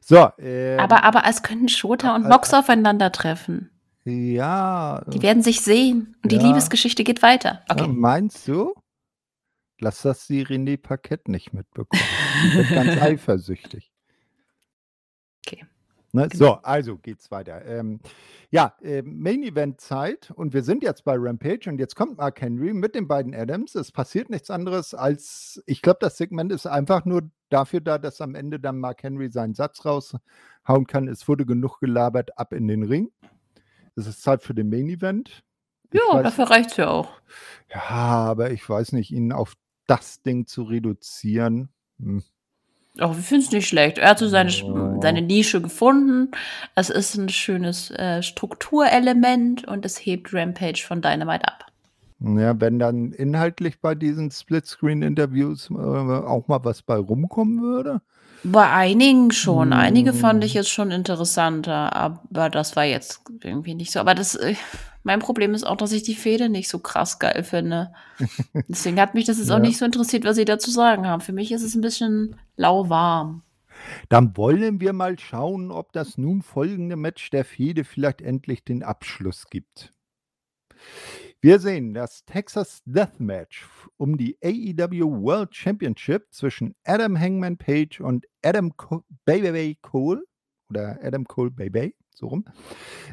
so, 0.00 0.28
ähm, 0.38 0.80
aber, 0.80 1.04
aber 1.04 1.22
es 1.26 1.42
könnten 1.42 1.68
Shota 1.68 2.14
und 2.16 2.24
äh, 2.24 2.28
Mox 2.28 2.52
aufeinandertreffen. 2.54 3.70
ja, 4.04 5.04
Die 5.08 5.22
werden 5.22 5.42
sich 5.42 5.60
sehen. 5.60 6.16
Und 6.22 6.32
die 6.32 6.36
Ja. 6.36 6.42
Liebesgeschichte 6.46 7.04
geht 7.04 7.22
weiter. 7.22 7.62
ja, 7.68 7.74
Okay. 7.76 7.88
meinst 7.88 8.48
du? 8.48 8.74
Lass 9.82 10.02
das 10.02 10.26
die 10.26 10.44
René 10.44 10.76
Parkett 10.76 11.28
nicht 11.28 11.52
mitbekommen. 11.54 12.02
Die 12.44 12.54
wird 12.58 12.68
ganz 12.70 12.88
eifersüchtig. 13.00 13.90
Okay. 15.46 15.64
Ne? 16.12 16.28
Genau. 16.28 16.44
So, 16.44 16.52
also 16.62 16.98
geht's 16.98 17.30
weiter. 17.30 17.64
Ähm, 17.64 18.00
ja, 18.50 18.74
ähm, 18.82 19.20
Main 19.20 19.42
Event 19.42 19.80
Zeit 19.80 20.30
und 20.34 20.52
wir 20.52 20.62
sind 20.62 20.82
jetzt 20.82 21.04
bei 21.04 21.14
Rampage 21.16 21.68
und 21.68 21.78
jetzt 21.78 21.94
kommt 21.94 22.18
Mark 22.18 22.40
Henry 22.40 22.72
mit 22.72 22.94
den 22.94 23.06
beiden 23.06 23.34
Adams. 23.34 23.74
Es 23.76 23.92
passiert 23.92 24.28
nichts 24.30 24.50
anderes 24.50 24.92
als, 24.94 25.62
ich 25.66 25.82
glaube, 25.82 25.98
das 26.00 26.16
Segment 26.16 26.50
ist 26.52 26.66
einfach 26.66 27.04
nur 27.04 27.30
dafür 27.48 27.80
da, 27.80 27.98
dass 27.98 28.20
am 28.20 28.34
Ende 28.34 28.58
dann 28.58 28.78
Mark 28.78 29.02
Henry 29.02 29.30
seinen 29.30 29.54
Satz 29.54 29.84
raushauen 29.84 30.86
kann. 30.88 31.06
Es 31.08 31.28
wurde 31.28 31.46
genug 31.46 31.78
gelabert, 31.80 32.36
ab 32.38 32.52
in 32.52 32.66
den 32.66 32.82
Ring. 32.82 33.10
Es 33.96 34.06
ist 34.06 34.22
Zeit 34.22 34.42
für 34.42 34.54
den 34.54 34.68
Main 34.68 34.88
Event. 34.88 35.44
Ich 35.92 36.00
Ja, 36.00 36.16
weiß, 36.16 36.22
dafür 36.24 36.50
reicht's 36.50 36.76
ja 36.76 36.88
auch. 36.88 37.20
ja, 37.72 37.80
aber 37.80 38.50
ich 38.50 38.68
weiß 38.68 38.92
nicht, 38.92 39.10
ihn 39.10 39.32
auf 39.32 39.54
das 39.86 40.22
Ding 40.22 40.46
zu 40.46 40.62
reduzieren. 40.62 41.68
Hm. 42.00 42.22
Auch 42.98 43.16
ich 43.16 43.24
finde 43.24 43.44
es 43.44 43.52
nicht 43.52 43.68
schlecht. 43.68 43.98
Er 43.98 44.10
hat 44.10 44.18
so 44.18 44.28
seine, 44.28 44.50
seine 44.50 45.22
Nische 45.22 45.60
gefunden. 45.62 46.30
Es 46.74 46.90
ist 46.90 47.16
ein 47.16 47.28
schönes 47.28 47.90
äh, 47.92 48.22
Strukturelement 48.22 49.66
und 49.68 49.84
es 49.86 49.96
hebt 49.98 50.34
Rampage 50.34 50.82
von 50.86 51.00
Dynamite 51.00 51.46
ab. 51.46 51.66
Ja, 52.20 52.60
wenn 52.60 52.78
dann 52.78 53.12
inhaltlich 53.12 53.80
bei 53.80 53.94
diesen 53.94 54.30
Splitscreen-Interviews 54.30 55.70
äh, 55.70 55.74
auch 55.74 56.48
mal 56.48 56.60
was 56.64 56.82
bei 56.82 56.96
rumkommen 56.96 57.62
würde. 57.62 58.02
Bei 58.42 58.70
einigen 58.70 59.30
schon. 59.32 59.72
Einige 59.72 60.12
fand 60.12 60.42
Hm. 60.42 60.46
ich 60.46 60.54
jetzt 60.54 60.70
schon 60.70 60.90
interessanter, 60.90 61.94
aber 61.94 62.50
das 62.50 62.74
war 62.76 62.84
jetzt 62.84 63.20
irgendwie 63.42 63.74
nicht 63.74 63.92
so. 63.92 64.00
Aber 64.00 64.14
das, 64.14 64.34
äh, 64.34 64.54
mein 65.02 65.18
Problem 65.20 65.54
ist 65.54 65.64
auch, 65.64 65.76
dass 65.76 65.92
ich 65.92 66.02
die 66.02 66.14
Fehde 66.14 66.48
nicht 66.48 66.68
so 66.68 66.78
krass 66.78 67.18
geil 67.18 67.42
finde. 67.44 67.92
Deswegen 68.68 69.00
hat 69.00 69.14
mich 69.14 69.24
das 69.24 69.38
jetzt 69.38 69.50
auch 69.50 69.56
Ja. 69.56 69.60
nicht 69.60 69.78
so 69.78 69.84
interessiert, 69.84 70.24
was 70.24 70.36
sie 70.36 70.44
da 70.44 70.58
zu 70.58 70.70
sagen 70.70 71.06
haben. 71.06 71.20
Für 71.20 71.32
mich 71.32 71.52
ist 71.52 71.62
es 71.62 71.74
ein 71.74 71.80
bisschen 71.80 72.36
lauwarm. 72.56 73.42
Dann 74.10 74.36
wollen 74.36 74.80
wir 74.80 74.92
mal 74.92 75.18
schauen, 75.18 75.70
ob 75.70 75.92
das 75.92 76.18
nun 76.18 76.42
folgende 76.42 76.96
Match 76.96 77.30
der 77.30 77.44
Fehde 77.46 77.84
vielleicht 77.84 78.20
endlich 78.20 78.62
den 78.64 78.82
Abschluss 78.82 79.46
gibt. 79.48 79.92
Wir 81.40 81.58
sehen 81.58 81.94
das 81.94 82.24
Texas 82.26 82.82
Deathmatch 82.84 83.66
um 83.96 84.18
die 84.18 84.36
AEW 84.42 85.22
World 85.22 85.54
Championship 85.54 86.26
zwischen 86.30 86.74
Adam 86.84 87.18
Hangman 87.18 87.56
Page 87.56 88.00
und 88.00 88.26
Adam 88.44 88.76
Co 88.76 89.02
Baby 89.24 89.78
Cole 89.80 90.22
oder 90.68 90.98
Adam 91.02 91.24
Cole 91.24 91.50
Baby, 91.50 91.94
so 92.14 92.26
rum. 92.28 92.44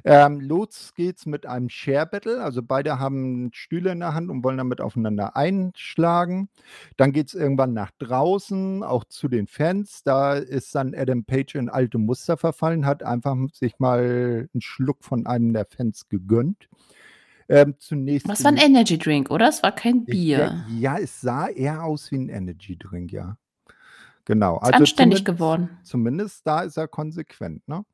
Ähm, 0.03 0.41
los 0.41 0.93
geht's 0.95 1.25
mit 1.25 1.45
einem 1.45 1.69
Share 1.69 2.05
Battle, 2.05 2.43
also 2.43 2.61
beide 2.61 2.99
haben 2.99 3.49
Stühle 3.53 3.91
in 3.91 3.99
der 3.99 4.13
Hand 4.13 4.29
und 4.29 4.43
wollen 4.43 4.57
damit 4.57 4.81
aufeinander 4.81 5.35
einschlagen. 5.35 6.49
Dann 6.97 7.11
geht's 7.13 7.33
irgendwann 7.33 7.73
nach 7.73 7.91
draußen, 7.99 8.83
auch 8.83 9.05
zu 9.05 9.27
den 9.27 9.47
Fans. 9.47 10.03
Da 10.03 10.33
ist 10.33 10.75
dann 10.75 10.93
Adam 10.95 11.23
Page 11.23 11.55
in 11.55 11.69
alte 11.69 11.97
Muster 11.97 12.37
verfallen, 12.37 12.85
hat 12.85 13.03
einfach 13.03 13.35
sich 13.53 13.79
mal 13.79 14.49
einen 14.53 14.61
Schluck 14.61 15.03
von 15.03 15.25
einem 15.25 15.53
der 15.53 15.65
Fans 15.65 16.09
gegönnt. 16.09 16.67
Ähm, 17.49 17.75
zunächst 17.79 18.27
Was 18.27 18.43
war 18.43 18.51
ein 18.51 18.57
Energy 18.57 18.97
Drink, 18.97 19.31
oder? 19.31 19.47
Es 19.47 19.63
war 19.63 19.71
kein 19.71 20.03
Bier. 20.03 20.65
ja, 20.69 20.95
ja, 20.97 20.97
es 20.99 21.21
sah 21.21 21.47
eher 21.47 21.85
aus 21.85 22.11
wie 22.11 22.17
ein 22.17 22.27
Energy 22.27 22.77
Drink, 22.77 23.13
ja. 23.13 23.37
Genau. 24.25 24.59
Ist 24.61 24.73
anständig 24.73 25.19
zumindest- 25.19 25.25
geworden. 25.25 25.69
Zumindest 25.83 26.45
da 26.45 26.61
ist 26.63 26.75
er 26.75 26.89
konsequent, 26.89 27.65
ne? 27.69 27.85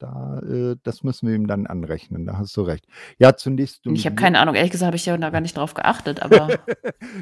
Da, 0.00 0.40
äh, 0.40 0.76
das 0.82 1.02
müssen 1.02 1.28
wir 1.28 1.34
ihm 1.34 1.46
dann 1.46 1.66
anrechnen, 1.66 2.24
da 2.24 2.38
hast 2.38 2.56
du 2.56 2.62
recht. 2.62 2.86
Ja, 3.18 3.36
zunächst. 3.36 3.86
Ich 3.86 4.06
habe 4.06 4.16
keine 4.16 4.40
Ahnung, 4.40 4.54
ehrlich 4.54 4.72
gesagt 4.72 4.86
habe 4.86 4.96
ich 4.96 5.04
ja 5.04 5.16
da 5.16 5.28
gar 5.30 5.42
nicht 5.42 5.56
drauf 5.56 5.74
geachtet, 5.74 6.22
aber 6.22 6.58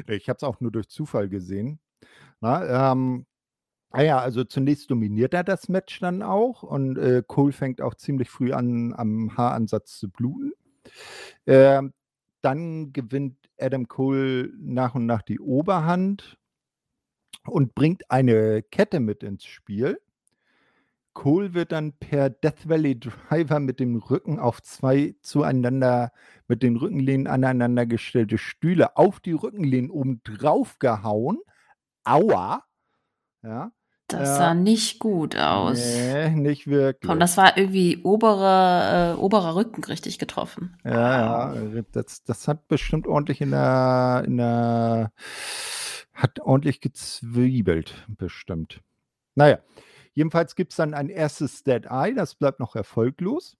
ich 0.07 0.29
habe 0.29 0.37
es 0.37 0.43
auch 0.43 0.61
nur 0.61 0.71
durch 0.71 0.87
Zufall 0.87 1.27
gesehen. 1.27 1.79
Na, 2.39 2.91
ähm, 2.91 3.25
naja, 3.91 4.19
also 4.19 4.45
zunächst 4.45 4.89
dominiert 4.89 5.33
er 5.33 5.43
das 5.43 5.67
Match 5.67 5.99
dann 5.99 6.23
auch 6.23 6.63
und 6.63 6.97
äh, 6.97 7.21
Cole 7.27 7.51
fängt 7.51 7.81
auch 7.81 7.95
ziemlich 7.95 8.29
früh 8.29 8.53
an, 8.53 8.93
am 8.95 9.35
Haaransatz 9.35 9.97
zu 9.99 10.09
bluten. 10.09 10.53
Ähm, 11.45 11.93
dann 12.41 12.93
gewinnt 12.93 13.35
Adam 13.59 13.89
Cole 13.89 14.53
nach 14.57 14.95
und 14.95 15.05
nach 15.05 15.21
die 15.21 15.39
Oberhand 15.39 16.37
und 17.45 17.75
bringt 17.75 18.09
eine 18.09 18.63
Kette 18.63 19.01
mit 19.01 19.23
ins 19.23 19.43
Spiel. 19.43 19.99
Cole 21.13 21.53
wird 21.53 21.71
dann 21.71 21.93
per 21.93 22.29
Death 22.29 22.67
Valley 22.69 22.99
Driver 22.99 23.59
mit 23.59 23.79
dem 23.79 23.97
Rücken 23.97 24.39
auf 24.39 24.61
zwei 24.61 25.15
zueinander, 25.21 26.11
mit 26.47 26.63
den 26.63 26.77
Rückenlehnen 26.77 27.27
aneinander 27.27 27.85
gestellte 27.85 28.37
Stühle 28.37 28.95
auf 28.97 29.19
die 29.19 29.33
Rückenlehnen 29.33 29.91
oben 29.91 30.21
drauf 30.23 30.79
gehauen. 30.79 31.39
Aua! 32.03 32.63
Ja. 33.43 33.71
das 34.07 34.29
Ja. 34.29 34.35
sah 34.35 34.53
nicht 34.53 34.99
gut 34.99 35.37
aus. 35.37 35.77
Nee, 35.77 36.29
nicht 36.31 36.67
wirklich. 36.67 37.09
Und 37.11 37.19
das 37.19 37.37
war 37.37 37.57
irgendwie 37.57 37.99
obere, 38.03 39.15
äh, 39.15 39.19
oberer 39.19 39.55
Rücken 39.55 39.83
richtig 39.83 40.19
getroffen. 40.19 40.77
Ja, 40.83 41.53
ja, 41.53 41.81
das, 41.91 42.23
das 42.23 42.47
hat 42.47 42.67
bestimmt 42.67 43.07
ordentlich 43.07 43.41
in 43.41 43.51
der, 43.51 44.23
in 44.25 44.37
der, 44.37 45.11
hat 46.13 46.39
ordentlich 46.39 46.81
gezwiebelt, 46.81 48.05
bestimmt. 48.07 48.81
Naja, 49.35 49.59
jedenfalls 50.19 50.55
gibt 50.55 50.73
es 50.73 50.75
dann 50.75 50.93
ein 50.93 51.07
erstes 51.07 51.63
Dead 51.63 51.85
Eye, 51.85 52.13
das 52.13 52.35
bleibt 52.35 52.59
noch 52.59 52.75
erfolglos. 52.75 53.55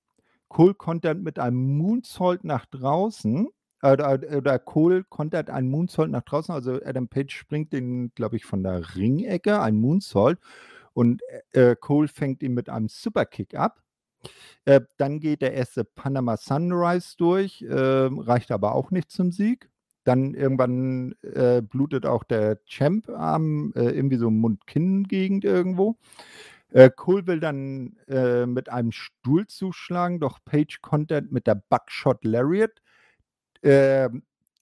Cole 0.50 0.74
kontert 0.74 1.20
mit 1.20 1.40
einem 1.40 1.78
Moonsault 1.78 2.44
nach 2.44 2.66
draußen 2.66 3.48
oder, 3.82 4.20
oder 4.36 4.60
Cole 4.60 5.06
kontert 5.06 5.50
einen 5.50 5.70
Moonsault 5.70 6.12
nach 6.12 6.24
draußen. 6.24 6.54
Also 6.54 6.82
Adam 6.84 7.08
Page 7.08 7.34
springt 7.34 7.72
den, 7.72 8.12
glaube 8.14 8.36
ich, 8.36 8.44
von 8.44 8.62
der 8.62 8.96
Ringecke, 8.96 9.62
ein 9.62 9.78
Moonsault. 9.78 10.38
Und 10.92 11.22
äh, 11.52 11.78
Cole 11.80 12.10
fängt 12.10 12.44
ihn 12.44 12.54
mit 12.54 12.68
einem 12.68 12.90
Superkick 12.90 13.56
ab. 13.56 13.82
Äh, 14.66 14.82
dann 14.98 15.22
geht 15.22 15.42
der 15.42 15.54
erste 15.54 15.86
Panama 15.86 16.36
Sunrise 16.36 17.16
durch, 17.18 17.62
äh, 17.62 17.74
reicht 17.74 18.52
aber 18.52 18.76
auch 18.76 18.92
nicht 18.92 19.12
zum 19.12 19.32
Sieg. 19.32 19.70
Dann 20.10 20.34
irgendwann 20.34 21.14
äh, 21.22 21.62
blutet 21.62 22.08
auch 22.08 22.24
der 22.24 22.58
Champ-Arm 22.66 23.74
äh, 23.76 23.92
irgendwie 23.92 24.18
so 24.18 24.32
Mund-Kinn-Gegend 24.32 25.46
irgendwo. 25.46 25.98
Äh, 26.72 26.90
Cole 26.90 27.28
will 27.28 27.40
dann 27.40 27.96
äh, 28.08 28.48
mit 28.48 28.70
einem 28.70 28.92
Stuhl 28.92 29.46
zuschlagen, 29.46 30.20
doch 30.20 30.40
Page 30.44 30.82
kontert 30.82 31.32
mit 31.32 31.46
der 31.46 31.62
Buckshot 31.70 32.26
Lariat 32.26 32.82
äh, 33.62 34.10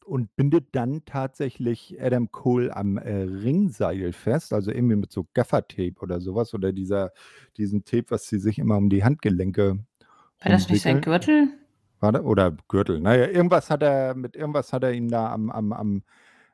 und 0.04 0.36
bindet 0.36 0.68
dann 0.74 1.06
tatsächlich 1.06 1.96
Adam 2.02 2.30
Cole 2.30 2.76
am 2.76 2.98
äh, 2.98 3.22
Ringseil 3.22 4.12
fest, 4.12 4.52
also 4.52 4.70
irgendwie 4.70 4.98
mit 4.98 5.14
so 5.14 5.28
Gaffer-Tape 5.34 6.02
oder 6.02 6.20
sowas 6.20 6.54
oder 6.54 6.74
dieser, 6.74 7.14
diesen 7.56 7.86
Tape, 7.86 8.08
was 8.10 8.28
sie 8.28 8.40
sich 8.40 8.60
immer 8.60 8.76
um 8.76 8.90
die 8.90 9.06
Handgelenke. 9.06 9.80
War 10.42 10.52
das 10.52 10.70
nicht 10.70 10.82
sein 10.82 11.00
Gürtel? 11.00 11.48
War 12.00 12.12
das? 12.12 12.24
Oder 12.24 12.56
Gürtel. 12.68 13.00
Naja, 13.00 13.28
irgendwas 13.28 13.70
hat 13.70 13.84
er, 13.84 14.16
mit 14.16 14.36
irgendwas 14.36 14.74
hat 14.74 14.84
er 14.84 14.94
ihn 14.94 15.10
da 15.10 15.32
am, 15.32 15.50
am, 15.50 15.74
am, 15.74 16.04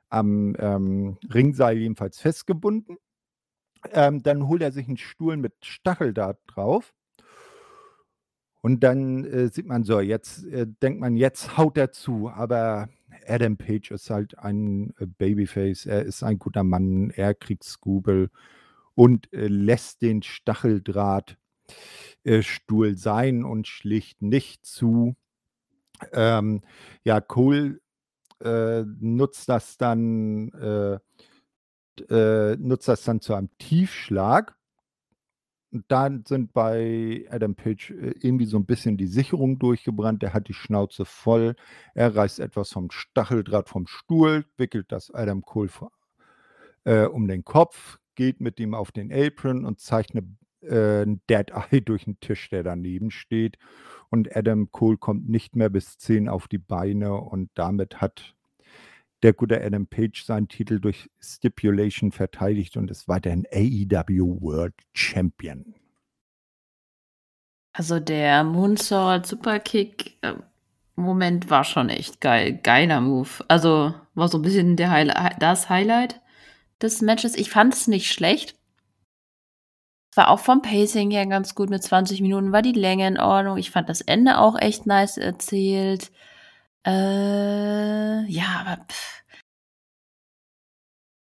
am 0.09 0.55
ähm, 0.59 1.17
Ringseil 1.33 1.77
jedenfalls 1.77 2.19
festgebunden. 2.19 2.97
Ähm, 3.91 4.23
dann 4.23 4.47
holt 4.47 4.61
er 4.61 4.71
sich 4.71 4.87
einen 4.87 4.97
Stuhl 4.97 5.37
mit 5.37 5.53
Stacheldraht 5.65 6.39
drauf. 6.47 6.93
Und 8.61 8.81
dann 8.81 9.25
äh, 9.25 9.49
sieht 9.49 9.65
man 9.65 9.83
so, 9.83 9.99
jetzt 9.99 10.45
äh, 10.45 10.65
denkt 10.65 11.01
man, 11.01 11.17
jetzt 11.17 11.57
haut 11.57 11.77
er 11.77 11.91
zu. 11.91 12.29
Aber 12.29 12.87
Adam 13.27 13.57
Page 13.57 13.91
ist 13.91 14.09
halt 14.09 14.39
ein 14.39 14.93
äh, 14.99 15.05
Babyface. 15.05 15.85
Er 15.85 16.03
ist 16.03 16.23
ein 16.23 16.39
guter 16.39 16.63
Mann. 16.63 17.09
Er 17.09 17.33
kriegt 17.33 17.65
Scooble 17.65 18.29
und 18.95 19.33
äh, 19.33 19.47
lässt 19.47 20.01
den 20.01 20.23
Stacheldrahtstuhl 20.23 22.87
äh, 22.87 22.95
sein 22.95 23.43
und 23.43 23.67
schlicht 23.67 24.21
nicht 24.21 24.65
zu. 24.65 25.17
Ähm, 26.13 26.61
ja, 27.03 27.21
Cole 27.21 27.79
äh, 28.43 28.83
nutzt 28.99 29.49
das 29.49 29.77
dann 29.77 30.49
äh, 30.51 30.99
nutzt 32.57 32.87
das 32.87 33.03
dann 33.03 33.21
zu 33.21 33.33
einem 33.35 33.49
Tiefschlag. 33.57 34.55
Und 35.73 35.85
dann 35.87 36.23
sind 36.27 36.53
bei 36.53 37.25
Adam 37.31 37.55
Page 37.55 37.91
äh, 37.91 38.13
irgendwie 38.19 38.45
so 38.45 38.57
ein 38.57 38.65
bisschen 38.65 38.95
die 38.95 39.07
Sicherung 39.07 39.57
durchgebrannt. 39.57 40.21
Der 40.21 40.33
hat 40.33 40.47
die 40.47 40.53
Schnauze 40.53 41.03
voll. 41.03 41.55
Er 41.95 42.15
reißt 42.15 42.39
etwas 42.39 42.71
vom 42.71 42.91
Stacheldraht 42.91 43.69
vom 43.69 43.87
Stuhl, 43.87 44.45
wickelt 44.55 44.91
das 44.91 45.09
Adam 45.09 45.41
Cole 45.41 45.69
vor, 45.69 45.91
äh, 46.83 47.05
um 47.05 47.27
den 47.27 47.43
Kopf, 47.43 47.97
geht 48.13 48.39
mit 48.39 48.59
ihm 48.59 48.75
auf 48.75 48.91
den 48.91 49.11
Apron 49.11 49.65
und 49.65 49.79
eine, 49.79 50.27
ein 50.69 51.21
Dead 51.29 51.51
Eye 51.51 51.81
durch 51.81 52.05
den 52.05 52.19
Tisch, 52.19 52.49
der 52.49 52.63
daneben 52.63 53.11
steht. 53.11 53.57
Und 54.09 54.35
Adam 54.35 54.71
Cole 54.71 54.97
kommt 54.97 55.29
nicht 55.29 55.55
mehr 55.55 55.69
bis 55.69 55.97
10 55.97 56.29
auf 56.29 56.47
die 56.47 56.59
Beine 56.59 57.13
und 57.13 57.49
damit 57.55 58.01
hat 58.01 58.35
der 59.23 59.33
gute 59.33 59.63
Adam 59.63 59.87
Page 59.87 60.23
seinen 60.23 60.49
Titel 60.49 60.79
durch 60.79 61.09
Stipulation 61.19 62.11
verteidigt 62.11 62.77
und 62.77 62.91
ist 62.91 63.07
weiterhin 63.07 63.45
AEW 63.51 64.41
World 64.41 64.75
Champion. 64.93 65.75
Also 67.71 67.99
der 67.99 68.43
Moonsault 68.43 69.25
Superkick 69.25 70.17
äh, 70.21 70.35
Moment 70.95 71.49
war 71.49 71.63
schon 71.63 71.89
echt 71.89 72.21
geil, 72.21 72.59
geiler 72.61 73.01
Move. 73.01 73.29
Also 73.47 73.93
war 74.13 74.27
so 74.27 74.37
ein 74.37 74.43
bisschen 74.43 74.75
der 74.75 74.91
Highlight, 74.91 75.41
das 75.41 75.69
Highlight 75.69 76.21
des 76.81 77.01
Matches. 77.01 77.35
Ich 77.35 77.49
fand 77.49 77.73
es 77.73 77.87
nicht 77.87 78.11
schlecht. 78.11 78.55
War 80.15 80.29
auch 80.29 80.39
vom 80.39 80.61
Pacing 80.61 81.11
her 81.11 81.25
ganz 81.25 81.55
gut 81.55 81.69
mit 81.69 81.83
20 81.83 82.21
Minuten, 82.21 82.51
war 82.51 82.61
die 82.61 82.71
Länge 82.73 83.07
in 83.07 83.19
Ordnung. 83.19 83.57
Ich 83.57 83.71
fand 83.71 83.89
das 83.89 84.01
Ende 84.01 84.39
auch 84.39 84.59
echt 84.59 84.85
nice 84.85 85.17
erzählt. 85.17 86.11
Äh, 86.85 88.25
ja, 88.25 88.65
aber 88.65 88.85
pff. 88.89 89.23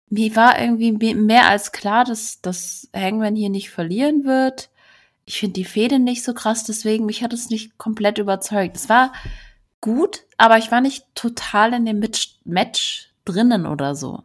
mir 0.09 0.35
war 0.35 0.59
irgendwie 0.61 0.93
mehr 1.13 1.49
als 1.49 1.71
klar, 1.71 2.05
dass, 2.05 2.41
dass 2.41 2.89
Hangman 2.95 3.35
hier 3.35 3.49
nicht 3.49 3.69
verlieren 3.69 4.23
wird. 4.25 4.69
Ich 5.25 5.39
finde 5.39 5.53
die 5.53 5.65
Fehde 5.65 5.99
nicht 5.99 6.23
so 6.23 6.33
krass, 6.33 6.63
deswegen 6.63 7.05
mich 7.05 7.23
hat 7.23 7.33
es 7.33 7.49
nicht 7.49 7.77
komplett 7.77 8.17
überzeugt. 8.17 8.75
Es 8.77 8.89
war 8.89 9.13
gut, 9.81 10.23
aber 10.37 10.57
ich 10.57 10.71
war 10.71 10.81
nicht 10.81 11.05
total 11.15 11.73
in 11.73 11.85
dem 11.85 12.01
Match 12.45 13.09
drinnen 13.25 13.65
oder 13.65 13.95
so. 13.95 14.23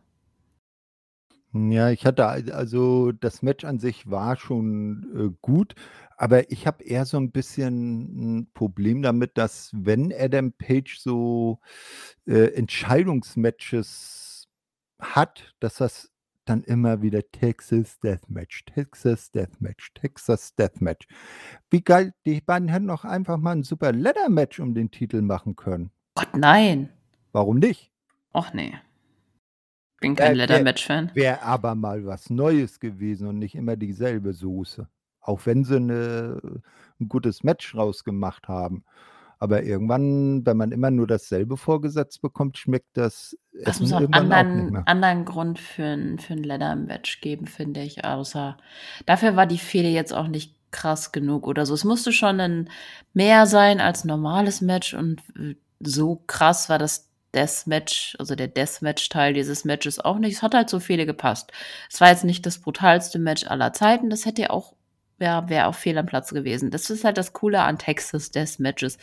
Ja, 1.52 1.90
ich 1.90 2.06
hatte 2.06 2.26
also 2.26 3.10
das 3.10 3.42
Match 3.42 3.64
an 3.64 3.80
sich 3.80 4.08
war 4.08 4.36
schon 4.36 5.06
äh, 5.16 5.36
gut, 5.42 5.74
aber 6.16 6.50
ich 6.52 6.66
habe 6.66 6.84
eher 6.84 7.04
so 7.04 7.16
ein 7.16 7.32
bisschen 7.32 8.38
ein 8.38 8.52
Problem 8.54 9.02
damit, 9.02 9.36
dass 9.36 9.70
wenn 9.74 10.12
Adam 10.16 10.52
Page 10.52 10.98
so, 11.00 11.58
äh, 12.26 12.54
Entscheidungsmatches 12.54 14.48
hat, 15.00 15.54
dass 15.58 15.76
das 15.76 16.12
dann 16.44 16.62
immer 16.64 17.02
wieder 17.02 17.22
Texas 17.30 17.98
Deathmatch, 18.00 18.64
Texas 18.66 19.30
Deathmatch, 19.30 19.92
Texas 19.94 20.54
Deathmatch. 20.54 21.06
Wie 21.70 21.82
geil, 21.82 22.12
die 22.26 22.40
beiden 22.40 22.68
hätten 22.68 22.88
doch 22.88 23.04
einfach 23.04 23.38
mal 23.38 23.52
ein 23.52 23.62
super 23.62 23.92
Leather-Match 23.92 24.60
um 24.60 24.74
den 24.74 24.90
Titel 24.90 25.22
machen 25.22 25.56
können. 25.56 25.90
Gott, 26.14 26.36
nein. 26.36 26.90
Warum 27.32 27.58
nicht? 27.58 27.92
Och 28.34 28.52
nee. 28.52 28.74
Bin 30.02 30.16
kein 30.16 30.32
Äh, 30.32 30.38
wär 30.46 30.70
Leather-Match-Fan. 30.74 31.12
wäre 31.12 31.42
aber 31.42 31.74
mal 31.74 32.04
was 32.06 32.30
Neues 32.30 32.78
gewesen 32.80 33.26
und 33.28 33.38
nicht 33.38 33.54
immer 33.56 33.76
dieselbe 33.76 34.32
Soße. 34.32 34.88
Auch 35.20 35.44
wenn 35.46 35.64
sie 35.64 35.80
'ne 35.80 36.40
'n 37.00 37.08
gutes 37.08 37.42
Match 37.44 37.74
rausgemacht 37.74 38.48
haben. 38.48 38.84
Aber 39.38 39.62
irgendwann, 39.64 40.46
wenn 40.46 40.56
man 40.56 40.72
immer 40.72 40.90
nur 40.90 41.06
dasselbe 41.08 41.56
vorgesetzt 41.56 42.22
bekommt, 42.22 42.58
schmeckt 42.58 42.96
das 42.96 43.36
Es 43.66 43.80
muss 43.80 43.92
auch 43.92 44.00
auch 44.12 44.24
nicht 44.24 44.52
anderen 44.52 44.70
mehr. 44.70 44.86
anderen 44.86 45.24
Grund 45.26 45.58
für 45.58 45.82
'n 45.84 46.18
für 46.18 46.32
'n 46.32 46.42
Leather-Match 46.42 47.20
geben, 47.20 47.46
finde 47.46 47.82
ich, 47.82 48.04
außer 48.04 48.56
dafür 49.06 49.36
war 49.36 49.46
die 49.46 49.58
Fehde 49.58 49.88
jetzt 49.88 50.14
auch 50.14 50.28
nicht 50.28 50.56
krass 50.70 51.12
genug 51.12 51.46
oder 51.46 51.66
so. 51.66 51.74
Es 51.74 51.84
musste 51.84 52.12
schon 52.12 52.36
'nen 52.36 52.70
mehr 53.12 53.46
sein 53.46 53.80
als 53.80 54.04
normales 54.04 54.60
Match 54.62 54.94
und, 54.94 55.22
so 55.82 56.22
krass 56.26 56.68
war 56.68 56.78
das 56.78 57.09
Deathmatch, 57.34 58.16
also 58.18 58.34
der 58.34 58.48
Deathmatch-Teil 58.48 59.34
dieses 59.34 59.64
Matches 59.64 60.00
auch 60.00 60.18
nicht. 60.18 60.36
Es 60.36 60.42
hat 60.42 60.54
halt 60.54 60.68
zur 60.68 60.80
Fehde 60.80 61.06
gepasst. 61.06 61.52
Es 61.90 62.00
war 62.00 62.08
jetzt 62.10 62.24
nicht 62.24 62.44
das 62.46 62.58
brutalste 62.58 63.18
Match 63.18 63.46
aller 63.46 63.72
Zeiten. 63.72 64.10
Das 64.10 64.26
hätte 64.26 64.42
ja 64.42 64.50
auch 64.50 64.74
wäre 65.18 65.48
wäre 65.48 65.66
auch 65.66 65.74
fehl 65.74 65.98
am 65.98 66.06
Platze 66.06 66.34
gewesen. 66.34 66.70
Das 66.70 66.90
ist 66.90 67.04
halt 67.04 67.18
das 67.18 67.32
Coole 67.32 67.60
an 67.62 67.78
Texas 67.78 68.30
Deathmatches. 68.30 68.98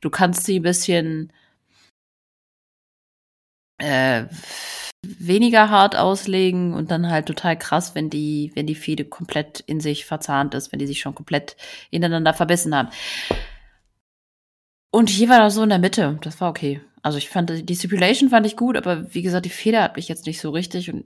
Du 0.00 0.10
kannst 0.10 0.44
sie 0.44 0.56
'n 0.58 0.62
bisschen 0.62 1.32
äh, 3.78 4.24
weniger 5.02 5.70
hart 5.70 5.96
auslegen 5.96 6.74
und 6.74 6.90
dann 6.90 7.10
halt 7.10 7.26
total 7.26 7.58
krass, 7.58 7.94
wenn 7.94 8.10
die 8.10 8.52
wenn 8.54 8.66
die 8.66 8.74
Fehde 8.74 9.04
komplett 9.04 9.60
in 9.60 9.80
sich 9.80 10.06
verzahnt 10.06 10.54
ist, 10.54 10.72
wenn 10.72 10.78
die 10.78 10.86
sich 10.86 11.00
schon 11.00 11.14
komplett 11.14 11.56
ineinander 11.90 12.34
verbissen 12.34 12.74
haben. 12.74 12.88
Und 14.90 15.10
hier 15.10 15.28
war 15.28 15.40
das 15.40 15.54
so 15.54 15.62
in 15.62 15.68
der 15.68 15.78
Mitte. 15.78 16.18
Das 16.22 16.40
war 16.40 16.48
okay. 16.50 16.80
Also, 17.06 17.18
ich 17.18 17.28
fand 17.30 17.70
die 17.70 17.76
Stipulation 17.76 18.30
fand 18.30 18.46
ich 18.46 18.56
gut, 18.56 18.76
aber 18.76 19.14
wie 19.14 19.22
gesagt, 19.22 19.46
die 19.46 19.50
Fehde 19.50 19.80
hat 19.80 19.94
mich 19.94 20.08
jetzt 20.08 20.26
nicht 20.26 20.40
so 20.40 20.50
richtig 20.50 20.92
und 20.92 21.04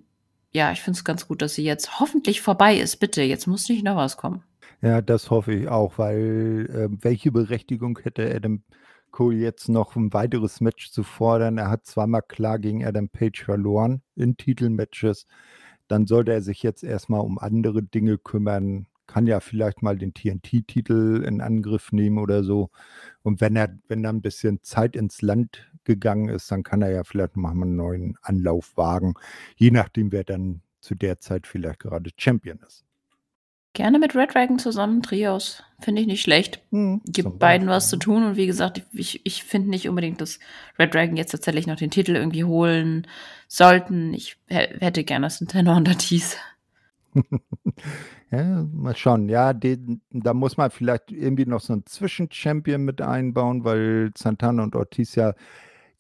ja, 0.51 0.73
ich 0.73 0.81
finde 0.81 0.97
es 0.97 1.05
ganz 1.05 1.29
gut, 1.29 1.43
dass 1.43 1.55
sie 1.55 1.63
jetzt 1.63 2.01
hoffentlich 2.01 2.41
vorbei 2.41 2.75
ist. 2.79 2.97
Bitte, 2.97 3.21
jetzt 3.23 3.47
muss 3.47 3.69
nicht 3.69 3.85
noch 3.85 3.97
was 3.97 4.17
kommen. 4.17 4.43
Ja, 4.81 5.03
das 5.03 5.29
hoffe 5.31 5.53
ich 5.53 5.69
auch, 5.69 5.99
weil, 5.99 6.67
äh, 6.71 6.89
welche 7.05 7.31
Berechtigung 7.33 7.99
hätte 8.03 8.35
Adam 8.35 8.63
Cole 9.11 9.37
jetzt 9.37 9.69
noch 9.69 9.95
'n 9.97 10.13
weiteres 10.15 10.63
Match 10.63 10.91
zu 10.91 11.03
fordern? 11.03 11.59
Er 11.59 11.69
hat 11.71 11.85
zweimal 11.85 12.23
klar 12.23 12.59
gegen 12.59 12.83
Adam 12.87 13.11
Page 13.11 13.45
verloren 13.45 14.01
in 14.17 14.39
Titelmatches. 14.39 15.27
Dann 15.89 16.07
sollte 16.07 16.33
er 16.33 16.41
sich 16.43 16.63
jetzt 16.63 16.83
erst 16.85 17.11
mal 17.11 17.19
um 17.21 17.39
andere 17.39 17.83
Dinge 17.83 18.17
kümmern, 18.19 18.87
kann 19.13 19.27
ja 19.27 19.41
vielleicht 19.41 19.83
mal 19.83 19.99
den 19.99 20.15
TNT-Titel 20.15 21.25
in 21.27 21.41
Angriff 21.41 21.91
nehmen 21.93 22.19
oder 22.19 22.45
so. 22.45 22.71
Und 23.23 23.41
wenn 23.41 23.57
er 23.57 23.77
wenn 23.89 24.03
da 24.05 24.11
'n 24.11 24.23
bisschen 24.23 24.63
Zeit 24.63 24.95
ins 24.97 25.21
Land 25.23 25.69
gegangen 25.85 26.29
ist, 26.29 26.51
dann 26.53 26.63
kann 26.63 26.83
er 26.83 26.91
ja 26.93 27.03
vielleicht 27.05 27.37
mal 27.37 27.53
'n 27.53 27.75
neuen 27.77 28.17
Anlauf 28.23 28.77
wagen, 28.77 29.15
je 29.57 29.71
nachdem, 29.73 30.13
wer 30.13 30.25
dann 30.25 30.63
zu 30.81 30.95
der 30.95 31.19
Zeit 31.19 31.47
vielleicht 31.49 31.81
gerade 31.81 32.11
Champion 32.17 32.59
ist. 32.67 32.85
Gerne 33.73 34.01
mit 34.01 34.17
Red 34.17 34.35
Dragon 34.35 34.59
zusammen, 34.59 35.01
Trios. 35.01 35.63
Finde 35.81 36.01
ich 36.03 36.09
nicht 36.09 36.23
schlecht. 36.23 36.61
Mhm, 36.73 37.03
Gibt 37.07 37.39
beiden 37.39 37.69
was 37.69 37.89
zu 37.89 37.97
tun 37.99 38.25
und 38.25 38.37
wie 38.37 38.47
gesagt, 38.47 38.83
ich 38.93 39.25
ich 39.25 39.45
finde 39.45 39.71
nicht 39.71 39.89
unbedingt, 39.89 40.21
dass 40.21 40.41
Red 40.79 40.93
Dragon 40.93 41.17
jetzt 41.17 41.31
tatsächlich 41.31 41.69
noch 41.69 41.77
den 41.77 41.91
Titel 41.91 42.17
irgendwie 42.17 42.45
holen 42.45 43.07
sollten. 43.47 44.13
Ich 44.13 44.37
hä 44.49 44.69
hätte 44.81 45.05
gerne 45.05 45.31
Santana 45.31 45.77
und 45.77 45.89
Ortiz. 45.89 46.37
Ja, 48.31 48.65
mal 48.73 48.95
schauen. 48.97 49.29
Ja, 49.29 49.53
den 49.53 50.03
da 50.11 50.35
muss 50.35 50.57
man 50.57 50.71
vielleicht 50.71 51.11
irgendwie 51.11 51.47
noch 51.47 51.61
so 51.61 51.73
'n 51.73 51.85
Zwischenchampion 51.87 52.83
mit 52.85 53.01
einbauen, 53.03 53.65
weil 53.65 54.13
Santana 54.17 54.63
und 54.63 54.77
Ortiz 54.77 55.17
ja 55.17 55.35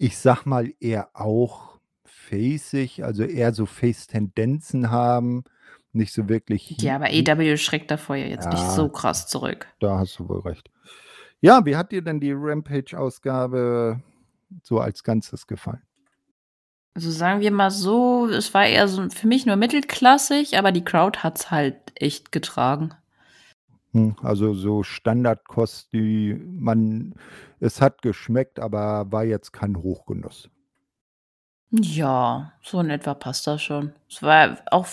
ich 0.00 0.16
sag 0.16 0.46
mal, 0.46 0.72
eher 0.80 1.10
auch 1.12 1.78
faceig, 2.06 3.02
also 3.02 3.22
eher 3.22 3.52
so 3.52 3.66
Face-Tendenzen 3.66 4.90
haben, 4.90 5.44
nicht 5.92 6.14
so 6.14 6.26
wirklich. 6.26 6.74
Ja, 6.78 6.96
aber 6.96 7.10
EW 7.12 7.58
schreckt 7.58 7.90
davor 7.90 8.16
ja 8.16 8.26
jetzt 8.26 8.48
nicht 8.48 8.64
so 8.70 8.88
krass 8.88 9.28
zurück. 9.28 9.66
Da 9.78 9.98
hast 9.98 10.18
du 10.18 10.28
wohl 10.28 10.40
recht. 10.40 10.70
Ja, 11.42 11.66
wie 11.66 11.76
hat 11.76 11.92
dir 11.92 12.00
denn 12.02 12.18
die 12.18 12.32
Rampage-Ausgabe 12.32 14.00
so 14.62 14.80
als 14.80 15.04
Ganzes 15.04 15.46
gefallen? 15.46 15.82
Also 16.94 17.10
sagen 17.10 17.40
wir 17.40 17.50
mal 17.52 17.70
so, 17.70 18.26
es 18.26 18.52
war 18.52 18.66
eher 18.66 18.88
so 18.88 19.08
für 19.10 19.26
mich 19.26 19.46
nur 19.46 19.56
mittelklassig, 19.56 20.58
aber 20.58 20.72
die 20.72 20.84
Crowd 20.84 21.20
hat 21.20 21.38
es 21.38 21.50
halt 21.50 21.76
echt 21.94 22.32
getragen. 22.32 22.94
Hm, 23.92 24.16
also 24.22 24.54
so 24.54 24.82
Standardkost, 24.82 25.92
die 25.92 26.34
man, 26.34 27.14
es 27.60 27.80
hat 27.80 28.02
geschmeckt, 28.02 28.60
aber 28.60 29.10
war 29.10 29.24
jetzt 29.24 29.52
kein 29.52 29.76
Hochgenuss. 29.76 30.48
Ja, 31.70 32.52
so 32.62 32.80
in 32.80 32.90
etwa 32.90 33.14
passt 33.14 33.46
das 33.46 33.62
schon. 33.62 33.92
Es 34.08 34.22
war 34.22 34.58
auch, 34.70 34.86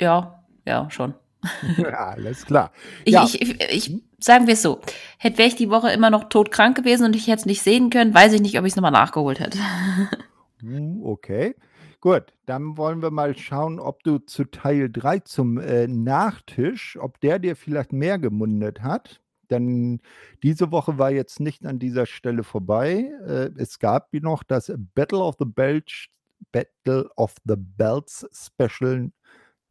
ja, 0.00 0.44
ja, 0.66 0.90
schon. 0.90 1.14
Ja, 1.76 2.08
alles 2.10 2.46
klar. 2.46 2.72
Ich, 3.04 3.12
Ja. 3.12 3.24
ich, 3.24 3.40
ich, 3.40 3.60
ich 3.60 4.02
sagen 4.18 4.46
wir 4.46 4.54
es 4.54 4.62
so, 4.62 4.80
hätte 5.18 5.38
wäre 5.38 5.48
ich 5.48 5.56
die 5.56 5.70
Woche 5.70 5.90
immer 5.90 6.10
noch 6.10 6.24
todkrank 6.24 6.76
gewesen 6.76 7.04
und 7.04 7.14
ich 7.14 7.26
hätte 7.26 7.40
es 7.40 7.46
nicht 7.46 7.62
sehen 7.62 7.90
können, 7.90 8.14
weiß 8.14 8.32
ich 8.32 8.40
nicht, 8.40 8.58
ob 8.58 8.64
ich 8.64 8.72
es 8.72 8.76
nochmal 8.76 8.90
nachgeholt 8.90 9.38
hätte. 9.40 9.58
Hm, 10.64 11.02
Okay, 11.04 11.54
gut. 12.00 12.32
Dann 12.46 12.76
wollen 12.78 13.02
wir 13.02 13.10
mal 13.10 13.36
schauen, 13.36 13.78
ob 13.78 14.02
du 14.02 14.18
zu 14.18 14.44
Teil 14.44 14.90
3 14.90 15.18
zum 15.20 15.58
äh, 15.58 15.86
Nachtisch, 15.86 16.96
ob 17.00 17.20
der 17.20 17.38
dir 17.38 17.56
vielleicht 17.56 17.92
mehr 17.92 18.18
gemundet 18.18 18.82
hat. 18.82 19.20
Denn 19.50 20.00
diese 20.42 20.70
Woche 20.72 20.96
war 20.98 21.10
jetzt 21.10 21.38
nicht 21.40 21.66
an 21.66 21.78
dieser 21.78 22.06
Stelle 22.06 22.44
vorbei. 22.44 23.10
Äh, 23.26 23.50
es 23.60 23.78
gab 23.78 24.12
wie 24.12 24.20
noch 24.20 24.42
das 24.42 24.72
Battle 24.94 25.18
of 25.18 25.36
the 25.38 25.44
Belts, 25.44 26.06
Battle 26.52 27.10
of 27.16 27.34
the 27.44 27.56
Belts 27.58 28.26
Special 28.32 29.10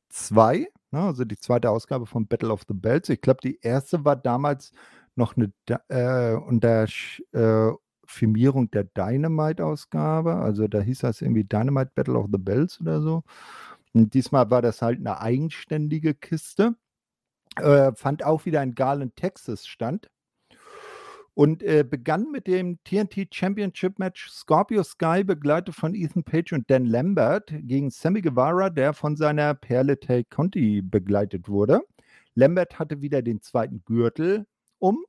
2, 0.10 0.68
ne, 0.92 1.00
also 1.00 1.26
die 1.26 1.38
zweite 1.38 1.70
Ausgabe 1.72 2.06
von 2.06 2.28
Battle 2.28 2.52
of 2.52 2.64
the 2.68 2.74
Belts. 2.76 3.10
Ich 3.10 3.22
glaube, 3.22 3.40
die 3.44 3.60
erste 3.62 4.06
war 4.06 4.16
damals 4.16 4.72
noch 5.16 5.36
eine 5.38 5.52
äh, 5.90 6.36
unter 6.36 6.86
äh, 7.34 7.72
Firmierung 8.06 8.70
der 8.72 8.84
Dynamite-Ausgabe. 8.86 10.36
Also 10.36 10.68
da 10.68 10.82
hieß 10.82 11.00
das 11.00 11.22
irgendwie 11.22 11.44
Dynamite 11.44 11.92
Battle 11.96 12.18
of 12.18 12.28
the 12.32 12.38
Bells 12.38 12.80
oder 12.82 13.02
so. 13.02 13.24
Und 13.94 14.14
diesmal 14.14 14.50
war 14.50 14.62
das 14.62 14.82
halt 14.82 15.00
eine 15.00 15.22
eigenständige 15.22 16.14
Kiste. 16.14 16.76
Äh, 17.58 17.94
fand 17.94 18.24
auch 18.24 18.46
wieder 18.46 18.64
in 18.64 18.76
Garland, 18.76 19.16
Texas 19.16 19.68
stand. 19.68 20.10
Und 21.36 21.64
äh, 21.64 21.84
begann 21.84 22.30
mit 22.32 22.46
dem 22.46 22.78
TNT 22.84 23.34
Championship 23.34 23.98
Match 23.98 24.30
Scorpio 24.30 24.84
Sky, 24.84 25.24
begleitet 25.24 25.74
von 25.74 25.96
Ethan 25.96 26.24
Page 26.24 26.54
und 26.54 26.70
Dan 26.70 26.86
Lambert, 26.86 27.52
gegen 27.62 27.90
Sammy 27.90 28.22
Guevara, 28.22 28.70
der 28.70 28.94
von 28.94 29.16
seiner 29.16 29.56
Perle 29.56 30.00
Tay 30.00 30.24
Conti 30.26 30.84
begleitet 30.84 31.50
wurde. 31.50 31.82
Lambert 32.36 32.78
hatte 32.78 33.02
wieder 33.02 33.24
den 33.24 33.42
zweiten 33.42 33.84
Gürtel 33.84 34.46
um. 34.78 35.06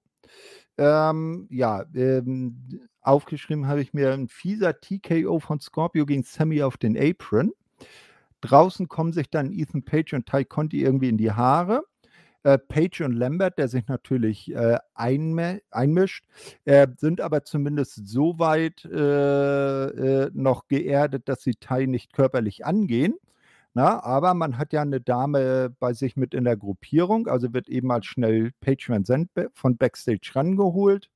Ähm, 0.77 1.47
ja, 1.51 1.85
ähm, 1.95 2.89
aufgeschrieben 3.01 3.67
habe 3.69 3.81
ich 3.83 3.95
mir 3.95 4.13
ein 4.13 4.29
fieser 4.29 4.81
TKO 4.81 5.39
von 5.39 5.61
Scorpio 5.61 6.07
gegen 6.07 6.25
Sammy 6.25 6.63
auf 6.63 6.77
den 6.77 6.97
Apron. 6.99 7.53
Draußen 8.41 8.89
kommen 8.89 9.13
sich 9.13 9.31
dann 9.31 9.53
Ethan 9.53 9.85
Page 9.85 10.15
und 10.15 10.27
Ty 10.27 10.45
Conti 10.45 10.83
irgendwie 10.83 11.09
in 11.09 11.19
die 11.19 11.33
Haare. 11.33 11.85
Äh, 12.43 12.59
Page 12.59 13.03
und 13.03 13.13
Lambert, 13.13 13.59
der 13.59 13.69
sich 13.69 13.87
natürlich 13.89 14.53
äh, 14.55 14.79
einme- 14.95 15.63
einmischt, 15.71 16.27
äh, 16.67 16.87
sind 16.99 17.21
aber 17.23 17.45
zumindest 17.45 18.07
so 18.07 18.39
weit 18.39 18.85
äh, 18.85 19.87
äh, 20.25 20.31
noch 20.35 20.69
geerdet, 20.69 21.29
dass 21.29 21.43
sie 21.43 21.55
Ty 21.55 21.87
nicht 21.87 22.13
körperlich 22.13 22.67
angehen. 22.67 23.15
Na, 23.77 24.03
aber 24.05 24.35
man 24.35 24.57
hat 24.57 24.73
ja 24.73 24.83
eine 24.83 25.01
Dame 25.01 25.75
bei 25.81 25.93
sich 25.95 26.17
mit 26.17 26.33
in 26.33 26.45
der 26.45 26.57
Gruppierung, 26.57 27.27
also 27.27 27.53
wird 27.53 27.69
eben 27.69 27.89
mal 27.89 28.05
schnell 28.05 28.53
Page 28.61 28.89
Van 28.89 29.05
Zandt 29.05 29.35
be- 29.35 29.51
von 29.53 29.77
Backstage 29.77 30.31
rangeholt. 30.35 31.11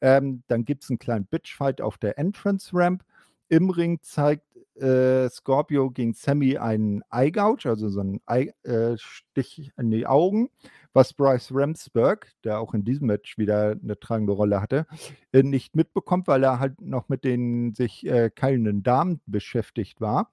Ähm, 0.00 0.42
dann 0.48 0.64
gibt 0.64 0.84
es 0.84 0.90
einen 0.90 0.98
kleinen 0.98 1.26
Bitchfight 1.26 1.82
auf 1.82 1.98
der 1.98 2.18
Entrance 2.18 2.70
Ramp. 2.72 3.04
Im 3.50 3.68
Ring 3.68 3.98
zeigt 4.02 4.44
äh, 4.76 5.28
Scorpio 5.28 5.90
gegen 5.90 6.14
Sammy 6.14 6.56
einen 6.56 7.02
Eye 7.10 7.30
Gouge, 7.30 7.68
also 7.68 7.90
so 7.90 8.00
einen 8.00 8.20
Ei- 8.24 8.54
äh, 8.62 8.96
Stich 8.96 9.70
in 9.76 9.90
die 9.90 10.06
Augen, 10.06 10.48
was 10.94 11.12
Bryce 11.12 11.50
Ramsberg, 11.52 12.32
der 12.42 12.58
auch 12.58 12.72
in 12.72 12.84
diesem 12.84 13.06
Match 13.08 13.36
wieder 13.36 13.76
eine 13.82 14.00
tragende 14.00 14.32
Rolle 14.32 14.62
hatte, 14.62 14.86
äh, 15.32 15.42
nicht 15.42 15.76
mitbekommt, 15.76 16.26
weil 16.26 16.42
er 16.42 16.58
halt 16.58 16.80
noch 16.80 17.10
mit 17.10 17.22
den 17.24 17.74
sich 17.74 18.06
äh, 18.06 18.30
keilenden 18.34 18.82
Damen 18.82 19.20
beschäftigt 19.26 20.00
war. 20.00 20.30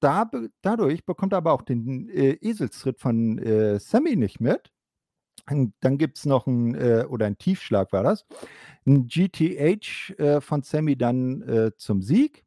Da, 0.00 0.30
dadurch 0.62 1.04
bekommt 1.04 1.34
er 1.34 1.38
aber 1.38 1.52
auch 1.52 1.62
den 1.62 2.08
äh, 2.08 2.38
Eselstritt 2.40 2.98
von 2.98 3.38
äh, 3.38 3.78
Sammy 3.78 4.16
nicht 4.16 4.40
mit. 4.40 4.72
Und 5.48 5.74
dann 5.80 5.98
gibt 5.98 6.18
es 6.18 6.26
noch 6.26 6.46
einen, 6.46 6.74
äh, 6.74 7.04
oder 7.08 7.26
ein 7.26 7.38
Tiefschlag 7.38 7.92
war 7.92 8.02
das, 8.02 8.26
ein 8.86 9.06
GTH 9.08 10.18
äh, 10.18 10.40
von 10.40 10.62
Sammy 10.62 10.96
dann 10.96 11.42
äh, 11.42 11.72
zum 11.76 12.02
Sieg. 12.02 12.44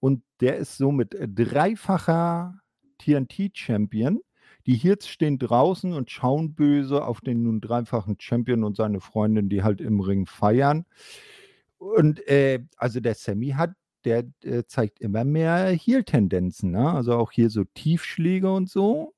Und 0.00 0.22
der 0.40 0.56
ist 0.56 0.78
somit 0.78 1.14
äh, 1.14 1.28
dreifacher 1.28 2.58
TNT-Champion. 2.98 4.20
Die 4.66 4.74
Heels 4.74 5.08
stehen 5.08 5.38
draußen 5.38 5.92
und 5.92 6.10
schauen 6.10 6.54
böse 6.54 7.04
auf 7.04 7.20
den 7.20 7.42
nun 7.42 7.60
dreifachen 7.60 8.16
Champion 8.18 8.64
und 8.64 8.76
seine 8.76 9.00
Freundin, 9.00 9.48
die 9.48 9.62
halt 9.62 9.80
im 9.80 10.00
Ring 10.00 10.26
feiern. 10.26 10.84
Und 11.78 12.26
äh, 12.28 12.62
also 12.76 13.00
der 13.00 13.14
Sammy 13.14 13.50
hat, 13.50 13.72
der 14.04 14.24
äh, 14.42 14.64
zeigt 14.66 15.00
immer 15.00 15.24
mehr 15.24 15.68
Heel-Tendenzen. 15.68 16.70
Ne? 16.70 16.90
Also 16.90 17.14
auch 17.14 17.32
hier 17.32 17.50
so 17.50 17.64
Tiefschläge 17.64 18.52
und 18.52 18.68
so. 18.68 19.14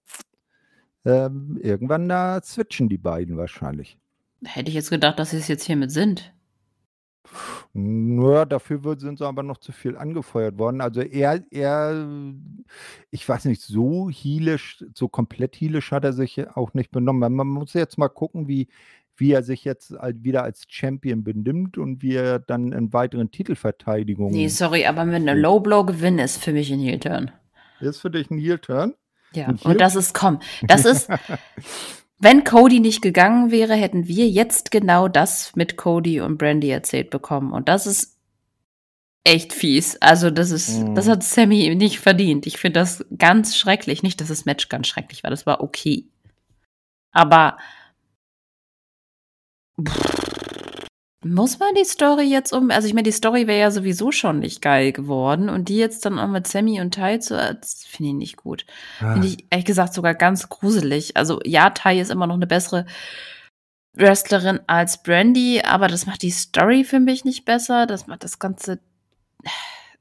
Ähm, 1.04 1.59
irgendwann 1.60 2.09
da 2.09 2.40
switchen 2.42 2.88
die 2.88 2.98
beiden 2.98 3.36
wahrscheinlich. 3.36 3.98
Hätte 4.44 4.68
ich 4.68 4.74
jetzt 4.74 4.90
gedacht, 4.90 5.18
dass 5.18 5.30
sie 5.30 5.38
es 5.38 5.48
jetzt 5.48 5.64
hiermit 5.64 5.90
sind. 5.90 6.32
Nur 7.72 8.44
dafür 8.44 8.84
wird, 8.84 9.00
sind 9.00 9.18
sie 9.18 9.26
aber 9.26 9.42
noch 9.42 9.59
zu 9.59 9.72
viel 9.72 9.96
angefeuert 9.96 10.59
worden. 10.59 10.80
Also 10.80 11.00
er, 11.00 11.42
er, 11.50 12.06
ich 13.10 13.26
weiß 13.26 13.46
nicht, 13.46 13.62
so 13.62 14.10
heelisch, 14.10 14.84
so 14.94 15.09
komplett 15.09 15.56
heelisch 15.56 15.90
hat 15.92 16.04
er 16.04 16.12
sich 16.12 16.46
auch 16.48 16.74
nicht 16.74 16.90
benommen. 16.90 17.34
Man 17.34 17.46
muss 17.46 17.72
jetzt 17.72 17.96
mal 17.96 18.09
gucken, 18.09 18.48
wie, 18.48 18.68
wie 19.16 19.32
er 19.32 19.43
sich 19.43 19.64
jetzt 19.64 19.90
wieder 19.93 20.43
als 20.43 20.64
Champion 20.68 21.22
benimmt 21.22 21.78
und 21.78 22.02
wie 22.02 22.14
er 22.14 22.39
dann 22.39 22.72
in 22.72 22.93
weiteren 22.93 23.30
Titelverteidigungen. 23.30 24.32
Nee, 24.32 24.48
sorry, 24.48 24.86
aber 24.86 25.05
mit 25.05 25.16
einem 25.16 25.36
Hm. 25.36 25.43
Low-Blow-Gewinn 25.43 26.18
ist 26.18 26.43
für 26.43 26.52
mich 26.52 26.72
ein 26.72 26.80
Heel-Turn. 26.80 27.30
Ist 27.80 28.01
für 28.01 28.10
dich 28.10 28.30
ein 28.30 28.39
Heel-Turn? 28.39 28.94
Ja, 29.34 29.47
Ein 29.48 29.56
Heel- 29.56 29.70
und 29.72 29.80
das 29.80 29.97
ist, 29.97 30.14
komm, 30.14 30.40
das 30.66 30.84
ist, 30.84 31.09
wenn 32.18 32.44
Cody 32.44 32.80
nicht 32.80 33.02
gegangen 33.02 33.51
wäre, 33.51 33.74
hätten 33.74 34.06
wir 34.09 34.28
jetzt 34.28 34.70
genau 34.70 35.09
das 35.09 35.55
mit 35.56 35.76
Cody 35.76 36.20
und 36.20 36.39
Brandy 36.39 36.70
erzählt 36.70 37.10
bekommen. 37.10 37.52
Und 37.52 37.68
das 37.68 37.86
ist 37.86 38.18
echt 39.24 39.52
fies. 39.52 39.97
Also, 40.01 40.30
das 40.30 40.51
ist, 40.51 40.78
Mhm. 40.80 40.94
das 40.94 41.09
hat 41.09 41.22
Sammy 41.22 41.74
nicht 41.74 42.01
verdient. 42.01 42.47
Ich 42.47 42.59
finde 42.59 42.80
das 42.80 43.05
ganz 43.18 43.56
schrecklich. 43.56 44.02
Nicht, 44.02 44.20
dass 44.20 44.28
das 44.28 44.44
Match 44.44 44.68
ganz 44.68 44.86
schrecklich 44.89 45.22
war, 45.22 45.30
das 45.30 45.47
war 45.47 45.60
okay. 45.60 46.06
Aber 47.12 47.56
muss 51.24 51.58
man 51.58 51.74
die 51.74 51.84
Story 51.84 52.24
jetzt 52.24 52.52
um? 52.52 52.70
Also, 52.70 52.88
ich 52.88 52.94
meine, 52.94 53.04
die 53.04 53.12
Story 53.12 53.46
wäre 53.46 53.60
ja 53.60 53.70
sowieso 53.70 54.10
schon 54.10 54.40
nicht 54.40 54.60
geil 54.60 54.92
geworden. 54.92 55.48
Und 55.48 55.68
die 55.68 55.76
jetzt 55.76 56.04
dann 56.04 56.18
auch 56.18 56.28
mit 56.28 56.46
Sammy 56.46 56.80
und 56.80 56.94
Ty 56.94 57.20
zu, 57.20 57.36
das 57.36 57.84
finde 57.84 58.10
ich 58.10 58.16
nicht 58.16 58.36
gut. 58.36 58.66
Ah, 59.00 59.12
Finde 59.12 59.28
ich 59.28 59.46
ehrlich 59.50 59.66
gesagt 59.66 59.94
sogar 59.94 60.14
ganz 60.14 60.48
gruselig. 60.48 61.16
Also 61.16 61.40
ja, 61.44 61.70
Tai 61.70 62.00
ist 62.00 62.10
immer 62.10 62.26
noch 62.26 62.34
eine 62.34 62.46
bessere 62.46 62.86
Wrestlerin 63.94 64.60
als 64.66 65.02
Brandy, 65.02 65.62
aber 65.64 65.86
das 65.86 66.06
macht 66.06 66.22
die 66.22 66.30
Story 66.30 66.82
für 66.82 66.98
mich 66.98 67.24
nicht 67.24 67.44
besser. 67.44 67.86
Das 67.86 68.06
macht 68.06 68.24
das 68.24 68.38
Ganze. 68.38 68.80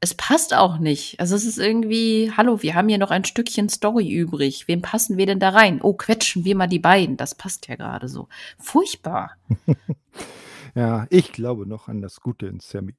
Es 0.04 0.16
passt 0.16 0.56
auch 0.56 0.80
nicht. 0.80 1.20
Also 1.20 1.36
es 1.36 1.46
ist 1.46 1.60
irgendwie, 1.60 2.32
hallo, 2.36 2.64
wir 2.64 2.74
haben 2.74 2.90
hier 2.90 2.98
noch 2.98 3.12
ein 3.12 3.24
Stückchen 3.24 3.70
Story 3.70 4.10
übrig. 4.12 4.68
Wem 4.68 4.82
passen 4.82 5.16
wir 5.16 5.28
denn 5.28 5.40
da 5.40 5.50
rein? 5.50 5.80
Oh, 5.80 5.94
quetschen 5.94 6.44
wir 6.44 6.56
mal 6.56 6.66
die 6.66 6.80
beiden. 6.80 7.18
Das 7.18 7.36
passt 7.36 7.68
ja 7.68 7.76
gerade 7.76 8.08
so. 8.08 8.28
Furchtbar. 8.58 9.38
ja, 10.76 11.06
ich 11.12 11.32
glaube 11.32 11.68
noch 11.68 11.88
an 11.88 12.02
das 12.02 12.20
Gute 12.20 12.48
in 12.48 12.60
Sammy. 12.60 12.96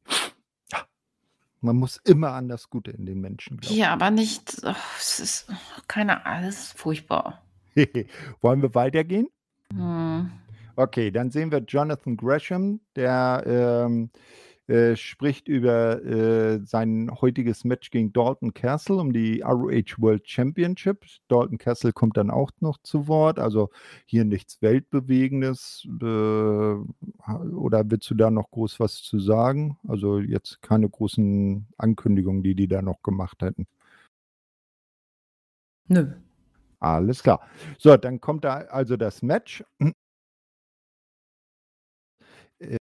Ja, 0.71 0.85
Man 1.61 1.75
muss 1.75 1.97
immer 2.05 2.35
an 2.35 2.49
das 2.49 2.71
Gute 2.71 2.93
in 2.93 3.05
den 3.05 3.21
Menschen 3.21 3.57
glauben. 3.57 3.77
Ja, 3.77 3.93
aber 3.93 4.13
nicht. 4.13 4.63
Oh, 4.65 4.73
es 4.97 5.19
ist 5.19 5.47
keine 5.89 6.25
Ahnung, 6.25 6.51
es 6.51 6.67
ist 6.67 6.79
furchtbar. 6.79 7.43
Wollen 8.41 8.63
wir 8.63 8.77
weitergehen? 8.77 9.27
Hm. 9.73 10.31
Okay, 10.77 11.11
dann 11.11 11.33
sehen 11.33 11.51
wir 11.51 11.65
Jonathan 11.67 12.17
Gresham, 12.17 12.79
der 12.95 13.43
ähm, 13.45 14.11
äh, 14.69 14.95
spricht 14.95 15.49
über 15.49 16.05
äh, 16.05 16.61
sein 16.65 17.11
heutiges 17.21 17.65
Match 17.65 17.91
gegen 17.91 18.13
Dalton 18.13 18.55
Castle 18.55 18.97
um 18.97 19.13
die 19.13 19.41
ROH 19.41 19.99
World 19.99 20.29
Championship. 20.29 21.05
Dalton 21.29 21.59
Castle 21.59 21.93
kommt 21.93 22.17
dann 22.17 22.31
auch 22.31 22.53
noch 22.61 22.79
zu 22.83 23.09
Wort. 23.09 23.41
Also 23.41 23.71
hier 24.07 24.25
nichts 24.25 24.63
Weltbewegendes. 24.63 25.87
Äh, 26.01 26.05
oder 26.05 27.91
willst 27.91 28.09
du 28.11 28.15
da 28.15 28.31
noch 28.31 28.51
groß 28.53 28.79
was 28.79 29.03
zu 29.03 29.19
sagen? 29.19 29.79
Also 29.89 30.21
jetzt 30.21 30.63
keine 30.63 30.89
großen 30.89 31.67
Ankündigungen, 31.77 32.45
die 32.45 32.55
die 32.55 32.69
da 32.69 32.83
noch 32.83 33.03
gemacht 33.03 33.43
hätten. 33.43 33.67
Nö. 35.89 36.13
Alles 36.79 37.23
klar. 37.23 37.41
So, 37.79 37.97
dann 37.97 38.21
kommt 38.21 38.45
da 38.45 38.59
also 38.63 38.97
das 38.97 39.23
Match. 39.23 39.65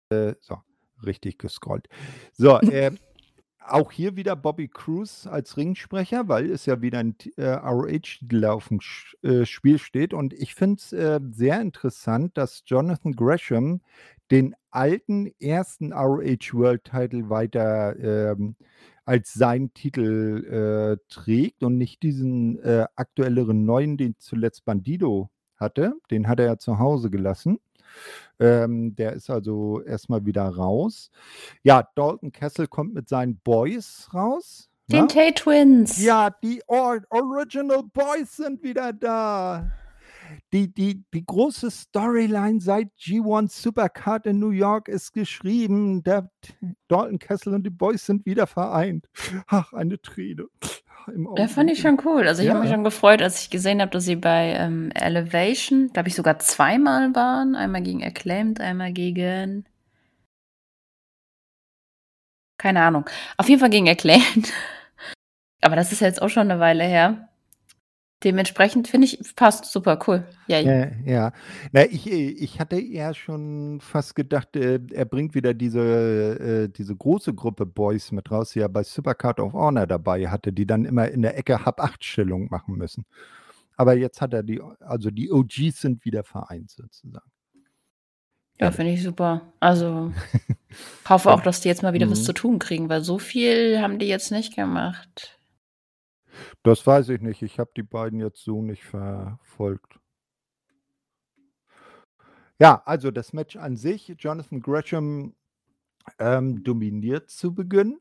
Äh, 0.10 0.36
so 0.40 0.62
richtig 1.06 1.40
gescrollt. 1.40 1.88
So, 2.34 2.60
äh, 2.60 2.92
auch 3.66 3.92
hier 3.92 4.16
wieder 4.16 4.36
Bobby 4.36 4.68
Cruz 4.68 5.28
als 5.28 5.58
Ringsprecher, 5.58 6.28
weil 6.28 6.52
es 6.52 6.66
ja 6.66 6.82
wieder 6.82 7.00
ein 7.00 7.16
äh, 7.38 7.46
ROH-Titel 7.46 8.46
auf 8.46 8.68
dem 8.68 8.80
äh, 9.22 9.46
Spiel 9.46 9.80
steht. 9.80 10.14
Und 10.14 10.34
ich 10.34 10.56
finde 10.56 10.80
es 10.80 10.94
äh, 10.94 11.20
sehr 11.32 11.62
interessant, 11.62 12.38
dass 12.38 12.64
Jonathan 12.66 13.14
Gresham 13.14 13.82
den 14.32 14.56
alten 14.72 15.32
ersten 15.40 15.94
ROH 15.94 16.54
World 16.54 16.84
Title 16.84 17.30
weiter 17.30 17.96
ähm, 18.00 18.56
als 19.06 19.34
seinen 19.34 19.74
Titel 19.74 20.98
äh, 21.00 21.14
trägt 21.14 21.64
und 21.64 21.78
nicht 21.78 22.04
diesen 22.04 22.60
äh, 22.60 22.86
aktuelleren 22.96 23.66
neuen, 23.66 23.98
den 23.98 24.16
zuletzt 24.18 24.66
Bandido 24.66 25.30
hatte. 25.58 25.96
Den 26.10 26.28
hat 26.28 26.40
er 26.40 26.46
ja 26.46 26.58
zu 26.58 26.80
Hause 26.80 27.10
gelassen. 27.10 27.60
Ähm, 28.40 28.96
der 28.96 29.14
ist 29.14 29.30
also 29.30 29.82
erstmal 29.82 30.26
wieder 30.26 30.48
raus. 30.48 31.10
Ja, 31.64 31.88
Dalton 31.96 32.32
Kessel 32.32 32.68
kommt 32.68 32.94
mit 32.94 33.10
seinen 33.10 33.38
Boys 33.38 34.10
raus. 34.14 34.70
Den 34.92 35.02
ne? 35.02 35.08
Tay 35.08 35.34
Twins. 35.34 36.02
Ja, 36.02 36.30
die 36.30 36.62
Or 36.68 37.02
Original 37.10 37.84
Boys 37.84 38.36
sind 38.36 38.64
wieder 38.64 38.92
da. 38.92 39.72
Die, 40.52 40.74
die, 40.74 41.04
die 41.14 41.26
große 41.26 41.70
Storyline 41.70 42.60
seit 42.60 42.90
G1 43.00 43.62
Supercard 43.62 44.26
in 44.26 44.40
New 44.40 44.50
York 44.50 44.88
ist 44.88 45.14
geschrieben. 45.14 46.04
Der 46.04 46.30
Dalton 46.88 47.20
Kessel 47.20 47.54
und 47.54 47.64
die 47.64 47.70
Boys 47.70 48.06
sind 48.06 48.26
wieder 48.26 48.48
vereint. 48.48 49.08
Ach, 49.48 49.74
eine 49.74 50.02
Träne 50.02 50.48
im 51.08 51.30
Ja, 51.38 51.48
fand 51.48 51.70
ich 51.72 51.80
schon 51.80 52.00
cool. 52.06 52.28
Also 52.28 52.44
ich 52.44 52.50
habe 52.50 52.60
mich 52.60 52.70
schon 52.70 52.84
gefreut, 52.84 53.22
als 53.22 53.42
ich 53.42 53.50
gesehen 53.50 53.82
habe, 53.82 53.92
dass 53.92 54.06
sie 54.06 54.16
bei 54.16 54.54
ähm, 54.58 54.92
Elevation, 54.94 55.92
glaube 55.94 56.10
ich, 56.10 56.16
sogar 56.16 56.40
zweimal 56.40 57.16
waren. 57.16 57.56
Einmal 57.56 57.82
gegen 57.82 58.04
Acclaimed, 58.04 58.62
einmal 58.62 58.94
gegen. 58.94 59.66
Keine 62.58 62.82
Ahnung. 62.82 63.10
Auf 63.38 63.50
jeden 63.50 63.60
Fall 63.60 63.70
gegen 63.70 63.90
Acclaimed. 63.90 64.54
Aber 65.62 65.76
das 65.76 65.92
ist 65.92 66.02
jetzt 66.02 66.22
auch 66.22 66.30
schon 66.30 66.50
eine 66.50 66.60
Weile 66.60 66.84
her. 66.84 67.30
Dementsprechend 68.24 68.88
finde 68.88 69.08
ich, 69.08 69.20
passt 69.36 69.66
super 69.66 70.00
cool. 70.08 70.26
Ja, 70.48 70.60
ja. 70.60 70.88
ja. 71.06 71.34
Na, 71.72 71.86
ich, 71.86 72.10
ich 72.10 72.60
hatte 72.60 72.80
eher 72.80 73.14
schon 73.14 73.82
fast 73.82 74.16
gedacht, 74.16 74.56
äh, 74.56 74.80
er 74.92 75.06
bringt 75.06 75.36
wieder 75.36 75.54
diese, 75.54 75.80
äh, 75.80 76.70
diese 76.70 76.96
große 76.96 77.34
Gruppe 77.34 77.66
Boys 77.66 78.12
mit 78.12 78.32
raus, 78.32 78.52
die 78.52 78.60
er 78.60 78.70
bei 78.70 78.84
Supercard 78.84 79.40
of 79.40 79.54
Honor 79.54 79.88
dabei 79.88 80.30
hatte, 80.30 80.54
die 80.54 80.66
dann 80.66 80.86
immer 80.86 81.10
in 81.10 81.22
der 81.22 81.38
Ecke 81.38 81.66
Hab-8-Stellung 81.66 82.48
machen 82.50 82.78
müssen. 82.78 83.06
Aber 83.76 83.96
jetzt 83.96 84.22
hat 84.22 84.34
er 84.34 84.44
die, 84.44 84.62
also 84.80 85.10
die 85.12 85.32
OGs 85.32 85.82
sind 85.82 86.06
wieder 86.06 86.24
vereint 86.24 86.72
sozusagen. 86.72 87.30
Ja, 88.60 88.72
finde 88.72 88.94
ich 88.94 89.04
super. 89.04 89.54
Also 89.60 90.14
hoffe 91.10 91.32
auch, 91.32 91.42
dass 91.42 91.62
die 91.62 91.68
jetzt 91.68 91.84
mal 91.84 91.94
wieder 91.94 92.10
was 92.10 92.22
mhm. 92.22 92.26
zu 92.26 92.34
tun 92.34 92.60
kriegen, 92.60 92.88
weil 92.88 93.02
so 93.02 93.18
viel 93.20 93.82
haben 93.82 94.00
die 94.00 94.08
jetzt 94.08 94.32
nicht 94.32 94.56
gemacht. 94.56 95.38
Das 96.64 96.86
weiß 96.86 97.10
ich 97.10 97.22
nicht. 97.22 97.42
Ich 97.42 97.60
habe 97.60 97.72
die 97.76 97.84
beiden 97.84 98.20
jetzt 98.20 98.44
so 98.44 98.62
nicht 98.62 98.84
verfolgt. 98.84 100.00
Ja, 102.60 102.82
also 102.86 103.12
das 103.12 103.34
Match 103.34 103.58
an 103.58 103.76
sich, 103.76 104.14
Jonathan 104.20 104.62
Gresham 104.62 105.36
ähm, 106.20 106.64
dominiert 106.64 107.30
zu 107.30 107.54
Beginn. 107.54 108.00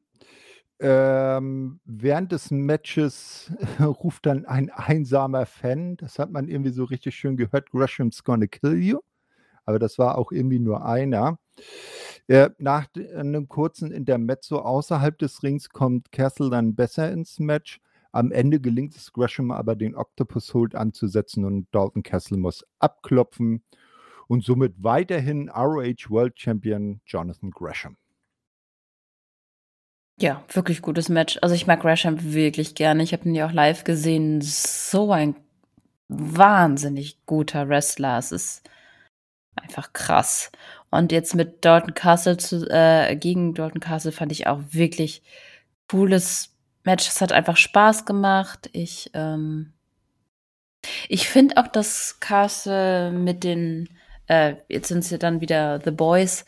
Ähm, 0.80 1.80
während 1.84 2.32
des 2.32 2.50
Matches 2.50 3.52
ruft 3.80 4.26
dann 4.26 4.44
ein 4.46 4.70
einsamer 4.70 5.46
Fan, 5.46 5.96
das 5.96 6.18
hat 6.18 6.30
man 6.32 6.48
irgendwie 6.48 6.72
so 6.72 6.84
richtig 6.84 7.14
schön 7.14 7.36
gehört, 7.36 7.70
Gresham's 7.70 8.24
gonna 8.24 8.46
kill 8.46 8.74
you. 8.82 9.00
Aber 9.64 9.78
das 9.78 9.98
war 9.98 10.18
auch 10.18 10.32
irgendwie 10.32 10.58
nur 10.58 10.84
einer. 10.84 11.38
Äh, 12.26 12.50
nach 12.58 12.88
einem 12.96 13.48
kurzen 13.48 13.92
Intermezzo 13.92 14.58
außerhalb 14.58 15.18
des 15.18 15.42
Rings 15.42 15.70
kommt 15.70 16.10
Castle 16.12 16.50
dann 16.50 16.74
besser 16.74 17.10
ins 17.12 17.38
Match. 17.38 17.80
Am 18.12 18.30
Ende 18.30 18.60
gelingt 18.60 18.94
es 18.94 19.12
Gresham 19.12 19.50
aber, 19.50 19.74
den 19.74 19.96
Octopus 19.96 20.52
Hold 20.52 20.74
anzusetzen 20.74 21.44
und 21.44 21.66
Dalton 21.72 22.02
Castle 22.02 22.36
muss 22.36 22.64
abklopfen 22.78 23.64
und 24.28 24.44
somit 24.44 24.74
weiterhin 24.78 25.48
ROH 25.48 26.10
World 26.10 26.38
Champion 26.38 27.00
Jonathan 27.06 27.50
Gresham. 27.50 27.96
Ja, 30.20 30.44
wirklich 30.52 30.82
gutes 30.82 31.08
Match. 31.08 31.38
Also 31.40 31.54
ich 31.54 31.66
mag 31.66 31.80
Gresham 31.80 32.32
wirklich 32.32 32.74
gerne. 32.74 33.02
Ich 33.02 33.12
habe 33.12 33.28
ihn 33.28 33.34
ja 33.34 33.46
auch 33.46 33.52
live 33.52 33.82
gesehen. 33.84 34.40
So 34.42 35.10
ein 35.10 35.34
wahnsinnig 36.08 37.24
guter 37.24 37.68
Wrestler. 37.68 38.18
Es 38.18 38.30
ist 38.30 38.62
einfach 39.56 39.92
krass. 39.92 40.52
Und 40.90 41.12
jetzt 41.12 41.34
mit 41.34 41.64
Dalton 41.64 41.94
Castle 41.94 42.36
zu, 42.36 42.68
äh, 42.70 43.16
gegen 43.16 43.54
Dalton 43.54 43.80
Castle 43.80 44.12
fand 44.12 44.32
ich 44.32 44.46
auch 44.46 44.60
wirklich 44.70 45.22
cooles 45.90 46.51
Match, 46.84 47.08
es 47.08 47.20
hat 47.20 47.32
einfach 47.32 47.56
Spaß 47.56 48.04
gemacht. 48.04 48.68
Ich, 48.72 49.10
ähm, 49.14 49.72
ich 51.08 51.28
finde 51.28 51.56
auch, 51.56 51.68
dass 51.68 52.18
Castle 52.20 53.12
mit 53.12 53.44
den, 53.44 53.88
äh, 54.26 54.56
jetzt 54.68 54.88
sind 54.88 54.98
es 54.98 55.10
ja 55.10 55.18
dann 55.18 55.40
wieder 55.40 55.80
The 55.84 55.90
Boys, 55.90 56.44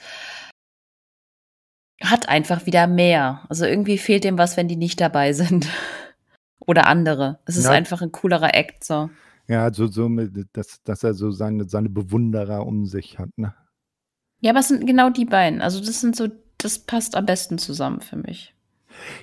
hat 2.02 2.28
einfach 2.28 2.66
wieder 2.66 2.86
mehr. 2.86 3.44
Also 3.48 3.64
irgendwie 3.64 3.98
fehlt 3.98 4.24
dem 4.24 4.38
was, 4.38 4.56
wenn 4.56 4.68
die 4.68 4.76
nicht 4.76 5.00
dabei 5.00 5.32
sind. 5.32 5.68
Oder 6.66 6.86
andere. 6.86 7.40
Es 7.44 7.56
ist 7.56 7.66
ja. 7.66 7.72
einfach 7.72 8.00
ein 8.00 8.12
coolerer 8.12 8.54
Act 8.54 8.84
so. 8.84 9.10
Ja, 9.46 9.72
so, 9.72 9.86
so 9.86 10.08
dass, 10.52 10.82
dass 10.82 11.04
er 11.04 11.12
so 11.12 11.30
seine, 11.30 11.68
seine 11.68 11.90
Bewunderer 11.90 12.66
um 12.66 12.86
sich 12.86 13.18
hat, 13.18 13.28
ne? 13.36 13.54
Ja, 14.40 14.50
aber 14.50 14.60
es 14.60 14.68
sind 14.68 14.86
genau 14.86 15.10
die 15.10 15.26
beiden. 15.26 15.60
Also 15.60 15.80
das 15.80 16.00
sind 16.00 16.16
so, 16.16 16.28
das 16.58 16.78
passt 16.78 17.16
am 17.16 17.26
besten 17.26 17.58
zusammen 17.58 18.00
für 18.00 18.16
mich. 18.16 18.53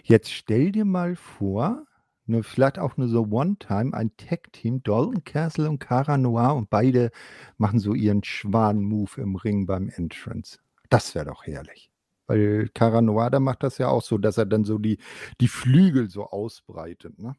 Jetzt 0.04 0.32
stell 0.32 0.72
dir 0.72 0.86
mal 0.86 1.16
vor, 1.16 1.86
ne, 2.26 2.44
vielleicht 2.44 2.80
auch 2.80 2.98
nur 2.98 3.08
so 3.08 3.28
One-Time, 3.30 3.94
ein 3.94 4.16
Tag-Team, 4.18 4.84
Dalton 4.84 5.24
Castle 5.24 5.70
und 5.70 5.80
Cara 5.80 6.18
Noir 6.18 6.56
und 6.56 6.70
beide 6.70 7.12
machen 7.58 7.80
so 7.80 7.94
ihren 7.94 8.24
Schwan-Move 8.24 9.22
im 9.22 9.36
Ring 9.36 9.66
beim 9.66 9.90
Entrance. 9.90 10.60
Das 10.90 11.16
wäre 11.16 11.26
doch 11.26 11.46
herrlich. 11.46 11.92
Weil 12.28 12.70
Cara 12.74 13.02
Noir, 13.02 13.30
der 13.30 13.40
macht 13.40 13.64
das 13.64 13.78
ja 13.78 13.90
auch 13.90 14.02
so, 14.02 14.18
dass 14.18 14.38
er 14.38 14.46
dann 14.46 14.64
so 14.64 14.78
die, 14.78 14.98
die 15.40 15.48
Flügel 15.48 16.10
so 16.10 16.28
ausbreitet, 16.28 17.20
ne? 17.20 17.36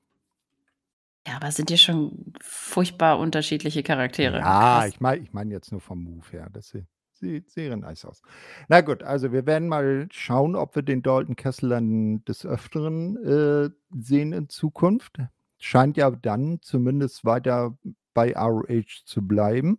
Ja, 1.27 1.37
aber 1.37 1.53
sind 1.53 1.71
ja 1.71 1.77
schon 1.77 2.33
furchtbar 2.41 3.19
unterschiedliche 3.19 3.83
Charaktere. 3.85 4.39
Ja, 4.39 4.81
Krass. 4.81 4.89
ich 4.89 5.01
meine 5.01 5.23
ich 5.23 5.33
mein 5.33 5.51
jetzt 5.51 5.71
nur 5.71 5.81
vom 5.81 6.03
Move 6.03 6.27
her. 6.33 6.49
Das, 6.53 6.71
sie- 6.71 6.85
sieht 7.23 7.51
sehr 7.51 7.77
nice 7.77 8.05
aus. 8.05 8.21
Na 8.69 8.81
gut, 8.81 9.03
also 9.03 9.33
wir 9.33 9.47
werden 9.47 9.69
mal 9.69 10.09
schauen, 10.11 10.57
ob 10.57 10.75
wir 10.75 10.83
den 10.83 11.03
Dalton 11.03 11.37
Kessel 11.37 11.71
dann 11.71 12.25
des 12.25 12.45
Öfteren 12.45 13.17
äh, 13.25 13.71
sehen 13.97 14.33
in 14.33 14.49
Zukunft. 14.49 15.19
Scheint 15.59 15.97
ja 15.97 16.11
dann 16.11 16.59
zumindest 16.61 17.25
weiter 17.25 17.79
bei 18.13 18.35
ROH 18.37 19.05
zu 19.07 19.27
bleiben, 19.27 19.79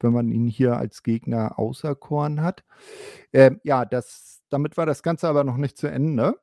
wenn 0.00 0.12
man 0.12 0.28
ihn 0.28 0.48
hier 0.48 0.76
als 0.76 1.02
Gegner 1.02 1.58
auserkoren 1.58 2.42
hat. 2.42 2.64
Äh, 3.32 3.52
ja, 3.62 3.84
das, 3.84 4.42
damit 4.50 4.76
war 4.76 4.84
das 4.84 5.02
Ganze 5.02 5.28
aber 5.28 5.44
noch 5.44 5.56
nicht 5.56 5.78
zu 5.78 5.86
Ende. 5.86 6.34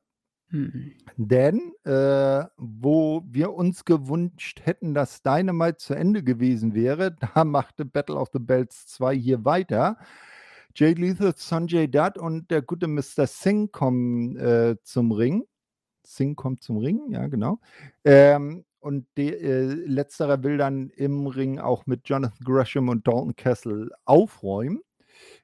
Mhm. 0.50 0.94
Denn 1.16 1.72
äh, 1.84 2.44
wo 2.56 3.22
wir 3.28 3.52
uns 3.52 3.84
gewünscht 3.84 4.62
hätten, 4.64 4.94
dass 4.94 5.22
Dynamite 5.22 5.76
zu 5.76 5.94
Ende 5.94 6.22
gewesen 6.22 6.74
wäre, 6.74 7.14
da 7.34 7.44
machte 7.44 7.84
Battle 7.84 8.16
of 8.16 8.30
the 8.32 8.38
Bells 8.38 8.86
2 8.86 9.14
hier 9.14 9.44
weiter. 9.44 9.98
Jay 10.78 10.92
Lethal, 10.92 11.34
Sanjay 11.36 11.88
Dutt 11.88 12.18
und 12.18 12.52
der 12.52 12.62
gute 12.62 12.86
Mr. 12.86 13.26
Singh 13.26 13.68
kommen 13.72 14.36
äh, 14.36 14.76
zum 14.84 15.10
Ring. 15.10 15.42
Singh 16.04 16.36
kommt 16.36 16.62
zum 16.62 16.76
Ring, 16.76 17.10
ja, 17.10 17.26
genau. 17.26 17.58
Ähm, 18.04 18.64
und 18.78 19.04
de, 19.16 19.30
äh, 19.30 19.64
letzterer 19.64 20.44
will 20.44 20.56
dann 20.56 20.90
im 20.90 21.26
Ring 21.26 21.58
auch 21.58 21.86
mit 21.86 22.08
Jonathan 22.08 22.38
Gresham 22.44 22.88
und 22.88 23.08
Dalton 23.08 23.34
Castle 23.34 23.90
aufräumen. 24.04 24.78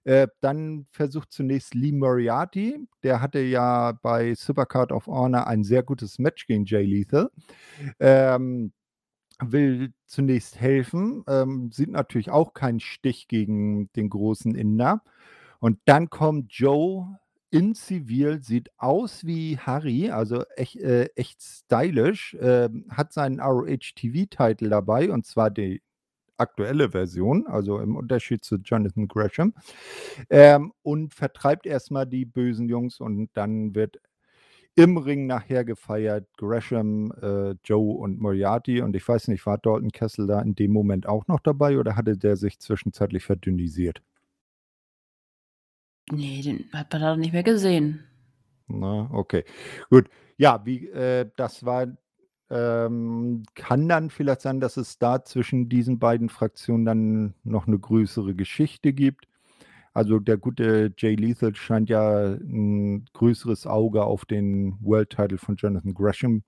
Äh, 0.04 0.28
dann 0.40 0.86
versucht 0.92 1.32
zunächst 1.32 1.74
Lee 1.74 1.90
Moriarty, 1.90 2.78
der 3.02 3.20
hatte 3.20 3.40
ja 3.40 3.90
bei 3.90 4.34
Supercard 4.34 4.92
of 4.92 5.08
Honor 5.08 5.48
ein 5.48 5.64
sehr 5.64 5.82
gutes 5.82 6.20
Match 6.20 6.46
gegen 6.46 6.64
Jay 6.64 6.84
Lethal. 6.84 7.28
Ähm, 7.98 8.72
will 9.52 9.92
zunächst 10.06 10.60
helfen, 10.60 11.24
ähm, 11.28 11.70
sieht 11.72 11.90
natürlich 11.90 12.30
auch 12.30 12.54
keinen 12.54 12.80
Stich 12.80 13.28
gegen 13.28 13.90
den 13.94 14.10
großen 14.10 14.54
Inder. 14.54 15.02
Und 15.60 15.78
dann 15.86 16.10
kommt 16.10 16.52
Joe 16.52 17.18
in 17.50 17.74
Zivil, 17.74 18.42
sieht 18.42 18.70
aus 18.78 19.24
wie 19.24 19.56
Harry, 19.58 20.10
also 20.10 20.44
echt, 20.56 20.76
äh, 20.76 21.08
echt 21.14 21.40
stylisch, 21.40 22.34
äh, 22.34 22.68
hat 22.90 23.12
seinen 23.12 23.40
ROH-TV-Titel 23.40 24.68
dabei 24.68 25.10
und 25.12 25.24
zwar 25.24 25.50
die 25.50 25.80
aktuelle 26.36 26.90
Version, 26.90 27.46
also 27.46 27.78
im 27.78 27.96
Unterschied 27.96 28.44
zu 28.44 28.56
Jonathan 28.56 29.06
Gresham, 29.08 29.54
ähm, 30.30 30.72
und 30.82 31.14
vertreibt 31.14 31.66
erstmal 31.66 32.06
die 32.06 32.24
bösen 32.24 32.68
Jungs 32.68 33.00
und 33.00 33.30
dann 33.34 33.74
wird 33.74 33.98
im 34.76 34.96
Ring 34.96 35.26
nachher 35.26 35.64
gefeiert 35.64 36.26
Gresham, 36.36 37.12
äh, 37.22 37.54
Joe 37.64 37.96
und 37.96 38.20
Moriarty 38.20 38.80
und 38.80 38.96
ich 38.96 39.06
weiß 39.06 39.28
nicht, 39.28 39.46
war 39.46 39.58
Dalton 39.58 39.92
Kessel 39.92 40.26
da 40.26 40.40
in 40.40 40.54
dem 40.54 40.72
Moment 40.72 41.06
auch 41.06 41.26
noch 41.26 41.40
dabei 41.40 41.78
oder 41.78 41.96
hatte 41.96 42.16
der 42.16 42.36
sich 42.36 42.58
zwischenzeitlich 42.58 43.24
verdünnisiert? 43.24 44.02
Nee, 46.10 46.42
den 46.42 46.66
hat 46.72 46.92
man 46.92 47.02
da 47.02 47.16
nicht 47.16 47.32
mehr 47.32 47.42
gesehen. 47.42 48.04
Na, 48.66 49.08
okay. 49.12 49.44
Gut. 49.90 50.08
Ja, 50.36 50.64
wie, 50.66 50.88
äh, 50.88 51.30
das 51.36 51.64
war 51.64 51.86
ähm, 52.50 53.42
kann 53.54 53.88
dann 53.88 54.10
vielleicht 54.10 54.42
sein, 54.42 54.60
dass 54.60 54.76
es 54.76 54.98
da 54.98 55.24
zwischen 55.24 55.68
diesen 55.68 55.98
beiden 55.98 56.28
Fraktionen 56.28 56.84
dann 56.84 57.34
noch 57.42 57.66
eine 57.66 57.78
größere 57.78 58.34
Geschichte 58.34 58.92
gibt. 58.92 59.26
Also, 59.94 60.18
der 60.18 60.36
gute 60.36 60.92
Jay 60.98 61.14
Lethal 61.14 61.54
scheint 61.54 61.88
ja 61.88 62.34
ein 62.34 63.06
größeres 63.12 63.66
Auge 63.66 64.04
auf 64.04 64.24
den 64.24 64.76
World 64.80 65.10
Title 65.10 65.38
von 65.38 65.56
Jonathan 65.56 65.94
Gresham 65.94 66.42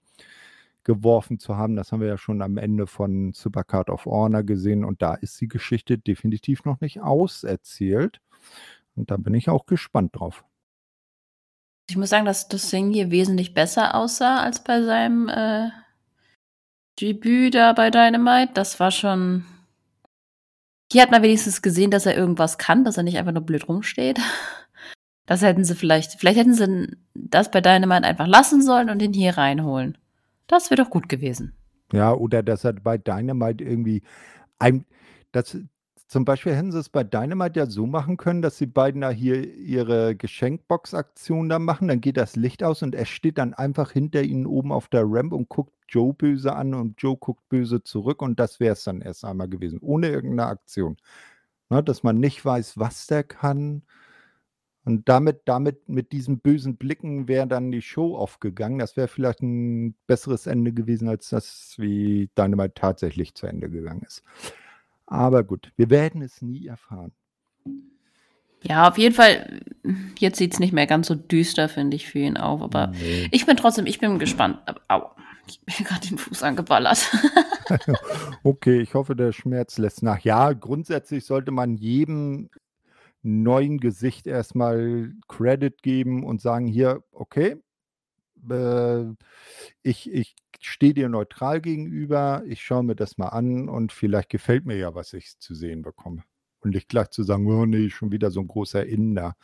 geworfen 0.86 1.38
zu 1.38 1.56
haben. 1.56 1.76
Das 1.76 1.92
haben 1.92 2.00
wir 2.00 2.08
ja 2.08 2.18
schon 2.18 2.42
am 2.42 2.58
Ende 2.58 2.86
von 2.86 3.32
Supercard 3.32 3.90
of 3.90 4.06
Honor 4.06 4.42
gesehen 4.42 4.84
und 4.84 5.02
da 5.02 5.14
ist 5.14 5.40
die 5.40 5.48
Geschichte 5.48 5.98
definitiv 5.98 6.64
noch 6.64 6.80
nicht 6.80 7.00
auserzählt. 7.00 8.20
Und 8.94 9.10
da 9.10 9.16
bin 9.16 9.34
ich 9.34 9.48
auch 9.48 9.66
gespannt 9.66 10.16
drauf. 10.16 10.44
Ich 11.88 11.96
muss 11.96 12.10
sagen, 12.10 12.24
dass 12.24 12.48
das 12.48 12.70
Ding 12.70 12.92
hier 12.92 13.10
wesentlich 13.10 13.54
besser 13.54 13.94
aussah 13.94 14.40
als 14.40 14.62
bei 14.62 14.82
seinem 14.82 15.28
äh, 15.28 15.70
Debüt 17.00 17.54
da 17.54 17.72
bei 17.72 17.90
Dynamite. 17.90 18.52
Das 18.54 18.80
war 18.80 18.90
schon. 18.90 19.44
Hier 20.92 21.02
hat 21.02 21.10
man 21.10 21.22
wenigstens 21.22 21.62
gesehen, 21.62 21.90
dass 21.90 22.06
er 22.06 22.16
irgendwas 22.16 22.58
kann, 22.58 22.84
dass 22.84 22.96
er 22.96 23.02
nicht 23.02 23.18
einfach 23.18 23.32
nur 23.32 23.42
blöd 23.42 23.68
rumsteht. 23.68 24.20
Das 25.28 25.42
hätten 25.42 25.64
sie 25.64 25.74
vielleicht, 25.74 26.20
vielleicht 26.20 26.38
hätten 26.38 26.54
sie 26.54 26.96
das 27.14 27.50
bei 27.50 27.60
Dynamite 27.60 28.06
einfach 28.06 28.28
lassen 28.28 28.62
sollen 28.62 28.90
und 28.90 29.02
ihn 29.02 29.12
hier 29.12 29.36
reinholen. 29.36 29.98
Das 30.46 30.70
wäre 30.70 30.80
doch 30.80 30.88
gut 30.88 31.08
gewesen. 31.08 31.52
Ja, 31.92 32.14
oder 32.14 32.44
dass 32.44 32.62
er 32.62 32.74
bei 32.74 32.96
Dynamite 32.96 33.64
irgendwie 33.64 34.02
ein, 34.60 34.86
das, 35.32 35.58
zum 36.06 36.24
Beispiel 36.24 36.54
hätten 36.54 36.70
sie 36.70 36.78
es 36.78 36.88
bei 36.88 37.02
Dynamite 37.02 37.58
ja 37.58 37.66
so 37.66 37.86
machen 37.86 38.16
können, 38.16 38.40
dass 38.40 38.58
die 38.58 38.66
beiden 38.66 39.00
da 39.00 39.10
hier 39.10 39.52
ihre 39.54 40.14
Geschenkbox-Aktion 40.14 41.48
da 41.48 41.58
machen. 41.58 41.88
Dann 41.88 42.00
geht 42.00 42.16
das 42.16 42.36
Licht 42.36 42.62
aus 42.62 42.82
und 42.82 42.94
er 42.94 43.06
steht 43.06 43.38
dann 43.38 43.52
einfach 43.52 43.90
hinter 43.90 44.22
ihnen 44.22 44.46
oben 44.46 44.70
auf 44.70 44.86
der 44.88 45.02
Ramp 45.04 45.32
und 45.32 45.48
guckt 45.48 45.72
Joe 45.88 46.12
böse 46.14 46.54
an 46.54 46.74
und 46.74 47.00
Joe 47.00 47.16
guckt 47.16 47.48
böse 47.48 47.82
zurück 47.82 48.22
und 48.22 48.40
das 48.40 48.60
wäre 48.60 48.72
es 48.72 48.84
dann 48.84 49.00
erst 49.00 49.24
einmal 49.24 49.48
gewesen, 49.48 49.78
ohne 49.80 50.08
irgendeine 50.08 50.50
Aktion. 50.50 50.96
Ne, 51.68 51.82
dass 51.82 52.02
man 52.02 52.20
nicht 52.20 52.44
weiß, 52.44 52.78
was 52.78 53.06
der 53.06 53.24
kann. 53.24 53.82
Und 54.84 55.08
damit, 55.08 55.42
damit, 55.46 55.88
mit 55.88 56.12
diesen 56.12 56.38
bösen 56.38 56.76
Blicken 56.76 57.26
wäre 57.26 57.48
dann 57.48 57.72
die 57.72 57.82
Show 57.82 58.16
aufgegangen. 58.16 58.78
Das 58.78 58.96
wäre 58.96 59.08
vielleicht 59.08 59.42
ein 59.42 59.96
besseres 60.06 60.46
Ende 60.46 60.72
gewesen, 60.72 61.08
als 61.08 61.30
das, 61.30 61.74
wie 61.76 62.30
Dynamite 62.38 62.74
tatsächlich 62.74 63.34
zu 63.34 63.48
Ende 63.48 63.68
gegangen 63.68 64.02
ist. 64.06 64.22
Aber 65.06 65.42
gut, 65.42 65.72
wir 65.76 65.90
werden 65.90 66.22
es 66.22 66.40
nie 66.40 66.68
erfahren. 66.68 67.10
Ja, 68.62 68.88
auf 68.88 68.96
jeden 68.96 69.14
Fall, 69.14 69.60
jetzt 70.18 70.38
sieht 70.38 70.52
es 70.52 70.60
nicht 70.60 70.72
mehr 70.72 70.86
ganz 70.86 71.08
so 71.08 71.16
düster, 71.16 71.68
finde 71.68 71.96
ich, 71.96 72.06
für 72.06 72.20
ihn 72.20 72.36
auf. 72.36 72.62
Aber 72.62 72.88
nee. 72.88 73.28
ich 73.32 73.44
bin 73.44 73.56
trotzdem, 73.56 73.86
ich 73.86 73.98
bin 73.98 74.20
gespannt. 74.20 74.58
Au, 74.86 75.10
ich 75.46 75.60
bin 75.60 75.86
gerade 75.86 76.06
den 76.08 76.18
Fuß 76.18 76.42
angeballert. 76.42 77.10
okay, 78.42 78.80
ich 78.80 78.94
hoffe, 78.94 79.16
der 79.16 79.32
Schmerz 79.32 79.78
lässt 79.78 80.02
nach. 80.02 80.20
Ja, 80.20 80.52
grundsätzlich 80.52 81.24
sollte 81.24 81.50
man 81.50 81.76
jedem 81.76 82.50
neuen 83.22 83.78
Gesicht 83.78 84.26
erstmal 84.26 85.12
Credit 85.28 85.82
geben 85.82 86.24
und 86.24 86.40
sagen, 86.40 86.66
hier, 86.66 87.02
okay, 87.12 87.56
äh, 88.50 89.04
ich, 89.82 90.12
ich 90.12 90.36
stehe 90.60 90.94
dir 90.94 91.08
neutral 91.08 91.60
gegenüber, 91.60 92.42
ich 92.46 92.62
schaue 92.62 92.84
mir 92.84 92.96
das 92.96 93.18
mal 93.18 93.28
an 93.28 93.68
und 93.68 93.92
vielleicht 93.92 94.30
gefällt 94.30 94.66
mir 94.66 94.76
ja, 94.76 94.94
was 94.94 95.12
ich 95.12 95.38
zu 95.38 95.54
sehen 95.54 95.82
bekomme. 95.82 96.22
Und 96.60 96.74
nicht 96.74 96.88
gleich 96.88 97.10
zu 97.10 97.22
sagen, 97.22 97.46
oh 97.46 97.66
nee, 97.66 97.90
schon 97.90 98.12
wieder 98.12 98.30
so 98.30 98.40
ein 98.40 98.48
großer 98.48 98.84
Inder. 98.86 99.36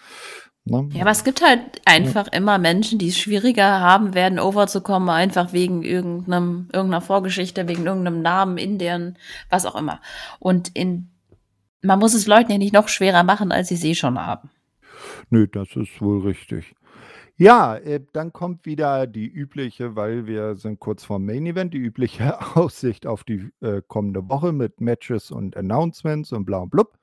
Ne? 0.64 0.88
Ja, 0.92 1.02
aber 1.02 1.10
es 1.10 1.24
gibt 1.24 1.42
halt 1.42 1.60
einfach 1.84 2.26
ja. 2.26 2.38
immer 2.38 2.58
Menschen, 2.58 2.98
die 2.98 3.08
es 3.08 3.18
schwieriger 3.18 3.80
haben 3.80 4.14
werden, 4.14 4.38
overzukommen, 4.38 5.08
einfach 5.08 5.52
wegen 5.52 5.82
irgendeinem, 5.82 6.68
irgendeiner 6.72 7.00
Vorgeschichte, 7.00 7.66
wegen 7.68 7.86
irgendeinem 7.86 8.22
Namen, 8.22 8.58
Indien, 8.58 9.18
was 9.50 9.66
auch 9.66 9.74
immer. 9.74 10.00
Und 10.38 10.70
in, 10.74 11.10
man 11.82 11.98
muss 11.98 12.14
es 12.14 12.26
Leuten 12.26 12.52
ja 12.52 12.58
nicht 12.58 12.72
noch 12.72 12.88
schwerer 12.88 13.24
machen, 13.24 13.50
als 13.50 13.68
sie 13.68 13.74
es 13.74 13.84
eh 13.84 13.94
schon 13.94 14.18
haben. 14.18 14.50
Nö, 15.30 15.48
das 15.48 15.74
ist 15.74 16.00
wohl 16.00 16.22
richtig. 16.22 16.74
Ja, 17.36 17.76
äh, 17.76 18.00
dann 18.12 18.32
kommt 18.32 18.66
wieder 18.66 19.08
die 19.08 19.26
übliche, 19.26 19.96
weil 19.96 20.26
wir 20.26 20.54
sind 20.54 20.78
kurz 20.78 21.02
vorm 21.04 21.24
Main 21.24 21.46
Event, 21.46 21.74
die 21.74 21.78
übliche 21.78 22.38
Aussicht 22.56 23.04
auf 23.04 23.24
die 23.24 23.50
äh, 23.60 23.82
kommende 23.88 24.28
Woche 24.28 24.52
mit 24.52 24.80
Matches 24.80 25.32
und 25.32 25.56
Announcements 25.56 26.32
und 26.32 26.44
bla 26.44 26.58
und 26.58 26.70
blub. 26.70 26.98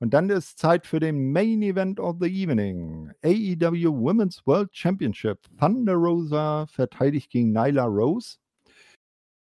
Und 0.00 0.14
dann 0.14 0.30
ist 0.30 0.58
Zeit 0.58 0.86
für 0.86 0.98
den 0.98 1.30
Main 1.30 1.60
Event 1.60 2.00
of 2.00 2.16
the 2.20 2.26
Evening. 2.26 3.12
AEW 3.22 3.92
Women's 3.92 4.46
World 4.46 4.70
Championship. 4.72 5.40
Thunder 5.58 5.92
Rosa 5.92 6.66
verteidigt 6.66 7.30
gegen 7.30 7.52
Nyla 7.52 7.84
Rose. 7.84 8.38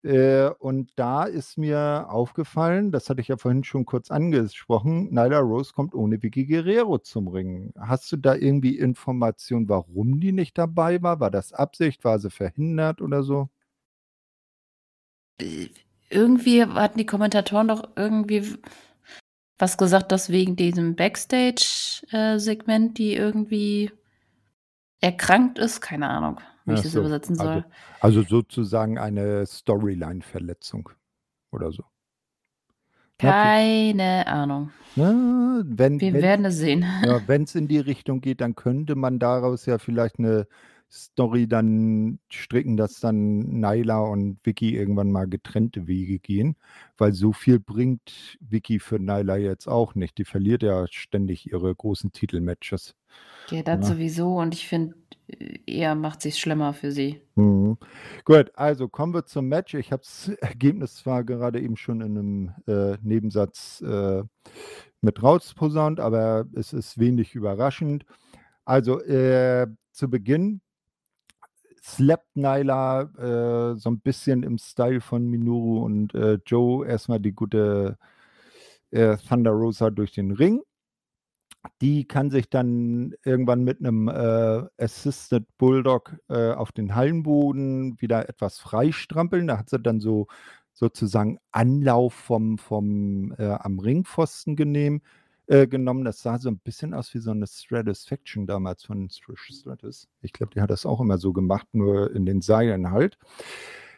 Äh, 0.02 0.50
und 0.58 0.92
da 0.96 1.24
ist 1.24 1.58
mir 1.58 2.06
aufgefallen, 2.08 2.90
das 2.90 3.10
hatte 3.10 3.20
ich 3.20 3.28
ja 3.28 3.36
vorhin 3.36 3.64
schon 3.64 3.84
kurz 3.84 4.10
angesprochen, 4.10 5.10
Nyla 5.10 5.40
Rose 5.40 5.72
kommt 5.74 5.94
ohne 5.94 6.22
Vicky 6.22 6.46
Guerrero 6.46 6.98
zum 6.98 7.28
Ringen. 7.28 7.74
Hast 7.78 8.10
du 8.12 8.16
da 8.16 8.34
irgendwie 8.34 8.78
Informationen, 8.78 9.68
warum 9.68 10.20
die 10.20 10.32
nicht 10.32 10.56
dabei 10.56 11.02
war? 11.02 11.20
War 11.20 11.30
das 11.30 11.52
Absicht? 11.52 12.04
War 12.04 12.18
sie 12.18 12.30
verhindert 12.30 13.02
oder 13.02 13.22
so? 13.22 13.50
Äh, 15.38 15.68
irgendwie 16.08 16.64
hatten 16.64 16.98
die 16.98 17.06
Kommentatoren 17.06 17.68
doch 17.68 17.90
irgendwie 17.96 18.56
was 19.58 19.78
gesagt, 19.78 20.12
dass 20.12 20.30
wegen 20.30 20.56
diesem 20.56 20.96
Backstage-Segment, 20.96 22.90
äh, 22.90 22.94
die 22.94 23.14
irgendwie 23.14 23.90
erkrankt 25.00 25.58
ist. 25.58 25.80
Keine 25.80 26.08
Ahnung 26.08 26.40
wie 26.66 26.74
ich 26.74 26.82
das 26.82 26.92
so. 26.92 27.00
übersetzen 27.00 27.36
soll. 27.36 27.64
Also, 28.00 28.20
also 28.20 28.22
sozusagen 28.22 28.98
eine 28.98 29.46
Storyline-Verletzung 29.46 30.90
oder 31.50 31.70
so. 31.70 31.84
Keine 33.18 34.26
Ahnung. 34.26 34.72
Na, 34.94 35.62
wenn, 35.64 36.00
Wir 36.00 36.12
wenn, 36.12 36.22
werden 36.22 36.44
es 36.44 36.56
sehen. 36.58 36.84
Ja, 37.04 37.20
wenn 37.26 37.44
es 37.44 37.54
in 37.54 37.66
die 37.66 37.78
Richtung 37.78 38.20
geht, 38.20 38.42
dann 38.42 38.56
könnte 38.56 38.94
man 38.94 39.18
daraus 39.18 39.64
ja 39.64 39.78
vielleicht 39.78 40.18
eine 40.18 40.46
Story 40.90 41.46
dann 41.48 42.18
stricken, 42.30 42.76
dass 42.76 43.00
dann 43.00 43.60
Naila 43.60 43.98
und 44.00 44.38
Vicky 44.44 44.76
irgendwann 44.76 45.10
mal 45.10 45.26
getrennte 45.26 45.86
Wege 45.86 46.18
gehen, 46.18 46.56
weil 46.96 47.12
so 47.12 47.32
viel 47.32 47.58
bringt 47.58 48.38
Vicky 48.40 48.78
für 48.78 48.98
Naila 48.98 49.36
jetzt 49.36 49.66
auch 49.66 49.94
nicht. 49.94 50.16
Die 50.18 50.24
verliert 50.24 50.62
ja 50.62 50.86
ständig 50.88 51.50
ihre 51.50 51.74
großen 51.74 52.12
Titelmatches. 52.12 52.94
Ja, 53.50 53.62
das 53.62 53.80
ja. 53.80 53.94
sowieso 53.94 54.36
und 54.38 54.54
ich 54.54 54.68
finde, 54.68 54.94
äh, 55.28 55.58
eher 55.66 55.94
macht 55.94 56.24
es 56.24 56.38
schlimmer 56.38 56.72
für 56.72 56.92
sie. 56.92 57.20
Mhm. 57.34 57.78
Gut, 58.24 58.52
also 58.54 58.88
kommen 58.88 59.14
wir 59.14 59.26
zum 59.26 59.48
Match. 59.48 59.74
Ich 59.74 59.92
habe 59.92 60.02
das 60.02 60.28
Ergebnis 60.40 60.96
zwar 60.96 61.24
gerade 61.24 61.60
eben 61.60 61.76
schon 61.76 62.00
in 62.00 62.18
einem 62.18 62.52
äh, 62.66 62.96
Nebensatz 63.02 63.80
äh, 63.82 64.22
mit 65.00 65.22
rausposaunt, 65.22 66.00
aber 66.00 66.46
es 66.54 66.72
ist 66.72 66.98
wenig 66.98 67.34
überraschend. 67.34 68.04
Also 68.64 69.00
äh, 69.00 69.66
zu 69.92 70.10
Beginn 70.10 70.60
slappt 71.86 72.36
Nyla 72.36 73.02
äh, 73.02 73.78
so 73.78 73.90
ein 73.90 74.00
bisschen 74.00 74.42
im 74.42 74.58
Style 74.58 75.00
von 75.00 75.26
Minoru 75.28 75.84
und 75.84 76.14
äh, 76.14 76.38
Joe 76.44 76.86
erstmal 76.86 77.20
die 77.20 77.32
gute 77.32 77.96
äh, 78.90 79.16
Thunder 79.18 79.52
Rosa 79.52 79.90
durch 79.90 80.12
den 80.12 80.32
Ring. 80.32 80.62
Die 81.80 82.06
kann 82.06 82.30
sich 82.30 82.48
dann 82.48 83.14
irgendwann 83.24 83.62
mit 83.64 83.80
einem 83.80 84.08
äh, 84.08 84.62
Assisted 84.78 85.44
Bulldog 85.58 86.16
äh, 86.28 86.52
auf 86.52 86.72
den 86.72 86.94
Hallenboden 86.94 88.00
wieder 88.00 88.28
etwas 88.28 88.58
freistrampeln. 88.58 89.46
Da 89.46 89.58
hat 89.58 89.70
sie 89.70 89.80
dann 89.80 90.00
so 90.00 90.26
sozusagen 90.72 91.38
Anlauf 91.52 92.14
vom, 92.14 92.58
vom 92.58 93.32
äh, 93.38 93.46
am 93.46 93.78
Ringpfosten 93.78 94.56
genehm, 94.56 95.02
äh, 95.46 95.66
genommen. 95.66 96.04
Das 96.04 96.22
sah 96.22 96.38
so 96.38 96.48
ein 96.48 96.58
bisschen 96.58 96.94
aus 96.94 97.14
wie 97.14 97.18
so 97.18 97.30
eine 97.30 97.46
Stratisfaction 97.46 98.46
damals 98.46 98.84
von 98.84 99.08
Stratus. 99.10 100.08
Ich 100.22 100.32
glaube, 100.32 100.54
die 100.54 100.60
hat 100.60 100.70
das 100.70 100.86
auch 100.86 101.00
immer 101.00 101.18
so 101.18 101.32
gemacht, 101.32 101.68
nur 101.72 102.10
in 102.14 102.26
den 102.26 102.40
Seilen 102.40 102.90
halt. 102.90 103.18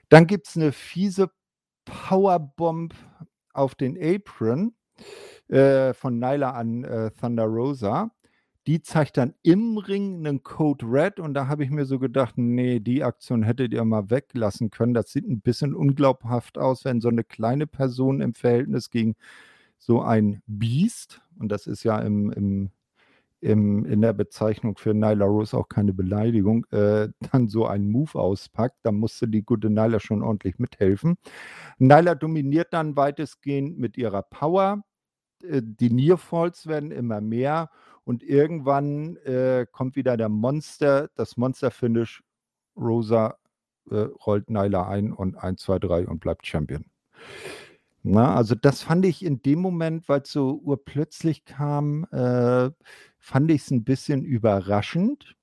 Dann 0.09 0.27
gibt 0.27 0.49
es 0.49 0.57
eine 0.57 0.73
fiese 0.73 1.31
Powerbomb 1.85 2.95
auf 3.53 3.75
den 3.75 3.97
Apron 4.01 4.75
äh, 5.49 5.95
von 5.95 6.19
Nyla 6.19 6.51
an 6.53 6.85
äh, 6.85 7.11
Thunder 7.13 7.45
Rosa. 7.45 8.11
die 8.67 8.83
zeigt 8.83 9.17
dann 9.17 9.35
im 9.43 9.79
Ring 9.79 10.27
einen 10.27 10.43
Code 10.43 10.85
Red 10.87 11.21
und 11.21 11.33
da 11.33 11.49
habe 11.49 11.65
ich 11.65 11.71
mir 11.71 11.87
so 11.87 11.99
gedacht, 11.99 12.35
nee, 12.37 12.81
die 12.81 13.03
Aktion 13.03 13.43
hättet 13.43 13.73
ihr 13.73 13.85
mal 13.85 14.11
weglassen 14.11 14.71
können. 14.71 14.93
Das 14.93 15.11
sieht 15.11 15.27
ein 15.27 15.41
bisschen 15.41 15.75
unglaubhaft 15.75 16.59
aus, 16.59 16.85
wenn 16.85 17.01
so 17.01 17.09
eine 17.09 17.25
kleine 17.25 17.67
Person 17.67 18.21
im 18.21 18.35
Verhältnis 18.35 18.91
gegen 18.91 19.17
so 19.79 20.03
ein 20.03 20.43
Biest, 20.47 21.23
und 21.39 21.51
das 21.51 21.67
ist 21.67 21.85
ja 21.85 21.99
im, 22.01 22.31
im, 22.33 22.71
im, 23.41 23.85
in 23.85 24.01
der 24.01 24.13
Bezeichnung 24.13 24.77
für 24.77 24.95
Nyla 24.95 25.25
Rose 25.25 25.57
auch 25.57 25.69
keine 25.69 25.93
Beleidigung, 25.93 26.67
äh, 26.71 27.09
dann 27.33 27.49
so 27.49 27.67
einen 27.67 27.91
Move 27.91 28.15
auspackt, 28.19 28.77
dann 28.83 28.97
musste 28.97 29.29
die 29.29 29.43
gute 29.43 29.71
Nyla 29.71 30.01
schon 30.01 30.23
ordentlich 30.23 30.59
mithelfen. 30.59 31.17
Nyla 31.79 32.15
dominiert 32.15 32.73
dann 32.73 32.97
weitestgehend 32.97 33.79
mit 33.79 33.97
ihrer 33.97 34.23
Power. 34.23 34.83
Äh, 35.43 35.63
die 35.63 35.91
Nearfalls 35.91 36.67
werden 36.67 36.91
immer 36.91 37.21
mehr 37.21 37.71
und 38.05 38.23
irgendwann 38.23 39.17
äh, 39.19 39.67
kommt 39.71 39.95
wieder 39.97 40.17
der 40.17 40.29
Monster, 40.29 41.09
das 41.15 41.37
Monster-Finish. 41.37 42.23
Rosa 42.77 43.37
äh, 43.91 44.07
rollt 44.27 44.51
Nyla 44.51 44.89
ein 44.89 45.13
und 45.13 45.37
1, 45.37 45.61
2, 45.63 45.79
3 45.81 46.07
und 46.07 46.21
bleibt 46.21 46.47
Champion. 46.47 46.85
Na, 48.03 48.35
also 48.35 48.55
das 48.55 48.83
fand 48.83 49.05
ich 49.05 49.25
in 49.25 49.43
dem 49.43 49.61
Moment, 49.61 50.09
weil 50.09 50.21
es 50.23 50.33
so 50.33 50.61
urplötzlich 50.65 51.45
kam, 51.45 52.05
äh, 52.13 52.71
fand 53.19 53.51
ich 53.51 53.63
es 53.63 53.71
ein 53.71 53.85
bisschen 53.85 54.25
überraschend. 54.25 55.35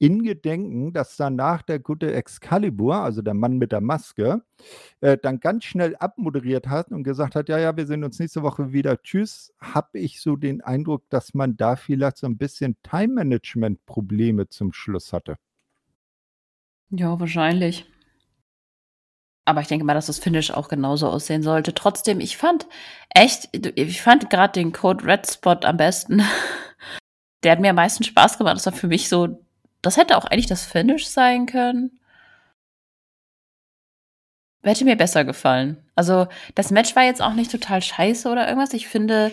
In 0.00 0.22
Gedenken, 0.22 0.92
dass 0.92 1.16
danach 1.16 1.62
der 1.62 1.80
gute 1.80 2.12
Excalibur, 2.14 2.94
also 2.96 3.20
der 3.20 3.34
Mann 3.34 3.58
mit 3.58 3.72
der 3.72 3.80
Maske, 3.80 4.42
äh, 5.00 5.18
dann 5.20 5.40
ganz 5.40 5.64
schnell 5.64 5.96
abmoderiert 5.96 6.68
hat 6.68 6.92
und 6.92 7.02
gesagt 7.02 7.34
hat, 7.34 7.48
ja, 7.48 7.58
ja, 7.58 7.76
wir 7.76 7.84
sehen 7.84 8.04
uns 8.04 8.20
nächste 8.20 8.44
Woche 8.44 8.72
wieder. 8.72 9.02
Tschüss, 9.02 9.52
habe 9.58 9.98
ich 9.98 10.20
so 10.20 10.36
den 10.36 10.60
Eindruck, 10.60 11.02
dass 11.10 11.34
man 11.34 11.56
da 11.56 11.74
vielleicht 11.74 12.18
so 12.18 12.28
ein 12.28 12.38
bisschen 12.38 12.76
Time-Management-Probleme 12.84 14.48
zum 14.48 14.72
Schluss 14.72 15.12
hatte. 15.12 15.36
Ja, 16.90 17.18
wahrscheinlich. 17.18 17.90
Aber 19.48 19.60
ich 19.62 19.68
denke 19.68 19.84
mal, 19.84 19.94
dass 19.94 20.06
das 20.06 20.18
Finish 20.18 20.50
auch 20.50 20.68
genauso 20.68 21.08
aussehen 21.08 21.42
sollte. 21.42 21.74
Trotzdem, 21.74 22.20
ich 22.20 22.36
fand 22.36 22.66
echt, 23.10 23.48
ich 23.52 24.02
fand 24.02 24.30
gerade 24.30 24.52
den 24.52 24.72
Code 24.72 25.04
Red 25.04 25.26
Spot 25.30 25.56
am 25.64 25.76
besten. 25.76 26.22
Der 27.42 27.52
hat 27.52 27.60
mir 27.60 27.70
am 27.70 27.76
meisten 27.76 28.04
Spaß 28.04 28.38
gemacht. 28.38 28.56
Das 28.56 28.66
war 28.66 28.72
für 28.72 28.88
mich 28.88 29.08
so 29.08 29.38
das 29.82 29.96
hätte 29.96 30.16
auch 30.16 30.24
eigentlich 30.24 30.46
das 30.46 30.64
Finish 30.64 31.06
sein 31.06 31.46
können. 31.46 31.98
Hätte 34.62 34.84
mir 34.84 34.96
besser 34.96 35.24
gefallen. 35.24 35.78
Also, 35.94 36.26
das 36.54 36.70
Match 36.70 36.94
war 36.96 37.04
jetzt 37.04 37.22
auch 37.22 37.34
nicht 37.34 37.50
total 37.50 37.80
scheiße 37.80 38.28
oder 38.28 38.46
irgendwas. 38.48 38.74
Ich 38.74 38.88
finde 38.88 39.32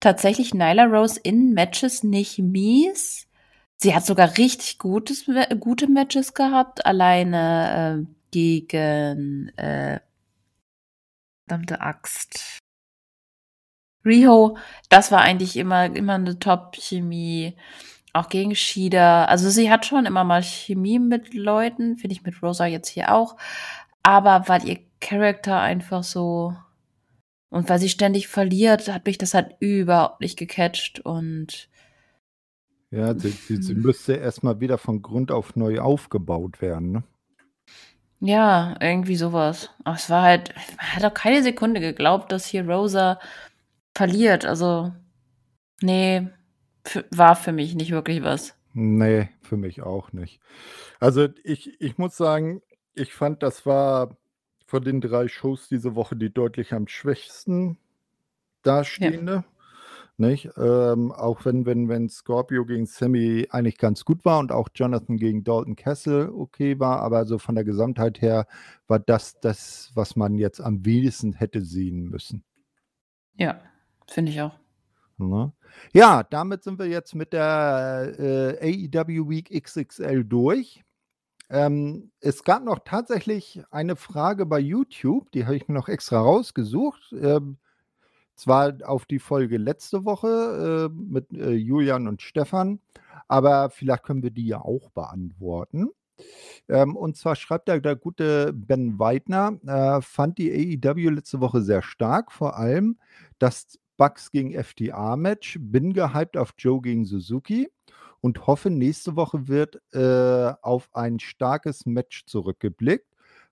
tatsächlich 0.00 0.54
Nyla 0.54 0.84
Rose 0.84 1.20
in 1.22 1.52
Matches 1.52 2.04
nicht 2.04 2.38
mies. 2.38 3.26
Sie 3.76 3.94
hat 3.94 4.06
sogar 4.06 4.38
richtig 4.38 4.78
gutes, 4.78 5.26
gute 5.60 5.88
Matches 5.88 6.32
gehabt, 6.32 6.86
alleine 6.86 8.06
äh, 8.06 8.15
gegen 8.36 9.48
äh, 9.56 9.98
verdammte 11.48 11.80
Axt. 11.80 12.58
Riho, 14.04 14.58
das 14.90 15.10
war 15.10 15.22
eigentlich 15.22 15.56
immer, 15.56 15.86
immer 15.86 16.16
eine 16.16 16.38
Top-Chemie. 16.38 17.56
Auch 18.12 18.28
gegen 18.28 18.54
Shida. 18.54 19.24
Also 19.24 19.48
sie 19.48 19.70
hat 19.70 19.86
schon 19.86 20.04
immer 20.04 20.22
mal 20.22 20.42
Chemie 20.42 20.98
mit 20.98 21.32
Leuten, 21.32 21.96
finde 21.96 22.14
ich 22.14 22.24
mit 22.24 22.42
Rosa 22.42 22.66
jetzt 22.66 22.88
hier 22.88 23.14
auch. 23.14 23.38
Aber 24.02 24.48
weil 24.48 24.68
ihr 24.68 24.80
Charakter 25.00 25.58
einfach 25.58 26.02
so 26.04 26.54
und 27.48 27.70
weil 27.70 27.78
sie 27.78 27.88
ständig 27.88 28.28
verliert, 28.28 28.92
hat 28.92 29.06
mich 29.06 29.16
das 29.16 29.32
halt 29.32 29.56
überhaupt 29.60 30.20
nicht 30.20 30.38
gecatcht 30.38 31.00
und 31.00 31.70
ja, 32.90 33.18
sie, 33.18 33.30
sie, 33.30 33.62
sie 33.62 33.74
müsste 33.74 34.14
erstmal 34.14 34.60
wieder 34.60 34.76
von 34.76 35.00
Grund 35.00 35.32
auf 35.32 35.56
neu 35.56 35.80
aufgebaut 35.80 36.60
werden, 36.60 36.92
ne? 36.92 37.04
Ja, 38.26 38.74
irgendwie 38.80 39.14
sowas. 39.14 39.70
Aber 39.84 39.94
es 39.94 40.10
war 40.10 40.22
halt, 40.22 40.52
man 40.76 40.96
hat 40.96 41.04
auch 41.04 41.14
keine 41.14 41.44
Sekunde 41.44 41.78
geglaubt, 41.80 42.32
dass 42.32 42.44
hier 42.44 42.68
Rosa 42.68 43.20
verliert. 43.94 44.44
Also, 44.44 44.92
nee, 45.80 46.26
war 47.12 47.36
für 47.36 47.52
mich 47.52 47.76
nicht 47.76 47.92
wirklich 47.92 48.24
was. 48.24 48.56
Nee, 48.72 49.28
für 49.42 49.56
mich 49.56 49.82
auch 49.82 50.12
nicht. 50.12 50.40
Also 50.98 51.28
ich, 51.44 51.80
ich 51.80 51.98
muss 51.98 52.16
sagen, 52.16 52.62
ich 52.94 53.14
fand, 53.14 53.44
das 53.44 53.64
war 53.64 54.16
von 54.66 54.82
den 54.82 55.00
drei 55.00 55.28
Shows 55.28 55.68
diese 55.68 55.94
Woche 55.94 56.16
die 56.16 56.34
deutlich 56.34 56.72
am 56.72 56.88
schwächsten 56.88 57.78
dastehende. 58.62 59.32
Ja. 59.32 59.44
Nicht? 60.18 60.48
Ähm, 60.56 61.12
auch 61.12 61.44
wenn, 61.44 61.66
wenn, 61.66 61.90
wenn 61.90 62.08
Scorpio 62.08 62.64
gegen 62.64 62.86
Sammy 62.86 63.48
eigentlich 63.50 63.76
ganz 63.76 64.04
gut 64.04 64.24
war 64.24 64.38
und 64.38 64.50
auch 64.50 64.70
Jonathan 64.74 65.18
gegen 65.18 65.44
Dalton 65.44 65.76
Castle 65.76 66.32
okay 66.32 66.80
war, 66.80 67.00
aber 67.00 67.26
so 67.26 67.38
von 67.38 67.54
der 67.54 67.64
Gesamtheit 67.64 68.22
her 68.22 68.46
war 68.86 68.98
das 68.98 69.38
das, 69.40 69.90
was 69.94 70.16
man 70.16 70.38
jetzt 70.38 70.60
am 70.60 70.86
wenigsten 70.86 71.34
hätte 71.34 71.60
sehen 71.62 72.08
müssen. 72.08 72.44
Ja, 73.34 73.60
finde 74.08 74.32
ich 74.32 74.40
auch. 74.40 74.58
Ne? 75.18 75.52
Ja, 75.92 76.22
damit 76.22 76.62
sind 76.62 76.78
wir 76.78 76.86
jetzt 76.86 77.14
mit 77.14 77.34
der 77.34 78.14
äh, 78.18 78.88
AEW 78.88 79.28
Week 79.28 79.50
XXL 79.50 80.24
durch. 80.24 80.82
Ähm, 81.48 82.10
es 82.20 82.42
gab 82.42 82.64
noch 82.64 82.80
tatsächlich 82.84 83.62
eine 83.70 83.96
Frage 83.96 84.46
bei 84.46 84.58
YouTube, 84.58 85.30
die 85.32 85.44
habe 85.44 85.56
ich 85.56 85.68
mir 85.68 85.74
noch 85.74 85.88
extra 85.88 86.20
rausgesucht. 86.20 87.12
Ähm, 87.12 87.58
zwar 88.36 88.74
auf 88.84 89.06
die 89.06 89.18
Folge 89.18 89.56
letzte 89.56 90.04
Woche 90.04 90.90
äh, 90.90 90.94
mit 90.94 91.32
äh, 91.32 91.52
Julian 91.52 92.08
und 92.08 92.22
Stefan, 92.22 92.80
aber 93.28 93.70
vielleicht 93.70 94.04
können 94.04 94.22
wir 94.22 94.30
die 94.30 94.46
ja 94.46 94.60
auch 94.60 94.90
beantworten. 94.90 95.88
Ähm, 96.68 96.96
und 96.96 97.16
zwar 97.16 97.36
schreibt 97.36 97.68
der, 97.68 97.80
der 97.80 97.96
gute 97.96 98.52
Ben 98.52 98.98
Weidner, 98.98 99.58
äh, 99.66 100.00
fand 100.00 100.38
die 100.38 100.80
AEW 100.82 101.10
letzte 101.10 101.40
Woche 101.40 101.60
sehr 101.60 101.82
stark, 101.82 102.32
vor 102.32 102.56
allem, 102.56 102.98
dass 103.38 103.78
Bucks 103.96 104.30
gegen 104.30 104.52
FTA-Match. 104.52 105.58
Bin 105.60 105.92
gehypt 105.92 106.36
auf 106.36 106.54
Joe 106.58 106.80
gegen 106.80 107.04
Suzuki 107.04 107.68
und 108.20 108.46
hoffe, 108.46 108.70
nächste 108.70 109.16
Woche 109.16 109.48
wird 109.48 109.80
äh, 109.92 110.52
auf 110.62 110.88
ein 110.94 111.18
starkes 111.18 111.86
Match 111.86 112.24
zurückgeblickt. 112.26 113.06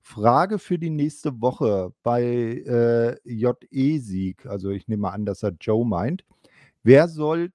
Frage 0.06 0.59
für 0.59 0.78
die 0.78 0.90
nächste 0.90 1.40
Woche 1.40 1.94
bei 2.02 2.22
äh, 2.22 3.16
JE-Sieg, 3.24 4.44
also 4.44 4.68
ich 4.68 4.86
nehme 4.86 5.10
an, 5.10 5.24
dass 5.24 5.43
er 5.43 5.52
Joe 5.59 5.86
meint. 5.86 6.26
Wer 6.82 7.09
soll, 7.09 7.51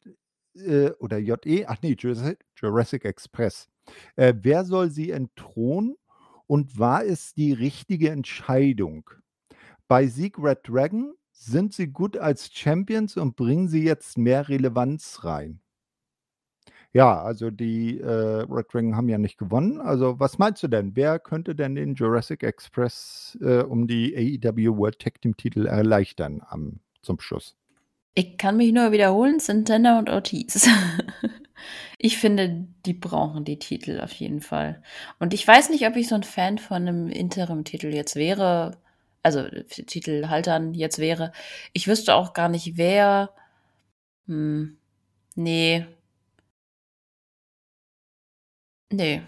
äh, 0.55 0.89
oder 0.93 1.19
JE, 1.19 1.65
ach 1.67 1.77
nee, 1.83 1.95
Jurassic 1.95 3.05
Express, 3.05 3.69
äh, 4.15 4.33
wer 4.41 4.65
soll 4.65 4.89
sie 4.89 5.11
entthronen 5.11 5.95
und 6.47 6.79
war 6.79 7.05
es 7.05 7.35
die 7.35 7.53
richtige 7.53 8.09
Entscheidung? 8.09 9.07
Bei 9.87 10.07
Sieg 10.07 10.39
Red 10.39 10.67
Dragon 10.67 11.13
sind 11.31 11.75
sie 11.75 11.87
gut 11.87 12.17
als 12.17 12.51
Champions 12.51 13.15
und 13.15 13.35
bringen 13.35 13.67
sie 13.67 13.83
jetzt 13.83 14.17
mehr 14.17 14.49
Relevanz 14.49 15.23
rein? 15.23 15.61
Ja, 16.91 17.21
also 17.21 17.51
die 17.51 17.99
äh, 17.99 18.45
Red 18.49 18.73
Ring 18.73 18.95
haben 18.95 19.09
ja 19.09 19.19
nicht 19.19 19.37
gewonnen. 19.37 19.79
Also 19.79 20.19
was 20.19 20.39
meinst 20.39 20.63
du 20.63 20.67
denn? 20.67 20.95
Wer 20.95 21.19
könnte 21.19 21.53
denn 21.53 21.75
den 21.75 21.93
Jurassic 21.93 22.43
Express 22.43 23.37
äh, 23.41 23.61
um 23.61 23.87
die 23.87 24.39
AEW 24.43 24.77
World 24.77 24.99
Tag 24.99 25.21
Team 25.21 25.37
Titel 25.37 25.67
erleichtern 25.67 26.41
am, 26.47 26.79
zum 27.01 27.19
Schluss? 27.19 27.55
Ich 28.15 28.37
kann 28.37 28.57
mich 28.57 28.73
nur 28.73 28.91
wiederholen, 28.91 29.39
Santana 29.39 29.99
und 29.99 30.09
Ortiz. 30.09 30.67
ich 31.99 32.17
finde, 32.17 32.67
die 32.87 32.93
brauchen 32.93 33.45
die 33.45 33.59
Titel 33.59 34.01
auf 34.01 34.11
jeden 34.13 34.41
Fall. 34.41 34.81
Und 35.19 35.35
ich 35.35 35.47
weiß 35.47 35.69
nicht, 35.69 35.85
ob 35.85 35.95
ich 35.95 36.07
so 36.07 36.15
ein 36.15 36.23
Fan 36.23 36.57
von 36.57 36.87
einem 36.87 37.07
Interim-Titel 37.07 37.93
jetzt 37.93 38.15
wäre 38.15 38.77
also 39.23 39.43
Titelhaltern 39.67 40.73
jetzt 40.73 40.99
wäre. 40.99 41.31
Ich 41.73 41.87
wüsste 41.87 42.15
auch 42.15 42.33
gar 42.33 42.49
nicht, 42.49 42.77
wer. 42.77 43.31
Hm, 44.27 44.77
nee. 45.35 45.85
Nee. 48.91 49.21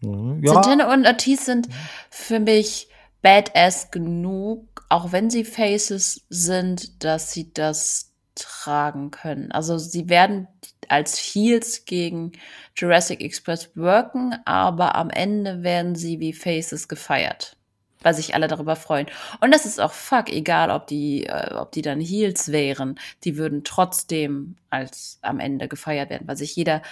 Mhm, 0.00 0.42
ja. 0.44 0.52
Santana 0.52 0.92
und 0.92 1.06
Ortiz 1.06 1.46
sind 1.46 1.68
für 2.10 2.40
mich 2.40 2.88
badass 3.22 3.90
genug, 3.90 4.84
auch 4.88 5.12
wenn 5.12 5.30
sie 5.30 5.44
Faces 5.44 6.26
sind, 6.28 7.02
dass 7.04 7.32
sie 7.32 7.52
das 7.52 8.12
tragen 8.34 9.10
können. 9.10 9.52
Also 9.52 9.78
sie 9.78 10.08
werden 10.08 10.48
als 10.88 11.16
Heels 11.16 11.84
gegen 11.84 12.32
Jurassic 12.76 13.20
Express 13.20 13.70
worken, 13.76 14.34
aber 14.44 14.96
am 14.96 15.08
Ende 15.10 15.62
werden 15.62 15.94
sie 15.94 16.20
wie 16.20 16.32
Faces 16.32 16.88
gefeiert 16.88 17.56
weil 18.04 18.14
sich 18.14 18.34
alle 18.34 18.46
darüber 18.46 18.76
freuen. 18.76 19.06
Und 19.40 19.52
das 19.52 19.66
ist 19.66 19.80
auch 19.80 19.92
fuck, 19.92 20.30
egal 20.30 20.70
ob 20.70 20.86
die, 20.86 21.26
äh, 21.26 21.54
ob 21.54 21.72
die 21.72 21.82
dann 21.82 22.00
Heels 22.00 22.52
wären, 22.52 22.98
die 23.24 23.36
würden 23.36 23.64
trotzdem 23.64 24.56
als 24.70 25.18
am 25.22 25.40
Ende 25.40 25.68
gefeiert 25.68 26.10
werden, 26.10 26.28
weil 26.28 26.36
sich 26.36 26.54
jeder, 26.54 26.82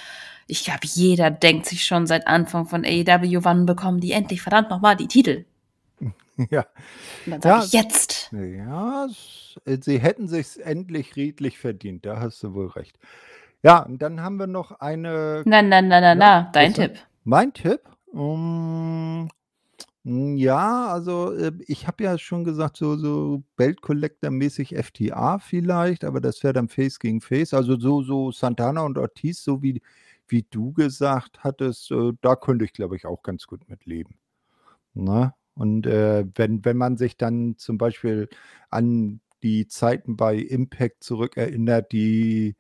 ich 0.47 0.65
glaube, 0.65 0.81
jeder 0.83 1.31
denkt 1.31 1.67
sich 1.67 1.85
schon 1.85 2.07
seit 2.07 2.27
Anfang 2.27 2.67
von 2.67 2.85
AEW, 2.85 3.45
wann 3.45 3.67
bekommen 3.67 4.01
die 4.01 4.13
endlich 4.13 4.43
verdammt 4.43 4.71
nochmal 4.71 4.97
die 4.97 5.09
Titel? 5.09 5.45
Ja. 6.51 6.65
Und 7.27 7.45
dann 7.45 7.61
ja, 7.61 7.65
ich 7.65 7.73
jetzt. 7.73 8.33
Ja, 8.33 9.07
sie 9.67 9.99
hätten 9.99 10.29
sich 10.29 10.65
endlich 10.65 11.15
redlich 11.15 11.59
verdient, 11.59 12.07
da 12.07 12.21
hast 12.21 12.43
du 12.43 12.55
wohl 12.55 12.69
recht. 12.69 12.99
Ja, 13.63 13.81
und 13.81 14.01
dann 14.01 14.23
haben 14.23 14.39
wir 14.39 14.47
noch 14.47 14.73
eine. 14.81 15.43
Na, 15.45 15.63
na, 15.63 15.83
na, 15.83 16.01
na, 16.01 16.15
na, 16.15 16.51
dein 16.53 16.75
Tipp. 16.75 16.99
Mein 17.25 17.53
Tipp? 17.53 17.81
Um, 18.13 19.29
ja, 20.05 20.89
also 20.89 21.33
äh, 21.33 21.53
ich 21.67 21.87
habe 21.87 22.03
ja 22.03 22.19
schon 22.19 22.43
gesagt, 22.45 22.77
so, 22.77 22.97
so 22.97 23.45
Belt 23.57 23.83
Collector-mäßig 23.83 24.75
FTA 24.77 25.39
vielleicht, 25.39 26.05
aber 26.05 26.21
das 26.21 26.43
wäre 26.43 26.53
dann 26.53 26.69
Face 26.69 26.99
gegen 26.99 27.21
Face. 27.21 27.55
Also 27.55 27.79
so, 27.79 28.03
so 28.03 28.33
Santana 28.33 28.83
und 28.83 28.99
Ortiz, 28.99 29.45
so 29.45 29.63
wie, 29.63 29.81
wie 30.27 30.45
du 30.51 30.73
gesagt 30.73 31.45
hattest, 31.45 31.93
äh, 31.93 32.13
da 32.21 32.35
könnte 32.35 32.65
ich, 32.65 32.73
glaube 32.73 32.97
ich, 32.97 33.07
auch 33.07 33.23
ganz 33.23 33.47
gut 33.47 33.69
mit 33.69 33.87
leben. 33.87 34.19
Ne? 34.95 35.35
Und 35.55 35.87
äh, 35.87 36.27
wenn, 36.35 36.65
wenn 36.65 36.77
man 36.77 36.97
sich 36.97 37.17
dann 37.17 37.57
zum 37.59 37.79
Beispiel 37.79 38.29
an 38.71 39.21
die 39.43 39.67
Zeiten 39.69 40.17
bei 40.17 40.37
Impact 40.37 41.05
zurückerinnert, 41.05 41.93
die 41.93 42.57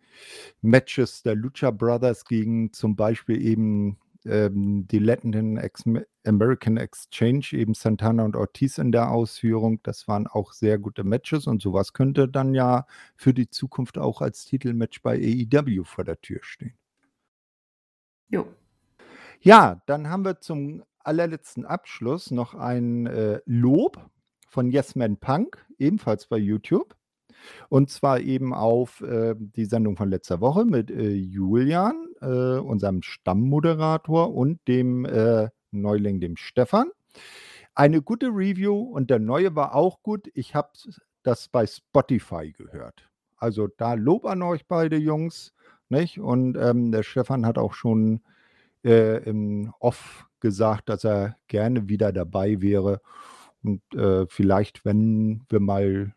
Matches 0.62 1.22
der 1.22 1.34
Lucha 1.36 1.70
Brothers 1.70 2.24
gegen 2.24 2.72
zum 2.72 2.96
Beispiel 2.96 3.40
eben 3.44 3.98
ähm, 4.26 4.86
die 4.88 4.98
Latin 4.98 5.56
Ex 5.56 5.84
American 6.24 6.76
Exchange, 6.76 7.48
eben 7.52 7.74
Santana 7.74 8.24
und 8.24 8.36
Ortiz 8.36 8.78
in 8.78 8.92
der 8.92 9.10
Ausführung. 9.10 9.80
Das 9.82 10.06
waren 10.08 10.26
auch 10.26 10.52
sehr 10.52 10.78
gute 10.78 11.04
Matches 11.04 11.46
und 11.46 11.60
sowas 11.60 11.92
könnte 11.92 12.28
dann 12.28 12.54
ja 12.54 12.86
für 13.16 13.34
die 13.34 13.50
Zukunft 13.50 13.98
auch 13.98 14.20
als 14.20 14.44
Titelmatch 14.44 15.02
bei 15.02 15.16
AEW 15.16 15.84
vor 15.84 16.04
der 16.04 16.20
Tür 16.20 16.40
stehen. 16.42 16.74
Jo. 18.28 18.46
Ja, 19.40 19.82
dann 19.86 20.08
haben 20.08 20.24
wir 20.24 20.40
zum 20.40 20.84
allerletzten 21.00 21.66
Abschluss 21.66 22.30
noch 22.30 22.54
ein 22.54 23.06
äh, 23.06 23.40
Lob 23.44 23.98
von 24.48 24.70
Yes 24.70 24.94
Man 24.94 25.16
Punk, 25.16 25.64
ebenfalls 25.78 26.26
bei 26.26 26.38
YouTube. 26.38 26.94
Und 27.68 27.90
zwar 27.90 28.20
eben 28.20 28.54
auf 28.54 29.00
äh, 29.00 29.34
die 29.36 29.64
Sendung 29.64 29.96
von 29.96 30.08
letzter 30.08 30.40
Woche 30.40 30.64
mit 30.64 30.90
äh, 30.90 31.10
Julian, 31.10 32.06
äh, 32.22 32.58
unserem 32.58 33.02
Stammmoderator, 33.02 34.34
und 34.34 34.60
dem 34.68 35.04
äh, 35.04 35.48
Neuling, 35.70 36.20
dem 36.20 36.36
Stefan. 36.36 36.90
Eine 37.74 38.02
gute 38.02 38.26
Review 38.26 38.78
und 38.78 39.10
der 39.10 39.18
neue 39.18 39.54
war 39.56 39.74
auch 39.74 40.02
gut. 40.02 40.28
Ich 40.34 40.54
habe 40.54 40.70
das 41.22 41.48
bei 41.48 41.66
Spotify 41.66 42.52
gehört. 42.52 43.08
Also 43.36 43.66
da 43.66 43.94
Lob 43.94 44.26
an 44.26 44.42
euch 44.42 44.66
beide 44.66 44.96
Jungs. 44.96 45.54
Nicht? 45.88 46.20
Und 46.20 46.56
ähm, 46.56 46.92
der 46.92 47.02
Stefan 47.02 47.44
hat 47.44 47.58
auch 47.58 47.74
schon 47.74 48.20
äh, 48.84 49.22
im 49.24 49.72
Off 49.78 50.26
gesagt, 50.40 50.88
dass 50.88 51.04
er 51.04 51.36
gerne 51.48 51.88
wieder 51.88 52.12
dabei 52.12 52.60
wäre. 52.60 53.00
Und 53.62 53.82
äh, 53.94 54.26
vielleicht, 54.26 54.84
wenn 54.84 55.44
wir 55.48 55.60
mal 55.60 56.14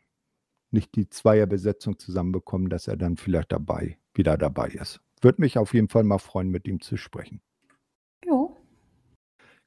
nicht 0.71 0.95
die 0.95 1.09
Zweierbesetzung 1.09 1.99
zusammenbekommen, 1.99 2.69
dass 2.69 2.87
er 2.87 2.97
dann 2.97 3.17
vielleicht 3.17 3.51
dabei, 3.51 3.97
wieder 4.13 4.37
dabei 4.37 4.69
ist. 4.69 4.99
Würde 5.21 5.41
mich 5.41 5.57
auf 5.57 5.73
jeden 5.73 5.89
Fall 5.89 6.03
mal 6.03 6.19
freuen, 6.19 6.49
mit 6.49 6.67
ihm 6.67 6.81
zu 6.81 6.97
sprechen. 6.97 7.41
Jo. 8.25 8.57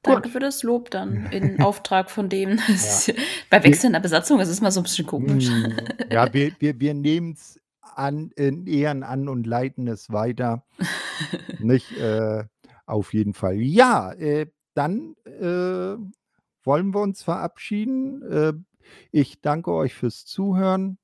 Danke 0.01 0.23
Gut. 0.23 0.31
für 0.31 0.39
das 0.39 0.63
Lob 0.63 0.91
dann 0.91 1.25
in 1.31 1.61
Auftrag 1.61 2.09
von 2.09 2.29
dem. 2.29 2.57
Ja. 2.57 3.13
Bei 3.49 3.63
wechselnder 3.63 3.99
Besatzung 3.99 4.39
ist 4.39 4.49
es 4.49 4.61
mal 4.61 4.71
so 4.71 4.79
ein 4.79 4.83
bisschen 4.83 5.05
komisch. 5.05 5.49
Hm, 5.49 5.75
ja, 6.09 6.33
wir, 6.33 6.53
wir, 6.59 6.79
wir 6.79 6.93
nehmen 6.93 7.33
es 7.33 7.59
an, 7.81 8.31
in 8.35 8.65
Ehren 8.67 9.03
an 9.03 9.27
und 9.27 9.45
leiten 9.45 9.87
es 9.87 10.11
weiter. 10.11 10.63
Nicht 11.59 11.97
äh, 11.97 12.45
auf 12.85 13.13
jeden 13.13 13.33
Fall. 13.33 13.55
Ja, 13.55 14.13
äh, 14.13 14.47
dann 14.73 15.15
äh, 15.25 15.97
wollen 16.63 16.93
wir 16.93 17.01
uns 17.01 17.23
verabschieden. 17.23 18.21
Äh, 18.23 18.53
ich 19.11 19.41
danke 19.41 19.71
euch 19.73 19.93
fürs 19.93 20.25
Zuhören. 20.25 20.97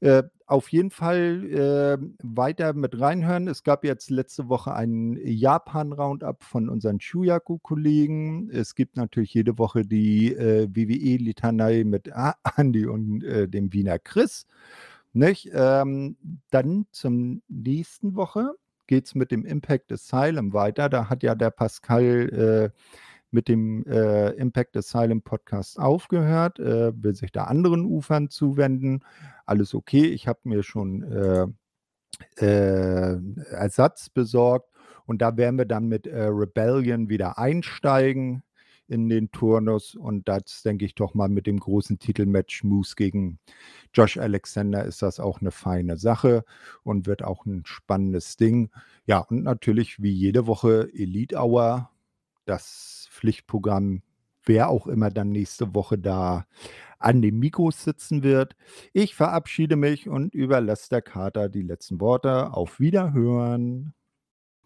Äh, 0.00 0.22
auf 0.46 0.70
jeden 0.70 0.90
Fall 0.90 1.44
äh, 1.50 1.98
weiter 2.22 2.72
mit 2.72 3.00
reinhören. 3.00 3.48
Es 3.48 3.64
gab 3.64 3.84
jetzt 3.84 4.10
letzte 4.10 4.48
Woche 4.48 4.74
einen 4.74 5.16
Japan-Roundup 5.16 6.44
von 6.44 6.68
unseren 6.68 7.00
Shuyaku-Kollegen. 7.00 8.50
Es 8.50 8.76
gibt 8.76 8.96
natürlich 8.96 9.34
jede 9.34 9.58
Woche 9.58 9.84
die 9.84 10.32
äh, 10.32 10.68
WWE-Litanei 10.68 11.82
mit 11.84 12.10
Andy 12.56 12.86
und 12.86 13.24
äh, 13.24 13.48
dem 13.48 13.72
Wiener 13.72 13.98
Chris. 13.98 14.46
Nicht? 15.12 15.50
Ähm, 15.52 16.16
dann 16.50 16.86
zum 16.92 17.42
nächsten 17.48 18.14
Woche 18.14 18.52
geht 18.86 19.06
es 19.06 19.14
mit 19.14 19.30
dem 19.30 19.44
Impact 19.44 19.90
Asylum 19.90 20.52
weiter. 20.52 20.88
Da 20.88 21.08
hat 21.08 21.22
ja 21.22 21.34
der 21.34 21.50
Pascal 21.50 22.72
äh, 22.72 23.05
mit 23.36 23.48
dem 23.48 23.84
äh, 23.84 24.30
Impact 24.30 24.78
Asylum 24.78 25.20
Podcast 25.20 25.78
aufgehört, 25.78 26.58
äh, 26.58 26.90
will 27.02 27.14
sich 27.14 27.32
da 27.32 27.44
anderen 27.44 27.84
Ufern 27.84 28.30
zuwenden. 28.30 29.04
Alles 29.44 29.74
okay. 29.74 30.06
Ich 30.06 30.26
habe 30.26 30.40
mir 30.44 30.62
schon 30.62 31.02
äh, 31.02 31.46
äh, 32.42 33.18
Ersatz 33.50 34.08
besorgt 34.08 34.70
und 35.04 35.20
da 35.20 35.36
werden 35.36 35.58
wir 35.58 35.66
dann 35.66 35.86
mit 35.86 36.06
äh, 36.06 36.22
Rebellion 36.22 37.10
wieder 37.10 37.36
einsteigen 37.36 38.42
in 38.88 39.10
den 39.10 39.30
Turnus 39.32 39.94
und 39.94 40.28
das 40.28 40.62
denke 40.62 40.86
ich 40.86 40.94
doch 40.94 41.12
mal 41.12 41.28
mit 41.28 41.46
dem 41.46 41.60
großen 41.60 41.98
Titelmatch 41.98 42.64
Moose 42.64 42.94
gegen 42.96 43.38
Josh 43.92 44.16
Alexander 44.16 44.84
ist 44.84 45.02
das 45.02 45.20
auch 45.20 45.42
eine 45.42 45.50
feine 45.50 45.98
Sache 45.98 46.42
und 46.84 47.06
wird 47.06 47.22
auch 47.22 47.44
ein 47.44 47.66
spannendes 47.66 48.38
Ding. 48.38 48.70
Ja, 49.04 49.18
und 49.18 49.42
natürlich 49.42 50.00
wie 50.00 50.12
jede 50.12 50.46
Woche 50.46 50.88
Elite 50.94 51.36
Hour, 51.36 51.90
das 52.46 53.08
Pflichtprogramm, 53.10 54.02
wer 54.44 54.68
auch 54.68 54.86
immer 54.86 55.10
dann 55.10 55.30
nächste 55.30 55.74
Woche 55.74 55.98
da 55.98 56.46
an 56.98 57.22
den 57.22 57.38
Mikros 57.38 57.84
sitzen 57.84 58.22
wird. 58.22 58.56
Ich 58.92 59.14
verabschiede 59.14 59.76
mich 59.76 60.08
und 60.08 60.34
überlasse 60.34 60.88
der 60.88 61.02
Kater 61.02 61.48
die 61.48 61.62
letzten 61.62 62.00
Worte. 62.00 62.52
Auf 62.52 62.80
Wiederhören. 62.80 63.92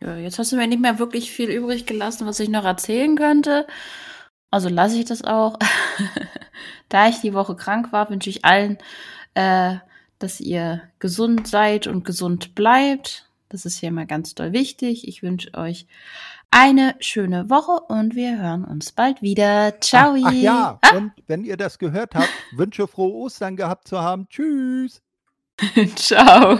Jetzt 0.01 0.39
hast 0.39 0.53
du 0.53 0.57
mir 0.57 0.67
nicht 0.67 0.81
mehr 0.81 0.99
wirklich 0.99 1.31
viel 1.31 1.51
übrig 1.51 1.85
gelassen, 1.85 2.27
was 2.27 2.41
ich 2.41 2.49
noch 2.49 2.65
erzählen 2.65 3.17
könnte. 3.17 3.67
Also 4.51 4.69
lasse 4.69 4.99
ich 4.99 5.05
das 5.05 5.23
auch. 5.23 5.59
da 6.89 7.09
ich 7.09 7.21
die 7.21 7.35
Woche 7.35 7.55
krank 7.55 7.93
war, 7.93 8.09
wünsche 8.09 8.31
ich 8.31 8.45
allen, 8.45 8.79
äh, 9.35 9.77
dass 10.19 10.41
ihr 10.41 10.83
gesund 10.99 11.47
seid 11.47 11.87
und 11.87 12.05
gesund 12.05 12.55
bleibt. 12.55 13.31
Das 13.51 13.67
ist 13.67 13.79
hier 13.79 13.91
immer 13.91 14.07
ganz 14.07 14.35
doll 14.35 14.53
wichtig. 14.53 15.07
Ich 15.07 15.23
wünsche 15.23 15.53
euch 15.55 15.87
eine 16.51 16.97
schöne 17.01 17.49
Woche 17.49 17.81
und 17.89 18.15
wir 18.15 18.39
hören 18.39 18.65
uns 18.65 18.93
bald 18.93 19.23
wieder. 19.23 19.81
Ciao. 19.81 20.17
Ach, 20.19 20.27
ach 20.27 20.33
ja, 20.33 20.79
ah. 20.83 20.97
und 20.97 21.13
wenn 21.27 21.45
ihr 21.45 21.57
das 21.57 21.79
gehört 21.79 22.15
habt, 22.15 22.31
wünsche 22.53 22.87
frohe 22.89 23.13
Ostern 23.13 23.57
gehabt 23.57 23.87
zu 23.89 24.01
haben. 24.01 24.29
Tschüss. 24.29 25.03
Ciao. 25.97 26.59